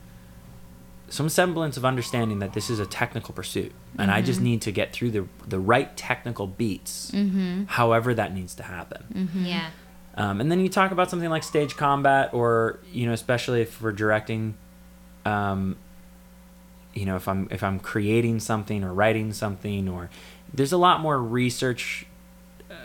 some 1.15 1.29
semblance 1.29 1.77
of 1.77 1.85
understanding 1.85 2.39
that 2.39 2.53
this 2.53 2.69
is 2.69 2.79
a 2.79 2.85
technical 2.85 3.33
pursuit, 3.33 3.71
and 3.97 4.11
I 4.11 4.17
Mm-hmm. 4.17 4.25
just 4.25 4.41
need 4.41 4.61
to 4.63 4.71
get 4.71 4.93
through 4.93 5.11
the 5.11 5.27
the 5.47 5.59
right 5.59 5.95
technical 5.97 6.47
beats, 6.47 7.11
mm-hmm. 7.11 7.63
however 7.65 8.13
that 8.13 8.33
needs 8.33 8.53
to 8.55 8.63
happen. 8.63 9.29
Yeah. 9.35 9.69
Um, 10.17 10.39
and 10.39 10.49
then 10.51 10.59
you 10.61 10.69
talk 10.69 10.91
about 10.91 11.09
something 11.09 11.29
like 11.29 11.43
stage 11.43 11.75
combat, 11.75 12.33
or 12.33 12.79
you 12.91 13.05
know, 13.05 13.13
especially 13.13 13.61
if 13.61 13.81
we're 13.81 13.91
directing, 13.91 14.55
um, 15.25 15.75
you 16.93 17.05
know, 17.05 17.15
if 17.15 17.27
I'm 17.27 17.47
if 17.51 17.63
I'm 17.63 17.79
creating 17.79 18.39
something 18.39 18.83
or 18.83 18.93
writing 18.93 19.33
something, 19.33 19.89
or 19.89 20.09
there's 20.53 20.71
a 20.71 20.77
lot 20.77 21.01
more 21.01 21.21
research 21.21 22.05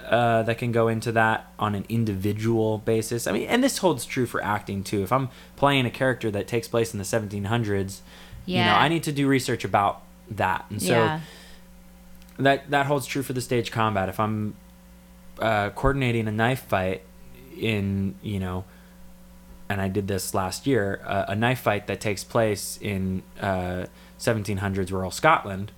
uh, 0.08 0.42
that 0.42 0.58
can 0.58 0.72
go 0.72 0.88
into 0.88 1.12
that 1.12 1.52
on 1.58 1.74
an 1.76 1.84
individual 1.88 2.78
basis. 2.78 3.26
I 3.28 3.32
mean, 3.32 3.46
and 3.46 3.62
this 3.62 3.78
holds 3.78 4.04
true 4.04 4.26
for 4.26 4.42
acting 4.42 4.82
too. 4.82 5.02
If 5.02 5.12
I'm 5.12 5.28
playing 5.56 5.86
a 5.86 5.90
character 5.90 6.30
that 6.32 6.48
takes 6.48 6.66
place 6.66 6.92
in 6.92 6.98
the 6.98 7.04
1700s, 7.04 8.00
you 8.58 8.64
know, 8.64 8.74
I 8.74 8.88
need 8.88 9.04
to 9.04 9.12
do 9.12 9.26
research 9.28 9.64
about 9.64 10.02
that, 10.30 10.64
and 10.70 10.82
so 10.82 10.92
yeah. 10.92 11.20
that 12.38 12.70
that 12.70 12.86
holds 12.86 13.06
true 13.06 13.22
for 13.22 13.32
the 13.32 13.40
stage 13.40 13.70
combat. 13.70 14.08
If 14.08 14.20
I'm 14.20 14.54
uh, 15.38 15.70
coordinating 15.70 16.28
a 16.28 16.32
knife 16.32 16.62
fight 16.62 17.02
in 17.58 18.14
you 18.22 18.40
know, 18.40 18.64
and 19.68 19.80
I 19.80 19.88
did 19.88 20.08
this 20.08 20.34
last 20.34 20.66
year, 20.66 21.00
uh, 21.04 21.26
a 21.28 21.36
knife 21.36 21.60
fight 21.60 21.86
that 21.86 22.00
takes 22.00 22.24
place 22.24 22.78
in 22.80 23.22
uh, 23.40 23.86
1700s 24.18 24.90
rural 24.90 25.10
Scotland. 25.10 25.72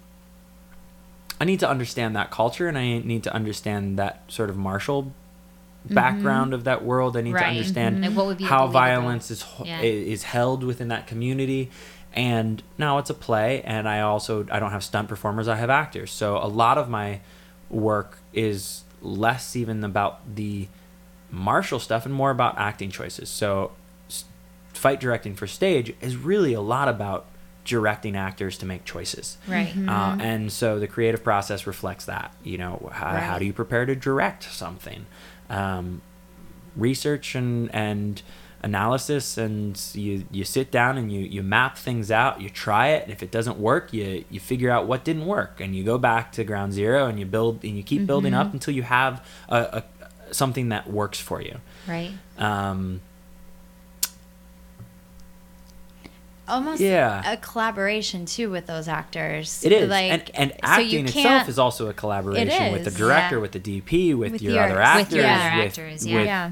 I 1.41 1.45
need 1.45 1.61
to 1.61 1.69
understand 1.69 2.15
that 2.15 2.31
culture, 2.31 2.69
and 2.69 2.79
I 2.79 2.99
need 2.99 3.25
to 3.25 3.35
understand 3.35 3.99
that 3.99 4.23
sort 4.29 4.49
of 4.49 4.57
martial 4.57 5.13
background 5.85 6.55
of 6.55 6.65
that 6.65 6.85
world. 6.85 7.17
I 7.17 7.23
need 7.23 7.33
to 7.33 7.45
understand 7.45 7.97
would 7.97 8.41
how 8.41 8.67
violence 8.69 9.31
is 9.31 9.45
Yeah. 9.65 9.81
is 9.81 10.23
held 10.23 10.63
within 10.63 10.89
that 10.89 11.07
community 11.07 11.71
and 12.15 12.63
now 12.79 12.99
it's 12.99 13.11
a 13.11 13.15
play 13.15 13.63
and 13.63 13.89
i 13.89 14.01
also 14.01 14.47
i 14.51 14.59
don't 14.59 14.71
have 14.71 14.85
stunt 14.85 15.09
performers 15.09 15.49
i 15.49 15.57
have 15.57 15.71
actors 15.71 16.11
so 16.11 16.37
a 16.37 16.47
lot 16.47 16.79
of 16.79 16.89
my 16.89 17.21
work 17.71 18.19
is 18.33 18.85
less 19.01 19.57
even 19.57 19.83
about 19.83 20.35
the 20.35 20.69
martial 21.31 21.79
stuff 21.79 22.05
and 22.05 22.15
more 22.15 22.31
about 22.31 22.57
acting 22.59 22.91
choices 22.91 23.29
so 23.29 23.73
fight 24.73 25.01
directing 25.01 25.35
for 25.35 25.47
stage 25.47 25.95
is 26.01 26.17
really 26.17 26.53
a 26.53 26.61
lot 26.61 26.89
about 26.89 27.27
directing 27.65 28.17
actors 28.17 28.59
to 28.59 28.67
make 28.67 28.85
choices. 28.85 29.39
Right. 29.47 29.73
Uh, 29.77 30.17
and 30.21 30.53
so 30.53 30.79
the 30.79 30.89
creative 30.89 31.23
process 31.23 31.67
reflects 31.67 32.07
that. 32.07 32.35
You 32.43 32.59
know, 32.59 32.91
how, 32.93 33.17
how 33.17 33.39
do 33.39 33.45
you 33.45 33.53
prepare 33.53 33.87
to 33.87 33.95
direct 33.95 34.45
something? 34.45 35.07
Um, 35.49 36.03
research 36.77 37.35
and 37.35 37.73
and 37.75 38.23
analysis, 38.63 39.37
and 39.39 39.81
you 39.95 40.25
you 40.31 40.45
sit 40.45 40.71
down 40.71 40.97
and 40.99 41.13
you 41.13 41.21
you 41.21 41.43
map 41.43 41.77
things 41.79 42.11
out. 42.11 42.41
You 42.41 42.49
try 42.51 42.89
it. 42.89 43.09
If 43.11 43.23
it 43.23 43.31
doesn't 43.31 43.59
work, 43.59 43.93
you 43.93 44.25
you 44.31 44.41
figure 44.41 44.71
out 44.71 44.87
what 44.87 45.05
didn't 45.05 45.27
work, 45.27 45.61
and 45.61 45.75
you 45.75 45.85
go 45.85 45.99
back 45.99 46.33
to 46.33 46.45
ground 46.45 46.73
zero 46.73 47.07
and 47.07 47.19
you 47.19 47.27
build 47.27 47.65
and 47.65 47.77
you 47.77 47.83
keep 47.83 48.07
building 48.07 48.35
up 48.35 48.53
until 48.53 48.75
you 48.75 48.83
have 48.83 49.27
a, 49.49 49.83
a 49.83 49.85
something 50.35 50.69
that 50.71 50.91
works 50.91 51.19
for 51.21 51.41
you. 51.43 51.57
Right. 51.89 52.13
Um, 52.39 53.01
Almost 56.49 56.81
Yeah. 56.81 57.23
a 57.33 57.37
collaboration 57.37 58.27
too 58.27 58.51
with 58.51 58.67
those 58.67 58.89
actors. 58.89 59.65
It 59.65 59.71
is, 59.73 59.89
Like, 59.89 60.11
and, 60.11 60.31
and 60.35 60.51
so 60.53 60.59
acting 60.63 61.07
itself 61.07 61.49
is 61.49 61.59
also 61.59 61.89
a 61.89 61.93
collaboration 61.95 62.73
with 62.73 62.85
the 62.85 62.91
director, 62.91 63.37
yeah. 63.37 63.41
with 63.43 63.53
the 63.53 63.61
DP, 63.61 64.15
with, 64.17 64.33
With 64.33 64.43
your, 64.43 64.55
your- 64.55 64.63
other 64.65 64.75
with 64.75 64.83
actors, 64.83 65.15
your 65.15 65.23
with, 65.23 65.31
other 65.31 65.63
actors, 65.63 66.07
yeah. 66.07 66.17
with 66.17 66.27
yeah. 66.27 66.51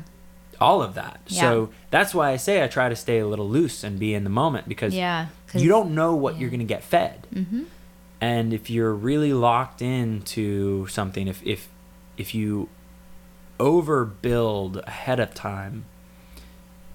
All 0.61 0.83
of 0.83 0.95
that. 0.95 1.21
Yeah. 1.27 1.41
So 1.41 1.71
that's 1.91 2.15
why 2.15 2.31
I 2.31 2.37
say 2.37 2.63
I 2.63 2.69
try 2.69 2.89
to 2.89 2.97
stay 2.97 3.19
a 3.19 3.27
little 3.27 3.49
loose 3.49 3.83
and 3.83 3.99
be 3.99 4.13
in 4.15 4.25
the 4.25 4.31
moment 4.31 4.69
because 4.69 4.95
Yeah. 4.95 5.29
you 5.55 5.69
don't 5.69 5.95
know 5.95 6.15
what 6.15 6.35
yeah. 6.35 6.41
you're 6.43 6.51
going 6.51 6.61
to 6.61 6.67
get 6.67 6.83
fed. 6.85 7.27
Mm-hmm. 7.35 7.63
And 8.21 8.53
if 8.53 8.69
you're 8.69 8.93
really 8.93 9.33
locked 9.33 9.81
into 9.81 10.87
something, 10.89 11.27
if 11.29 11.43
if 11.47 11.69
if 12.19 12.35
you 12.35 12.69
overbuild 13.59 14.85
ahead 14.87 15.21
of 15.21 15.35
time, 15.35 15.85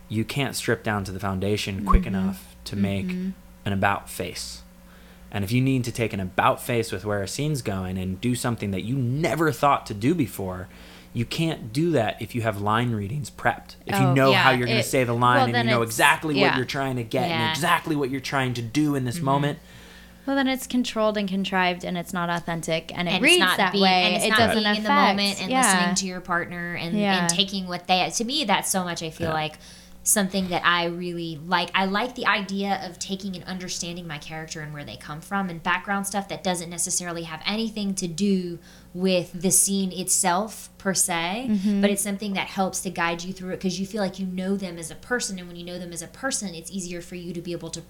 you 0.09 0.23
can't 0.23 0.55
strip 0.55 0.83
down 0.83 1.03
to 1.05 1.11
the 1.11 1.19
foundation 1.19 1.85
quick 1.85 2.03
Mm-hmm. 2.03 2.15
enough 2.15 2.55
to 2.65 2.75
make 2.75 3.09
an 3.09 3.73
about 3.73 4.09
face. 4.09 4.61
And 5.31 5.43
if 5.43 5.51
you 5.51 5.61
need 5.61 5.83
to 5.85 5.91
take 5.91 6.13
an 6.13 6.19
about 6.19 6.61
face 6.61 6.91
with 6.91 7.03
where 7.05 7.21
a 7.21 7.27
scene's 7.27 7.61
going 7.61 7.97
and 7.97 8.21
do 8.21 8.35
something 8.35 8.71
that 8.71 8.83
you 8.83 8.95
never 8.95 9.51
thought 9.51 9.85
to 9.87 9.93
do 9.93 10.13
before, 10.15 10.67
you 11.15 11.25
can't 11.25 11.71
do 11.71 11.91
that 11.91 12.21
if 12.21 12.35
you 12.35 12.41
have 12.41 12.61
line 12.61 12.91
readings 12.91 13.31
prepped. 13.31 13.75
If 13.85 13.95
you 13.97 14.07
Oh, 14.07 14.13
know 14.13 14.31
yeah, 14.31 14.43
how 14.43 14.51
you're 14.51 14.67
going 14.67 14.81
to 14.81 14.83
say 14.83 15.05
the 15.05 15.13
well, 15.13 15.21
line 15.21 15.55
and 15.55 15.67
you 15.69 15.73
know 15.73 15.81
exactly 15.81 16.37
yeah. 16.37 16.49
what 16.49 16.57
you're 16.57 16.65
trying 16.65 16.97
to 16.97 17.03
get 17.03 17.29
Yeah. 17.29 17.41
and 17.47 17.49
exactly 17.55 17.95
what 17.95 18.09
you're 18.09 18.19
trying 18.19 18.53
to 18.55 18.61
do 18.61 18.95
in 18.95 19.05
this 19.05 19.15
mm-hmm. 19.15 19.25
moment. 19.25 19.59
Well, 20.25 20.35
then 20.35 20.47
it's 20.47 20.67
controlled 20.67 21.17
and 21.17 21.29
contrived, 21.29 21.85
and 21.85 21.97
it's 21.97 22.11
not 22.11 22.29
authentic, 22.29 22.91
and 22.97 23.07
it 23.07 23.11
and 23.13 23.23
reads 23.23 23.35
it's 23.35 23.39
not 23.45 23.57
that 23.57 23.71
being, 23.71 23.83
way. 23.83 24.03
and 24.03 24.15
it's 24.15 24.25
it 24.25 24.29
not 24.29 24.37
doesn't 24.39 24.55
being 24.55 24.65
affect. 24.65 24.77
in 24.79 24.83
the 24.83 24.89
moment 24.89 25.41
and 25.41 25.51
yeah. 25.51 25.61
listening 25.61 25.95
to 25.95 26.05
your 26.07 26.19
partner 26.19 26.73
and, 26.75 26.97
Yeah. 26.99 27.21
and 27.21 27.29
taking 27.29 27.67
what 27.67 27.87
they 27.87 28.09
to 28.13 28.23
me 28.25 28.43
that's 28.43 28.69
so 28.69 28.83
much 28.83 29.01
i 29.01 29.09
feel 29.09 29.27
Yeah. 29.29 29.33
like 29.33 29.57
something 30.03 30.49
that 30.49 30.63
i 30.65 30.85
really 30.85 31.39
like 31.47 31.69
i 31.73 31.85
like 31.85 32.13
the 32.13 32.27
idea 32.27 32.79
of 32.87 32.99
taking 32.99 33.35
and 33.35 33.43
understanding 33.45 34.05
my 34.07 34.17
character 34.19 34.61
and 34.61 34.71
where 34.73 34.83
they 34.83 34.95
come 34.97 35.19
from 35.21 35.49
and 35.49 35.63
background 35.63 36.05
stuff 36.05 36.27
that 36.27 36.43
doesn't 36.43 36.69
necessarily 36.69 37.23
have 37.23 37.41
anything 37.45 37.95
to 37.95 38.07
do 38.07 38.59
with 38.95 39.29
the 39.41 39.51
scene 39.51 39.91
itself 39.91 40.69
per 40.77 40.93
se 40.93 41.47
Mm-hmm. 41.49 41.81
but 41.81 41.89
it's 41.89 42.01
something 42.01 42.31
that 42.33 42.47
helps 42.47 42.79
to 42.79 42.89
guide 42.89 43.21
you 43.25 43.33
through 43.33 43.49
it 43.49 43.57
because 43.57 43.77
you 43.77 43.85
feel 43.85 44.01
like 44.01 44.19
you 44.19 44.25
know 44.25 44.55
them 44.55 44.77
as 44.77 44.89
a 44.89 44.95
person 44.95 45.37
and 45.37 45.49
when 45.49 45.57
you 45.57 45.65
know 45.65 45.77
them 45.77 45.91
as 45.91 46.01
a 46.01 46.07
person 46.07 46.55
it's 46.55 46.71
easier 46.71 47.01
for 47.01 47.15
you 47.15 47.33
to 47.33 47.41
be 47.41 47.51
able 47.51 47.69
to 47.69 47.81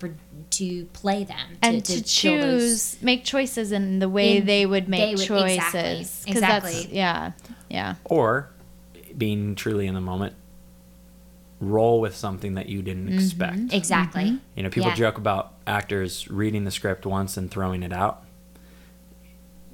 to 0.49 0.85
play 0.93 1.23
them 1.23 1.57
and 1.61 1.85
to, 1.85 2.01
fill 2.03 2.41
those- 2.41 2.93
choose, 2.95 2.97
make 3.03 3.23
choices 3.23 3.71
in 3.71 3.99
the 3.99 4.09
way 4.09 4.37
In- 4.37 4.45
they 4.47 4.65
would 4.65 4.89
make 4.89 4.99
they 4.99 5.11
would- 5.35 5.41
exactly, 5.45 5.81
choices. 5.99 6.25
'Cause 6.25 6.41
that's- 6.41 6.73
exactly. 6.73 6.97
yeah, 6.97 7.31
yeah. 7.69 7.95
Or 8.05 8.49
being 9.15 9.53
truly 9.53 9.85
in 9.85 9.93
the 9.93 10.01
moment, 10.01 10.33
roll 11.59 12.01
with 12.01 12.15
something 12.15 12.55
that 12.55 12.67
you 12.67 12.81
didn't 12.81 13.13
expect. 13.13 13.71
exactly 13.73 14.39
You 14.55 14.63
know, 14.63 14.69
people 14.69 14.89
Yeah. 14.89 14.95
joke 14.95 15.17
about 15.17 15.53
actors 15.67 16.27
reading 16.29 16.63
the 16.65 16.71
script 16.71 17.05
once 17.05 17.37
and 17.37 17.49
throwing 17.49 17.83
it 17.83 17.93
out. 17.93 18.23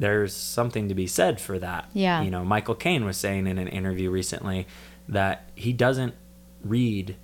There's 0.02 0.36
something 0.36 0.90
to 0.90 0.96
be 0.96 1.06
said 1.06 1.40
for 1.40 1.60
that. 1.60 1.88
Yeah. 1.94 2.24
You 2.24 2.32
know, 2.32 2.44
Michael 2.44 2.74
Caine 2.74 3.06
was 3.06 3.18
saying 3.18 3.46
in 3.46 3.60
an 3.60 3.68
interview 3.68 4.10
recently 4.10 4.66
that 5.08 5.48
he 5.54 5.74
doesn't 5.74 6.16
read 6.64 7.18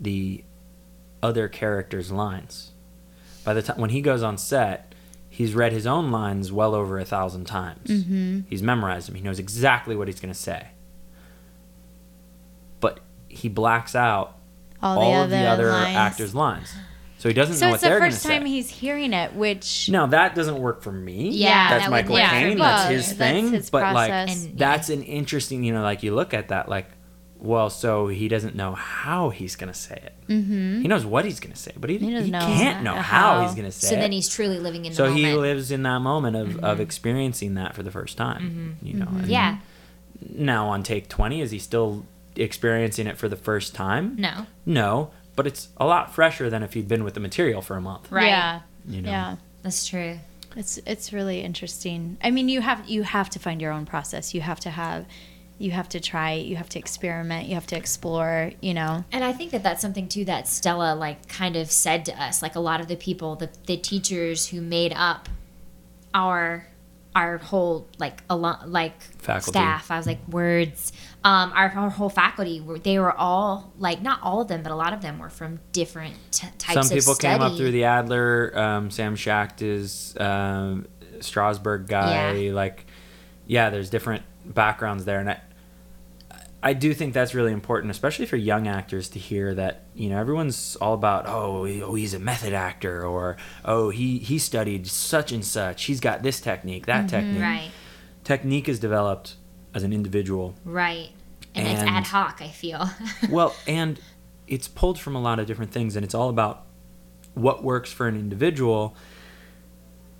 the 0.00 0.42
other 1.22 1.48
characters' 1.48 2.10
lines. 2.10 2.72
By 3.44 3.52
the 3.52 3.60
time 3.60 3.78
when 3.78 3.90
he 3.90 4.00
goes 4.00 4.22
on 4.22 4.38
set, 4.38 4.94
he's 5.28 5.54
read 5.54 5.72
his 5.72 5.86
own 5.86 6.10
lines 6.10 6.50
well 6.50 6.74
over 6.74 6.98
a 6.98 7.04
thousand 7.04 7.44
times. 7.44 7.90
Mm-hmm. 7.90 8.40
He's 8.48 8.62
memorized 8.62 9.08
them. 9.08 9.16
He 9.16 9.22
knows 9.22 9.38
exactly 9.38 9.94
what 9.94 10.08
he's 10.08 10.18
going 10.18 10.32
to 10.32 10.40
say. 10.40 10.68
But 12.80 13.00
he 13.28 13.50
blacks 13.50 13.94
out 13.94 14.38
All, 14.82 14.98
all, 14.98 15.10
the 15.10 15.16
of 15.18 15.22
other, 15.24 15.36
the 15.36 15.44
other 15.46 15.70
lines. 15.72 15.96
actors' 15.96 16.34
lines. 16.34 16.74
So 17.24 17.30
he 17.30 17.32
doesn't 17.34 17.54
So 17.54 17.64
know 17.64 17.70
what 17.70 17.74
it's 17.76 17.82
the 17.84 17.88
they're 17.88 17.98
going 18.00 18.10
to 18.10 18.16
first 18.18 18.26
time 18.26 18.44
he's 18.44 18.68
hearing 18.68 19.14
it, 19.14 19.34
which 19.34 19.88
now 19.88 20.04
that 20.08 20.34
doesn't 20.34 20.58
work 20.58 20.82
for 20.82 20.92
me. 20.92 21.30
Yeah, 21.30 21.70
that's 21.70 21.84
that 21.84 21.90
Michael 21.90 22.12
would 22.16 22.20
work 22.20 22.30
Caine. 22.30 22.48
me 22.50 22.56
That's 22.56 22.86
too. 22.86 22.94
his 22.96 23.06
That's 23.06 23.18
thing. 23.18 23.50
his 23.50 23.70
but 23.70 23.94
like. 23.94 24.10
And- 24.10 24.58
that's 24.58 24.90
an 24.90 25.02
interesting. 25.02 25.64
You 25.64 25.72
know, 25.72 25.80
like 25.82 26.02
you 26.02 26.14
look 26.14 26.34
at 26.34 26.48
that, 26.48 26.68
like, 26.68 26.84
well, 27.38 27.70
so 27.70 28.08
he 28.08 28.28
doesn't 28.28 28.54
know 28.56 28.74
how 28.74 29.30
he's 29.30 29.56
going 29.56 29.72
to 29.72 29.78
say 29.78 30.02
it. 30.04 30.12
Mm-hmm. 30.28 30.82
He 30.82 30.88
knows 30.88 31.06
what 31.06 31.24
he's 31.24 31.40
going 31.40 31.54
to 31.54 31.58
say, 31.58 31.72
but 31.78 31.88
he, 31.88 31.96
He 31.96 32.24
he, 32.24 32.30
know 32.30 32.40
can't 32.40 32.84
know 32.84 32.92
how, 32.92 33.36
how. 33.36 33.42
he's 33.46 33.54
going 33.54 33.64
to 33.64 33.72
say 33.72 33.86
so 33.86 33.94
it. 33.94 33.96
So 33.96 34.00
then 34.02 34.12
he's 34.12 34.28
truly 34.28 34.58
living 34.58 34.84
in 34.84 34.92
the 34.92 34.96
so 34.96 35.04
moment. 35.04 35.24
he 35.24 35.32
lives 35.32 35.70
in 35.70 35.82
that 35.84 36.00
moment 36.00 36.36
of, 36.36 36.56
of 36.58 36.62
mm-hmm. 36.74 36.82
experiencing 36.82 37.54
that 37.54 37.74
for 37.74 37.82
the 37.82 37.90
first 37.90 38.18
time. 38.18 38.76
Mm-hmm. 38.82 38.86
You 38.86 38.94
know. 39.00 39.06
Mm-hmm. 39.06 39.18
and 39.20 39.28
yeah. 39.28 39.58
Now 40.28 40.68
on 40.68 40.82
take 40.82 41.08
twenty, 41.08 41.40
is 41.40 41.52
he 41.52 41.58
still 41.58 42.04
experiencing 42.36 43.06
it 43.06 43.16
for 43.16 43.30
the 43.30 43.36
first 43.36 43.74
time? 43.74 44.16
No. 44.18 44.44
No, 44.66 45.10
but 45.36 45.46
it's 45.46 45.68
a 45.76 45.86
lot 45.86 46.14
fresher 46.14 46.48
than 46.50 46.62
if 46.62 46.74
you'd 46.76 46.88
been 46.88 47.04
with 47.04 47.14
the 47.14 47.20
material 47.20 47.60
for 47.62 47.76
a 47.76 47.80
month. 47.80 48.10
Right. 48.10 48.26
yeah, 48.28 48.60
You 48.86 49.02
know. 49.02 49.10
yeah. 49.10 49.36
That's 49.62 49.86
true. 49.86 50.18
It's 50.56 50.78
it's 50.86 51.12
really 51.12 51.40
interesting. 51.40 52.16
I 52.22 52.30
mean, 52.30 52.48
you 52.48 52.60
have 52.60 52.88
you 52.88 53.02
have 53.02 53.28
to 53.30 53.38
find 53.38 53.60
your 53.60 53.72
own 53.72 53.86
process. 53.86 54.34
You 54.34 54.40
have 54.42 54.60
to 54.60 54.70
have, 54.70 55.04
you 55.58 55.72
have 55.72 55.88
to 55.88 55.98
try. 56.00 56.34
You 56.34 56.54
have 56.56 56.68
to 56.70 56.78
experiment. 56.78 57.48
You 57.48 57.54
have 57.54 57.66
to 57.68 57.76
explore. 57.76 58.52
You 58.60 58.74
know. 58.74 59.04
And 59.10 59.24
I 59.24 59.32
think 59.32 59.50
that 59.50 59.62
that's 59.64 59.80
something 59.82 60.06
too 60.08 60.24
that 60.26 60.46
Stella 60.46 60.94
like 60.94 61.26
kind 61.28 61.56
of 61.56 61.70
said 61.72 62.04
to 62.04 62.22
us. 62.22 62.40
Like 62.42 62.54
a 62.54 62.60
lot 62.60 62.80
of 62.80 62.86
the 62.86 62.94
people, 62.96 63.34
the 63.34 63.50
the 63.66 63.76
teachers 63.76 64.46
who 64.48 64.60
made 64.60 64.92
up 64.94 65.28
our 66.12 66.66
our 67.16 67.38
whole 67.38 67.88
like 67.98 68.22
a 68.28 68.36
lot 68.36 68.68
like 68.68 69.00
Faculty. 69.18 69.50
staff. 69.58 69.90
I 69.90 69.96
was 69.96 70.06
like 70.06 70.26
words. 70.28 70.92
Um, 71.24 71.52
our, 71.54 71.70
our 71.70 71.88
whole 71.88 72.10
faculty 72.10 72.60
were 72.60 72.78
they 72.78 72.98
were 72.98 73.12
all 73.12 73.72
like 73.78 74.02
not 74.02 74.20
all 74.22 74.42
of 74.42 74.48
them, 74.48 74.62
but 74.62 74.70
a 74.70 74.76
lot 74.76 74.92
of 74.92 75.00
them 75.00 75.18
were 75.18 75.30
from 75.30 75.58
different 75.72 76.14
t- 76.30 76.46
types 76.58 76.86
Some 76.86 76.94
people 76.96 77.14
came 77.14 77.40
up 77.40 77.56
through 77.56 77.70
the 77.70 77.84
Adler. 77.84 78.52
Um, 78.54 78.90
Sam 78.90 79.16
Schacht 79.16 79.62
is 79.62 80.14
um, 80.20 80.86
Strasberg 81.20 81.88
guy. 81.88 82.32
Yeah. 82.34 82.52
Like, 82.52 82.86
yeah, 83.46 83.70
there's 83.70 83.88
different 83.88 84.22
backgrounds 84.44 85.06
there, 85.06 85.18
and 85.18 85.30
I, 85.30 85.40
I 86.62 86.72
do 86.74 86.92
think 86.92 87.14
that's 87.14 87.34
really 87.34 87.52
important, 87.52 87.90
especially 87.90 88.26
for 88.26 88.36
young 88.36 88.68
actors 88.68 89.08
to 89.10 89.18
hear 89.18 89.54
that 89.54 89.84
you 89.94 90.10
know 90.10 90.18
everyone's 90.18 90.76
all 90.76 90.92
about 90.92 91.24
oh, 91.26 91.64
he- 91.64 91.82
oh 91.82 91.94
he's 91.94 92.12
a 92.12 92.18
method 92.18 92.52
actor 92.52 93.04
or 93.04 93.38
oh 93.64 93.88
he 93.88 94.18
he 94.18 94.38
studied 94.38 94.86
such 94.86 95.32
and 95.32 95.44
such. 95.44 95.84
He's 95.84 96.00
got 96.00 96.22
this 96.22 96.40
technique, 96.40 96.84
that 96.86 97.08
technique. 97.08 97.36
Mm-hmm. 97.36 97.42
right, 97.42 97.70
Technique 98.24 98.68
is 98.68 98.78
developed 98.78 99.36
as 99.74 99.82
an 99.82 99.92
individual. 99.92 100.54
right, 100.64 101.10
and, 101.54 101.68
it's 101.68 101.82
ad 101.82 102.04
hoc. 102.04 102.40
I 102.40 102.48
feel. 102.48 102.88
well, 103.30 103.54
and 103.66 104.00
it's 104.46 104.68
pulled 104.68 104.98
from 104.98 105.14
a 105.16 105.20
lot 105.20 105.38
of 105.38 105.46
different 105.46 105.72
things, 105.72 105.96
and 105.96 106.04
it's 106.04 106.14
all 106.14 106.28
about 106.28 106.64
what 107.34 107.62
works 107.62 107.92
for 107.92 108.06
an 108.06 108.16
individual. 108.16 108.96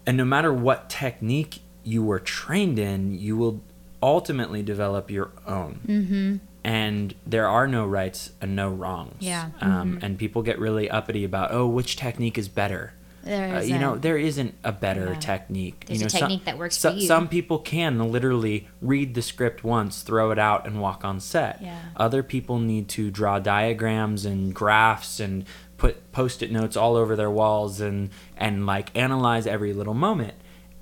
And 0.06 0.16
no 0.16 0.24
matter 0.24 0.52
what 0.52 0.90
technique 0.90 1.60
you 1.82 2.02
were 2.02 2.18
trained 2.20 2.78
in, 2.78 3.18
you 3.18 3.36
will 3.36 3.62
ultimately 4.02 4.62
develop 4.62 5.10
your 5.10 5.30
own. 5.46 5.80
Mm-hmm. 5.86 6.36
And 6.62 7.14
there 7.26 7.46
are 7.46 7.66
no 7.66 7.86
rights 7.86 8.32
and 8.40 8.56
no 8.56 8.70
wrongs. 8.70 9.16
Yeah. 9.20 9.50
Um, 9.60 9.98
And 10.02 10.18
people 10.18 10.42
get 10.42 10.58
really 10.58 10.90
uppity 10.90 11.24
about, 11.24 11.52
oh, 11.52 11.66
which 11.66 11.96
technique 11.96 12.38
is 12.38 12.48
better? 12.48 12.94
There 13.24 13.56
Uh, 13.56 13.60
you 13.62 13.78
know, 13.78 13.96
there 13.96 14.18
isn't 14.18 14.54
a 14.64 14.72
better 14.72 15.10
Yeah. 15.14 15.18
technique. 15.18 15.84
There's 15.86 16.00
you 16.00 16.04
a 16.04 16.06
know, 16.06 16.08
some- 16.10 16.20
technique 16.20 16.44
that 16.44 16.58
works 16.58 16.76
so- 16.78 16.90
for 16.92 16.96
you. 16.98 17.06
Some 17.06 17.28
people 17.28 17.58
can 17.58 17.98
literally 18.12 18.68
read 18.82 19.14
the 19.14 19.22
script 19.22 19.64
once, 19.64 20.02
throw 20.02 20.30
it 20.30 20.38
out, 20.38 20.66
and 20.66 20.80
walk 20.80 21.04
on 21.04 21.20
set. 21.20 21.60
Yeah. 21.62 21.78
Other 21.96 22.22
people 22.22 22.58
need 22.58 22.88
to 22.90 23.10
draw 23.10 23.38
diagrams 23.38 24.24
and 24.24 24.54
graphs 24.54 25.20
and 25.20 25.44
put 25.76 26.12
post-it 26.12 26.52
notes 26.52 26.76
all 26.76 26.96
over 26.96 27.16
their 27.16 27.30
walls 27.30 27.80
and 27.80 28.10
and 28.36 28.64
like 28.66 28.90
analyze 28.96 29.46
every 29.46 29.72
little 29.72 29.94
moment. 29.94 30.34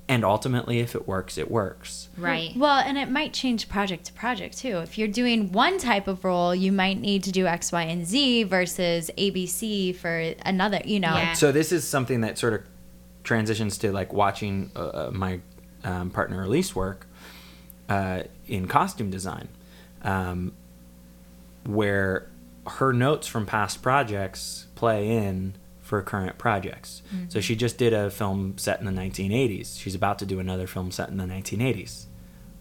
And 0.08 0.24
ultimately, 0.24 0.80
if 0.80 0.94
it 0.94 1.06
works, 1.06 1.38
it 1.38 1.50
works. 1.50 2.08
right. 2.18 2.52
Well, 2.56 2.78
and 2.78 2.98
it 2.98 3.08
might 3.08 3.32
change 3.32 3.68
project 3.68 4.04
to 4.06 4.12
project 4.12 4.58
too. 4.58 4.78
If 4.78 4.98
you're 4.98 5.08
doing 5.08 5.52
one 5.52 5.78
type 5.78 6.08
of 6.08 6.24
role, 6.24 6.54
you 6.54 6.72
might 6.72 7.00
need 7.00 7.22
to 7.24 7.32
do 7.32 7.46
X, 7.46 7.72
Y, 7.72 7.82
and 7.82 8.04
Z 8.04 8.42
versus 8.44 9.10
ABC 9.16 9.94
for 9.94 10.34
another. 10.44 10.80
You 10.84 11.00
know. 11.00 11.14
Yeah. 11.14 11.32
So 11.34 11.52
this 11.52 11.72
is 11.72 11.86
something 11.86 12.22
that 12.22 12.36
sort 12.36 12.52
of 12.52 12.62
transitions 13.24 13.78
to 13.78 13.92
like 13.92 14.12
watching 14.12 14.70
uh, 14.74 14.78
uh, 14.80 15.10
my 15.12 15.40
um, 15.84 16.10
partner 16.10 16.44
Elise 16.44 16.74
work 16.74 17.06
uh, 17.88 18.22
in 18.46 18.66
costume 18.66 19.10
design, 19.10 19.48
um, 20.02 20.52
where 21.64 22.28
her 22.66 22.92
notes 22.92 23.26
from 23.26 23.46
past 23.46 23.82
projects 23.82 24.66
play 24.74 25.10
in 25.10 25.54
for 25.92 26.00
current 26.00 26.38
projects. 26.38 27.02
So 27.10 27.16
mm-hmm. 27.16 27.40
she 27.40 27.54
just 27.54 27.76
did 27.76 27.92
a 27.92 28.08
film 28.08 28.56
set 28.56 28.80
in 28.80 28.86
the 28.86 28.92
1980s. 28.92 29.78
She's 29.78 29.94
about 29.94 30.18
to 30.20 30.24
do 30.24 30.40
another 30.40 30.66
film 30.66 30.90
set 30.90 31.10
in 31.10 31.18
the 31.18 31.26
1980s. 31.26 32.06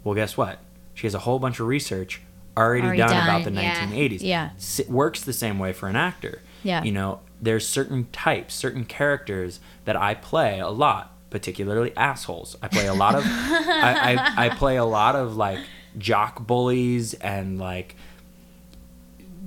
Well, 0.03 0.16
guess 0.16 0.36
what? 0.36 0.60
She 0.94 1.08
has 1.08 1.16
a 1.16 1.20
whole 1.20 1.40
bunch 1.40 1.62
of 1.62 1.68
research 1.68 2.22
already, 2.58 2.84
Already 2.84 2.98
done, 2.98 3.10
done, 3.12 3.24
about 3.24 3.44
the 3.45 3.52
yeah. 3.53 3.88
1980s. 3.88 4.18
Yeah. 4.20 4.49
S- 4.58 4.86
works 4.90 5.22
the 5.22 5.32
same 5.32 5.60
way 5.60 5.72
for 5.72 5.88
an 5.88 5.95
actor. 5.95 6.41
Yeah. 6.62 6.84
You 6.84 6.91
know, 6.91 7.22
there's 7.41 7.66
certain 7.66 8.10
types, 8.12 8.53
certain 8.53 8.84
characters 8.84 9.62
that 9.86 9.95
I 9.95 10.14
play 10.14 10.60
a 10.60 10.68
lot, 10.68 11.16
particularly 11.30 11.95
assholes. 11.95 12.58
I 12.62 12.68
play 12.68 12.88
a 12.88 12.94
lot 12.94 13.16
of 13.16 13.24
I, 13.26 14.18
I, 14.18 14.48
I 14.48 14.49
play 14.58 14.76
a 14.76 14.84
lot 14.84 15.16
of 15.16 15.38
like 15.38 15.60
jock 15.98 16.45
bullies 16.45 17.14
and 17.14 17.58
like 17.58 17.95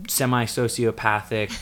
semi 0.09 0.47
sociopathic 0.47 1.53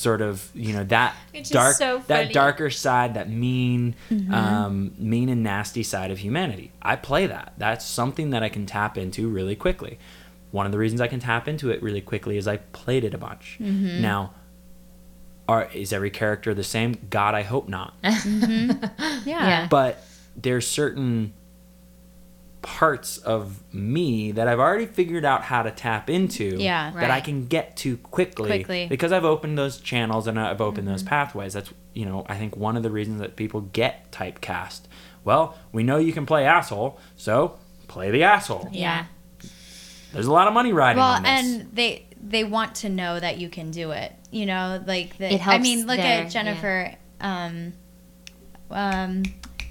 sort 0.00 0.22
of 0.22 0.50
you 0.54 0.72
know 0.72 0.84
that 0.84 1.14
Which 1.32 1.50
dark 1.50 1.76
so 1.76 1.98
that 2.06 2.32
darker 2.32 2.70
side 2.70 3.14
that 3.14 3.28
mean 3.28 3.94
Mm-hmm. 4.10 4.32
um, 4.34 4.92
mean 4.98 5.28
and 5.28 5.42
nasty 5.42 5.82
side 5.82 6.10
of 6.10 6.18
humanity 6.18 6.72
i 6.80 6.96
play 6.96 7.26
that 7.26 7.52
that's 7.58 7.84
something 7.84 8.30
that 8.30 8.42
i 8.42 8.48
can 8.48 8.64
tap 8.66 8.96
into 8.96 9.28
really 9.28 9.54
quickly 9.56 9.98
one 10.52 10.64
of 10.66 10.72
the 10.72 10.78
reasons 10.78 11.00
i 11.00 11.06
can 11.08 11.20
tap 11.20 11.46
into 11.48 11.70
it 11.70 11.82
really 11.82 12.00
quickly 12.00 12.36
is 12.38 12.48
i 12.48 12.56
played 12.56 13.04
it 13.04 13.14
a 13.14 13.18
bunch 13.18 13.58
Mm-hmm. 13.60 14.00
now 14.00 14.32
are 15.48 15.68
is 15.74 15.92
every 15.92 16.10
character 16.10 16.54
the 16.54 16.64
same 16.64 16.96
god 17.10 17.34
i 17.34 17.42
hope 17.42 17.68
not 17.68 17.94
Yeah. 18.02 19.20
Yeah. 19.24 19.66
but 19.68 20.02
there's 20.36 20.66
certain 20.66 21.32
parts 22.62 23.16
of 23.18 23.62
me 23.72 24.32
that 24.32 24.46
I've 24.46 24.58
already 24.58 24.84
figured 24.86 25.24
out 25.24 25.42
how 25.44 25.62
to 25.62 25.70
tap 25.70 26.10
into 26.10 26.56
Yeah. 26.58 26.90
that 26.92 27.10
I 27.10 27.20
can 27.20 27.46
get 27.46 27.76
to 27.78 27.96
quickly, 27.98 28.48
Quickly. 28.48 28.86
because 28.86 29.12
I've 29.12 29.24
opened 29.24 29.56
those 29.56 29.78
channels 29.78 30.26
and 30.26 30.38
I've 30.38 30.60
opened 30.60 30.86
those 30.86 31.02
pathways. 31.02 31.54
That's 31.54 31.72
you 31.94 32.04
know, 32.04 32.24
I 32.28 32.36
think 32.36 32.56
one 32.56 32.76
of 32.76 32.82
the 32.82 32.90
reasons 32.90 33.20
that 33.20 33.34
people 33.34 33.62
get 33.62 34.12
typecast. 34.12 34.82
Well, 35.24 35.56
we 35.72 35.82
know 35.82 35.96
you 35.98 36.12
can 36.12 36.24
play 36.26 36.44
asshole, 36.46 36.98
so 37.16 37.58
play 37.88 38.10
the 38.10 38.22
asshole. 38.22 38.68
Yeah. 38.72 39.06
There's 40.12 40.26
a 40.26 40.32
lot 40.32 40.46
of 40.46 40.54
money 40.54 40.72
riding 40.72 41.00
Well, 41.00 41.14
on 41.14 41.22
this. 41.22 41.30
and 41.44 41.70
they 41.74 42.06
they 42.22 42.44
want 42.44 42.74
to 42.76 42.88
know 42.90 43.18
that 43.18 43.38
you 43.38 43.48
can 43.48 43.70
do 43.70 43.90
it. 43.92 44.12
You 44.30 44.44
know, 44.46 44.82
like 44.86 45.16
the, 45.18 45.34
It 45.34 45.46
I 45.46 45.58
mean, 45.58 45.86
look 45.86 45.96
their- 45.96 46.24
at 46.24 46.30
Jennifer, 46.30 46.94
um, 47.20 47.72
um, 48.70 49.22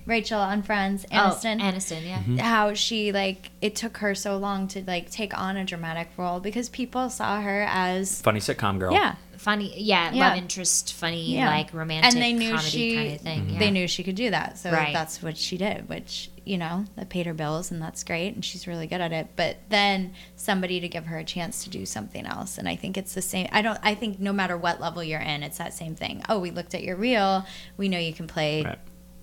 Rachel 0.06 0.40
on 0.40 0.64
Friends, 0.64 1.06
Aniston. 1.12 1.60
Oh, 1.62 1.64
Aniston, 1.64 2.06
yeah. 2.06 2.20
Mm-hmm. 2.20 2.38
how 2.38 2.74
she 2.74 3.12
like 3.12 3.52
it 3.62 3.76
took 3.76 3.98
her 3.98 4.16
so 4.16 4.38
long 4.38 4.68
to 4.70 4.84
like 4.86 5.10
take 5.12 5.38
on 5.38 5.58
a 5.58 5.66
dramatic 5.66 6.10
role 6.18 6.40
because 6.40 6.70
people 6.70 7.10
saw 7.10 7.42
her 7.42 7.66
as 7.70 8.22
Funny 8.22 8.40
sitcom 8.40 8.80
girl. 8.80 8.94
yeah 8.94 9.16
Funny, 9.38 9.74
yeah, 9.82 10.12
Yeah. 10.12 10.28
love 10.30 10.38
interest, 10.38 10.94
funny, 10.96 11.36
Yeah. 11.36 11.48
like 11.50 11.74
romantic 11.74 12.12
and 12.12 12.22
they 12.22 12.34
knew 12.34 12.50
comedy 12.56 12.70
she 12.70 12.96
kind 12.96 13.14
of 13.14 13.22
thing. 13.22 13.50
Yeah. 13.52 13.60
they 13.60 13.72
knew 13.72 13.88
she 13.88 14.04
could 14.04 14.16
do 14.16 14.32
that 14.32 14.58
so 14.58 14.70
Right. 14.70 14.94
that's 14.94 15.24
what 15.24 15.38
she 15.38 15.56
did 15.58 15.88
which 15.88 16.30
you 16.44 16.58
know 16.58 16.84
that 16.98 17.08
paid 17.10 17.26
her 17.26 17.34
bills 17.34 17.72
and 17.72 17.82
that's 17.82 18.04
great 18.04 18.34
and 18.36 18.44
she's 18.44 18.68
really 18.68 18.86
good 18.88 19.00
at 19.00 19.14
it 19.14 19.28
but 19.38 19.58
then 19.70 20.14
somebody 20.36 20.80
to 20.82 20.90
give 20.90 21.06
her 21.06 21.18
a 21.20 21.24
chance 21.24 21.64
to 21.64 21.70
do 21.70 21.86
something 21.86 22.26
else 22.26 22.58
and 22.58 22.68
i 22.68 22.76
think 22.76 22.98
it's 22.98 23.14
the 23.14 23.22
same 23.22 23.48
i 23.52 23.62
don't 23.62 23.80
i 23.84 23.94
think 23.96 24.20
no 24.20 24.34
matter 24.34 24.58
what 24.58 24.82
level 24.82 25.02
you're 25.04 25.20
in 25.22 25.44
it's 25.44 25.60
that 25.60 25.74
same 25.74 25.94
thing 25.96 26.22
oh 26.28 26.40
we 26.40 26.50
looked 26.52 26.74
at 26.74 26.84
your 26.84 26.96
reel 26.98 27.46
we 27.78 27.88
know 27.88 28.00
you 28.00 28.14
can 28.14 28.26
play 28.28 28.64
Right. 28.64 28.80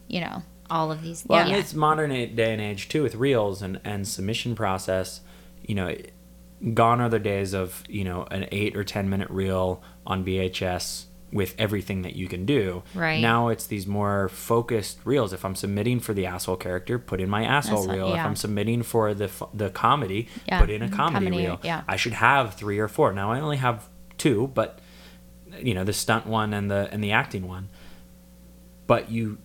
you 0.08 0.20
know 0.20 0.42
all 0.70 0.92
of 0.92 1.02
these. 1.02 1.24
Well, 1.26 1.40
yeah. 1.40 1.54
and 1.54 1.56
it's 1.62 1.74
modern 1.74 2.10
day 2.10 2.52
and 2.52 2.60
age 2.60 2.88
too 2.88 3.02
with 3.02 3.14
reels 3.14 3.62
and, 3.62 3.80
and 3.84 4.06
submission 4.06 4.54
process. 4.54 5.20
You 5.62 5.74
know, 5.74 5.96
gone 6.74 7.00
are 7.00 7.08
the 7.08 7.18
days 7.18 7.54
of 7.54 7.82
you 7.88 8.04
know 8.04 8.26
an 8.30 8.46
eight 8.52 8.76
or 8.76 8.84
ten 8.84 9.08
minute 9.08 9.30
reel 9.30 9.82
on 10.06 10.24
VHS 10.24 11.06
with 11.32 11.54
everything 11.58 12.02
that 12.02 12.14
you 12.14 12.28
can 12.28 12.46
do. 12.46 12.82
Right. 12.94 13.20
now, 13.20 13.48
it's 13.48 13.66
these 13.66 13.86
more 13.86 14.28
focused 14.28 14.98
reels. 15.04 15.32
If 15.32 15.44
I'm 15.44 15.56
submitting 15.56 16.00
for 16.00 16.14
the 16.14 16.26
asshole 16.26 16.56
character, 16.56 16.98
put 16.98 17.20
in 17.20 17.28
my 17.28 17.44
asshole 17.44 17.82
That's 17.82 17.96
reel. 17.96 18.14
If. 18.14 18.24
I'm 18.24 18.36
submitting 18.36 18.82
for 18.82 19.12
the 19.12 19.30
the 19.52 19.70
comedy, 19.70 20.28
Yeah, 20.46 20.60
put 20.60 20.70
in 20.70 20.82
a 20.82 20.88
comedy, 20.88 21.26
comedy, 21.26 21.46
reel. 21.46 21.60
yeah. 21.62 21.82
I 21.88 21.96
should 21.96 22.14
have 22.14 22.54
three 22.54 22.78
or 22.78 22.88
four. 22.88 23.12
Now 23.12 23.32
I 23.32 23.40
only 23.40 23.56
have 23.56 23.88
two, 24.18 24.50
but 24.54 24.80
you 25.60 25.74
know 25.74 25.84
the 25.84 25.92
stunt 25.92 26.26
one 26.26 26.54
and 26.54 26.70
the 26.70 26.88
and 26.92 27.02
the 27.02 27.12
acting 27.12 27.48
one. 27.48 27.68
But 28.86 29.10
you 29.10 29.38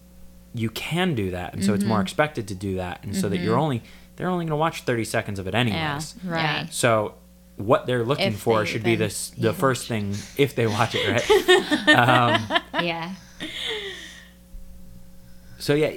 you 0.53 0.69
can 0.69 1.15
do 1.15 1.31
that, 1.31 1.53
and 1.53 1.63
so 1.63 1.73
it's 1.73 1.81
Mm-hmm. 1.83 1.89
more 1.89 2.01
expected 2.01 2.47
to 2.49 2.55
do 2.55 2.75
that, 2.75 3.03
and 3.03 3.15
so 3.15 3.29
that 3.29 3.37
you're 3.37 3.57
only 3.57 3.81
they're 4.17 4.27
only 4.29 4.43
going 4.45 4.49
to 4.51 4.55
watch 4.57 4.81
thirty 4.83 5.05
seconds 5.05 5.39
of 5.39 5.47
it 5.47 5.55
anyways. 5.55 6.15
yeah 6.23 6.31
Right. 6.63 6.67
So 6.73 7.15
what 7.57 7.85
they're 7.85 8.03
looking 8.03 8.33
If 8.33 8.39
for 8.39 8.59
they 8.59 8.65
should 8.65 8.83
be 8.83 8.91
even- 8.93 9.05
this 9.07 9.29
the 9.31 9.53
first 9.53 9.87
thing 9.87 10.13
if 10.37 10.55
they 10.55 10.67
watch 10.67 10.93
it 10.95 11.07
right. 11.07 11.89
um, 11.95 12.59
yeah. 12.83 13.15
so 15.59 15.73
yeah, 15.73 15.93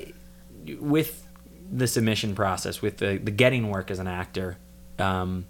with 0.79 1.27
the 1.73 1.87
submission 1.87 2.35
process, 2.35 2.81
with 2.83 2.99
the 2.99 3.19
the 3.19 3.31
getting 3.31 3.71
work 3.71 3.91
as 3.91 3.99
an 3.99 4.07
actor, 4.07 4.59
um, 4.99 5.47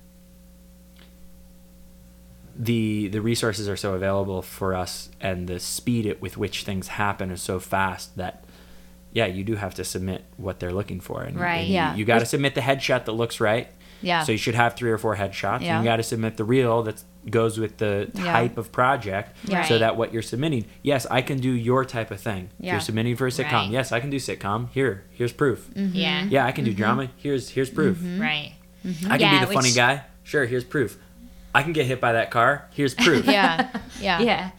the 2.57 3.09
the 3.09 3.21
resources 3.21 3.69
are 3.69 3.77
so 3.77 3.95
available 3.95 4.41
for 4.43 4.75
us, 4.75 5.11
and 5.21 5.49
the 5.49 5.59
speed 5.59 6.07
at 6.07 6.21
with 6.23 6.37
which 6.37 6.63
things 6.65 6.89
happen 6.89 7.31
is 7.31 7.43
so 7.43 7.59
fast 7.61 8.17
that. 8.17 8.41
Yeah, 9.15 9.27
you 9.27 9.43
do 9.45 9.55
have 9.55 9.75
to 9.77 9.85
submit 9.85 10.25
what 10.37 10.61
they're 10.61 10.73
looking 10.73 11.01
for, 11.01 11.23
and, 11.23 11.39
Right. 11.41 11.61
and 11.61 11.69
you- 11.69 11.75
Yeah. 11.75 11.95
you, 11.95 12.05
got 12.05 12.19
to 12.19 12.27
submit 12.27 12.55
the 12.55 12.61
headshot 12.61 13.07
that 13.07 13.13
looks 13.13 13.41
right. 13.41 13.69
yeah 14.03 14.23
So 14.25 14.33
you 14.33 14.39
should 14.39 14.55
have 14.57 14.75
three 14.75 14.91
or 14.91 14.99
four 14.99 15.17
headshots. 15.17 15.63
Yeah. 15.63 15.77
And 15.77 15.85
you 15.85 15.91
got 15.91 15.97
to 15.97 16.03
submit 16.03 16.37
the 16.37 16.45
reel 16.45 16.83
that 16.83 17.03
goes 17.31 17.59
with 17.59 17.79
the 17.79 18.11
Yeah. 18.13 18.33
type 18.33 18.59
of 18.59 18.71
project, 18.71 19.35
Yeah. 19.47 19.63
so 19.65 19.79
that 19.79 19.97
what 19.97 20.13
you're 20.13 20.21
submitting. 20.21 20.67
Yes, 20.83 21.07
I 21.11 21.23
can 21.23 21.39
do 21.39 21.51
your 21.51 21.87
type 21.87 22.11
of 22.11 22.21
thing. 22.21 22.51
If 22.59 22.67
Yeah. 22.67 22.73
you're 22.73 22.81
submitting 22.81 23.17
for 23.17 23.27
a 23.27 23.31
sitcom, 23.31 23.53
Right. 23.53 23.71
yes, 23.71 23.93
I 23.93 24.01
can 24.01 24.11
do 24.11 24.19
sitcom. 24.19 24.69
Here, 24.73 25.05
here's 25.11 25.33
proof. 25.33 25.71
Mm-hmm. 25.75 25.97
Yeah. 25.97 26.25
Yeah, 26.29 26.45
I 26.45 26.53
can 26.53 26.65
do 26.65 26.73
mm-hmm. 26.73 26.81
drama. 26.83 27.09
Here's 27.17 27.49
here's 27.51 27.71
proof. 27.71 27.97
Mm-hmm. 27.99 28.21
Right. 28.21 28.53
I 28.85 29.17
can 29.17 29.21
Yeah, 29.21 29.41
be 29.41 29.47
the 29.47 29.53
funny 29.55 29.73
guy. 29.73 30.03
Sure, 30.23 30.45
here's 30.45 30.65
proof. 30.65 30.99
I 31.55 31.63
can 31.63 31.73
get 31.73 31.87
hit 31.87 31.99
by 32.01 32.13
that 32.13 32.31
car. 32.31 32.67
Here's 32.75 32.95
proof. 32.95 33.25
yeah 33.39 33.69
yeah 34.03 34.19
Yeah. 34.29 34.51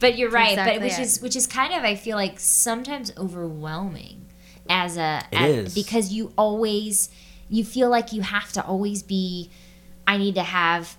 But 0.00 0.16
you're 0.18 0.30
right. 0.30 0.50
exactly 0.52 0.78
but 0.78 0.82
which 0.84 0.98
it. 0.98 1.00
is 1.00 1.20
which 1.22 1.36
is 1.36 1.46
kind 1.46 1.72
of 1.74 1.82
I 1.84 1.94
feel 1.94 2.16
like 2.16 2.38
sometimes 2.38 3.12
overwhelming 3.16 4.26
as 4.68 4.96
a 4.96 5.22
It 5.32 5.36
as- 5.40 5.54
is. 5.68 5.74
because 5.74 6.12
you 6.12 6.32
always 6.36 7.08
you 7.48 7.64
feel 7.64 7.88
like 7.88 8.12
you 8.12 8.22
have 8.22 8.52
to 8.52 8.64
always 8.64 9.02
be 9.02 9.50
I 10.06 10.16
need 10.18 10.34
to 10.36 10.42
have 10.42 10.96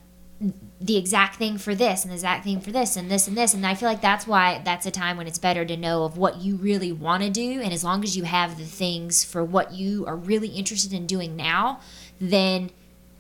the 0.79 0.97
exact 0.97 1.37
thing 1.37 1.57
for 1.57 1.73
this 1.73 2.03
and 2.03 2.11
the 2.11 2.15
exact 2.15 2.43
thing 2.43 2.59
for 2.61 2.71
this 2.71 2.95
and 2.95 3.09
this 3.09 3.27
and 3.27 3.35
this 3.35 3.53
and 3.55 3.65
I 3.65 3.73
feel 3.73 3.89
like 3.89 4.01
that's 4.01 4.27
why 4.27 4.61
that's 4.63 4.85
a 4.85 4.91
time 4.91 5.17
when 5.17 5.25
it's 5.27 5.39
better 5.39 5.65
to 5.65 5.75
know 5.75 6.03
of 6.03 6.17
what 6.17 6.37
you 6.41 6.55
really 6.57 6.91
want 6.91 7.23
to 7.23 7.29
do 7.31 7.59
and 7.61 7.73
as 7.73 7.83
long 7.83 8.03
as 8.03 8.15
you 8.15 8.23
have 8.23 8.57
the 8.57 8.63
things 8.65 9.23
for 9.23 9.43
what 9.43 9.73
you 9.73 10.05
are 10.05 10.15
really 10.15 10.49
interested 10.49 10.93
in 10.93 11.07
doing 11.07 11.35
now 11.35 11.79
then 12.21 12.69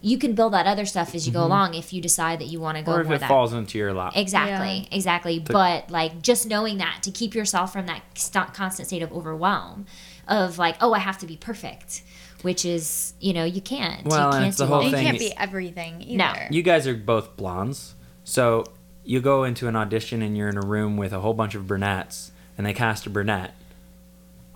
you 0.01 0.17
can 0.17 0.33
build 0.35 0.53
that 0.53 0.67
other 0.67 0.85
stuff 0.85 1.15
as 1.15 1.25
you 1.25 1.33
go 1.33 1.43
along 1.43 1.73
if 1.73 1.91
you 1.91 2.01
decide 2.01 2.39
that 2.39 2.45
you 2.47 2.59
want 2.59 2.77
to 2.77 2.83
go 2.83 2.91
Mm-hmm. 2.91 2.99
or 2.99 3.01
if 3.01 3.07
more 3.07 3.15
it 3.15 3.19
that 3.19 3.27
falls 3.27 3.53
into 3.53 3.77
your 3.77 3.93
lap. 3.93 4.13
Exactly, 4.15 4.87
exactly. 4.91 5.39
But 5.39 5.89
like 5.89 6.21
just 6.21 6.47
knowing 6.47 6.77
that 6.77 6.99
to 7.03 7.11
keep 7.11 7.33
yourself 7.33 7.73
from 7.73 7.87
that 7.87 8.01
st- 8.15 8.53
constant 8.53 8.87
state 8.87 9.01
of 9.01 9.11
overwhelm, 9.11 9.85
of 10.27 10.57
like, 10.59 10.75
oh, 10.81 10.93
I 10.93 10.99
have 10.99 11.17
to 11.19 11.25
be 11.25 11.35
perfect, 11.37 12.03
which 12.43 12.63
is 12.65 13.13
you 13.19 13.33
know 13.33 13.43
you 13.43 13.61
can't. 13.61 14.05
Well, 14.05 14.27
you 14.27 14.31
can't 14.39 14.45
it's 14.49 14.57
the 14.57 14.65
do 14.65 14.67
whole 14.67 14.77
all 14.83 14.83
you 14.89 14.91
can't 14.95 15.17
be 15.19 15.35
everything 15.35 16.05
No. 16.17 16.25
either 16.25 16.47
You 16.51 16.61
guys 16.61 16.85
are 16.87 16.93
both 16.95 17.35
blondes, 17.35 17.95
so 18.23 18.65
you 19.03 19.19
go 19.21 19.45
into 19.45 19.67
an 19.67 19.75
audition 19.75 20.21
and 20.21 20.37
you're 20.37 20.49
in 20.49 20.57
a 20.57 20.65
room 20.65 20.97
with 20.97 21.11
a 21.13 21.21
whole 21.21 21.33
bunch 21.33 21.55
of 21.55 21.65
brunettes, 21.65 22.31
and 22.57 22.67
they 22.67 22.73
cast 22.73 23.05
a 23.07 23.09
brunette. 23.09 23.55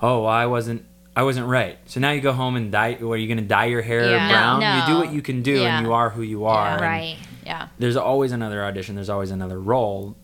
Oh, 0.02 0.26
I 0.26 0.46
wasn't. 0.46 0.86
I 1.16 1.24
wasn't 1.24 1.48
right. 1.48 1.78
So 1.86 2.00
now 2.00 2.12
you 2.12 2.22
go 2.22 2.32
home 2.32 2.56
and 2.56 2.72
dye. 2.72 2.94
What 2.94 3.14
are 3.14 3.18
you 3.18 3.28
going 3.28 3.38
to 3.40 3.44
dye 3.44 3.66
your 3.66 3.82
hair 3.82 4.10
Yeah. 4.12 4.30
brown? 4.30 4.60
No, 4.62 4.78
You 4.78 4.94
do 4.94 5.06
what 5.06 5.14
you 5.14 5.22
can 5.22 5.42
do, 5.44 5.54
Yeah. 5.62 5.78
and 5.78 5.86
you 5.86 5.94
are 5.94 6.10
who 6.10 6.22
you 6.22 6.46
are. 6.46 6.70
and 6.74 6.82
Right. 6.82 7.18
yeah 7.46 7.68
There's 7.80 7.98
always 7.98 8.32
another 8.32 8.64
audition. 8.64 8.96
There's 8.96 9.10
always 9.10 9.30
another 9.32 9.60
role, 9.60 10.16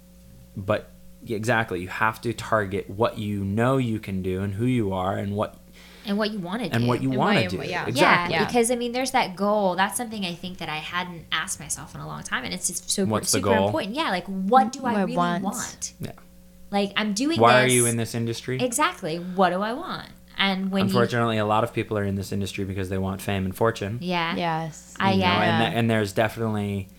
but 0.56 0.90
exactly, 1.28 1.82
you 1.82 1.90
have 1.90 2.22
to 2.22 2.32
target 2.34 2.90
what 2.90 3.18
you 3.18 3.44
know 3.44 3.76
you 3.78 4.00
can 4.00 4.22
do 4.22 4.42
and 4.42 4.54
who 4.54 4.66
you 4.66 4.94
are 4.94 5.18
and 5.18 5.36
what 5.36 5.56
And 6.06 6.18
what 6.18 6.32
you 6.32 6.40
want 6.40 6.64
to 6.64 6.70
do. 6.70 6.76
and 6.76 6.88
what 6.88 7.04
you 7.04 7.10
want 7.10 7.38
to 7.38 7.50
do. 7.50 7.58
yeah. 7.58 7.64
Yeah, 7.64 7.86
Exactly. 7.88 8.34
Yeah, 8.36 8.40
Yeah. 8.42 8.46
because 8.46 8.72
I 8.72 8.76
mean, 8.78 8.94
there's 8.94 9.12
that 9.12 9.36
goal. 9.36 9.76
That's 9.76 9.98
something 9.98 10.24
I 10.26 10.36
think 10.36 10.60
that 10.60 10.70
I 10.70 10.78
hadn't 10.78 11.26
asked 11.34 11.60
myself 11.60 11.94
in 11.96 12.00
a 12.00 12.08
long 12.08 12.24
time, 12.24 12.46
and 12.46 12.54
it's 12.54 12.68
just 12.68 12.90
so 12.90 13.04
What's 13.04 13.34
the 13.34 13.40
super 13.40 13.56
goal? 13.56 13.66
important. 13.68 13.94
Yeah, 13.94 14.10
like 14.12 14.26
what 14.28 14.72
do 14.72 14.86
I 14.86 14.94
My 14.94 15.02
really 15.02 15.18
wants. 15.18 15.44
want? 15.44 15.94
Yeah. 16.00 16.12
Like 16.72 16.94
I'm 16.96 17.12
doing. 17.14 17.42
Why 17.42 17.62
are 17.62 17.68
you 17.68 17.86
in 17.88 17.98
this 17.98 18.16
industry? 18.16 18.58
Exactly. 18.62 19.18
What 19.18 19.50
do 19.50 19.62
I 19.62 19.74
want? 19.74 20.08
And 20.38 20.72
when 20.72 20.84
Unfortunately, 20.84 21.38
a 21.40 21.46
lot 21.46 21.64
of 21.64 21.74
people 21.74 21.98
are 21.98 22.04
in 22.04 22.16
this 22.16 22.32
industry 22.32 22.64
because 22.64 22.90
they 22.90 22.98
want 22.98 23.22
fame 23.22 23.46
and 23.46 23.56
fortune. 23.56 23.98
yeah, 24.02 24.36
yes 24.36 24.94
I 25.00 25.12
you 25.14 25.18
know, 25.18 25.26
yeah. 25.26 25.42
and, 25.42 25.64
uh, 25.64 25.66
th- 25.66 25.78
and 25.80 25.90
there's 25.90 26.14
definitely 26.14 26.90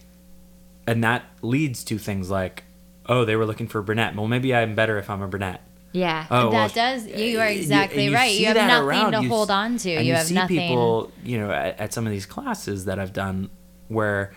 and 0.86 1.05
that 1.05 1.24
leads 1.43 1.85
to 1.85 1.98
things 1.98 2.31
like 2.31 2.65
oh 3.06 3.24
they 3.24 3.36
were 3.36 3.44
looking 3.47 3.66
for 3.69 3.78
a 3.78 3.82
brunette 3.82 4.15
well 4.16 4.27
maybe 4.27 4.55
i'm 4.55 4.74
better 4.74 4.97
if 4.98 5.10
i'm 5.10 5.20
a 5.23 5.28
brunette 5.28 5.60
yeah. 5.93 6.27
oh 6.31 6.48
well, 6.51 6.69
that 6.69 6.74
does 6.74 7.06
you 7.06 7.39
are 7.40 7.51
you- 7.51 7.59
exactly 7.59 8.12
right 8.12 8.39
you 8.39 8.47
have 8.47 8.56
nothing 8.56 8.86
around. 8.89 9.12
to 9.12 9.23
You 9.23 9.28
hold 9.28 9.51
on 9.51 9.77
to 9.78 9.90
and 9.90 10.06
you, 10.06 10.15
have 10.15 10.27
see 10.27 10.35
nothing 10.35 10.56
people 10.59 11.12
you 11.24 11.39
know 11.39 11.51
at, 11.51 11.78
at 11.78 11.93
some 11.93 12.06
of 12.06 12.12
these 12.12 12.24
classes 12.27 12.86
that 12.86 12.98
i've 12.98 13.12
done 13.12 13.51
where 13.89 14.32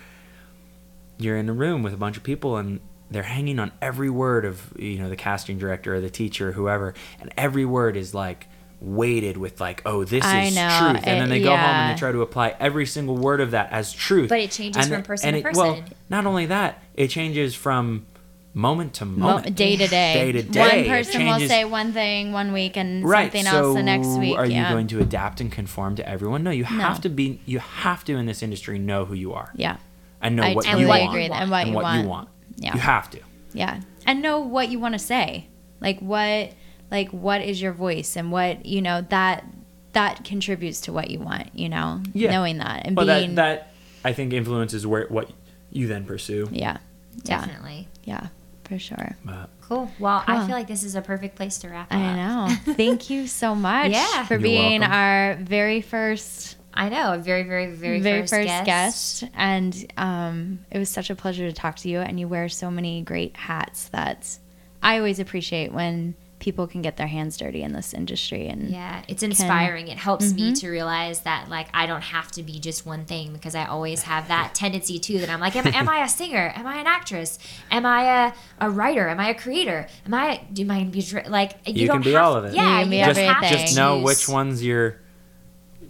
you're 1.18 1.38
in 1.38 1.48
a 1.50 1.54
room 1.54 1.84
with 1.84 1.94
a 1.94 1.98
bunch 1.98 2.18
of 2.18 2.24
people 2.24 2.58
and 2.58 2.80
they're 3.10 3.24
hanging 3.24 3.60
on 3.60 3.72
every 3.82 4.10
word 4.10 4.46
of 4.46 4.74
you 4.78 4.98
know 5.00 5.10
the 5.10 5.16
casting 5.18 5.58
director 5.58 5.96
or 5.96 6.00
the 6.02 6.10
teacher, 6.10 6.50
or 6.50 6.52
whoever, 6.54 6.94
and 7.20 7.32
every 7.38 7.66
word 7.66 7.98
is 7.98 8.14
like 8.14 8.48
weighted 8.82 9.38
with 9.38 9.62
like, 9.62 9.82
oh, 9.86 10.04
this 10.04 10.26
I 10.26 10.44
is 10.46 10.56
know, 10.56 10.68
truth, 10.80 11.04
and 11.06 11.18
it- 11.18 11.20
then 11.20 11.30
they 11.30 11.42
go 11.42 11.52
home 11.52 11.60
and 11.60 11.96
they 11.96 12.00
try 12.00 12.12
to 12.12 12.22
apply 12.22 12.56
every 12.60 12.86
single 12.86 13.16
word 13.16 13.40
of 13.40 13.52
that 13.52 13.72
as 13.72 13.94
truth. 13.94 14.30
But 14.30 14.40
it 14.40 14.52
changes 14.52 14.86
And 14.86 14.94
from 14.96 15.04
person 15.04 15.36
and 15.36 15.44
to 15.44 15.50
it- 15.50 15.56
Well, 15.56 15.84
not 16.10 16.26
only 16.26 16.48
that, 16.48 16.82
it 16.96 17.10
changes 17.10 17.54
from 17.56 18.06
moment 18.54 18.94
to 18.96 19.06
Mo- 19.06 19.36
moment. 19.36 19.56
day 19.56 19.78
to 19.78 19.88
day. 19.88 20.14
Day 20.14 20.32
to 20.34 20.44
day. 20.44 20.88
One 20.88 20.98
person 20.98 21.26
will 21.26 21.40
say 21.48 21.64
one 21.64 21.94
thing 21.94 22.34
one 22.34 22.52
week 22.52 22.76
and 22.76 23.08
right 23.08 23.32
something 23.32 23.46
so 23.46 23.58
else 23.68 23.76
the 23.76 23.84
next 23.84 24.08
week. 24.18 24.38
are 24.38 24.46
yeah. 24.46 24.68
you 24.68 24.74
going 24.76 24.88
to 24.88 25.00
adapt 25.00 25.40
and 25.40 25.50
conform 25.50 25.96
to 25.96 26.10
everyone 26.10 26.44
no 26.44 26.52
you 26.52 26.64
No. 26.64 26.68
have 26.70 27.00
to 27.02 27.10
be 27.10 27.40
you 27.46 27.60
have 27.60 28.04
to 28.04 28.18
in 28.18 28.26
this 28.26 28.44
industry 28.44 28.78
know 28.78 29.06
who 29.06 29.14
you 29.14 29.32
are 29.32 29.54
Yeah. 29.56 29.78
and 30.22 30.36
know 30.36 30.44
I 30.44 30.54
what 30.54 30.66
totally 30.66 30.82
you 30.84 30.90
want 30.90 31.04
agree. 31.04 31.26
And 31.28 31.50
what, 31.50 31.60
and 31.62 31.70
you, 31.70 31.76
what 31.76 31.84
want. 31.84 32.02
you 32.04 32.10
want 32.10 32.28
Yeah. 32.58 32.74
you 32.74 32.80
have 32.82 33.10
to 33.12 33.20
Yeah. 33.54 33.80
And 34.06 34.22
know 34.22 34.40
what 34.42 34.68
you 34.68 34.80
want 34.80 34.96
to 34.96 35.00
say. 35.00 35.48
Like 35.80 36.00
what 36.00 36.52
like 36.92 37.10
what 37.12 37.42
is 37.42 37.62
your 37.62 37.72
voice 37.72 38.16
and 38.18 38.32
what, 38.32 38.66
you 38.66 38.82
know, 38.82 39.02
that 39.10 39.46
that 39.94 40.24
contributes 40.24 40.82
to 40.82 40.94
what 40.94 41.10
you 41.10 41.20
want, 41.20 41.50
you 41.58 41.68
know? 41.70 42.02
Yeah. 42.14 42.32
Knowing 42.32 42.60
that 42.60 42.86
and 42.86 42.96
but 42.96 43.08
being 43.08 43.36
that 43.36 43.60
that 43.60 43.68
i 44.04 44.14
think 44.14 44.32
influences 44.34 44.86
where 44.88 45.06
what 45.08 45.30
you 45.72 45.88
then 45.88 46.06
pursue 46.06 46.48
Yeah. 46.52 46.78
Yeah. 47.24 47.40
Definitely. 47.46 47.88
Yeah. 48.04 48.28
For 48.66 48.80
sure. 48.80 49.16
But 49.26 49.50
Cool. 49.62 49.90
Well, 50.00 50.24
I 50.28 50.46
feel 50.46 50.56
like 50.56 50.68
this 50.68 50.84
is 50.84 50.96
a 50.96 51.02
perfect 51.02 51.36
place 51.36 51.58
to 51.60 51.70
wrap 51.70 51.92
up. 51.92 51.98
I 51.98 52.16
know. 52.16 52.56
Thank 52.74 53.10
you 53.10 53.28
so 53.28 53.54
much 53.56 53.92
Yeah. 53.92 54.26
for 54.26 54.34
You're 54.36 54.42
being 54.42 54.82
welcome. 54.82 54.94
our 54.98 55.36
very 55.42 55.82
first 55.82 56.58
I 56.74 56.88
know. 56.88 57.14
A 57.14 57.18
very, 57.18 57.44
very, 57.44 57.68
very, 57.74 58.00
very 58.00 58.22
first, 58.22 58.34
first 58.34 58.48
guest. 58.48 58.66
guest. 58.66 59.24
and 59.36 59.94
um, 59.98 60.60
it 60.72 60.78
was 60.80 60.88
such 60.90 61.10
a 61.10 61.16
pleasure 61.16 61.46
to 61.48 61.54
talk 61.54 61.76
to 61.78 61.90
you 61.90 62.00
and 62.00 62.18
you 62.18 62.30
wear 62.30 62.48
so 62.48 62.72
many 62.72 63.02
great 63.02 63.36
hats 63.36 63.90
that 63.90 64.38
i 64.82 64.98
always 64.98 65.20
appreciate 65.20 65.74
when 65.74 66.16
people 66.42 66.68
can 66.68 66.82
get 66.82 66.98
their 66.98 67.08
hands 67.08 67.38
dirty 67.38 67.62
in 67.62 67.72
this 67.72 67.94
industry 67.94 68.48
and 68.48 68.70
Yeah, 68.70 69.04
it's 69.08 69.24
inspiring. 69.24 69.88
it 69.88 69.98
helps 69.98 70.34
me 70.34 70.42
Mm-hmm. 70.42 70.54
to 70.56 70.70
realize 70.70 71.22
that 71.22 71.48
like 71.50 71.68
I 71.74 71.86
don't 71.86 72.02
have 72.02 72.30
to 72.34 72.44
be 72.44 72.60
just 72.60 72.86
one 72.86 73.06
thing 73.06 73.32
because 73.32 73.56
I 73.56 73.64
always 73.66 74.02
have 74.04 74.28
that 74.28 74.54
tendency 74.56 74.98
too 75.00 75.20
that 75.20 75.30
I'm 75.30 75.40
like, 75.40 75.56
am, 75.56 75.68
am 75.68 75.88
I 75.88 76.04
a 76.04 76.10
singer? 76.10 76.52
Am 76.56 76.66
I 76.68 76.78
an 76.78 76.88
actress? 76.88 77.40
Am 77.70 77.86
I 77.86 78.26
a, 78.28 78.34
a 78.60 78.70
writer? 78.70 79.08
Am 79.08 79.20
I 79.20 79.30
a 79.30 79.36
creator? 79.36 79.88
Am 80.06 80.14
I 80.14 80.42
do 80.52 80.66
my 80.66 80.84
be 80.84 81.06
like 81.30 81.58
you, 81.66 81.74
You 81.82 81.88
don't 81.88 81.98
can 81.98 82.04
be 82.04 82.14
have, 82.14 82.24
all 82.26 82.36
of 82.36 82.46
it. 82.46 82.54
Yeah, 82.56 82.80
You 82.80 82.84
can 82.84 82.90
be 82.90 82.98
you 82.98 83.06
just, 83.06 83.20
everything. 83.20 83.58
just 83.66 83.76
know 83.78 84.02
which 84.02 84.28
ones 84.28 84.64
you're 84.64 85.00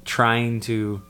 trying 0.06 0.60
to 0.61 1.02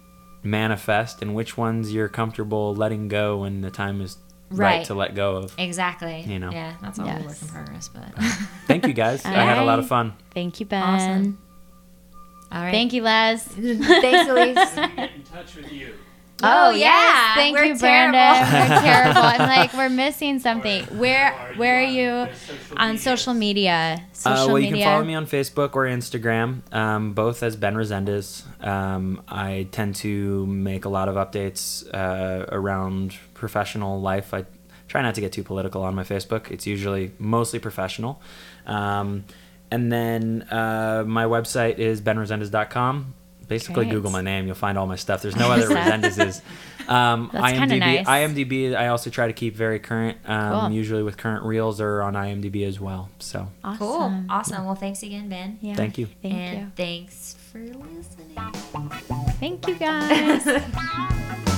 manifest 0.44 1.22
and 1.22 1.34
which 1.36 1.58
ones 1.58 1.92
you're 1.94 2.10
comfortable 2.10 2.76
letting 2.76 3.08
go 3.08 3.40
when 3.40 3.62
the 3.62 3.72
time 3.72 4.02
is 4.02 4.18
right, 4.52 4.78
Right. 4.78 4.86
to 4.88 4.94
let 4.94 5.16
go 5.16 5.36
of 5.38 5.54
Exactly. 5.58 6.22
You 6.22 6.40
know. 6.40 6.52
Yeah, 6.52 6.74
that's 6.82 7.00
all 7.00 7.06
Yes. 7.06 7.24
a 7.24 7.28
work 7.28 7.42
in 7.42 7.48
progress, 7.48 7.88
but 7.90 8.24
thank 8.68 8.86
you 8.88 8.94
guys 8.94 9.26
i 9.26 9.30
had 9.30 9.58
a 9.58 9.64
lot 9.66 9.80
of 9.80 9.88
fun 9.88 10.14
thank 10.34 10.60
you 10.60 10.66
ben 10.66 10.84
Awesome. 10.84 11.40
all 12.52 12.62
right. 12.62 12.72
thank 12.72 12.94
you 12.94 13.02
les 13.04 13.44
Thanks, 13.46 14.30
Elise. 14.30 14.76
get 14.76 15.12
in 15.16 15.24
touch 15.24 15.56
with 15.56 15.72
you. 15.72 15.94
Oh, 16.44 16.72
yes, 16.72 16.80
yeah, 16.82 17.36
thank 17.36 17.58
we're 17.58 17.66
you, 17.66 17.78
terrible. 17.78 18.12
Brandon. 18.12 18.70
We're 18.70 18.82
terrible. 18.82 19.22
I'm 19.22 19.40
like, 19.40 19.74
we're 19.74 19.90
missing 19.90 20.40
something. 20.40 20.84
Where, 20.98 21.34
are 21.34 21.54
where 21.56 21.80
are 21.80 21.84
you 21.84 22.28
on 22.78 22.98
social 22.98 23.34
media? 23.34 24.04
Social 24.14 24.44
uh, 24.44 24.48
well, 24.48 24.60
you 24.60 24.70
can 24.74 24.82
follow 24.82 25.04
me 25.04 25.16
on 25.16 25.26
Facebook 25.26 25.76
or 25.76 25.86
Instagram, 25.86 26.62
um, 26.74 27.14
both 27.14 27.44
as 27.44 27.56
Ben 27.56 27.76
Rezendes. 27.76 28.44
Um, 28.62 29.22
I 29.28 29.68
tend 29.72 29.96
to 29.98 30.46
make 30.46 30.86
a 30.86 30.90
lot 30.90 31.10
of 31.10 31.16
updates 31.16 31.88
uh, 31.94 32.46
around 32.50 33.16
professional 33.34 34.02
life. 34.02 34.34
I 34.34 34.46
try 34.88 35.02
not 35.02 35.16
to 35.16 35.22
get 35.22 35.32
too 35.32 35.44
political 35.44 35.84
on 35.84 35.96
my 35.96 36.04
Facebook. 36.04 36.52
It's 36.52 36.68
usually 36.68 37.12
mostly 37.18 37.60
professional. 37.60 38.22
Um, 38.66 39.26
and 39.72 39.92
then 39.92 40.42
uh, 40.52 41.06
my 41.08 41.26
website 41.26 41.80
is 41.80 42.02
benrezendes.com. 42.02 43.14
Basically, 43.52 43.84
Great. 43.86 43.92
Google 43.96 44.12
my 44.12 44.22
name. 44.22 44.46
You'll 44.48 44.56
find 44.56 44.78
all 44.78 44.88
my 44.88 44.96
stuff. 44.96 45.22
There's 45.22 45.36
no 45.36 45.52
other 45.52 45.68
Rezendeses. 45.68 46.42
Um, 46.88 47.30
That's 47.34 47.52
kinda 47.58 47.76
IMDb, 47.76 47.80
nice. 47.80 48.08
IMDb. 48.08 48.76
I 48.76 48.88
also 48.88 49.10
try 49.10 49.28
to 49.28 49.34
keep 49.34 49.56
very 49.56 49.78
current. 49.80 50.18
Um, 50.26 50.52
Cool. 50.68 50.72
Usually 50.72 51.04
with 51.04 51.18
current 51.18 51.44
reels 51.44 51.82
or 51.82 52.02
on 52.02 52.14
IMDb 52.14 52.66
as 52.66 52.80
well. 52.80 53.10
So 53.20 53.50
Awesome. 53.64 53.78
Cool. 53.78 54.24
Awesome. 54.30 54.66
Well, 54.66 54.76
thanks 54.76 55.04
again, 55.04 55.28
Ben. 55.28 55.60
Yeah. 55.62 55.76
Thank 55.76 55.98
you. 55.98 56.08
Thank 56.22 56.34
and 56.34 56.60
you. 56.60 56.72
thanks 56.78 57.36
for 57.52 57.60
listening. 57.60 58.38
Thank 59.40 59.68
you, 59.68 59.76
guys. 59.76 61.44